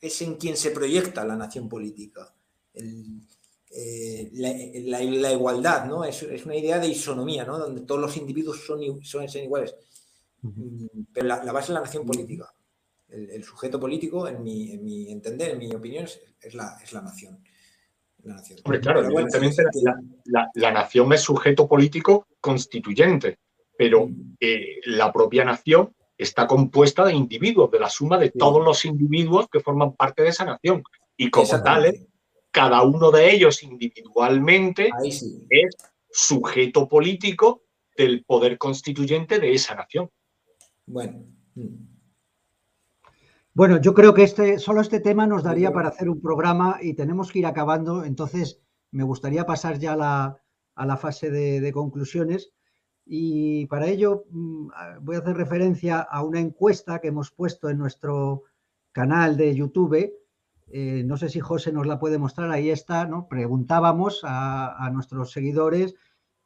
es 0.02 0.22
en 0.24 0.36
quien 0.36 0.58
se 0.58 0.72
proyecta 0.72 1.24
la 1.24 1.36
nación 1.36 1.70
política. 1.70 2.34
Eh, 3.74 4.30
la, 4.34 5.32
igualdad, 5.32 5.86
¿no? 5.86 6.04
Es, 6.04 6.24
una 6.46 6.56
idea 6.56 6.80
de 6.80 6.88
isonomía, 6.88 7.46
¿no? 7.46 7.58
Donde 7.60 7.82
todos 7.82 8.02
los 8.02 8.18
individuos 8.18 8.66
son, 8.66 9.04
son, 9.04 9.26
iguales. 9.36 9.76
Mm, 10.42 10.88
pero 11.14 11.28
la, 11.28 11.52
base 11.52 11.72
es 11.72 11.76
la 11.76 11.82
nación 11.82 12.06
política. 12.06 12.52
El, 13.08 13.44
sujeto 13.44 13.80
político, 13.80 14.28
en 14.28 14.42
mi, 14.42 15.12
entender, 15.12 15.52
en 15.52 15.60
mi 15.60 15.74
opinión, 15.74 16.06
es, 16.06 16.54
la, 16.56 16.78
nación. 17.02 17.44
La 18.24 18.42
claro, 18.80 19.04
evidentemente 19.04 19.64
la, 20.26 20.72
nación 20.72 21.12
es 21.14 21.22
sujeto 21.22 21.68
político 21.68 22.28
constituyente, 22.40 23.40
pero 23.78 24.08
mm. 24.08 24.38
eh, 24.40 24.80
la 24.86 25.14
propia 25.14 25.46
nación 25.46 25.94
está 26.24 26.48
compuesta 26.48 27.06
de 27.06 27.14
individuos, 27.14 27.72
de 27.72 27.80
la 27.80 27.90
suma 27.90 28.18
de 28.18 28.30
todos 28.30 28.64
los 28.64 28.86
individuos 28.86 29.48
que 29.52 29.60
forman 29.60 29.94
parte 29.94 30.24
de 30.24 30.30
esa 30.30 30.46
nación. 30.46 30.84
Y 31.18 31.30
como 31.30 31.48
tales, 31.64 32.06
cada 32.52 32.82
uno 32.84 33.12
de 33.12 33.34
ellos 33.34 33.64
individualmente 33.64 34.90
es 35.04 35.76
sujeto 36.12 36.88
político 36.88 37.64
del 37.98 38.24
poder 38.24 38.58
constituyente 38.58 39.40
de 39.40 39.54
esa 39.54 39.76
nación. 39.76 40.10
Bueno. 40.86 41.26
Mm. 41.56 41.92
Bueno, 43.54 43.82
yo 43.82 43.94
creo 43.94 44.14
que 44.14 44.24
este, 44.24 44.60
solo 44.60 44.80
este 44.80 45.02
tema 45.02 45.28
nos 45.28 45.44
daría 45.44 45.74
para 45.74 45.90
hacer 45.90 46.10
un 46.10 46.22
programa 46.22 46.78
y 46.82 46.94
tenemos 46.94 47.32
que 47.32 47.40
ir 47.40 47.46
acabando. 47.46 48.06
Entonces, 48.06 48.62
me 48.92 49.04
gustaría 49.04 49.46
pasar 49.46 49.78
ya 49.78 49.94
a 49.94 50.86
la, 50.86 50.98
fase 50.98 51.30
de 51.30 51.72
conclusiones. 51.74 52.54
Y 53.14 53.66
para 53.66 53.88
ello 53.88 54.24
mm, 54.30 54.70
voy 55.02 55.18
a 55.18 55.20
hacer 55.20 55.36
referencia 55.36 56.00
a 56.00 56.24
una 56.24 56.40
encuesta 56.40 57.00
que 57.00 57.10
hemos 57.10 57.30
puesto 57.30 57.70
en 57.70 57.78
nuestro 57.78 58.44
canal 58.94 59.36
de 59.36 59.54
YouTube. 59.54 60.14
Eh, 60.70 61.04
no 61.06 61.18
sé 61.18 61.28
si 61.28 61.42
José 61.42 61.74
nos 61.74 61.86
la 61.88 62.00
puede 62.00 62.18
mostrar, 62.18 62.50
ahí 62.52 62.70
está, 62.70 63.06
¿no? 63.06 63.28
Preguntábamos 63.28 64.22
a, 64.24 64.90
nuestros 64.94 65.34
seguidores, 65.34 65.94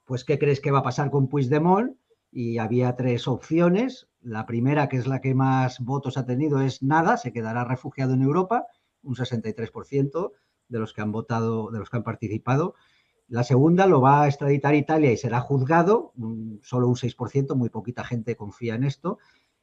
pues, 0.06 0.26
¿qué 0.26 0.40
crees 0.40 0.60
que 0.60 0.72
va 0.72 0.80
a 0.80 0.84
pasar 0.84 1.12
con 1.12 1.28
Puigdemont? 1.28 1.98
Y 2.32 2.58
había 2.58 2.96
tres 2.96 3.28
opciones. 3.28 4.08
La 4.22 4.48
primera, 4.48 4.90
que 4.90 4.98
es 4.98 5.06
la 5.06 5.22
que 5.22 5.36
más 5.36 5.80
votos 5.82 6.18
ha 6.18 6.26
tenido, 6.26 6.62
es 6.62 6.82
nada, 6.82 7.18
se 7.18 7.32
quedará 7.32 7.64
refugiado 7.64 8.16
en 8.16 8.24
Europa, 8.24 8.66
un 9.04 9.14
63% 9.14 10.32
de 10.70 10.80
los 10.80 10.94
que 10.94 11.02
han 11.04 11.12
votado, 11.12 11.70
de 11.70 11.78
los 11.78 11.92
que 11.92 11.98
han 11.98 12.04
participado. 12.04 12.74
La 13.28 13.44
segunda 13.44 13.88
lo 13.88 14.02
va 14.02 14.24
a 14.24 14.28
extraditar 14.28 14.76
Italia 14.76 15.12
y 15.12 15.18
será 15.18 15.40
juzgado, 15.40 16.14
solo 16.62 16.88
un 16.88 16.96
6%, 16.96 17.56
muy 17.56 17.70
poquita 17.70 18.04
gente 18.04 18.36
confía 18.36 18.76
en 18.76 18.84
esto. 18.84 19.18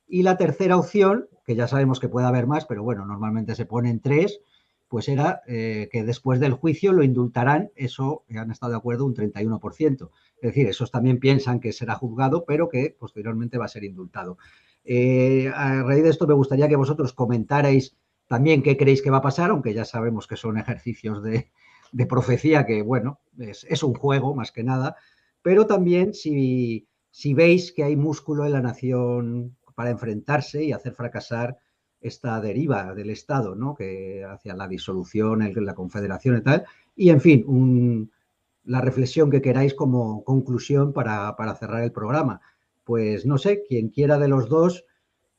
Y 0.08 0.24
la 0.24 0.36
tercera 0.36 0.76
opción, 0.76 1.28
que 1.44 1.54
ya 1.54 1.68
sabemos 1.68 2.00
que 2.00 2.08
puede 2.08 2.26
haber 2.26 2.46
más, 2.46 2.66
pero 2.66 2.82
bueno, 2.82 3.06
normalmente 3.06 3.54
se 3.54 3.64
ponen 3.64 4.00
tres, 4.00 4.40
pues 4.88 5.08
era 5.08 5.42
eh, 5.46 5.88
que 5.90 6.04
después 6.04 6.38
del 6.40 6.52
juicio 6.52 6.92
lo 6.92 7.02
indultarán, 7.02 7.70
eso 7.76 8.24
han 8.36 8.50
estado 8.50 8.72
de 8.72 8.78
acuerdo 8.78 9.06
un 9.06 9.14
31%. 9.14 10.10
Es 10.36 10.42
decir, 10.42 10.66
esos 10.66 10.90
también 10.90 11.18
piensan 11.18 11.60
que 11.60 11.72
será 11.72 11.94
juzgado, 11.94 12.44
pero 12.44 12.68
que 12.68 12.94
posteriormente 12.98 13.58
va 13.58 13.66
a 13.66 13.68
ser 13.68 13.84
indultado. 13.84 14.36
Eh, 14.84 15.50
a 15.54 15.82
raíz 15.84 16.02
de 16.02 16.10
esto 16.10 16.26
me 16.26 16.34
gustaría 16.34 16.68
que 16.68 16.76
vosotros 16.76 17.12
comentarais 17.12 17.96
también 18.26 18.62
qué 18.62 18.76
creéis 18.76 19.02
que 19.02 19.10
va 19.10 19.18
a 19.18 19.22
pasar, 19.22 19.50
aunque 19.50 19.72
ya 19.72 19.84
sabemos 19.84 20.26
que 20.26 20.36
son 20.36 20.58
ejercicios 20.58 21.22
de, 21.22 21.52
de 21.92 22.06
profecía 22.06 22.66
que, 22.66 22.82
bueno, 22.82 23.20
es, 23.38 23.82
un 23.82 23.94
juego 23.94 24.34
más 24.34 24.50
que 24.50 24.64
nada, 24.64 24.96
pero 25.42 25.66
también 25.66 26.14
si, 26.14 26.88
si 27.10 27.34
veis 27.34 27.72
que 27.72 27.84
hay 27.84 27.96
músculo 27.96 28.44
en 28.44 28.52
la 28.52 28.60
nación 28.60 29.56
para 29.74 29.90
enfrentarse 29.90 30.64
y 30.64 30.72
hacer 30.72 30.94
fracasar 30.94 31.58
esta 32.02 32.40
deriva 32.40 32.94
del 32.94 33.10
Estado, 33.10 33.54
¿no? 33.54 33.74
Que 33.74 34.24
hacia 34.24 34.54
la 34.54 34.68
disolución, 34.68 35.42
el, 35.42 35.64
la 35.64 35.74
confederación 35.74 36.38
y 36.38 36.40
tal. 36.42 36.64
Y, 36.96 37.10
en 37.10 37.20
fin, 37.20 38.10
la 38.64 38.80
reflexión 38.80 39.30
que 39.30 39.40
queráis 39.42 39.74
como 39.74 40.24
conclusión 40.24 40.92
para, 40.92 41.34
cerrar 41.58 41.82
el 41.82 41.92
programa. 41.92 42.40
Pues 42.84 43.24
no 43.24 43.38
sé, 43.38 43.62
quien 43.62 43.88
quiera 43.88 44.18
de 44.18 44.28
los 44.28 44.48
dos 44.48 44.84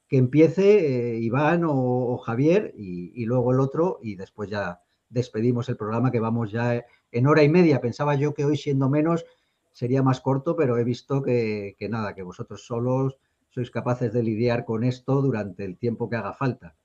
que 0.08 0.18
empiece, 0.18 1.16
eh, 1.16 1.20
Iván 1.20 1.64
o, 1.66 2.18
Javier, 2.18 2.74
y, 2.78 3.26
luego 3.26 3.52
el 3.52 3.60
otro, 3.60 4.00
y 4.02 4.16
después 4.16 4.50
ya 4.50 4.82
despedimos 5.14 5.70
el 5.70 5.78
programa 5.78 6.12
que 6.12 6.20
vamos 6.20 6.52
ya 6.52 6.86
en 7.12 7.28
hora 7.28 7.44
y 7.44 7.50
media. 7.50 7.80
Pensaba 7.80 8.16
yo 8.16 8.34
que 8.34 8.46
hoy 8.46 8.58
siendo 8.58 8.90
menos 8.90 9.26
sería 9.72 10.04
más 10.04 10.20
corto, 10.22 10.56
pero 10.56 10.78
he 10.78 10.84
visto 10.84 11.22
que, 11.22 11.76
nada, 11.90 12.14
que 12.16 12.24
vosotros 12.24 12.66
solos 12.66 13.18
sois 13.50 13.70
capaces 13.70 14.12
de 14.12 14.24
lidiar 14.24 14.66
con 14.66 14.84
esto 14.84 15.22
durante 15.22 15.64
el 15.64 15.78
tiempo 15.78 16.10
que 16.10 16.16
haga 16.16 16.34
falta. 16.34 16.76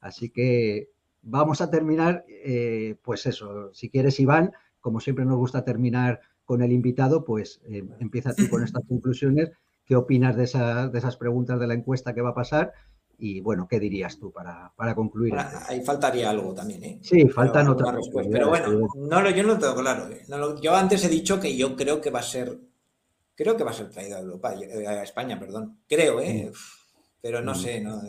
Así 0.00 0.28
que 0.30 0.90
vamos 1.22 1.60
a 1.60 1.70
terminar, 1.70 2.24
eh, 2.28 2.96
pues 3.02 3.24
eso, 3.26 3.72
si 3.72 3.88
quieres 3.88 4.20
Iván, 4.20 4.52
como 4.80 5.00
siempre 5.00 5.24
nos 5.24 5.38
gusta 5.38 5.64
terminar 5.64 6.20
con 6.44 6.62
el 6.62 6.72
invitado, 6.72 7.24
pues 7.24 7.60
eh, 7.64 7.84
empieza 8.00 8.34
tú 8.34 8.48
con 8.50 8.62
estas 8.64 8.84
conclusiones. 8.86 9.50
¿Qué 9.86 9.96
opinas 9.96 10.36
de, 10.36 10.44
de 10.92 10.98
esas 10.98 11.16
preguntas 11.16 11.58
de 11.58 11.66
la 11.66 11.74
encuesta 11.74 12.14
que 12.14 12.20
va 12.20 12.30
a 12.30 12.34
pasar? 12.34 12.72
Y 13.20 13.40
bueno, 13.40 13.68
¿qué 13.68 13.78
dirías 13.78 14.18
tú 14.18 14.32
para, 14.32 14.72
concluir? 14.94 15.34
ahí 15.68 15.82
faltaría 15.82 16.30
algo 16.30 16.54
también, 16.54 16.84
¿eh? 16.84 16.98
Sí, 17.02 17.28
faltan 17.28 17.68
otras 17.68 17.94
respuestas. 17.94 18.32
Pero 18.32 18.48
bueno, 18.48 18.88
no, 18.96 19.30
yo 19.30 19.42
no 19.42 19.54
lo 19.54 19.58
tengo 19.58 19.74
claro. 19.76 20.08
¿eh? 20.08 20.24
yo 20.62 20.74
antes 20.74 21.04
he 21.04 21.08
dicho 21.08 21.38
que 21.38 21.56
yo 21.56 21.76
creo 21.76 22.00
que 22.00 22.10
va 22.10 22.20
a 22.20 22.24
ser, 22.24 22.58
creo 23.34 23.56
que 23.56 23.64
va 23.64 23.70
a 23.70 23.74
ser 23.74 23.90
traído 23.90 24.16
a 24.16 24.20
Europa, 24.20 24.54
eh, 24.54 24.86
a 24.86 25.02
España, 25.02 25.38
perdón. 25.38 25.80
Creo, 25.88 26.20
¿eh? 26.20 26.50
Pero 27.20 27.42
no 27.42 27.52
mm. 27.52 27.56
sé, 27.56 27.80
no, 27.80 28.00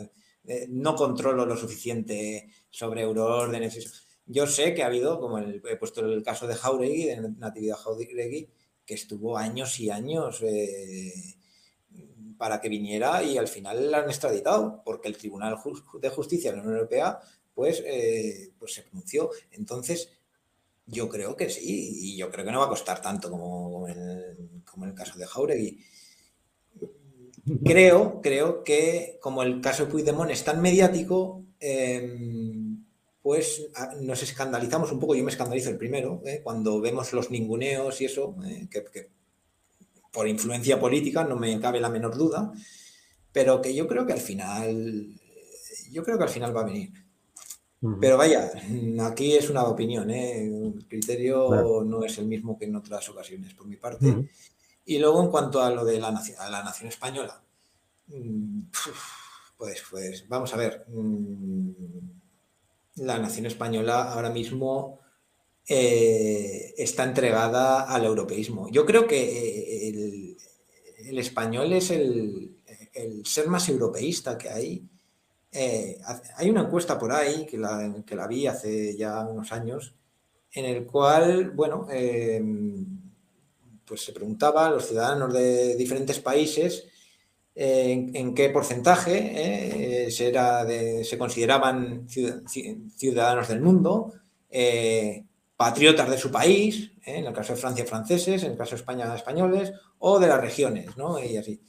no 0.68 0.96
controlo 0.96 1.46
lo 1.46 1.56
suficiente 1.56 2.48
sobre 2.70 3.02
euroórdenes. 3.02 4.08
Yo 4.26 4.46
sé 4.46 4.74
que 4.74 4.82
ha 4.82 4.86
habido, 4.86 5.20
como 5.20 5.38
he 5.38 5.76
puesto 5.76 6.00
el 6.04 6.22
caso 6.22 6.46
de 6.46 6.54
Jauregui, 6.54 7.04
de 7.04 7.30
Natividad 7.38 7.76
Jauregui, 7.76 8.48
que 8.84 8.94
estuvo 8.94 9.36
años 9.36 9.78
y 9.80 9.90
años 9.90 10.42
eh, 10.42 11.12
para 12.42 12.60
que 12.60 12.68
viniera 12.68 13.22
y 13.22 13.38
al 13.38 13.46
final 13.46 13.88
la 13.88 13.98
han 13.98 14.10
extraditado, 14.10 14.82
porque 14.84 15.06
el 15.06 15.16
Tribunal 15.16 15.56
de 16.00 16.08
Justicia 16.08 16.50
de 16.50 16.56
la 16.56 16.62
Unión 16.64 16.78
Europea 16.78 17.20
pues, 17.54 17.80
eh, 17.86 18.50
pues 18.58 18.74
se 18.74 18.82
pronunció. 18.82 19.30
Entonces, 19.52 20.10
yo 20.84 21.08
creo 21.08 21.36
que 21.36 21.48
sí, 21.48 22.00
y 22.02 22.16
yo 22.16 22.32
creo 22.32 22.44
que 22.44 22.50
no 22.50 22.58
va 22.58 22.66
a 22.66 22.70
costar 22.70 23.00
tanto 23.00 23.30
como, 23.30 23.86
en, 23.86 23.96
el, 23.96 24.94
caso 24.96 25.16
de 25.16 25.24
Jauregui. 25.24 25.84
Creo, 27.64 28.20
creo 28.20 28.64
que 28.64 29.18
como 29.20 29.44
el 29.44 29.60
caso 29.60 29.84
de 29.84 29.92
Puigdemont 29.92 30.32
es 30.32 30.42
tan 30.42 30.60
mediático, 30.60 31.44
em, 31.60 32.84
pues 33.22 33.68
nos 34.00 34.20
escandalizamos 34.20 34.90
un 34.90 34.98
poco, 34.98 35.14
yo 35.14 35.22
me 35.22 35.30
escandalizo 35.30 35.70
el 35.70 35.78
primero, 35.78 36.20
¿eh? 36.26 36.40
cuando 36.42 36.80
vemos 36.80 37.12
los 37.12 37.30
ninguneos 37.30 38.00
y 38.00 38.06
eso, 38.06 38.34
¿eh? 38.44 38.66
que, 38.68 39.12
por 40.12 40.28
influencia 40.28 40.78
política, 40.78 41.24
no 41.24 41.36
me 41.36 41.58
cabe 41.58 41.80
la 41.80 41.88
menor 41.88 42.16
duda, 42.16 42.52
pero 43.32 43.60
que 43.60 43.74
yo 43.74 43.88
creo 43.88 44.06
que 44.06 44.12
al 44.12 44.20
final, 44.20 45.08
yo 45.90 46.04
creo 46.04 46.18
que 46.18 46.24
al 46.24 46.30
final 46.30 46.56
va 46.56 46.60
a 46.60 46.66
venir. 46.66 46.92
Pero 48.00 48.16
vaya, 48.16 48.52
aquí 49.00 49.32
es 49.34 49.50
una 49.50 49.64
opinión, 49.64 50.08
¿eh? 50.10 50.44
el 50.44 50.86
criterio 50.88 51.82
no 51.84 52.04
es 52.04 52.16
el 52.18 52.26
mismo 52.26 52.56
que 52.56 52.66
en 52.66 52.76
otras 52.76 53.08
ocasiones, 53.08 53.54
por 53.54 53.66
mi 53.66 53.76
parte. 53.76 54.28
Y 54.84 54.98
luego 54.98 55.20
en 55.20 55.30
cuanto 55.30 55.60
a 55.60 55.70
lo 55.70 55.84
de 55.84 55.98
la 55.98 56.12
nación, 56.12 56.38
la 56.48 56.62
nación 56.62 56.88
española, 56.88 57.42
mm, 58.06 58.60
pues, 59.56 59.82
pues 59.90 60.28
vamos 60.28 60.54
a 60.54 60.56
ver, 60.56 60.84
mm, 60.88 61.70
la 62.96 63.18
nación 63.18 63.46
española 63.46 64.12
ahora 64.12 64.30
mismo 64.30 65.01
eh, 65.68 66.74
está 66.76 67.04
entregada 67.04 67.82
al 67.82 68.04
europeísmo. 68.04 68.68
Yo 68.70 68.84
creo 68.84 69.06
que 69.06 69.88
eh, 69.88 70.36
el, 71.08 71.18
español 71.18 71.72
es 71.72 71.90
el, 71.90 72.56
ser 73.24 73.46
más 73.46 73.68
europeísta 73.68 74.36
que 74.36 74.48
hay. 74.48 74.88
Eh, 75.52 76.00
hay 76.36 76.50
una 76.50 76.62
encuesta 76.62 76.98
por 76.98 77.12
ahí 77.12 77.46
que 77.46 77.58
la, 77.58 77.94
que 78.04 78.16
la, 78.16 78.26
vi 78.26 78.46
hace 78.46 78.96
ya 78.96 79.20
unos 79.20 79.52
años, 79.52 79.94
en 80.52 80.64
el 80.64 80.84
cual, 80.84 81.50
bueno, 81.50 81.86
pues 83.84 84.04
se 84.04 84.12
preguntaba 84.12 84.66
a 84.66 84.70
los 84.70 84.86
ciudadanos 84.88 85.32
de 85.32 85.76
diferentes 85.76 86.18
países 86.20 86.88
en, 87.54 88.34
qué 88.34 88.48
porcentaje 88.50 90.10
se, 90.10 91.04
se 91.04 91.18
consideraban 91.18 92.08
ciudadanos 92.08 93.48
del 93.48 93.60
mundo, 93.60 94.12
patriotas 95.56 96.10
de 96.10 96.18
su 96.18 96.30
país, 96.30 96.92
¿eh? 97.04 97.18
en 97.18 97.26
el 97.26 97.32
caso 97.32 97.54
de 97.54 97.60
Francia 97.60 97.84
franceses, 97.84 98.42
en 98.42 98.52
el 98.52 98.58
caso 98.58 98.70
de 98.70 98.76
España 98.76 99.14
españoles, 99.14 99.72
o 99.98 100.18
de 100.18 100.28
las 100.28 100.40
regiones, 100.40 100.96
¿no? 100.96 101.22
Y 101.22 101.36
así. 101.36 101.60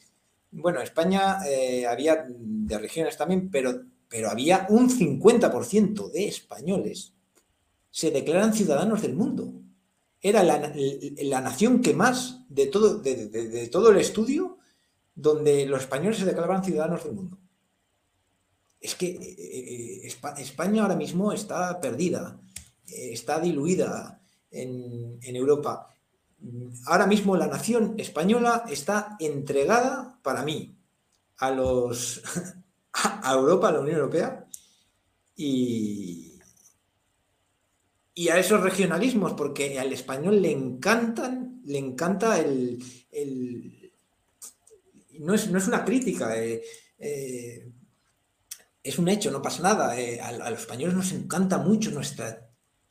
Bueno, 0.52 0.82
España 0.82 1.40
eh, 1.48 1.86
había 1.86 2.26
de 2.28 2.78
regiones 2.78 3.18
también, 3.18 3.50
pero, 3.50 3.84
pero 4.08 4.30
había 4.30 4.68
un 4.70 4.90
50% 4.90 6.12
de 6.12 6.28
españoles 6.28 7.14
se 7.94 8.10
declaran 8.10 8.56
ciudadanos 8.56 9.04
del 9.04 9.14
mundo. 9.14 9.54
Era 10.20 10.42
la, 10.44 11.42
nación 11.42 11.80
que 11.80 11.94
más 11.94 12.40
de 12.50 12.66
todo, 12.66 12.98
de, 12.98 13.70
todo 13.72 13.92
el 13.92 13.98
estudio 13.98 14.58
donde 15.14 15.68
los 15.68 15.82
españoles 15.82 16.18
se 16.18 16.26
declaraban 16.26 16.64
ciudadanos 16.64 17.04
del 17.04 17.14
mundo. 17.14 17.38
Es 18.82 18.96
que 18.96 19.10
eh, 19.12 20.08
España 20.38 20.82
ahora 20.82 20.96
mismo 20.96 21.34
está 21.34 21.80
perdida 21.80 22.42
está 22.88 23.40
diluida 23.40 24.22
en, 24.52 25.20
Europa. 25.24 25.88
Ahora 26.86 27.08
mismo 27.08 27.38
la 27.38 27.48
nación 27.48 27.96
española 27.98 28.66
está 28.70 29.16
entregada, 29.20 30.20
para 30.22 30.44
mí, 30.44 30.76
a 31.38 31.52
los 31.52 32.22
a 32.94 33.34
Europa, 33.34 33.70
a 33.70 33.72
la 33.74 33.80
Unión 33.80 33.98
Europea, 33.98 34.46
y, 35.36 36.40
y 38.14 38.30
a 38.30 38.38
esos 38.38 38.62
regionalismos, 38.62 39.34
porque 39.34 39.80
al 39.80 39.92
español 39.94 40.42
le 40.42 40.52
encantan, 40.52 41.62
le 41.66 41.80
encanta 41.80 42.40
el, 42.40 42.84
no, 45.20 45.34
es, 45.34 45.68
una 45.68 45.86
crítica, 45.86 46.38
eh, 46.38 46.62
eh, 47.00 47.72
es 48.82 49.00
un 49.00 49.08
hecho, 49.08 49.32
no 49.32 49.42
pasa 49.42 49.64
nada. 49.64 50.00
Eh, 50.00 50.20
a, 50.20 50.50
los 50.50 50.62
españoles 50.62 50.96
nos 50.96 51.12
encanta 51.12 51.58
mucho 51.58 51.92
nuestra 51.92 52.43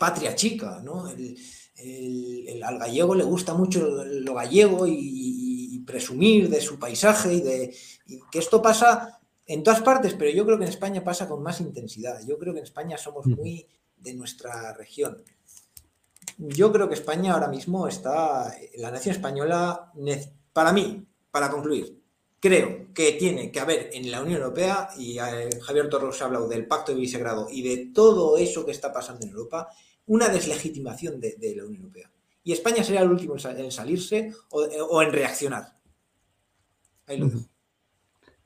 patria 0.03 0.35
chica, 0.35 0.81
¿no? 0.83 1.09
El, 1.09 2.61
al 2.61 2.77
gallego 2.77 3.15
le 3.15 3.23
gusta 3.23 3.55
mucho 3.55 4.05
lo 4.05 4.35
gallego 4.35 4.85
y, 4.85 5.81
presumir 5.87 6.49
de 6.49 6.61
su 6.61 6.79
paisaje 6.79 7.35
y 7.35 7.41
de 7.41 7.77
que 8.31 8.39
esto 8.39 8.63
pasa 8.63 9.19
en 9.47 9.65
todas 9.65 9.83
partes, 9.83 10.15
pero 10.15 10.31
yo 10.31 10.45
creo 10.47 10.57
que 10.57 10.65
en 10.65 10.71
España 10.71 11.03
pasa 11.03 11.29
con 11.29 11.43
más 11.43 11.61
intensidad. 11.61 12.21
Yo 12.25 12.39
creo 12.39 12.53
que 12.53 12.61
en 12.61 12.65
España 12.65 12.97
somos 12.97 13.27
muy 13.27 13.67
de 13.97 14.15
nuestra 14.15 14.73
región. 14.75 15.23
Yo 16.39 16.73
creo 16.73 16.89
que 16.89 16.95
España 16.95 17.35
ahora 17.35 17.49
mismo 17.49 17.89
está, 17.89 18.55
la 18.77 18.93
nación 18.93 19.17
española, 19.17 19.93
para 20.53 20.73
mí, 20.73 21.05
para 21.33 21.51
concluir, 21.51 22.03
creo 22.43 22.93
que 22.93 23.13
tiene 23.13 23.53
que 23.53 23.61
haber 23.61 23.91
en 23.93 24.11
la 24.11 24.21
Unión 24.21 24.41
Europea, 24.41 24.89
y 24.99 25.19
eh, 25.19 25.49
Javier 25.63 25.89
Torros 25.89 26.21
ha 26.21 26.25
hablado 26.25 26.49
del 26.49 26.67
Pacto 26.67 26.91
de 26.93 26.99
Visegrado 26.99 27.49
y 27.49 27.63
de 27.63 27.93
todo 27.95 28.37
eso 28.37 28.67
que 28.67 28.73
está 28.73 28.93
pasando 28.93 29.25
en 29.25 29.31
Europa, 29.31 29.69
una 30.07 30.29
deslegitimación 30.29 31.21
de, 31.21 31.37
la 31.57 31.65
Unión 31.65 31.83
Europea. 31.83 32.11
Y 32.45 32.53
España 32.53 32.83
sería 32.83 33.03
el 33.03 33.11
último 33.11 33.37
en 33.37 33.71
salirse 33.71 34.33
o, 34.51 35.03
en 35.03 35.13
reaccionar. 35.13 35.77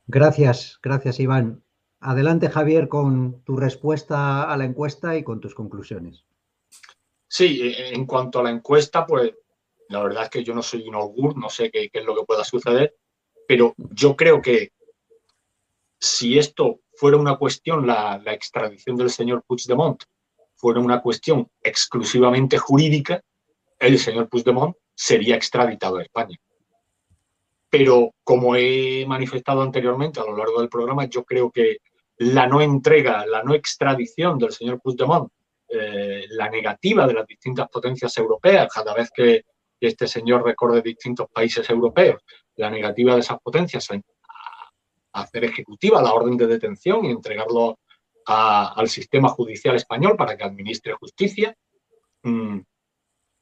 Gracias, 0.07 0.79
gracias 0.83 1.21
Iván. 1.21 1.63
Adelante 2.01 2.51
Javier 2.51 2.89
con 2.89 3.43
tu 3.43 3.57
respuesta 3.57 4.51
a 4.51 4.57
la 4.57 4.65
encuesta 4.65 5.17
y 5.17 5.25
con 5.25 5.41
tus 5.41 5.55
conclusiones. 5.55 6.25
Sí, 7.27 7.61
e, 7.63 7.95
en 7.95 8.07
cuanto 8.07 8.39
a 8.39 8.43
la 8.43 8.51
encuesta, 8.51 9.07
pues 9.07 9.33
la 9.89 10.03
verdad 10.03 10.25
es 10.25 10.31
que 10.31 10.45
yo 10.45 10.55
no 10.55 10.63
soy 10.63 10.87
un 10.87 10.95
augur, 10.95 11.37
no 11.37 11.49
sé 11.49 11.71
qué, 11.71 11.91
es 11.93 12.05
lo 12.05 12.15
que 12.15 12.25
pueda 12.25 12.45
suceder, 12.45 12.97
pero 13.49 13.75
yo 13.77 14.15
creo 14.15 14.43
que 14.43 14.73
si 15.99 16.39
esto 16.39 16.81
fuera 16.95 17.17
una 17.17 17.37
cuestión, 17.37 17.87
la, 17.87 18.19
la 18.19 18.33
extradición 18.33 18.97
del 18.97 19.11
señor 19.11 19.43
Puigdemont, 19.47 20.03
fuera 20.57 20.81
una 20.81 21.01
cuestión 21.01 21.49
exclusivamente 21.63 22.59
jurídica, 22.59 23.21
el 23.79 23.99
señor 23.99 24.29
Puigdemont 24.29 24.75
sería 24.95 25.37
extraditado 25.37 25.99
a 25.99 26.03
España. 26.03 26.37
Pero 27.69 28.13
como 28.25 28.57
he 28.57 29.05
manifestado 29.07 29.63
anteriormente 29.63 30.21
a 30.21 30.25
lo 30.25 30.37
largo 30.37 30.61
del 30.61 30.69
programa, 30.69 31.05
yo 31.07 31.25
creo 31.25 31.51
que 31.51 31.79
la 32.19 32.47
no 32.47 32.61
entrega, 32.61 33.27
la 33.27 33.43
no 33.43 33.55
extradición 33.55 34.39
del 34.39 34.53
señor 34.53 34.81
Puigdemont, 34.81 35.31
eh, 35.69 36.27
la 36.31 36.49
negativa 36.49 37.07
de 37.07 37.15
las 37.15 37.27
distintas 37.27 37.69
potencias 37.69 38.17
europeas, 38.17 38.69
cada 38.73 38.95
vez 38.95 39.11
que 39.11 39.45
este 39.81 40.07
señor 40.07 40.45
recorre 40.45 40.81
distintos 40.81 41.27
países 41.31 41.69
europeos, 41.69 42.23
la 42.57 42.71
negativa 42.71 43.15
de 43.15 43.21
esas 43.21 43.39
potencias 43.41 43.89
a, 43.91 44.01
hacer 45.21 45.45
ejecutiva 45.45 46.03
la 46.03 46.13
orden 46.13 46.37
de 46.37 46.47
detención 46.47 47.05
y 47.05 47.11
entregarlo 47.11 47.79
al 48.27 48.89
sistema 48.89 49.29
judicial 49.29 49.77
español 49.77 50.17
para 50.17 50.37
que 50.37 50.45
administre 50.45 50.95
justicia. 50.95 51.57
Mm, 52.23 52.61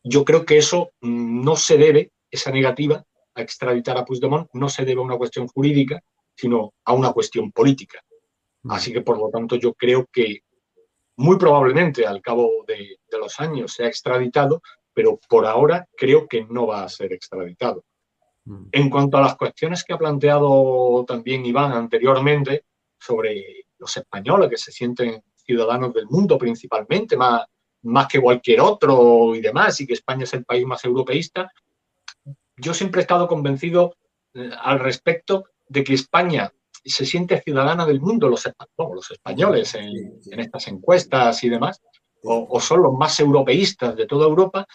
yo 0.02 0.24
creo 0.24 0.44
que 0.44 0.58
eso 0.58 0.90
mm, 1.00 1.42
no 1.42 1.56
se 1.56 1.78
debe, 1.78 2.10
esa 2.30 2.50
negativa 2.50 3.04
a 3.34 3.42
extraditar 3.42 3.96
a 3.96 4.04
Puigdemont, 4.04 4.48
no 4.52 4.68
se 4.68 4.84
debe 4.84 5.00
a 5.00 5.04
una 5.04 5.16
cuestión 5.16 5.48
jurídica, 5.48 6.00
sino 6.36 6.74
a 6.84 6.92
una 6.92 7.12
cuestión 7.12 7.50
política. 7.50 8.00
Así 8.68 8.92
que, 8.92 9.00
por 9.00 9.18
lo 9.18 9.28
tanto, 9.30 9.56
yo 9.56 9.74
creo 9.74 10.06
que 10.12 10.40
muy 11.16 11.36
probablemente 11.36 12.06
al 12.06 12.22
cabo 12.22 12.64
de, 12.66 12.98
de 13.10 13.18
los 13.18 13.38
años 13.40 13.72
sea 13.72 13.88
extraditado, 13.88 14.62
pero 14.92 15.18
por 15.28 15.46
ahora 15.46 15.86
creo 15.96 16.26
que 16.26 16.44
no 16.44 16.66
va 16.66 16.84
a 16.84 16.88
ser 16.88 17.12
extraditado. 17.12 17.84
En 18.72 18.90
cuanto 18.90 19.16
a 19.16 19.22
las 19.22 19.36
cuestiones 19.36 19.84
que 19.84 19.94
ha 19.94 19.98
planteado 19.98 21.04
también 21.06 21.46
Iván 21.46 21.72
anteriormente 21.72 22.64
sobre 22.98 23.63
los 23.78 23.96
españoles 23.96 24.50
que 24.50 24.56
se 24.56 24.72
sienten 24.72 25.22
ciudadanos 25.36 25.92
del 25.92 26.06
mundo 26.06 26.38
principalmente, 26.38 27.16
más, 27.16 27.44
más 27.82 28.08
que 28.08 28.20
cualquier 28.20 28.60
otro 28.60 29.34
y 29.34 29.40
demás, 29.40 29.80
y 29.80 29.86
que 29.86 29.94
España 29.94 30.24
es 30.24 30.34
el 30.34 30.44
país 30.44 30.66
más 30.66 30.84
europeísta, 30.84 31.50
yo 32.56 32.72
siempre 32.72 33.00
he 33.00 33.02
estado 33.02 33.26
convencido 33.26 33.96
eh, 34.34 34.50
al 34.60 34.78
respecto 34.78 35.44
de 35.68 35.84
que 35.84 35.94
España 35.94 36.52
se 36.84 37.06
siente 37.06 37.40
ciudadana 37.40 37.86
del 37.86 38.00
mundo, 38.00 38.28
los, 38.28 38.48
los 38.76 39.10
españoles 39.10 39.74
en, 39.74 40.40
estas 40.40 40.68
encuestas 40.68 41.42
y 41.42 41.48
demás, 41.48 41.80
o, 42.22 42.58
son 42.60 42.82
los 42.82 42.92
más 42.94 43.18
europeístas 43.20 43.96
de 43.96 44.06
toda 44.06 44.26
Europa, 44.26 44.66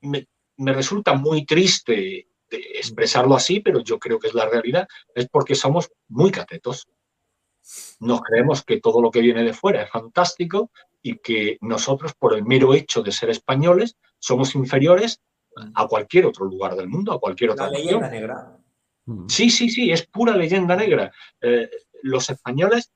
me, 0.00 0.26
me 0.56 0.72
resulta 0.72 1.14
muy 1.14 1.44
triste 1.44 2.28
expresarlo 2.50 3.34
así, 3.34 3.60
pero 3.60 3.80
yo 3.80 3.98
creo 3.98 4.18
que 4.18 4.28
es 4.28 4.34
la 4.34 4.48
realidad, 4.48 4.86
es 5.14 5.28
porque 5.28 5.54
somos 5.54 5.90
muy 6.08 6.30
catetos. 6.30 6.86
Nos 8.00 8.20
creemos 8.22 8.64
que 8.64 8.80
todo 8.80 9.00
lo 9.00 9.10
que 9.10 9.20
viene 9.20 9.42
de 9.42 9.52
fuera 9.52 9.82
es 9.82 9.90
fantástico 9.90 10.70
y 11.02 11.18
que 11.18 11.58
nosotros, 11.60 12.14
por 12.18 12.34
el 12.34 12.44
mero 12.44 12.74
hecho 12.74 13.02
de 13.02 13.12
ser 13.12 13.30
españoles, 13.30 13.96
somos 14.18 14.54
inferiores 14.54 15.20
a 15.74 15.86
cualquier 15.86 16.26
otro 16.26 16.44
lugar 16.44 16.76
del 16.76 16.88
mundo, 16.88 17.12
a 17.12 17.20
cualquier 17.20 17.50
otra 17.50 17.66
La 17.66 17.78
leyenda 17.78 18.10
negra. 18.10 18.58
Mm. 19.06 19.26
Sí, 19.28 19.50
sí, 19.50 19.70
sí, 19.70 19.90
es 19.90 20.06
pura 20.06 20.36
leyenda 20.36 20.76
negra. 20.76 21.12
Eh, 21.40 21.68
los 22.02 22.28
españoles 22.28 22.92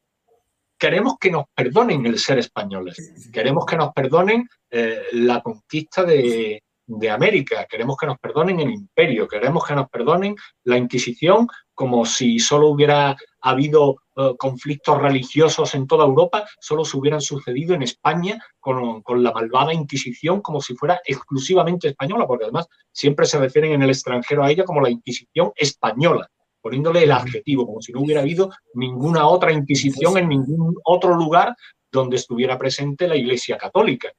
queremos 0.79 1.19
que 1.19 1.31
nos 1.31 1.45
perdonen 1.55 2.07
el 2.07 2.19
ser 2.19 2.39
españoles, 2.39 3.31
queremos 3.33 3.67
que 3.67 3.77
nos 3.77 3.93
perdonen 3.93 4.49
eh, 4.71 5.03
la 5.13 5.43
conquista 5.43 6.05
de, 6.05 6.63
de 6.87 7.11
América, 7.11 7.67
queremos 7.69 7.97
que 7.97 8.07
nos 8.07 8.19
perdonen 8.19 8.61
el 8.61 8.71
imperio, 8.71 9.29
queremos 9.29 9.65
que 9.65 9.75
nos 9.75 9.89
perdonen 9.89 10.35
la 10.65 10.79
Inquisición 10.79 11.47
como 11.81 12.05
si 12.05 12.39
solo 12.39 12.69
hubiera 12.69 13.17
habido 13.41 14.03
eh, 14.15 14.35
conflictos 14.39 15.01
religiosos 15.01 15.75
en 15.75 15.87
toda 15.87 16.05
Europa, 16.05 16.45
solo 16.61 16.85
se 16.85 16.95
hubieran 16.99 17.23
sucedido 17.23 17.75
en 17.75 17.81
España 17.81 18.39
con, 18.59 19.03
la 19.23 19.33
malvada 19.33 19.73
Inquisición 19.73 20.43
como 20.43 20.61
si 20.61 20.75
fuera 20.75 21.01
exclusivamente 21.07 21.89
española, 21.89 22.27
porque 22.27 22.45
además 22.45 22.67
siempre 22.93 23.25
se 23.25 23.39
refieren 23.39 23.73
en 23.73 23.81
el 23.81 23.89
extranjero 23.89 24.45
a 24.45 24.51
ella 24.51 24.65
como 24.65 24.83
la 24.83 24.91
Inquisición 24.91 25.53
española, 25.57 26.31
poniéndole 26.61 27.05
el 27.05 27.13
adjetivo, 27.13 27.65
como 27.65 27.81
si 27.81 27.93
no 27.93 28.03
hubiera 28.03 28.21
habido 28.21 28.51
ninguna 28.75 29.27
otra 29.27 29.51
Inquisición 29.51 30.19
en 30.19 30.29
ningún 30.29 30.77
otro 30.85 31.17
lugar 31.17 31.57
donde 31.91 32.17
estuviera 32.17 32.59
presente 32.59 33.09
la 33.09 33.17
Iglesia 33.17 33.57
Católica. 33.57 34.13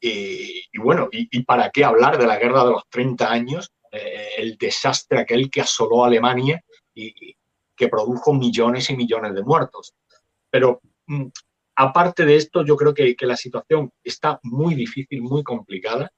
Y, 0.00 0.78
bueno, 0.78 1.10
y, 1.12 1.42
para 1.42 1.68
qué 1.68 1.84
hablar 1.84 2.16
de 2.16 2.26
la 2.26 2.38
guerra 2.38 2.64
de 2.64 2.70
los 2.70 2.88
30 2.88 3.30
años, 3.30 3.70
eh, 3.90 4.30
el 4.38 4.56
desastre 4.56 5.20
aquel 5.20 5.50
que 5.50 5.60
asoló 5.60 6.04
Alemania 6.04 6.62
y, 6.94 7.36
que 7.76 7.88
produjo 7.88 8.34
millones 8.34 8.90
y 8.90 8.96
millones 8.96 9.34
de 9.34 9.42
muertos. 9.42 9.94
Pero 10.50 10.80
mm, 11.06 11.26
aparte 11.76 12.24
de 12.24 12.36
esto, 12.36 12.64
yo 12.64 12.76
creo 12.76 12.92
que, 12.92 13.16
la 13.20 13.36
situación 13.36 13.90
está 14.04 14.38
muy 14.42 14.74
difícil, 14.74 15.22
muy 15.22 15.42
complicada, 15.42 16.12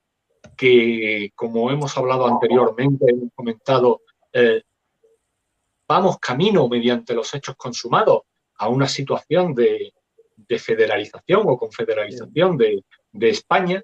que 0.56 1.30
como 1.36 1.70
hemos 1.70 1.96
hablado 1.96 2.26
anteriormente, 2.26 3.06
hemos 3.08 3.30
comentado, 3.34 4.02
eh, 4.32 4.62
vamos 5.86 6.18
camino 6.18 6.68
mediante 6.68 7.14
los 7.14 7.32
hechos 7.34 7.54
consumados 7.56 8.22
a 8.56 8.68
una 8.68 8.88
situación 8.88 9.54
de, 9.54 9.92
de 10.36 10.58
federalización 10.58 11.42
o 11.44 11.56
confederalización 11.56 12.56
de, 12.56 12.84
de 13.12 13.28
España 13.28 13.82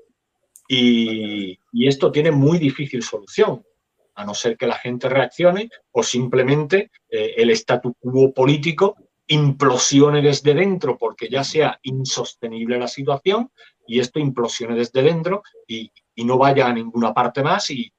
y, 0.69 1.59
esto 1.73 2.12
tiene 2.12 2.31
muy 2.31 2.59
difícil 2.59 3.02
solución, 3.02 3.65
a 4.19 4.24
no 4.24 4.35
ser 4.35 4.57
que 4.57 4.66
la 4.66 4.74
gente 4.74 5.09
reaccione 5.09 5.70
o 5.93 6.03
simplemente 6.03 6.90
eh, 7.09 7.35
el 7.36 7.51
statu 7.51 7.95
quo 8.01 8.35
político 8.35 8.97
implosione 9.28 10.20
desde 10.20 10.55
dentro 10.55 10.99
porque 10.99 11.28
ya 11.28 11.45
sea 11.45 11.78
insostenible 11.82 12.78
la 12.78 12.89
situación 12.89 13.53
y 13.86 14.01
esto 14.01 14.19
implosione 14.19 14.74
desde 14.74 15.03
dentro 15.03 15.43
y, 15.66 15.90
no 16.16 16.36
vaya 16.36 16.66
a 16.66 16.73
ninguna 16.73 17.15
parte 17.15 17.45
más 17.45 17.70
y, 17.70 17.93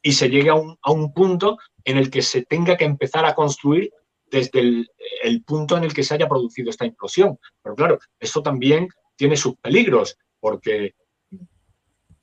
y 0.00 0.12
se 0.12 0.30
llegue 0.30 0.50
a 0.50 0.54
un, 0.54 0.78
a 0.80 0.92
un, 0.92 1.12
punto 1.12 1.58
en 1.82 1.98
el 1.98 2.08
que 2.08 2.22
se 2.22 2.42
tenga 2.42 2.76
que 2.76 2.84
empezar 2.84 3.26
a 3.26 3.34
construir 3.34 3.90
desde 4.30 4.60
el, 4.60 4.88
el 5.24 5.42
punto 5.42 5.76
en 5.76 5.82
el 5.82 5.92
que 5.92 6.04
se 6.04 6.14
haya 6.14 6.28
producido 6.28 6.70
esta 6.70 6.86
implosión. 6.86 7.36
Pero 7.60 7.74
claro, 7.74 7.98
eso 8.20 8.42
también 8.42 8.88
tiene 9.16 9.36
sus 9.36 9.56
peligros, 9.56 10.16
porque 10.38 10.94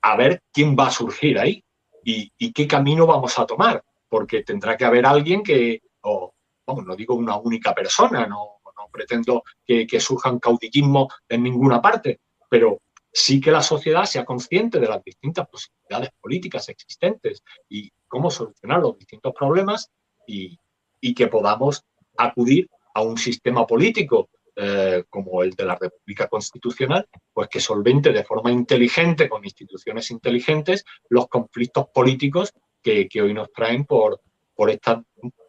a 0.00 0.16
ver 0.16 0.40
quién 0.54 0.74
va 0.74 0.86
a 0.86 0.90
surgir 0.90 1.38
ahí 1.38 1.62
y, 2.04 2.52
qué 2.52 2.66
camino 2.66 3.06
vamos 3.06 3.38
a 3.38 3.46
tomar, 3.46 3.82
porque 4.08 4.42
tendrá 4.42 4.76
que 4.76 4.84
haber 4.84 5.06
alguien 5.06 5.42
que, 5.42 5.80
o 6.02 6.34
vamos, 6.66 6.84
no 6.84 6.96
digo 6.96 7.14
una 7.14 7.36
única 7.36 7.74
persona, 7.74 8.26
no, 8.26 8.58
pretendo 8.90 9.42
que, 9.64 10.00
surjan 10.00 10.38
caudillismo 10.38 11.08
en 11.28 11.42
ninguna 11.42 11.80
parte, 11.80 12.20
pero 12.48 12.80
sí 13.12 13.40
que 13.40 13.50
la 13.50 13.62
sociedad 13.62 14.04
sea 14.04 14.24
consciente 14.24 14.78
de 14.78 14.88
las 14.88 15.02
distintas 15.02 15.48
posibilidades 15.48 16.10
políticas 16.20 16.68
existentes 16.68 17.42
y 17.68 17.90
cómo 18.08 18.30
solucionar 18.30 18.80
los 18.80 18.98
distintos 18.98 19.32
problemas 19.34 19.90
y 20.26 21.14
que 21.14 21.26
podamos 21.28 21.84
acudir 22.16 22.68
a 22.94 23.02
un 23.02 23.16
sistema 23.16 23.66
político 23.66 24.28
eh, 24.56 25.04
como 25.08 25.42
el 25.42 25.52
de 25.52 25.64
la 25.64 25.78
República 25.80 26.28
Constitucional, 26.28 27.06
pues 27.32 27.48
que 27.48 27.60
solvente 27.60 28.12
de 28.12 28.24
forma 28.24 28.52
inteligente, 28.52 29.28
con 29.28 29.44
instituciones 29.44 30.10
inteligentes, 30.10 30.84
los 31.08 31.28
conflictos 31.28 31.86
políticos 31.94 32.52
que, 32.82 33.08
hoy 33.22 33.32
nos 33.32 33.50
traen 33.52 33.84
por, 33.84 34.20
por 34.54 34.70
estas 34.70 35.02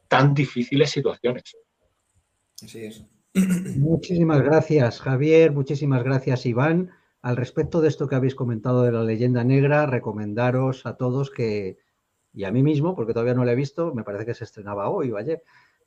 tan 0.07 0.33
difíciles 0.33 0.91
situaciones. 0.91 1.43
Así 2.61 2.85
es. 2.85 3.05
Muchísimas 3.77 4.41
gracias, 4.41 5.01
Javier. 5.01 5.51
Muchísimas 5.51 6.03
gracias, 6.03 6.45
Iván. 6.45 6.91
Al 7.21 7.35
respecto 7.35 7.81
de 7.81 7.87
esto 7.87 8.07
que 8.07 8.15
habéis 8.15 8.35
comentado 8.35 8.83
de 8.83 8.91
la 8.91 9.03
leyenda 9.03 9.43
negra, 9.43 9.85
recomendaros 9.85 10.85
a 10.85 10.97
todos 10.97 11.31
que, 11.31 11.77
y 12.33 12.43
a 12.43 12.51
mí 12.51 12.63
mismo, 12.63 12.95
porque 12.95 13.13
todavía 13.13 13.33
no 13.33 13.45
lo 13.45 13.51
he 13.51 13.55
visto, 13.55 13.93
me 13.93 14.03
parece 14.03 14.25
que 14.25 14.33
se 14.33 14.43
estrenaba 14.43 14.89
hoy 14.89 15.11
o 15.11 15.17
ayer, 15.17 15.41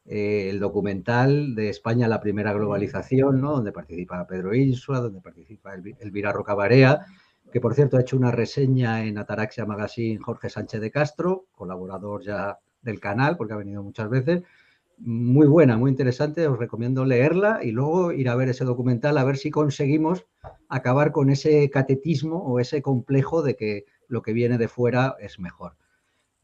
eh, 0.09 0.51
el 0.51 0.61
documental 0.61 1.57
de 1.57 1.69
España, 1.69 2.07
la 2.07 2.21
primera 2.21 2.53
globalización, 2.53 3.41
¿no? 3.41 3.53
donde 3.53 3.73
participa 3.73 4.27
Pedro 4.27 4.55
Insua, 4.55 5.01
donde 5.01 5.21
participa 5.21 5.75
Elvira 5.75 6.33
Rocabarea, 6.33 7.05
que 7.53 7.61
por 7.61 7.75
cierto 7.75 7.97
ha 7.97 8.03
hecho 8.03 8.17
una 8.17 8.31
reseña 8.31 9.05
en 9.05 9.19
Ataraxia 9.19 9.67
Magazine 9.67 10.19
Jorge 10.19 10.49
Sánchez 10.49 10.81
de 10.81 10.91
Castro, 10.93 11.47
colaborador 11.53 12.23
ya 12.23 12.59
del 12.83 13.01
canal, 13.01 13.37
porque 13.37 13.55
ha 13.55 13.57
venido 13.57 13.83
muchas 13.83 14.09
veces. 14.09 14.43
Muy 14.99 15.47
buena, 15.47 15.77
muy 15.77 15.91
interesante, 15.91 16.47
os 16.47 16.59
recomiendo 16.59 17.05
leerla 17.05 17.61
y 17.63 17.73
luego 17.73 18.13
ir 18.13 18.29
a 18.29 18.37
ver 18.37 18.49
ese 18.49 18.65
documental 18.65 19.19
a 19.19 19.25
ver 19.25 19.37
si 19.37 19.51
conseguimos 19.51 20.25
acabar 20.69 21.13
con 21.13 21.31
ese 21.31 21.69
catetismo 21.69 22.39
o 22.39 22.61
ese 22.61 22.81
complejo 22.81 23.43
de 23.43 23.57
que 23.57 23.85
lo 24.09 24.23
que 24.23 24.33
viene 24.33 24.57
de 24.57 24.69
fuera 24.69 25.17
es 25.21 25.39
mejor. 25.39 25.75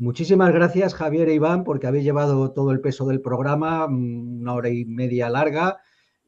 Muchísimas 0.02 0.52
gracias, 0.52 0.94
Javier 0.96 1.28
e 1.28 1.34
Iván, 1.34 1.62
porque 1.62 1.86
habéis 1.86 2.02
llevado 2.02 2.50
todo 2.50 2.72
el 2.72 2.80
peso 2.80 3.06
del 3.06 3.20
programa, 3.20 3.86
mm, 3.86 4.40
una 4.40 4.54
hora 4.54 4.68
y 4.68 4.84
media 4.84 5.30
larga, 5.30 5.78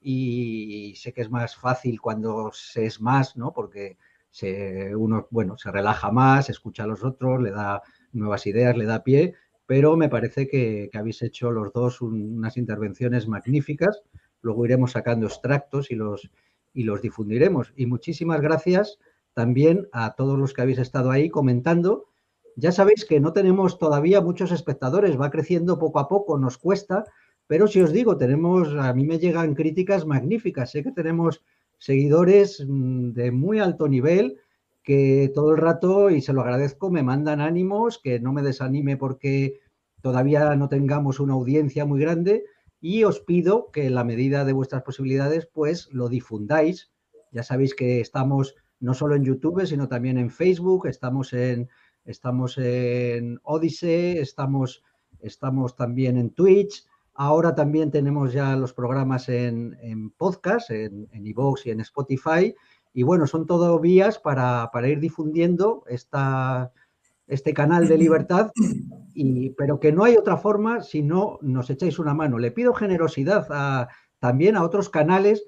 y 0.01 0.95
sé 0.97 1.13
que 1.13 1.23
es 1.23 1.29
más 1.29 1.57
fácil 1.57 2.01
cuando 2.01 2.53
se 2.53 2.87
es 2.87 3.01
más, 3.01 3.37
¿no? 3.37 3.53
Porque 3.53 3.99
se, 4.31 4.95
uno, 4.95 5.27
bueno, 5.33 5.59
se 5.59 5.73
relaja 5.73 6.13
más, 6.13 6.51
escucha 6.51 6.85
a 6.85 6.87
los 6.87 7.03
otros, 7.03 7.43
le 7.43 7.51
da 7.51 7.83
nuevas 8.13 8.47
ideas, 8.47 8.77
le 8.77 8.85
da 8.85 9.03
pie, 9.03 9.35
pero 9.67 9.97
me 9.97 10.09
parece 10.09 10.47
que, 10.47 10.89
habéis 10.95 11.23
hecho 11.23 11.51
los 11.51 11.73
dos 11.73 12.01
unas 12.01 12.57
intervenciones 12.57 13.27
magníficas. 13.27 14.05
Luego 14.41 14.67
iremos 14.67 14.93
sacando 14.93 15.27
extractos 15.27 15.91
y 15.91 15.97
los, 15.97 16.31
y 16.75 16.85
los 16.85 17.03
difundiremos. 17.03 17.73
Y 17.75 17.87
muchísimas 17.87 18.41
gracias 18.41 19.01
también 19.33 19.89
a 19.91 20.15
todos 20.15 20.39
los 20.39 20.55
que 20.55 20.63
habéis 20.63 20.79
estado 20.79 21.11
ahí 21.11 21.29
comentando 21.29 22.14
ya 22.57 22.73
sabéis 22.73 23.05
que 23.05 23.21
no 23.21 23.33
tenemos 23.33 23.79
todavía 23.79 24.21
muchos 24.21 24.53
espectadores, 24.53 25.21
va 25.21 25.31
creciendo 25.31 25.79
poco 25.79 25.99
a 25.99 26.09
poco, 26.09 26.39
nos 26.39 26.59
cuesta, 26.59 27.05
pero 27.47 27.67
si 27.67 27.81
os 27.81 27.93
digo, 27.93 28.17
tenemos, 28.17 28.75
a 28.75 28.93
mí 28.95 29.05
me 29.05 29.19
llegan 29.19 29.55
críticas 29.55 30.07
magníficas, 30.07 30.71
sé 30.71 30.83
que 30.83 30.93
tenemos 30.93 31.43
seguidores 31.79 32.65
mm, 32.67 33.13
de 33.13 33.31
muy 33.31 33.59
alto 33.59 33.89
nivel 33.89 34.39
que 34.83 35.31
todo 35.35 35.53
el 35.53 35.59
rato, 35.59 36.11
y 36.11 36.21
se 36.21 36.33
lo 36.33 36.43
agradezco, 36.43 36.91
me 36.91 37.03
mandan 37.03 37.41
ánimos, 37.41 37.99
que 37.99 38.21
no 38.21 38.33
me 38.33 38.43
desanime 38.43 38.97
porque 38.97 39.61
todavía 40.03 40.55
no 40.57 40.69
tengamos 40.69 41.21
una 41.21 41.33
audiencia 41.33 41.87
muy 41.87 42.01
grande 42.01 42.45
y 42.81 43.05
os 43.05 43.21
pido 43.21 43.71
que 43.73 43.87
en 43.87 43.95
la 43.95 44.05
medida 44.05 44.45
de 44.45 44.53
vuestras 44.53 44.83
posibilidades, 44.83 45.47
pues 45.47 45.89
lo 45.91 46.11
difundáis. 46.11 46.93
Ya 47.33 47.43
sabéis 47.43 47.75
que 47.75 48.01
estamos 48.01 48.57
no 48.79 48.93
solo 48.93 49.15
en 49.15 49.25
YouTube, 49.25 49.67
sino 49.67 49.89
también 49.89 50.19
en 50.19 50.31
Facebook, 50.31 50.87
estamos 50.87 51.33
en, 51.33 51.71
estamos 52.05 52.59
en 52.59 53.41
Odyssey, 53.43 54.19
estamos, 54.19 54.83
estamos 55.21 55.77
también 55.77 56.17
en 56.17 56.31
Twitch. 56.31 56.87
Ahora 57.15 57.55
también 57.55 57.91
tenemos 57.91 58.33
ya 58.33 58.57
los 58.57 58.73
programas 58.73 59.29
en, 59.29 60.11
podcast, 60.17 60.71
en, 60.71 61.09
en 61.13 61.27
y 61.27 61.71
en 61.71 61.81
Spotify. 61.81 62.55
Y 62.93 63.03
bueno, 63.03 63.27
son 63.27 63.47
todo 63.47 63.79
vías 63.81 64.19
para, 64.19 64.71
ir 64.87 65.01
difundiendo 65.01 65.85
esta, 65.89 66.73
este 67.27 67.55
canal 67.55 67.89
de 67.89 67.99
libertad, 67.99 68.53
y, 69.15 69.51
pero 69.51 69.81
que 69.81 69.93
no 69.93 70.05
hay 70.05 70.17
otra 70.17 70.37
forma 70.37 70.83
si 70.83 71.03
no 71.03 71.39
nos 71.41 71.71
echáis 71.71 71.99
una 71.99 72.15
mano. 72.15 72.39
Le 72.39 72.51
pido 72.51 72.75
generosidad 72.75 73.89
también 74.19 74.57
a 74.57 74.65
otros 74.65 74.89
canales 74.89 75.45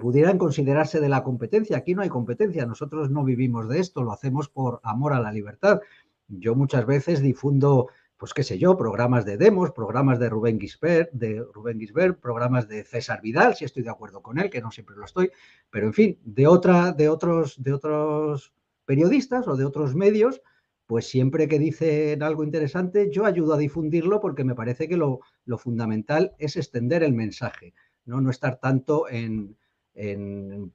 pudieran 0.00 0.38
considerarse 0.38 1.00
de 1.00 1.08
la 1.08 1.22
competencia. 1.22 1.76
Aquí 1.76 1.94
no 1.94 2.02
hay 2.02 2.08
competencia, 2.08 2.66
nosotros 2.66 3.10
no 3.10 3.24
vivimos 3.24 3.68
de 3.68 3.80
esto, 3.80 4.02
lo 4.02 4.12
hacemos 4.12 4.48
por 4.48 4.80
amor 4.82 5.12
a 5.12 5.20
la 5.20 5.32
libertad. 5.32 5.80
Yo 6.28 6.54
muchas 6.54 6.86
veces 6.86 7.20
difundo, 7.20 7.88
pues 8.16 8.32
qué 8.32 8.42
sé 8.42 8.58
yo, 8.58 8.76
programas 8.76 9.24
de 9.24 9.36
demos, 9.36 9.72
programas 9.72 10.18
de 10.18 10.30
Rubén 10.30 10.58
Gisbert, 10.58 11.12
de 11.12 11.44
Rubén 11.52 11.78
Gisbert, 11.78 12.18
programas 12.20 12.68
de 12.68 12.84
César 12.84 13.20
Vidal, 13.20 13.54
si 13.54 13.64
estoy 13.64 13.82
de 13.82 13.90
acuerdo 13.90 14.22
con 14.22 14.38
él, 14.38 14.50
que 14.50 14.62
no 14.62 14.70
siempre 14.70 14.96
lo 14.96 15.04
estoy, 15.04 15.30
pero 15.70 15.86
en 15.86 15.92
fin, 15.92 16.18
de 16.24 16.46
otra, 16.46 16.92
de 16.92 17.08
otros, 17.08 17.62
de 17.62 17.72
otros 17.72 18.52
periodistas 18.86 19.46
o 19.48 19.56
de 19.56 19.64
otros 19.64 19.94
medios 19.94 20.40
pues 20.86 21.08
siempre 21.08 21.48
que 21.48 21.58
dicen 21.58 22.22
algo 22.22 22.44
interesante, 22.44 23.10
yo 23.10 23.24
ayudo 23.24 23.54
a 23.54 23.58
difundirlo 23.58 24.20
porque 24.20 24.44
me 24.44 24.54
parece 24.54 24.86
que 24.86 24.98
lo, 24.98 25.20
fundamental 25.56 26.34
es 26.38 26.56
extender 26.56 27.02
el 27.02 27.14
mensaje, 27.14 27.72
no, 28.04 28.20
no 28.20 28.30
estar 28.30 28.60
tanto 28.60 29.08
en, 29.08 29.56
en 29.94 30.72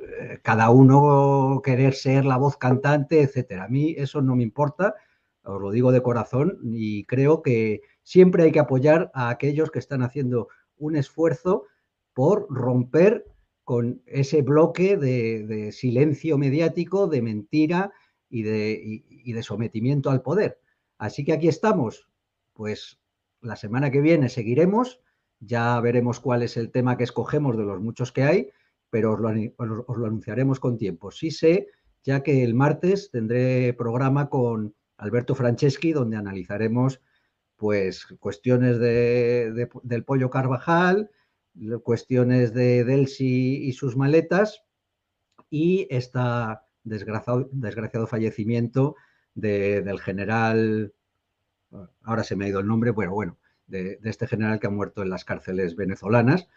eh, 0.00 0.38
cada 0.42 0.70
uno 0.70 1.60
querer 1.64 1.94
ser 1.94 2.24
la 2.24 2.36
voz 2.36 2.56
cantante, 2.56 3.22
etcétera. 3.22 3.64
A 3.64 3.68
mí 3.68 3.94
eso 3.96 4.22
no 4.22 4.36
me 4.36 4.42
importa, 4.42 4.94
os 5.42 5.60
lo 5.60 5.70
digo 5.70 5.92
de 5.92 6.02
corazón, 6.02 6.58
y 6.62 7.04
creo 7.04 7.42
que 7.42 7.82
siempre 8.02 8.44
hay 8.44 8.52
que 8.52 8.60
apoyar 8.60 9.10
a 9.14 9.30
aquellos 9.30 9.70
que 9.70 9.78
están 9.78 10.02
haciendo 10.02 10.48
un 10.76 10.96
esfuerzo 10.96 11.64
por 12.12 12.46
romper 12.50 13.24
con 13.64 14.02
ese 14.06 14.42
bloque 14.42 14.96
de, 14.96 15.70
silencio 15.72 16.38
mediático, 16.38 17.06
de 17.06 17.22
mentira 17.22 17.92
y 18.28 18.42
de, 18.42 19.04
de 19.24 19.42
sometimiento 19.42 20.10
al 20.10 20.22
poder. 20.22 20.60
Así 20.98 21.24
que 21.24 21.32
aquí 21.32 21.48
estamos. 21.48 22.08
Pues 22.52 23.00
la 23.40 23.56
semana 23.56 23.90
que 23.90 24.00
viene 24.00 24.28
seguiremos, 24.28 25.00
ya 25.40 25.80
veremos 25.80 26.20
cuál 26.20 26.42
es 26.42 26.56
el 26.56 26.70
tema 26.70 26.96
que 26.96 27.04
escogemos 27.04 27.56
de 27.56 27.64
los 27.64 27.80
muchos 27.80 28.12
que 28.12 28.22
hay, 28.22 28.50
pero 28.90 29.12
os 29.14 29.20
lo, 29.20 30.06
anunciaremos 30.06 30.60
con 30.60 30.76
tiempo. 30.76 31.10
Sí 31.10 31.30
sé, 31.30 31.68
ya 32.04 32.22
que 32.22 32.44
el 32.44 32.54
martes 32.54 33.10
tendré 33.10 33.72
programa 33.74 34.28
con 34.28 34.74
Alberto 34.98 35.34
Franceschi, 35.34 35.92
donde 35.92 36.16
analizaremos 36.16 37.00
pues 37.56 38.06
cuestiones 38.20 38.78
del 38.78 40.04
pollo 40.04 40.30
Carvajal, 40.30 41.10
cuestiones 41.82 42.54
de 42.54 42.84
Delsi 42.84 43.64
y 43.66 43.72
sus 43.72 43.96
maletas 43.96 44.64
y 45.50 45.86
este 45.90 46.20
desgraciado, 46.84 47.48
desgraciado 47.52 48.06
fallecimiento 48.06 48.96
del 49.34 50.00
general, 50.00 50.94
ahora 52.02 52.24
se 52.24 52.36
me 52.36 52.46
ha 52.46 52.48
ido 52.48 52.60
el 52.60 52.66
nombre, 52.66 52.94
pero 52.94 53.12
bueno, 53.12 53.38
de, 53.70 53.98
este 54.04 54.26
general 54.26 54.60
que 54.60 54.66
ha 54.66 54.70
muerto 54.70 55.02
en 55.02 55.10
las 55.10 55.24
cárceles 55.24 55.76
venezolanas. 55.76 56.48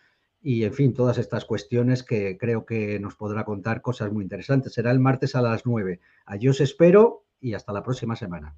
Y, 0.41 0.65
en 0.65 0.73
fin, 0.73 0.93
todas 0.93 1.17
estas 1.17 1.45
cuestiones 1.45 2.03
que 2.03 2.37
creo 2.37 2.65
que 2.65 2.99
nos 2.99 3.15
podrá 3.15 3.45
contar 3.45 3.81
cosas 3.81 4.11
muy 4.11 4.23
interesantes. 4.23 4.73
Será 4.73 4.91
el 4.91 4.99
martes 4.99 5.35
a 5.35 5.41
las 5.41 5.65
9. 5.65 6.01
Allí 6.25 6.49
os 6.49 6.59
espero 6.59 7.25
y 7.39 7.53
hasta 7.53 7.71
la 7.71 7.83
próxima 7.83 8.15
semana. 8.15 8.55